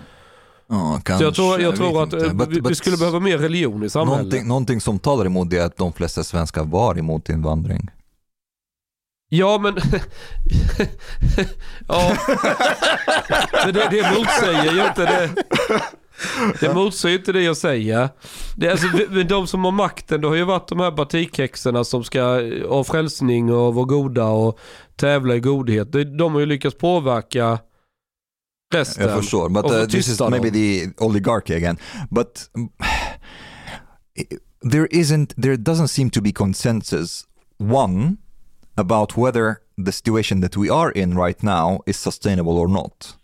Ja, 0.71 1.01
Så 1.17 1.23
jag 1.23 1.35
tror, 1.35 1.61
jag 1.61 1.75
tror 1.75 2.03
att 2.03 2.13
eh, 2.13 2.19
But- 2.19 2.49
vi, 2.49 2.61
but 2.61 2.77
skulle 2.77 2.97
behöva 2.97 3.19
mer 3.19 3.37
religion 3.37 3.83
i 3.83 3.89
samhället. 3.89 4.17
Någonting, 4.17 4.47
någonting 4.47 4.81
som 4.81 4.99
talar 4.99 5.25
emot 5.25 5.49
det 5.49 5.57
är 5.57 5.65
att 5.65 5.77
de 5.77 5.93
flesta 5.93 6.23
svenskar 6.23 6.63
var 6.63 6.99
emot 6.99 7.29
invandring. 7.29 7.89
Ja 9.29 9.57
men... 9.57 9.73
ja. 11.87 12.17
men 13.65 13.73
det, 13.73 13.87
det 13.91 14.11
motsäger 14.17 14.73
ju 14.73 14.87
inte 14.87 15.05
det. 15.05 15.29
Det 16.59 16.73
motsäger 16.73 17.17
inte 17.17 17.31
det 17.31 17.41
jag 17.41 17.57
säger. 17.57 18.09
Det 18.55 18.67
är 18.67 18.71
alltså, 18.71 18.87
de 19.23 19.47
som 19.47 19.63
har 19.65 19.71
makten, 19.71 20.21
det 20.21 20.27
har 20.27 20.35
ju 20.35 20.43
varit 20.43 20.67
de 20.67 20.79
här 20.79 20.91
batikhäxorna 20.91 21.83
som 21.83 22.03
ska 22.03 22.21
ha 22.69 22.83
frälsning 22.83 23.53
och 23.53 23.75
vara 23.75 23.85
goda 23.85 24.25
och 24.25 24.59
tävla 24.95 25.35
i 25.35 25.39
godhet. 25.39 25.91
De 26.17 26.33
har 26.33 26.39
ju 26.39 26.45
lyckats 26.45 26.77
påverka 26.77 27.59
resten. 28.73 29.07
Jag 29.07 29.19
förstår, 29.19 29.49
but 29.49 29.65
och 29.65 29.71
få 29.71 29.77
uh, 29.77 29.87
this 29.87 30.07
is 30.07 30.19
maybe 30.19 30.51
the 30.51 30.89
oligarchy 30.97 31.53
again. 31.55 31.77
But 32.09 32.49
um, 32.55 32.69
there 34.71 34.87
isn't, 34.91 35.33
there 35.41 35.57
doesn't 35.57 35.87
seem 35.87 36.09
to 36.09 36.21
be 36.21 36.31
consensus. 36.31 37.25
One, 37.57 38.17
about 38.75 39.17
whether 39.17 39.55
the 39.85 39.91
situation 39.91 40.41
that 40.41 40.57
we 40.57 40.69
are 40.69 40.91
in 40.91 41.17
right 41.17 41.43
now 41.43 41.79
is 41.85 41.97
sustainable 41.97 42.57
or 42.57 42.67
not, 42.67 43.15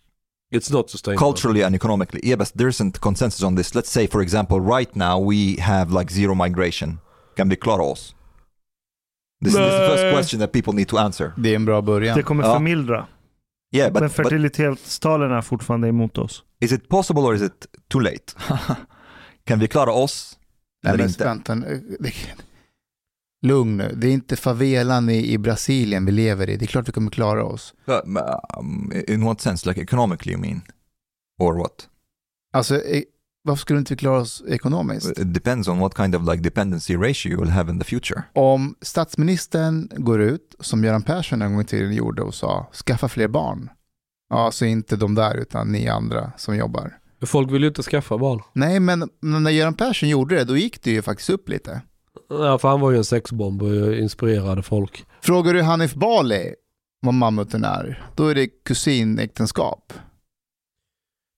It's 0.51 0.71
not 0.71 0.89
sustainable. 0.89 1.25
culturally 1.25 1.63
and 1.63 1.75
economically. 1.75 2.19
Yeah, 2.23 2.37
but 2.37 2.51
there 2.55 2.69
isn't 2.69 2.99
consensus 2.99 3.43
on 3.43 3.55
this. 3.55 3.75
Let's 3.75 3.89
say, 3.91 4.07
for 4.07 4.21
example, 4.21 4.59
right 4.59 4.95
now 4.95 5.19
we 5.19 5.57
have 5.61 5.91
like 5.91 6.11
zero 6.11 6.35
migration. 6.35 6.99
Can 7.35 7.49
we 7.49 7.55
klara? 7.55 7.95
This, 9.39 9.53
this 9.53 9.53
is 9.53 9.79
the 9.79 9.87
first 9.87 10.13
question 10.15 10.39
that 10.39 10.51
people 10.51 10.73
need 10.73 10.87
to 10.87 10.97
answer. 10.97 11.33
Det 11.37 11.49
är 11.49 11.55
en 11.55 11.65
bra 11.65 11.81
början. 11.81 12.17
Det 12.17 12.23
kommer 12.23 12.43
Ja. 12.43 13.07
Yeah, 13.77 13.93
but, 13.93 14.01
Men 14.01 14.09
fertilitetstalen 14.09 15.31
är 15.31 15.41
fortfarande 15.41 15.87
emot 15.87 16.17
oss. 16.17 16.43
is 16.59 16.71
it 16.71 16.89
possible 16.89 17.21
or 17.21 17.35
is 17.35 17.41
it 17.41 17.65
too 17.87 17.99
late? 17.99 18.33
kan 19.43 19.59
vi 19.59 19.67
klara 19.67 19.91
oss? 19.91 20.37
Nej, 20.83 20.93
eller 20.93 21.03
men 21.03 21.09
inte? 21.09 21.23
vänta, 21.23 21.55
nu. 21.55 21.97
Det- 21.99 22.13
Lugn 23.41 23.77
nu, 23.77 23.93
det 23.97 24.07
är 24.07 24.11
inte 24.11 24.35
favelan 24.35 25.09
i, 25.09 25.33
i 25.33 25.37
Brasilien 25.37 26.05
vi 26.05 26.11
lever 26.11 26.49
i. 26.49 26.57
Det 26.57 26.65
är 26.65 26.67
klart 26.67 26.87
vi 26.87 26.91
kommer 26.91 27.11
klara 27.11 27.43
oss. 27.45 27.73
Um, 28.57 28.91
in 29.07 29.23
what 29.25 29.41
sense? 29.41 29.69
Like 29.69 29.81
economically 29.81 30.31
you 30.33 30.41
mean? 30.41 30.61
Or 31.39 31.53
what? 31.57 31.89
Alltså, 32.53 32.81
varför 33.47 33.61
skulle 33.61 33.79
inte 33.79 33.93
vi 33.93 33.97
klara 33.97 34.21
oss 34.21 34.43
ekonomiskt? 34.47 35.19
It 35.19 35.33
depends 35.33 35.67
on 35.67 35.79
what 35.79 35.97
kind 35.97 36.15
of 36.15 36.21
like 36.21 36.43
dependency 36.43 36.95
ratio 36.95 37.31
you 37.31 37.41
will 37.41 37.49
have 37.49 37.71
in 37.71 37.79
the 37.79 37.85
future. 37.85 38.23
Om 38.33 38.75
statsministern 38.81 39.91
går 39.95 40.21
ut, 40.21 40.55
som 40.59 40.83
Göran 40.83 41.01
Persson 41.01 41.41
en 41.41 41.51
gång 41.53 41.61
i 41.61 41.65
tiden 41.65 41.93
gjorde 41.93 42.21
och 42.21 42.33
sa, 42.33 42.67
skaffa 42.87 43.07
fler 43.07 43.27
barn. 43.27 43.69
Ja, 44.29 44.51
så 44.51 44.65
inte 44.65 44.95
de 44.95 45.15
där 45.15 45.37
utan 45.37 45.71
ni 45.71 45.87
andra 45.87 46.31
som 46.37 46.55
jobbar. 46.55 46.97
Folk 47.25 47.51
vill 47.51 47.61
ju 47.61 47.67
inte 47.67 47.83
skaffa 47.83 48.17
barn. 48.17 48.41
Nej, 48.53 48.79
men 48.79 49.09
men 49.21 49.43
när 49.43 49.51
Göran 49.51 49.73
Persson 49.73 50.09
gjorde 50.09 50.35
det, 50.35 50.43
då 50.43 50.57
gick 50.57 50.83
det 50.83 50.91
ju 50.91 51.01
faktiskt 51.01 51.29
upp 51.29 51.49
lite. 51.49 51.81
Ja, 52.29 52.57
för 52.57 52.69
han 52.69 52.79
var 52.79 52.91
ju 52.91 52.97
en 52.97 53.03
sexbomb 53.03 53.61
och 53.61 53.95
inspirerade 53.95 54.63
folk. 54.63 55.05
Frågar 55.21 55.53
du 55.53 55.61
Hanif 55.61 55.93
Bali 55.93 56.53
vad 57.01 57.13
mammuten 57.13 57.63
är, 57.63 58.03
då 58.15 58.27
är 58.27 58.35
det 58.35 58.47
kusinäktenskap. 58.47 59.93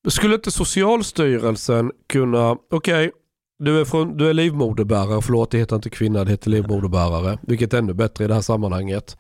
Skulle 0.07 0.35
inte 0.35 0.51
Socialstyrelsen 0.51 1.91
kunna, 2.07 2.57
okej, 2.71 3.11
du, 3.59 3.79
är 3.79 3.85
från, 3.85 4.17
du 4.17 4.29
är 4.29 4.33
livmoderbärare, 4.33 5.21
förlåt 5.21 5.51
det 5.51 5.57
heter 5.57 5.75
inte 5.75 5.89
kvinna, 5.89 6.23
det 6.23 6.31
heter 6.31 6.49
livmoderbärare, 6.49 7.39
vilket 7.41 7.73
är 7.73 7.77
ännu 7.77 7.93
bättre 7.93 8.23
i 8.23 8.27
det 8.27 8.33
här 8.33 8.41
sammanhanget. 8.41 9.17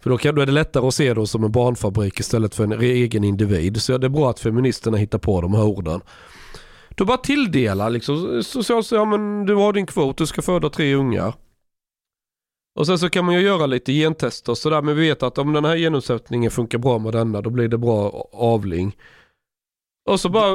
För 0.00 0.10
då, 0.10 0.18
kan, 0.18 0.34
då 0.34 0.42
är 0.42 0.46
det 0.46 0.52
lättare 0.52 0.86
att 0.86 0.94
se 0.94 1.14
dem 1.14 1.26
som 1.26 1.44
en 1.44 1.52
barnfabrik 1.52 2.20
istället 2.20 2.54
för 2.54 2.64
en 2.64 2.72
egen 2.72 3.24
individ. 3.24 3.82
Så 3.82 3.98
det 3.98 4.06
är 4.06 4.08
bra 4.08 4.30
att 4.30 4.40
feministerna 4.40 4.96
hittar 4.96 5.18
på 5.18 5.40
de 5.40 5.54
här 5.54 5.64
orden. 5.64 6.00
Då 6.90 7.04
bara 7.04 7.16
tilldela 7.16 7.88
liksom, 7.88 8.42
Socialstyrelsen, 8.42 8.98
ja 8.98 9.04
men 9.04 9.46
du 9.46 9.54
har 9.54 9.72
din 9.72 9.86
kvot, 9.86 10.18
du 10.18 10.26
ska 10.26 10.42
föda 10.42 10.70
tre 10.70 10.94
ungar. 10.94 11.34
Och 12.74 12.86
sen 12.86 12.98
så 12.98 13.10
kan 13.10 13.24
man 13.24 13.34
ju 13.34 13.40
göra 13.40 13.66
lite 13.66 13.92
gentester 13.92 14.52
och 14.52 14.58
sådär, 14.58 14.82
men 14.82 14.96
vi 14.96 15.08
vet 15.08 15.22
att 15.22 15.38
om 15.38 15.52
den 15.52 15.64
här 15.64 15.76
genomsättningen 15.76 16.50
funkar 16.50 16.78
bra 16.78 16.98
med 16.98 17.12
denna, 17.12 17.40
då 17.40 17.50
blir 17.50 17.68
det 17.68 17.78
bra 17.78 18.28
avling. 18.32 18.96
Och 20.10 20.20
så 20.20 20.28
bara, 20.28 20.50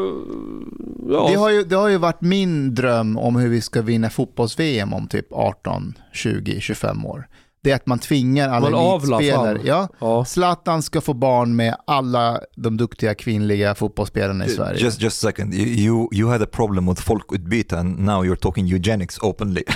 ja. 1.09 1.27
Det, 1.29 1.35
har 1.35 1.49
ju, 1.49 1.63
det 1.63 1.75
har 1.75 1.87
ju 1.87 1.97
varit 1.97 2.21
min 2.21 2.75
dröm 2.75 3.17
om 3.17 3.35
hur 3.35 3.49
vi 3.49 3.61
ska 3.61 3.81
vinna 3.81 4.09
fotbolls-VM 4.09 4.93
om 4.93 5.07
typ 5.07 5.27
18, 5.31 5.93
20, 6.13 6.59
25 6.61 7.05
år. 7.05 7.27
Det 7.63 7.71
är 7.71 7.75
att 7.75 7.85
man 7.85 7.99
tvingar 7.99 8.49
alla 8.49 8.69
Man 8.69 9.01
elitspelare. 9.03 9.59
Ja, 9.63 9.87
ja. 9.99 10.25
Zlatan 10.25 10.83
ska 10.83 11.01
få 11.01 11.13
barn 11.13 11.55
med 11.55 11.75
alla 11.87 12.39
de 12.55 12.77
duktiga 12.77 13.15
kvinnliga 13.15 13.75
fotbollsspelarna 13.75 14.45
i 14.45 14.49
Sverige. 14.49 14.79
Just, 14.79 15.01
just 15.01 15.23
a 15.23 15.27
second. 15.27 15.53
You, 15.53 16.09
you, 16.13 16.29
had 16.29 16.41
a 16.41 16.47
problem 16.51 16.89
with 16.89 17.01
folkutbyte 17.01 17.79
and 17.79 17.99
now 17.99 18.25
you're 18.25 18.35
talking 18.35 18.67
eugenics 18.67 19.19
openly. 19.21 19.63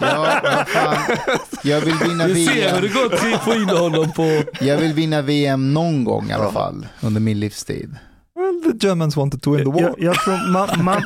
Ja, 0.00 0.42
fan. 0.66 1.16
Jag 1.62 1.80
vill 1.80 1.94
vinna 2.08 2.26
Du 2.26 2.34
ser 2.34 2.52
hur 2.52 2.60
VM. 2.60 2.82
det 2.82 2.88
går 2.88 3.16
till 3.16 3.34
att 3.34 3.44
få 3.44 3.54
in 3.54 3.68
honom 3.68 4.12
på... 4.12 4.42
Jag 4.60 4.78
vill 4.78 4.92
vinna 4.92 5.22
VM 5.22 5.74
någon 5.74 6.04
gång 6.04 6.30
i 6.30 6.32
alla 6.32 6.50
fall 6.52 6.86
under 7.00 7.20
min 7.20 7.40
livstid. 7.40 7.96
Well, 8.34 8.62
the 8.72 8.86
Germans 8.86 9.16
wanted 9.16 9.42
to 9.42 9.50
win 9.56 9.64
the 9.64 9.70
war. 9.70 9.80
Jag, 9.82 9.94
jag 9.98 10.14
tror 10.14 10.52
ma 10.52 10.66
ma 10.82 11.00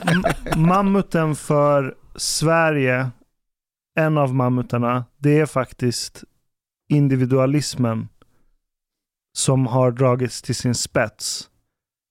mammuten 0.57 1.35
för 1.35 1.95
Sverige, 2.17 3.11
en 3.99 4.19
av 4.19 4.35
mammutarna, 4.35 5.05
det 5.19 5.39
är 5.41 5.47
faktiskt 5.47 6.25
individualismen 6.89 8.09
som 9.37 9.67
har 9.67 9.91
dragits 9.93 10.43
till 10.43 10.55
sin 10.55 10.75
spets. 10.75 11.51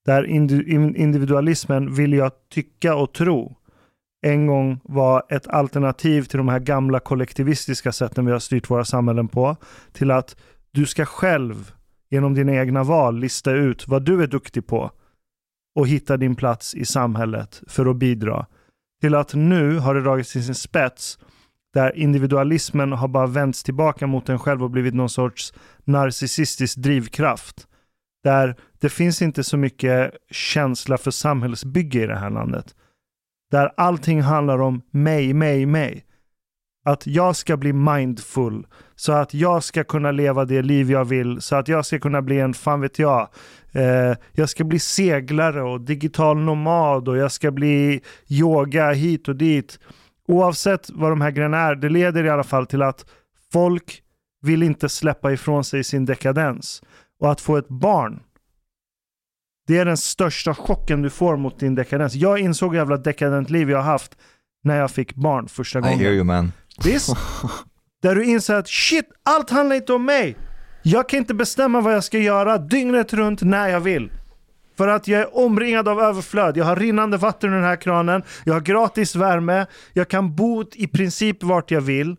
Där 0.06 0.24
indi 0.24 0.74
in- 0.74 0.96
individualismen 0.96 1.94
vill 1.94 2.14
jag 2.14 2.32
tycka 2.50 2.96
och 2.96 3.14
tro 3.14 3.56
en 4.22 4.48
gång 4.48 4.80
var 4.84 5.24
ett 5.30 5.48
alternativ 5.48 6.24
till 6.24 6.38
de 6.38 6.48
här 6.48 6.60
gamla 6.60 7.00
kollektivistiska 7.00 7.92
sätten 7.92 8.26
vi 8.26 8.32
har 8.32 8.40
styrt 8.40 8.70
våra 8.70 8.86
samhällen 8.86 9.28
på. 9.28 9.56
Till 9.94 10.12
att 10.12 10.36
du 10.72 10.86
ska 10.86 11.06
själv 11.06 11.72
genom 12.10 12.34
dina 12.34 12.54
egna 12.54 12.84
val 12.84 13.20
lista 13.20 13.52
ut 13.52 13.88
vad 13.88 14.06
du 14.06 14.24
är 14.24 14.28
duktig 14.28 14.68
på 14.68 14.92
och 15.78 15.88
hitta 15.88 16.18
din 16.18 16.36
plats 16.36 16.76
i 16.76 16.86
samhället 16.86 17.62
för 17.68 17.86
att 17.86 17.96
bidra. 17.98 18.46
Till 19.02 19.16
att 19.16 19.34
nu 19.34 19.78
har 19.78 19.96
det 19.96 20.02
dragits 20.02 20.32
till 20.32 20.46
sin 20.46 20.56
spets 20.56 21.20
där 21.74 21.98
individualismen 21.98 22.92
har 22.92 23.08
bara 23.08 23.28
vänts 23.28 23.64
tillbaka 23.64 24.08
mot 24.08 24.30
en 24.30 24.40
själv 24.40 24.64
och 24.64 24.72
blivit 24.72 24.94
någon 24.94 25.10
sorts 25.10 25.54
narcissistisk 25.84 26.78
drivkraft. 26.78 27.68
Där 28.24 28.56
det 28.80 28.90
finns 28.90 29.22
inte 29.22 29.44
så 29.44 29.58
mycket 29.58 30.14
känsla 30.32 30.98
för 30.98 31.12
samhällsbygge 31.12 32.04
i 32.04 32.08
det 32.08 32.18
här 32.18 32.30
landet. 32.30 32.76
Där 33.52 33.72
allting 33.78 34.22
handlar 34.22 34.62
om 34.62 34.82
mig, 34.92 35.34
mig, 35.34 35.66
mig. 35.66 36.06
Att 36.86 37.08
jag 37.08 37.36
ska 37.36 37.58
bli 37.58 37.74
mindful. 37.74 38.68
Så 38.96 39.12
att 39.12 39.34
jag 39.34 39.64
ska 39.64 39.84
kunna 39.84 40.12
leva 40.12 40.46
det 40.46 40.62
liv 40.62 40.92
jag 40.92 41.06
vill. 41.06 41.42
Så 41.42 41.56
att 41.56 41.68
jag 41.68 41.86
ska 41.86 42.00
kunna 42.00 42.22
bli 42.22 42.40
en, 42.40 42.54
fan 42.54 42.82
vet 42.82 43.00
jag, 43.00 43.30
eh, 43.78 44.16
jag 44.32 44.50
ska 44.50 44.64
bli 44.64 44.80
seglare 44.80 45.62
och 45.64 45.82
digital 45.82 46.38
nomad 46.38 47.08
och 47.08 47.18
jag 47.18 47.32
ska 47.32 47.52
bli 47.52 48.02
yoga 48.30 48.92
hit 48.92 49.28
och 49.28 49.36
dit. 49.36 49.80
Oavsett 50.28 50.90
vad 50.90 51.12
de 51.12 51.22
här 51.22 51.32
grejerna 51.32 51.58
är, 51.58 51.76
det 51.76 51.90
leder 51.90 52.24
i 52.24 52.30
alla 52.30 52.44
fall 52.44 52.66
till 52.66 52.82
att 52.82 53.06
folk 53.54 54.02
vill 54.42 54.64
inte 54.64 54.90
släppa 54.90 55.32
ifrån 55.32 55.64
sig 55.64 55.84
sin 55.84 56.06
dekadens. 56.06 56.84
Och 57.20 57.32
att 57.32 57.42
få 57.42 57.58
ett 57.58 57.68
barn, 57.70 58.20
det 59.68 59.78
är 59.78 59.86
den 59.86 59.98
största 59.98 60.56
chocken 60.56 61.02
du 61.02 61.10
får 61.10 61.38
mot 61.38 61.60
din 61.60 61.76
dekadens. 61.76 62.16
Jag 62.16 62.40
insåg 62.40 62.72
hur 62.72 62.78
jävla 62.78 62.98
dekadent 62.98 63.50
liv 63.50 63.70
jag 63.70 63.78
har 63.78 63.84
haft 63.84 64.18
när 64.64 64.80
jag 64.80 64.92
fick 64.92 65.16
barn 65.16 65.48
första 65.48 65.80
I 65.80 65.82
gången. 65.82 66.00
hear 66.00 66.12
you 66.12 66.24
man. 66.24 66.52
Visst? 66.84 67.10
Där 68.02 68.16
du 68.16 68.26
inser 68.26 68.56
att 68.56 68.68
shit, 68.68 69.06
allt 69.26 69.50
handlar 69.50 69.76
inte 69.76 69.94
om 69.94 70.06
mig. 70.06 70.38
Jag 70.90 71.10
kan 71.10 71.20
inte 71.20 71.34
bestämma 71.34 71.82
vad 71.82 71.94
jag 71.94 72.04
ska 72.04 72.18
göra 72.18 72.58
dygnet 72.58 73.14
runt 73.14 73.42
när 73.42 73.70
jag 73.70 73.80
vill. 73.80 74.12
För 74.78 74.88
att 74.88 75.08
jag 75.08 75.22
är 75.22 75.38
omringad 75.38 75.88
av 75.88 76.00
överflöd. 76.00 76.58
Jag 76.58 76.66
har 76.66 76.76
rinnande 76.76 77.18
vatten 77.18 77.52
i 77.52 77.56
den 77.56 77.64
här 77.64 77.76
kranen. 77.76 78.24
Jag 78.44 78.54
har 78.54 78.62
gratis 78.62 79.16
värme. 79.16 79.66
Jag 79.94 80.08
kan 80.08 80.36
bo 80.36 80.64
i 80.74 80.88
princip 80.88 81.44
vart 81.44 81.72
jag 81.72 81.82
vill. 81.82 82.16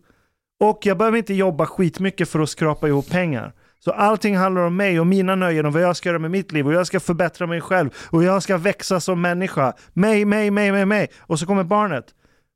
Och 0.60 0.78
jag 0.82 0.98
behöver 0.98 1.18
inte 1.18 1.34
jobba 1.34 1.66
skitmycket 1.66 2.28
för 2.28 2.40
att 2.40 2.50
skrapa 2.50 2.88
ihop 2.88 3.10
pengar. 3.10 3.52
Så 3.78 3.90
allting 3.90 4.36
handlar 4.36 4.62
om 4.62 4.76
mig 4.76 5.00
och 5.00 5.06
mina 5.06 5.34
nöjen 5.34 5.66
och 5.66 5.72
vad 5.72 5.82
jag 5.82 5.96
ska 5.96 6.08
göra 6.08 6.18
med 6.18 6.30
mitt 6.30 6.52
liv. 6.52 6.66
Och 6.66 6.72
jag 6.72 6.86
ska 6.86 7.00
förbättra 7.00 7.46
mig 7.46 7.60
själv. 7.60 7.90
Och 8.10 8.24
jag 8.24 8.42
ska 8.42 8.56
växa 8.56 9.00
som 9.00 9.20
människa. 9.20 9.72
Mig, 9.92 10.24
mig, 10.24 10.50
mig, 10.50 10.72
mig, 10.72 10.86
mig. 10.86 11.08
Och 11.18 11.38
så 11.38 11.46
kommer 11.46 11.64
barnet. 11.64 12.04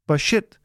Bara 0.09 0.18
shit, 0.18 0.59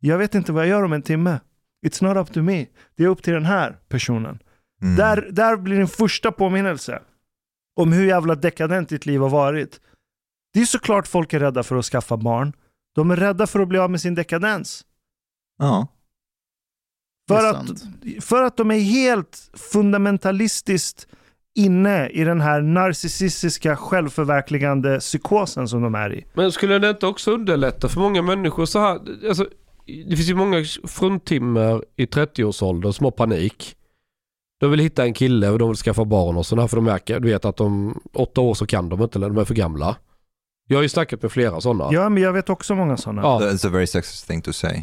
jag 0.00 0.18
vet 0.18 0.34
inte 0.34 0.52
vad 0.52 0.62
jag 0.62 0.68
gör 0.68 0.82
om 0.82 0.92
en 0.92 1.02
timme. 1.02 1.40
It's 1.86 2.04
not 2.04 2.16
up 2.16 2.34
to 2.34 2.42
me. 2.42 2.66
Det 2.96 3.04
är 3.04 3.08
upp 3.08 3.22
till 3.22 3.34
den 3.34 3.46
här 3.46 3.76
personen. 3.88 4.38
Mm. 4.86 4.96
Där, 4.96 5.28
där 5.32 5.56
blir 5.56 5.76
din 5.76 5.88
första 5.88 6.32
påminnelse 6.32 7.02
om 7.76 7.92
hur 7.92 8.06
jävla 8.06 8.34
dekadent 8.34 8.88
ditt 8.88 9.06
liv 9.06 9.20
har 9.20 9.28
varit. 9.28 9.80
Det 10.52 10.60
är 10.60 10.64
såklart 10.64 11.06
folk 11.06 11.32
är 11.32 11.40
rädda 11.40 11.62
för 11.62 11.76
att 11.76 11.84
skaffa 11.84 12.16
barn. 12.16 12.52
De 12.94 13.10
är 13.10 13.16
rädda 13.16 13.46
för 13.46 13.60
att 13.60 13.68
bli 13.68 13.78
av 13.78 13.90
med 13.90 14.00
sin 14.00 14.14
dekadens. 14.14 14.84
Ja. 15.58 15.88
För 17.28 17.50
att, 17.50 17.84
för 18.20 18.42
att 18.42 18.56
de 18.56 18.70
är 18.70 18.78
helt 18.78 19.50
fundamentalistiskt 19.54 21.06
inne 21.54 22.08
i 22.08 22.24
den 22.24 22.40
här 22.40 22.62
narcissistiska 22.62 23.76
självförverkligande 23.76 25.00
psykosen 25.00 25.68
som 25.68 25.82
de 25.82 25.94
är 25.94 26.14
i. 26.14 26.26
Men 26.34 26.52
skulle 26.52 26.78
det 26.78 26.90
inte 26.90 27.06
också 27.06 27.30
underlätta 27.32 27.88
för 27.88 28.00
många 28.00 28.22
människor 28.22 28.66
så 28.66 28.78
här, 28.78 29.00
alltså, 29.28 29.48
det 29.86 30.16
finns 30.16 30.30
ju 30.30 30.34
många 30.34 30.64
fruntimmer 30.84 31.84
i 31.96 32.06
30-årsåldern 32.06 32.92
som 32.92 33.04
har 33.04 33.10
panik. 33.10 33.76
De 34.60 34.70
vill 34.70 34.80
hitta 34.80 35.04
en 35.04 35.14
kille 35.14 35.48
och 35.50 35.58
de 35.58 35.68
vill 35.68 35.76
skaffa 35.76 36.04
barn 36.04 36.36
och 36.36 36.46
sådär 36.46 36.66
för 36.66 36.76
de 36.76 36.84
märker, 36.84 37.20
du 37.20 37.28
vet 37.28 37.44
att 37.44 37.60
om 37.60 38.00
åtta 38.12 38.40
år 38.40 38.54
så 38.54 38.66
kan 38.66 38.88
de 38.88 39.02
inte 39.02 39.18
eller 39.18 39.28
de 39.28 39.38
är 39.38 39.44
för 39.44 39.54
gamla. 39.54 39.96
Jag 40.68 40.78
har 40.78 40.82
ju 40.82 40.88
snackat 40.88 41.22
med 41.22 41.32
flera 41.32 41.60
sådana. 41.60 41.88
Ja, 41.92 42.08
men 42.08 42.22
jag 42.22 42.32
vet 42.32 42.50
också 42.50 42.74
många 42.74 42.96
sådana. 42.96 43.22
Ja, 43.22 43.40
That's 43.40 43.66
a 43.66 43.70
very 43.70 43.86
sexist 43.86 44.26
thing 44.28 44.42
to 44.42 44.52
say. 44.52 44.82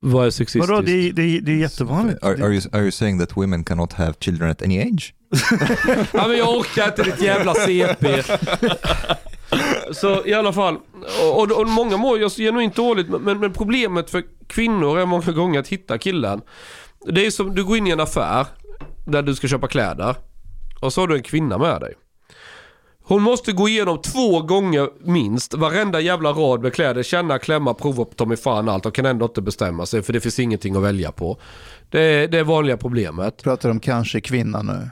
vad 0.00 0.26
är 0.26 0.30
sexistiskt? 0.30 0.68
Vadå, 0.70 0.82
det, 0.82 0.92
är- 0.92 1.12
det, 1.12 1.22
är- 1.22 1.40
det 1.40 1.52
är 1.52 1.56
jättevanligt. 1.56 2.24
Are, 2.24 2.32
are, 2.44 2.52
you, 2.54 2.62
are 2.72 2.82
you 2.82 2.90
saying 2.90 3.18
that 3.20 3.36
women 3.36 3.64
cannot 3.64 3.92
have 3.92 4.14
children 4.20 4.50
at 4.50 4.62
any 4.62 4.80
age? 4.82 5.14
Ja 6.12 6.28
men 6.28 6.38
jag 6.38 6.56
orkar 6.56 6.86
inte 6.88 7.02
ditt 7.02 7.22
jävla 7.22 7.54
CP. 7.54 8.22
Så 9.92 10.26
i 10.26 10.34
alla 10.34 10.52
fall, 10.52 10.76
och, 11.22 11.42
och, 11.42 11.60
och 11.60 11.68
många 11.68 11.96
mår 11.96 12.18
ju 12.18 12.28
genuint 12.30 12.76
dåligt 12.76 13.08
men, 13.08 13.38
men 13.38 13.52
problemet 13.52 14.10
för 14.10 14.22
kvinnor 14.46 14.98
är 14.98 15.06
många 15.06 15.32
gånger 15.32 15.60
att 15.60 15.68
hitta 15.68 15.98
killen. 15.98 16.40
Det 17.06 17.26
är 17.26 17.30
som 17.30 17.54
du 17.54 17.64
går 17.64 17.76
in 17.76 17.86
i 17.86 17.90
en 17.90 18.00
affär 18.00 18.46
där 19.04 19.22
du 19.22 19.34
ska 19.34 19.48
köpa 19.48 19.68
kläder 19.68 20.16
och 20.80 20.92
så 20.92 21.00
har 21.00 21.08
du 21.08 21.16
en 21.16 21.22
kvinna 21.22 21.58
med 21.58 21.80
dig. 21.80 21.94
Hon 23.04 23.22
måste 23.22 23.52
gå 23.52 23.68
igenom 23.68 24.02
två 24.02 24.40
gånger 24.40 24.88
minst 25.04 25.54
varenda 25.54 26.00
jävla 26.00 26.32
rad 26.32 26.62
med 26.62 26.74
kläder, 26.74 27.02
känna, 27.02 27.38
klämma, 27.38 27.74
prova 27.74 28.04
på 28.04 28.14
ta 28.14 28.26
mig 28.26 28.36
fan 28.36 28.68
allt 28.68 28.86
och 28.86 28.94
kan 28.94 29.06
ändå 29.06 29.24
inte 29.24 29.42
bestämma 29.42 29.86
sig 29.86 30.02
för 30.02 30.12
det 30.12 30.20
finns 30.20 30.38
ingenting 30.38 30.76
att 30.76 30.82
välja 30.82 31.12
på. 31.12 31.38
Det 31.90 32.00
är 32.00 32.28
det 32.28 32.38
är 32.38 32.44
vanliga 32.44 32.76
problemet. 32.76 33.42
Pratar 33.42 33.70
om 33.70 33.80
kanske 33.80 34.20
kvinna 34.20 34.62
nu. 34.62 34.90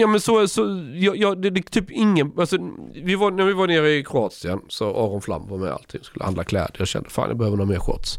Ja 0.00 0.06
men 0.06 0.20
så, 0.20 0.48
så 0.48 0.62
ja, 0.94 1.12
ja, 1.16 1.34
det, 1.34 1.50
det 1.50 1.60
är 1.60 1.62
typ 1.62 1.90
ingen, 1.90 2.32
alltså, 2.38 2.58
vi 2.94 3.14
var, 3.14 3.30
när 3.30 3.44
vi 3.44 3.52
var 3.52 3.66
nere 3.66 3.90
i 3.90 4.04
Kroatien 4.04 4.60
så 4.68 4.90
Aron 4.90 5.22
Flam 5.22 5.48
var 5.48 5.58
med 5.58 5.72
allting, 5.72 6.00
skulle 6.02 6.24
handla 6.24 6.44
kläder. 6.44 6.74
Jag 6.78 6.88
kände 6.88 7.10
fan 7.10 7.28
jag 7.28 7.38
behöver 7.38 7.56
några 7.56 7.70
mer 7.70 7.78
shorts. 7.78 8.18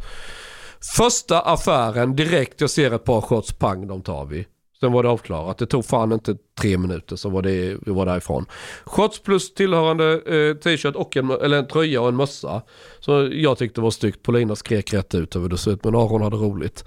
Första 0.82 1.40
affären 1.40 2.16
direkt 2.16 2.62
jag 2.62 2.70
ser 2.70 2.92
ett 2.92 3.04
par 3.04 3.22
shots, 3.22 3.54
pang 3.54 3.88
de 3.88 4.02
tar 4.02 4.26
vi. 4.26 4.48
Sen 4.80 4.92
var 4.92 5.04
det 5.04 5.10
avklarat. 5.10 5.58
Det 5.58 5.66
tog 5.66 5.86
fan 5.86 6.12
inte 6.12 6.36
tre 6.60 6.78
minuter 6.78 7.16
så 7.16 7.30
var 7.30 7.42
det, 7.42 7.78
vi 7.86 7.92
var 7.92 8.06
därifrån. 8.06 8.46
Shorts 8.86 9.20
plus 9.20 9.54
tillhörande 9.54 10.14
eh, 10.14 10.56
t-shirt 10.56 10.96
och 10.96 11.18
en, 11.18 11.32
eller 11.32 11.58
en 11.58 11.68
tröja 11.68 12.02
och 12.02 12.08
en 12.08 12.16
mössa. 12.16 12.62
Så 13.00 13.30
jag 13.32 13.58
tyckte 13.58 13.82
det 13.82 13.84
var 13.84 13.92
snyggt. 13.92 14.24
Paulina 14.24 14.56
skrek 14.56 14.94
rätt 14.94 15.16
ut 15.16 15.36
över 15.36 15.50
det 15.50 15.58
såg 15.58 15.74
ut 15.74 15.84
men 15.84 15.96
Aron 15.96 16.22
hade 16.22 16.36
roligt. 16.36 16.86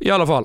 I 0.00 0.10
alla 0.10 0.26
fall. 0.26 0.44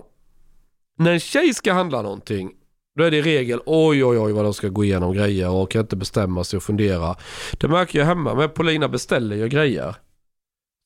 När 0.99 1.11
en 1.11 1.19
tjej 1.19 1.53
ska 1.53 1.73
handla 1.73 2.01
någonting 2.01 2.51
då 2.97 3.03
är 3.03 3.11
det 3.11 3.17
i 3.17 3.21
regel 3.21 3.59
oj 3.65 4.05
oj 4.05 4.19
oj 4.19 4.31
vad 4.31 4.43
de 4.43 4.53
ska 4.53 4.67
gå 4.67 4.83
igenom 4.83 5.13
grejer 5.13 5.49
och 5.49 5.71
kan 5.71 5.81
inte 5.81 5.95
bestämma 5.95 6.43
sig 6.43 6.57
och 6.57 6.63
fundera. 6.63 7.15
Det 7.59 7.67
märker 7.67 7.99
jag 7.99 8.05
hemma 8.05 8.35
med 8.35 8.53
Paulina 8.53 8.87
beställer 8.87 9.35
ju 9.35 9.47
grejer. 9.47 9.95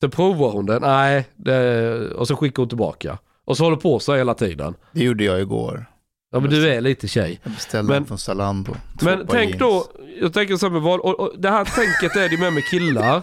Sen 0.02 0.12
provar 0.12 0.52
hon 0.52 0.66
den, 0.66 0.82
nej, 0.82 1.26
det, 1.36 2.12
och 2.12 2.28
så 2.28 2.36
skickar 2.36 2.62
hon 2.62 2.70
tillbaka. 2.70 3.18
Och 3.46 3.58
så 3.58 3.64
håller 3.64 3.78
på 3.78 4.00
så 4.00 4.16
hela 4.16 4.34
tiden. 4.34 4.76
Det 4.92 5.04
gjorde 5.04 5.24
jag 5.24 5.42
igår. 5.42 5.86
Ja 6.34 6.40
men 6.40 6.50
du 6.50 6.70
är 6.70 6.82
lite 6.82 7.08
tjej. 7.08 7.40
Jag 7.44 7.54
beställde 7.54 7.94
Men- 7.94 8.06
från 8.06 8.18
Zalando. 8.18 8.74
Två 9.00 9.06
Men 9.06 9.28
tänk 9.30 9.50
jeans. 9.50 9.60
då, 9.60 9.86
jag 10.22 10.34
tänker 10.34 10.56
så 10.58 10.66
här 10.66 10.74
med 10.74 10.82
val, 10.82 11.00
och, 11.00 11.20
och 11.20 11.32
det 11.38 11.50
här 11.50 11.66
tänket 11.66 12.16
är 12.18 12.30
det 12.30 12.38
med 12.38 12.54
med 12.54 12.64
killar. 12.66 13.22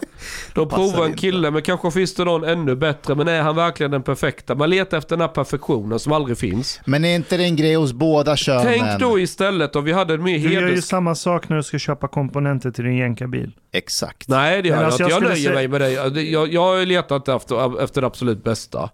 De 0.54 0.68
provar 0.68 1.04
en 1.04 1.14
kille 1.14 1.50
men 1.50 1.62
kanske 1.62 1.90
finns 1.90 2.14
det 2.14 2.24
någon 2.24 2.44
ännu 2.44 2.76
bättre. 2.76 3.14
Men 3.14 3.28
är 3.28 3.42
han 3.42 3.56
verkligen 3.56 3.90
den 3.90 4.02
perfekta? 4.02 4.54
Man 4.54 4.70
letar 4.70 4.98
efter 4.98 5.16
den 5.16 5.20
här 5.20 5.28
perfektionen 5.34 5.98
som 5.98 6.12
aldrig 6.12 6.38
finns. 6.38 6.80
Men 6.84 7.04
är 7.04 7.14
inte 7.16 7.36
det 7.36 7.44
en 7.44 7.56
grej 7.56 7.74
hos 7.74 7.92
båda 7.92 8.36
könen? 8.36 8.62
Tänk 8.64 9.00
då 9.00 9.18
istället 9.18 9.76
om 9.76 9.84
vi 9.84 9.92
hade 9.92 10.14
en 10.14 10.22
mer 10.22 10.38
Du 10.38 10.52
gör 10.54 10.62
ju 10.62 10.68
heders... 10.68 10.84
samma 10.84 11.14
sak 11.14 11.48
när 11.48 11.56
du 11.56 11.62
ska 11.62 11.78
köpa 11.78 12.08
komponenter 12.08 12.70
till 12.70 12.84
din 12.84 12.96
jänkarbil. 12.96 13.52
Exakt. 13.72 14.28
Nej 14.28 14.62
det 14.62 14.68
gör 14.68 14.76
jag 14.76 14.84
alltså, 14.84 15.02
inte. 15.02 15.02
jag 15.02 15.10
Jag, 15.10 15.16
skulle 15.16 15.30
nöjer 15.34 15.44
säga- 15.48 15.54
mig 15.54 15.68
med 15.68 16.14
det. 16.14 16.22
Jag, 16.22 16.52
jag 16.52 16.88
letar 16.88 17.16
inte 17.16 17.32
efter, 17.32 17.82
efter 17.84 18.00
det 18.00 18.06
absolut 18.06 18.44
bästa. 18.44 18.90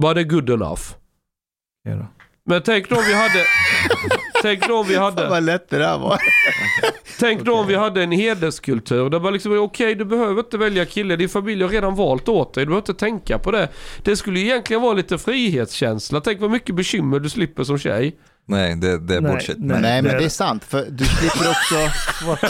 Bara 0.00 0.14
det 0.14 0.24
good 0.24 0.50
enough. 0.50 0.82
Ja, 1.82 1.94
då. 1.94 2.06
Men 2.48 2.62
tänk 2.62 2.88
då 2.88 2.96
om 2.96 3.02
vi 3.08 3.14
hade... 3.14 3.44
tänk 4.42 4.68
då 4.68 4.78
om 4.78 4.86
vi 4.86 4.94
Fan 4.94 5.02
hade... 5.04 5.28
vad 5.28 5.42
lätt 5.42 5.70
det 5.70 5.78
där 5.78 5.98
var. 5.98 6.18
Tänk 7.18 7.42
då 7.42 7.54
om 7.54 7.66
vi 7.66 7.74
hade 7.74 8.02
en 8.02 8.12
hederskultur 8.12 9.10
där 9.10 9.20
man 9.20 9.32
liksom, 9.32 9.58
okej 9.58 9.94
du 9.94 10.04
behöver 10.04 10.40
inte 10.40 10.58
välja 10.58 10.84
kille, 10.84 11.16
din 11.16 11.28
familj 11.28 11.62
har 11.62 11.70
redan 11.70 11.94
valt 11.94 12.28
åt 12.28 12.54
dig, 12.54 12.64
du 12.64 12.68
behöver 12.68 12.82
inte 12.90 12.94
tänka 13.00 13.38
på 13.38 13.50
det. 13.50 13.68
Det 14.02 14.16
skulle 14.16 14.40
ju 14.40 14.46
egentligen 14.46 14.82
vara 14.82 14.92
lite 14.94 15.18
frihetskänsla, 15.18 16.20
tänk 16.20 16.40
vad 16.40 16.50
mycket 16.50 16.74
bekymmer 16.74 17.18
du 17.20 17.28
slipper 17.30 17.64
som 17.64 17.78
tjej. 17.78 18.16
Nej, 18.46 18.76
det, 18.76 18.98
det 18.98 19.14
är 19.14 19.20
Nej, 19.20 19.32
bullshit. 19.32 19.56
nej. 19.58 19.80
Nej, 19.80 20.02
men 20.02 20.18
det- 20.18 20.24
är 20.24 20.28
sant. 20.28 20.64
För 20.64 20.86
du 20.90 21.04
slipper 21.04 21.50
också, 21.50 21.74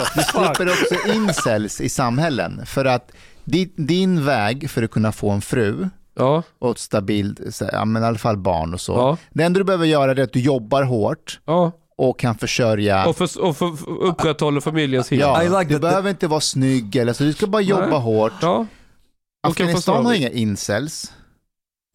du 0.15 0.21
slipper 0.23 0.69
också 0.69 0.95
incels 1.13 1.81
i 1.81 1.89
samhällen. 1.89 2.65
För 2.65 2.85
att 2.85 3.11
din, 3.43 3.71
din 3.75 4.25
väg 4.25 4.69
för 4.69 4.83
att 4.83 4.91
kunna 4.91 5.11
få 5.11 5.29
en 5.31 5.41
fru 5.41 5.89
Ja, 6.19 6.43
och 6.59 6.71
ett 6.71 6.77
stabilt, 6.77 7.55
så 7.55 7.69
ja, 7.71 7.85
men 7.85 8.03
i 8.03 8.05
alla 8.05 8.17
fall 8.17 8.37
barn 8.37 8.73
och 8.73 8.81
så. 8.81 8.93
ja, 8.93 9.17
Det 9.29 9.43
enda 9.43 9.57
du 9.59 9.63
behöver 9.63 9.85
göra 9.85 10.11
är 10.11 10.19
att 10.19 10.33
du 10.33 10.39
jobbar 10.39 10.83
hårt 10.83 11.39
ja. 11.45 11.71
och 11.97 12.19
kan 12.19 12.35
försörja 12.35 13.07
Och, 13.07 13.17
för, 13.17 13.41
och 13.41 13.57
för, 13.57 13.89
upprätthåller 13.89 14.61
familjens 14.61 15.11
heder. 15.11 15.43
Ja, 15.43 15.59
like 15.59 15.73
du 15.73 15.79
behöver 15.79 16.09
inte 16.09 16.27
vara 16.27 16.39
snygg 16.41 16.95
eller 16.95 17.13
så, 17.13 17.23
du 17.23 17.33
ska 17.33 17.47
bara 17.47 17.61
jobba 17.61 17.85
Nej. 17.89 17.99
hårt. 17.99 18.33
Ja, 18.41 18.65
Afghanistan 19.47 20.05
har 20.05 20.13
inga 20.13 20.29
incels, 20.29 21.13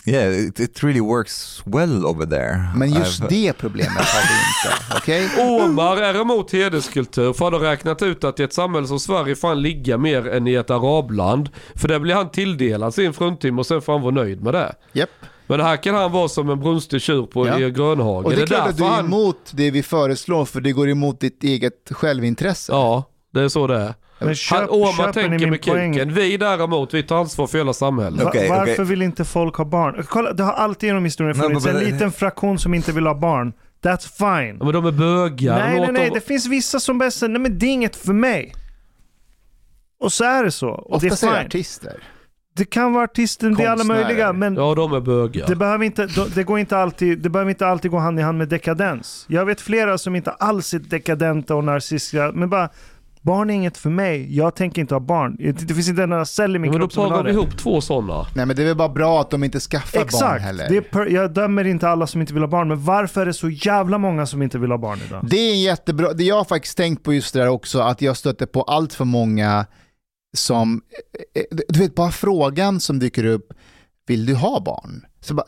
Yeah, 0.07 0.35
it, 0.49 0.61
it 0.61 0.83
really 0.85 1.01
works 1.01 1.63
well 1.67 2.07
over 2.07 2.27
there. 2.27 2.69
men 2.77 2.91
just 2.93 3.23
I've- 3.23 3.29
det 3.29 3.53
problemet 3.53 3.93
har 3.97 4.23
vi 4.23 4.35
inte. 4.35 4.97
Okej? 4.97 5.31
Omar 5.65 5.97
är 5.97 6.21
emot 6.21 6.53
hederskultur 6.53 7.33
för 7.33 7.45
han 7.45 7.53
har 7.55 7.61
räknat 7.61 8.03
ut 8.03 8.25
att 8.25 8.41
i 8.41 8.43
ett 8.43 8.53
samhälle 8.53 8.87
som 8.87 9.01
Sverige 9.01 9.37
får 9.37 9.49
han 9.49 9.63
ligga 9.63 9.99
mer 9.99 10.29
än 10.29 10.47
i 10.47 10.55
ett 10.55 10.71
arabland. 10.71 11.49
För 11.75 11.89
där 11.89 11.99
blir 11.99 12.15
han 12.15 12.31
tilldelad 12.31 12.95
sin 12.95 13.13
fruntimmer 13.13 13.61
och 13.61 13.67
sen 13.67 13.83
får 13.83 13.93
han 13.93 14.03
vara 14.03 14.15
nöjd 14.15 14.43
med 14.43 14.55
det. 14.55 14.75
Japp. 14.93 15.11
Men 15.47 15.61
här 15.61 15.77
kan 15.77 15.95
han 15.95 16.13
vara 16.13 16.29
som 16.29 16.51
en 16.51 16.61
brunstig 16.61 17.03
tjur 17.03 17.27
på 17.27 17.47
Ja. 17.47 17.59
i 17.61 17.71
Grönhagen. 17.71 18.25
Och 18.25 18.31
det 18.37 18.43
är 18.43 18.47
klart 18.47 18.69
att 18.69 18.77
du 18.77 18.85
är 18.85 18.89
han- 18.89 19.05
emot 19.05 19.51
det 19.51 19.71
vi 19.71 19.83
föreslår 19.83 20.45
för 20.45 20.61
det 20.61 20.73
går 20.73 20.89
emot 20.89 21.21
ditt 21.21 21.45
eget 21.45 21.91
självintresse. 21.91 22.73
Ja, 22.73 23.05
det 23.35 23.41
är 23.41 23.49
så 23.49 23.67
det 23.67 23.77
är. 23.77 23.95
Men 24.19 24.29
Han, 24.29 24.35
köp, 24.35 24.61
köper 24.71 25.07
ni 25.07 25.13
tänker 25.13 25.39
min 25.39 25.51
med 25.51 25.63
poäng? 25.63 25.93
kuken. 25.93 26.15
Vi 26.15 26.37
däremot, 26.37 26.95
vi 26.95 27.03
tar 27.03 27.17
ansvar 27.17 27.47
för 27.47 27.59
hela 27.59 27.73
samhället. 27.73 28.23
Va- 28.23 28.29
Okej, 28.29 28.49
Varför 28.49 28.73
okej. 28.73 28.85
vill 28.85 29.03
inte 29.03 29.25
folk 29.25 29.57
ha 29.57 29.65
barn? 29.65 30.05
Kolla, 30.09 30.33
det 30.33 30.43
har 30.43 30.53
alltid 30.53 30.87
genom 30.87 31.05
historien 31.05 31.35
funnits 31.35 31.67
men- 31.67 31.77
en 31.77 31.85
liten 31.85 32.13
fraktion 32.13 32.59
som 32.59 32.75
inte 32.75 32.93
vill 32.93 33.07
ha 33.07 33.15
barn. 33.15 33.53
That's 33.83 34.09
fine. 34.19 34.59
Men 34.59 34.73
de 34.73 34.87
är 34.87 34.93
bögar. 34.93 35.59
nej, 35.59 35.81
nej, 35.81 35.93
nej. 35.93 36.05
dem- 36.07 36.15
Det 36.15 36.21
finns 36.27 36.47
vissa 36.47 36.81
som 36.81 36.99
bara 36.99 37.11
säger, 37.11 37.33
nej 37.33 37.41
men 37.43 37.59
det 37.59 37.67
är 37.67 37.71
inget 37.73 37.97
för 37.97 38.13
mig. 38.13 38.55
Och 40.01 40.13
så 40.13 40.25
är 40.25 40.45
det 40.45 40.51
så. 40.51 40.69
Och 40.71 41.01
det 41.01 41.07
Oftast 41.07 41.23
är 41.23 41.27
det 41.27 41.33
är 41.33 41.39
fine. 41.39 41.47
artister. 41.47 42.03
Det 42.57 42.65
kan 42.65 42.93
vara 42.93 43.05
artister, 43.05 43.51
det 43.51 43.63
är 43.65 43.69
alla 43.69 43.85
möjliga. 43.85 44.33
Men 44.33 44.55
Ja, 44.57 44.75
de 44.75 44.93
är 44.93 45.01
bögar. 45.01 45.47
det, 45.47 45.57
behöver 45.57 45.85
inte, 45.85 46.09
det, 46.35 46.45
går 46.45 46.59
inte 46.59 46.79
alltid, 46.79 47.19
det 47.19 47.29
behöver 47.29 47.51
inte 47.51 47.67
alltid 47.67 47.91
gå 47.91 47.99
hand 47.99 48.19
i 48.19 48.23
hand 48.23 48.39
med 48.39 48.49
dekadens. 48.49 49.25
Jag 49.29 49.45
vet 49.47 49.61
flera 49.61 49.99
som 49.99 50.17
inte 50.17 50.31
alls 50.31 50.75
är 50.75 50.79
dekadenta 50.79 51.55
och 51.55 51.65
narcissiska, 51.65 52.31
men 52.35 52.51
bara 52.51 52.69
Barn 53.25 53.51
är 53.51 53.55
inget 53.55 53.77
för 53.77 53.91
mig. 53.91 54.37
Jag 54.37 54.55
tänker 54.55 54.81
inte 54.83 54.95
ha 54.95 55.01
barn. 55.01 55.37
Det, 55.39 55.53
det 55.53 55.75
finns 55.75 55.89
inte 55.89 56.03
en 56.03 56.13
enda 56.13 56.25
cell 56.25 56.57
i 56.57 56.59
min 56.59 56.71
men 56.71 56.81
då 56.81 56.87
kropp 56.87 56.93
som 56.93 57.03
vill 57.05 57.11
ha 57.13 57.19
parar 57.19 57.25
vi 57.25 57.33
det. 57.33 57.41
ihop 57.43 57.59
två 57.59 57.81
sådana. 57.81 58.27
Nej 58.35 58.47
men 58.47 58.57
det 58.57 58.63
är 58.63 58.67
väl 58.67 58.77
bara 58.77 58.89
bra 58.89 59.21
att 59.21 59.31
de 59.31 59.45
inte 59.45 59.61
skaffar 59.61 59.99
barn 59.99 60.05
Exakt. 60.07 60.43
heller. 60.43 60.69
Det 60.69 60.77
är 60.77 60.81
per, 60.81 61.07
jag 61.07 61.35
dömer 61.35 61.65
inte 61.65 61.89
alla 61.89 62.07
som 62.07 62.21
inte 62.21 62.35
vill 62.35 62.43
ha 62.43 62.49
barn, 62.49 62.69
men 62.69 62.85
varför 62.85 63.21
är 63.21 63.27
det 63.27 63.33
så 63.35 63.51
jävla 63.51 63.99
många 63.99 64.27
som 64.27 64.43
inte 64.43 64.59
vill 64.59 64.71
ha 64.71 64.79
barn 64.79 64.99
idag? 65.09 65.25
Det 65.31 65.37
är 65.37 65.53
en 65.53 65.61
jättebra, 65.61 66.13
det 66.13 66.25
jag 66.25 66.37
har 66.37 66.45
faktiskt 66.45 66.77
tänkt 66.77 67.03
på 67.03 67.15
just 67.15 67.35
det 67.35 67.41
där 67.41 67.49
också, 67.49 67.81
att 67.81 68.03
jag 68.03 68.17
stöter 68.17 68.47
på 68.47 68.63
allt 68.63 68.93
för 68.95 69.05
många 69.05 69.67
som, 70.37 70.83
eh, 71.35 71.41
eh, 71.43 71.65
du 71.69 71.79
vet 71.79 71.95
bara 71.95 72.11
frågan 72.11 72.81
som 72.81 72.99
dyker 72.99 73.25
upp, 73.25 73.53
vill 74.07 74.27
du 74.27 74.35
ha 74.35 74.61
barn? 74.61 75.05
Så 75.21 75.35
bara, 75.35 75.47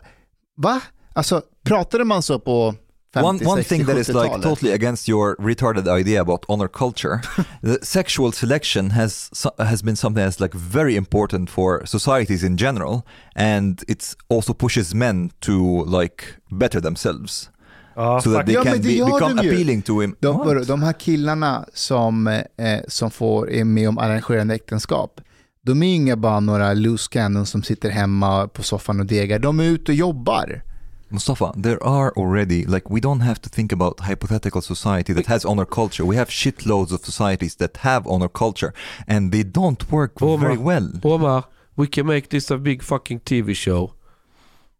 va? 0.56 0.80
Alltså 1.12 1.42
pratade 1.64 2.04
man 2.04 2.22
så 2.22 2.38
på 2.40 2.74
50, 2.74 2.85
one, 3.24 3.38
one 3.44 3.56
60, 3.62 3.76
thing 3.76 3.86
that 3.86 3.96
is 3.96 4.08
like 4.08 4.30
70-talet? 4.30 4.42
totally 4.42 4.72
against 4.72 5.08
your 5.08 5.36
retarded 5.36 5.88
idea 6.00 6.20
about 6.20 6.44
honor 6.48 6.68
culture 6.68 7.20
the 7.62 7.78
sexual 7.82 8.32
selection 8.32 8.90
has 8.90 9.30
has 9.58 9.82
been 9.82 9.96
something 9.96 10.24
that's 10.24 10.40
like 10.40 10.54
very 10.56 10.96
important 10.96 11.50
for 11.50 11.86
societies 11.86 12.42
in 12.42 12.56
general 12.56 13.02
and 13.36 13.82
it's 13.88 14.16
also 14.28 14.52
pushes 14.54 14.94
men 14.94 15.30
to 15.40 15.84
like 15.98 16.24
better 16.50 16.80
themselves 16.80 17.50
Ja, 17.98 18.20
so 18.20 18.30
that 18.32 18.46
they 18.46 18.54
Ja, 18.54 18.62
can 18.62 18.82
be, 18.82 18.88
become 19.04 19.36
de 19.36 19.42
ju. 19.42 19.50
appealing 19.52 19.82
to 19.82 20.00
him 20.02 20.16
De, 20.20 20.26
What? 20.36 20.66
de 20.68 20.82
här 20.82 20.92
killarna 20.92 21.64
som, 21.74 22.26
eh, 22.26 22.80
som 22.88 23.10
får, 23.10 23.50
är 23.50 23.64
med 23.64 23.88
om 23.88 23.98
arrangerande 23.98 24.54
äktenskap, 24.54 25.20
de 25.62 25.82
är 25.82 25.86
ju 25.86 25.94
inga 25.94 26.16
bara 26.16 26.40
några 26.40 26.74
loose 26.74 27.08
cannons 27.10 27.50
som 27.50 27.62
sitter 27.62 27.90
hemma 27.90 28.48
på 28.48 28.62
soffan 28.62 29.00
och 29.00 29.06
degar. 29.06 29.38
De 29.38 29.60
är 29.60 29.64
ute 29.64 29.92
och 29.92 29.96
jobbar. 29.96 30.62
Mustafa, 31.08 31.52
there 31.62 31.82
are 31.82 32.12
already 32.16 32.64
like 32.64 32.90
we 32.90 33.00
don't 33.00 33.20
have 33.20 33.40
to 33.40 33.48
think 33.48 33.72
about 33.72 34.00
hypothetical 34.00 34.60
society 34.62 35.14
that 35.14 35.26
has 35.26 35.44
honor 35.44 35.64
culture. 35.64 36.04
We 36.04 36.16
have 36.16 36.30
shitloads 36.30 36.92
of 36.92 37.04
societies 37.04 37.56
that 37.56 37.76
have 37.76 38.06
honor 38.08 38.28
culture, 38.28 38.72
and 39.06 39.32
they 39.32 39.42
don't 39.44 39.90
work 39.90 40.22
Omar. 40.22 40.48
very 40.48 40.58
well. 40.58 40.90
Omar, 41.02 41.44
we 41.74 41.86
can 41.86 42.06
make 42.06 42.28
this 42.28 42.50
a 42.50 42.58
big 42.58 42.82
fucking 42.82 43.20
TV 43.20 43.54
show. 43.54 43.92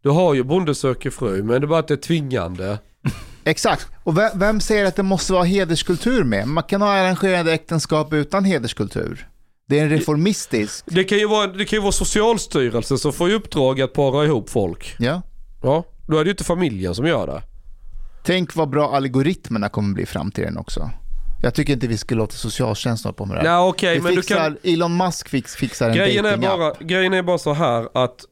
Du 0.03 0.11
har 0.11 0.35
ju 0.35 0.43
Bonde 0.45 0.75
söker 0.75 1.11
fru, 1.11 1.43
men 1.43 1.61
det 1.61 1.65
är 1.65 1.69
bara 1.69 1.79
att 1.81 1.89
det 1.89 1.95
är 1.95 1.99
tvingande. 1.99 2.79
Exakt. 3.45 3.87
Och 4.05 4.19
vem, 4.19 4.31
vem 4.39 4.61
säger 4.61 4.85
att 4.85 4.97
det 4.97 5.03
måste 5.03 5.33
vara 5.33 5.45
hederskultur 5.45 6.25
med? 6.25 6.49
Man 6.49 6.65
kan 6.65 6.83
ha 6.83 6.89
arrangerade 6.89 7.53
äktenskap 7.53 8.13
utan 8.13 8.45
hederskultur. 8.45 9.29
Det 9.69 9.79
är 9.79 9.83
en 9.83 9.89
reformistisk. 9.91 10.85
Det 10.89 11.05
kan 11.05 11.19
ju 11.19 11.29
vara, 11.29 11.47
det 11.47 11.65
kan 11.65 11.77
ju 11.77 11.81
vara 11.83 11.93
Socialstyrelsen 11.93 12.99
som 12.99 13.13
får 13.13 13.31
i 13.31 13.35
uppdrag 13.35 13.81
att 13.81 13.93
para 13.93 14.25
ihop 14.25 14.51
folk. 14.51 14.97
Ja. 14.99 15.23
Ja, 15.63 15.85
då 16.07 16.19
är 16.19 16.25
det 16.25 16.29
ju 16.29 16.33
inte 16.33 16.45
familjen 16.45 16.95
som 16.95 17.07
gör 17.07 17.27
det. 17.27 17.43
Tänk 18.25 18.57
vad 18.57 18.69
bra 18.69 18.97
algoritmerna 18.97 19.69
kommer 19.69 19.95
bli 19.95 20.03
i 20.03 20.07
framtiden 20.07 20.59
också. 20.59 20.91
Jag 21.43 21.55
tycker 21.55 21.73
inte 21.73 21.87
vi 21.87 21.99
ska 21.99 22.15
låta 22.15 22.33
socialtjänsten 22.33 23.09
hålla 23.09 23.17
på 23.17 23.25
med 23.27 23.37
det 23.37 23.51
här. 23.51 23.75
Nej 23.83 23.95
Vi 23.95 24.01
men 24.01 24.15
du 24.15 24.23
fixar, 24.23 24.37
kan... 24.37 24.59
Elon 24.63 24.97
Musk 24.97 25.29
fix, 25.29 25.57
fixar 25.57 25.89
en 25.91 25.97
Grejen 25.97 26.25
är, 26.25 26.37
bara, 26.37 26.73
grejen 26.81 27.13
är 27.13 27.23
bara 27.23 27.39
så 27.39 27.53
här 27.53 27.89
att 27.95 28.25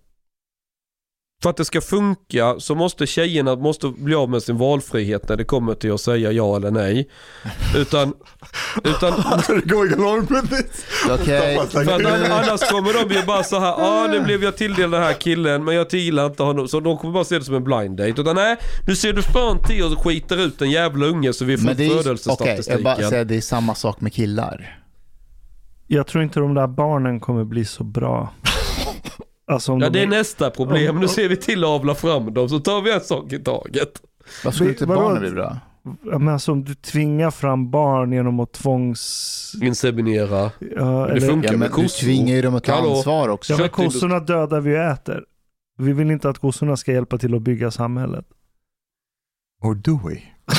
för 1.44 1.50
att 1.50 1.56
det 1.56 1.64
ska 1.64 1.80
funka 1.80 2.54
så 2.58 2.74
måste 2.74 3.06
tjejerna 3.06 3.56
måste 3.56 3.88
bli 3.88 4.14
av 4.14 4.30
med 4.30 4.42
sin 4.42 4.56
valfrihet 4.58 5.28
när 5.28 5.36
det 5.36 5.44
kommer 5.44 5.74
till 5.74 5.92
att 5.92 6.00
säga 6.00 6.32
ja 6.32 6.56
eller 6.56 6.70
nej. 6.70 7.08
Utan, 7.76 8.12
utan 8.84 9.12
going 9.64 9.92
along 9.92 10.20
with 10.20 10.48
this? 10.48 10.84
Okej. 11.10 11.60
för 11.70 11.80
att 11.80 11.88
an- 11.88 12.32
annars 12.32 12.60
kommer 12.70 12.92
de 13.08 13.14
ju 13.14 13.22
bara 13.22 13.42
så 13.42 13.58
här, 13.58 13.66
ja 13.66 13.76
ah, 13.78 14.06
nu 14.06 14.20
blev 14.20 14.42
jag 14.44 14.56
tilldelad 14.56 14.92
den 14.92 15.02
här 15.02 15.12
killen 15.12 15.64
men 15.64 15.74
jag 15.74 15.94
gillar 15.94 16.26
inte 16.26 16.42
honom. 16.42 16.68
Så 16.68 16.80
de 16.80 16.98
kommer 16.98 17.14
bara 17.14 17.24
se 17.24 17.38
det 17.38 17.44
som 17.44 17.54
en 17.54 17.64
blind 17.64 17.96
date. 17.96 18.20
Utan 18.20 18.36
nej, 18.36 18.56
nu 18.86 18.96
ser 18.96 19.12
du 19.12 19.22
fan 19.22 19.58
till 19.62 19.84
och 19.84 20.04
skiter 20.04 20.36
ut 20.46 20.62
en 20.62 20.70
jävla 20.70 21.06
unge 21.06 21.32
så 21.32 21.44
vi 21.44 21.58
får 21.58 21.70
är, 21.70 21.74
okej, 21.74 21.86
jag 21.86 22.02
födelsestatistiken. 22.04 22.82
bara 22.82 22.96
säger 22.96 23.24
det 23.24 23.36
är 23.36 23.40
samma 23.40 23.74
sak 23.74 24.00
med 24.00 24.12
killar. 24.12 24.80
Jag 25.86 26.06
tror 26.06 26.24
inte 26.24 26.40
de 26.40 26.54
där 26.54 26.66
barnen 26.66 27.20
kommer 27.20 27.44
bli 27.44 27.64
så 27.64 27.84
bra. 27.84 28.32
Alltså 29.46 29.72
om 29.72 29.80
Ja 29.80 29.88
de 29.90 29.98
det 29.98 30.02
är 30.02 30.06
nästa 30.06 30.50
problem. 30.50 31.00
Nu 31.00 31.08
ser 31.08 31.28
vi 31.28 31.36
till 31.36 31.64
att 31.64 31.70
avla 31.70 31.94
fram 31.94 32.34
dem 32.34 32.48
så 32.48 32.60
tar 32.60 32.82
vi 32.82 32.92
en 32.92 33.00
sak 33.00 33.32
i 33.32 33.38
taget. 33.38 34.02
Vad 34.44 34.54
skulle 34.54 34.70
inte 34.70 34.86
barnen 34.86 35.20
bli 35.22 35.30
bra? 35.30 35.56
Ja, 36.04 36.18
men 36.18 36.28
alltså 36.28 36.52
om 36.52 36.64
du 36.64 36.74
tvingar 36.74 37.30
fram 37.30 37.70
barn 37.70 38.12
genom 38.12 38.40
att 38.40 38.52
tvångs... 38.52 39.52
Inseminera. 39.62 40.50
Ja, 40.76 41.06
Det 41.06 41.12
eller, 41.12 41.28
funkar 41.28 41.52
Ja, 41.52 41.58
med 41.58 41.70
men 41.70 41.78
du 41.78 41.82
kossor. 41.82 42.04
tvingar 42.06 42.34
ju 42.34 42.42
dem 42.42 42.54
att 42.54 42.64
ta 42.64 42.72
Hallå? 42.74 42.96
ansvar 42.96 43.28
också. 43.28 43.52
ja, 43.52 43.58
men 43.58 43.68
kossorna 43.68 44.20
dödar 44.20 44.60
vi 44.60 44.74
och 44.76 44.80
äter. 44.82 45.24
Vi 45.78 45.92
vill 45.92 46.10
inte 46.10 46.28
att 46.28 46.38
kossorna 46.38 46.76
ska 46.76 46.92
hjälpa 46.92 47.18
till 47.18 47.34
att 47.34 47.42
bygga 47.42 47.70
samhället. 47.70 48.24
Or 49.62 49.74
do 49.74 50.00
we? 50.08 50.18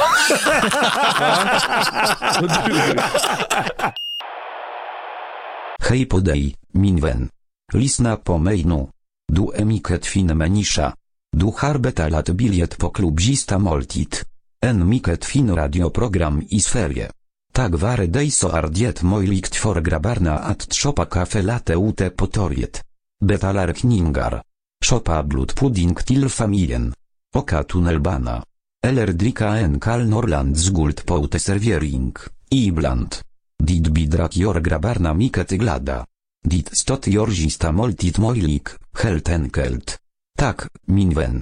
Hej 5.89 6.05
podej, 6.05 6.55
min 6.71 7.01
vän. 7.01 7.29
Lisna 7.73 8.17
po 8.17 8.37
mejnu. 8.37 8.89
Du 9.27 9.51
emiket 9.53 10.05
fin 10.05 10.33
menisza. 10.37 10.93
Du 11.37 11.51
harbeta 11.51 12.09
lat 12.09 12.31
biliet 12.31 12.77
po 12.77 12.89
klubzista 12.89 13.57
moltit. 13.57 14.25
En 14.59 14.87
miket 14.87 15.25
fin 15.25 15.55
radioprogram 15.55 16.45
i 16.49 16.59
sferie. 16.59 17.09
Tak 17.51 17.81
ware 17.81 18.07
dejso 18.07 18.49
ardiet 18.49 19.01
mojlikt 19.01 19.55
for 19.55 19.81
grabarna 19.81 20.43
at 20.43 20.67
trzopa 20.67 21.05
kafe 21.05 21.41
late 21.41 21.75
ute 21.75 22.09
potoriet. 22.09 22.83
Betalar 23.19 23.73
kningar. 23.73 24.43
Shopa 24.83 25.23
blut 25.23 25.53
pudding 25.53 25.95
till 26.05 26.29
familjen. 26.29 26.93
Oka 27.35 27.63
tunnelbana. 27.63 28.43
Eller 28.83 29.13
dricka 29.13 29.57
en 29.57 29.79
kall 29.79 30.07
Norrlands 30.07 30.69
guldpoute 30.69 31.39
servering, 31.39 32.13
ibland. 32.49 33.15
Dit 33.63 33.89
bidrak 33.89 34.35
jor 34.35 34.59
grabarna 34.61 35.13
miket 35.13 35.49
glada. 35.57 36.05
Dit 36.45 36.69
stot 36.77 37.05
jorzista 37.09 37.71
moltit 37.71 38.17
moilik, 38.17 38.69
helt 39.01 39.27
enkelt. 39.27 39.97
Tak, 40.37 40.67
min 40.85 41.13
ven. 41.13 41.41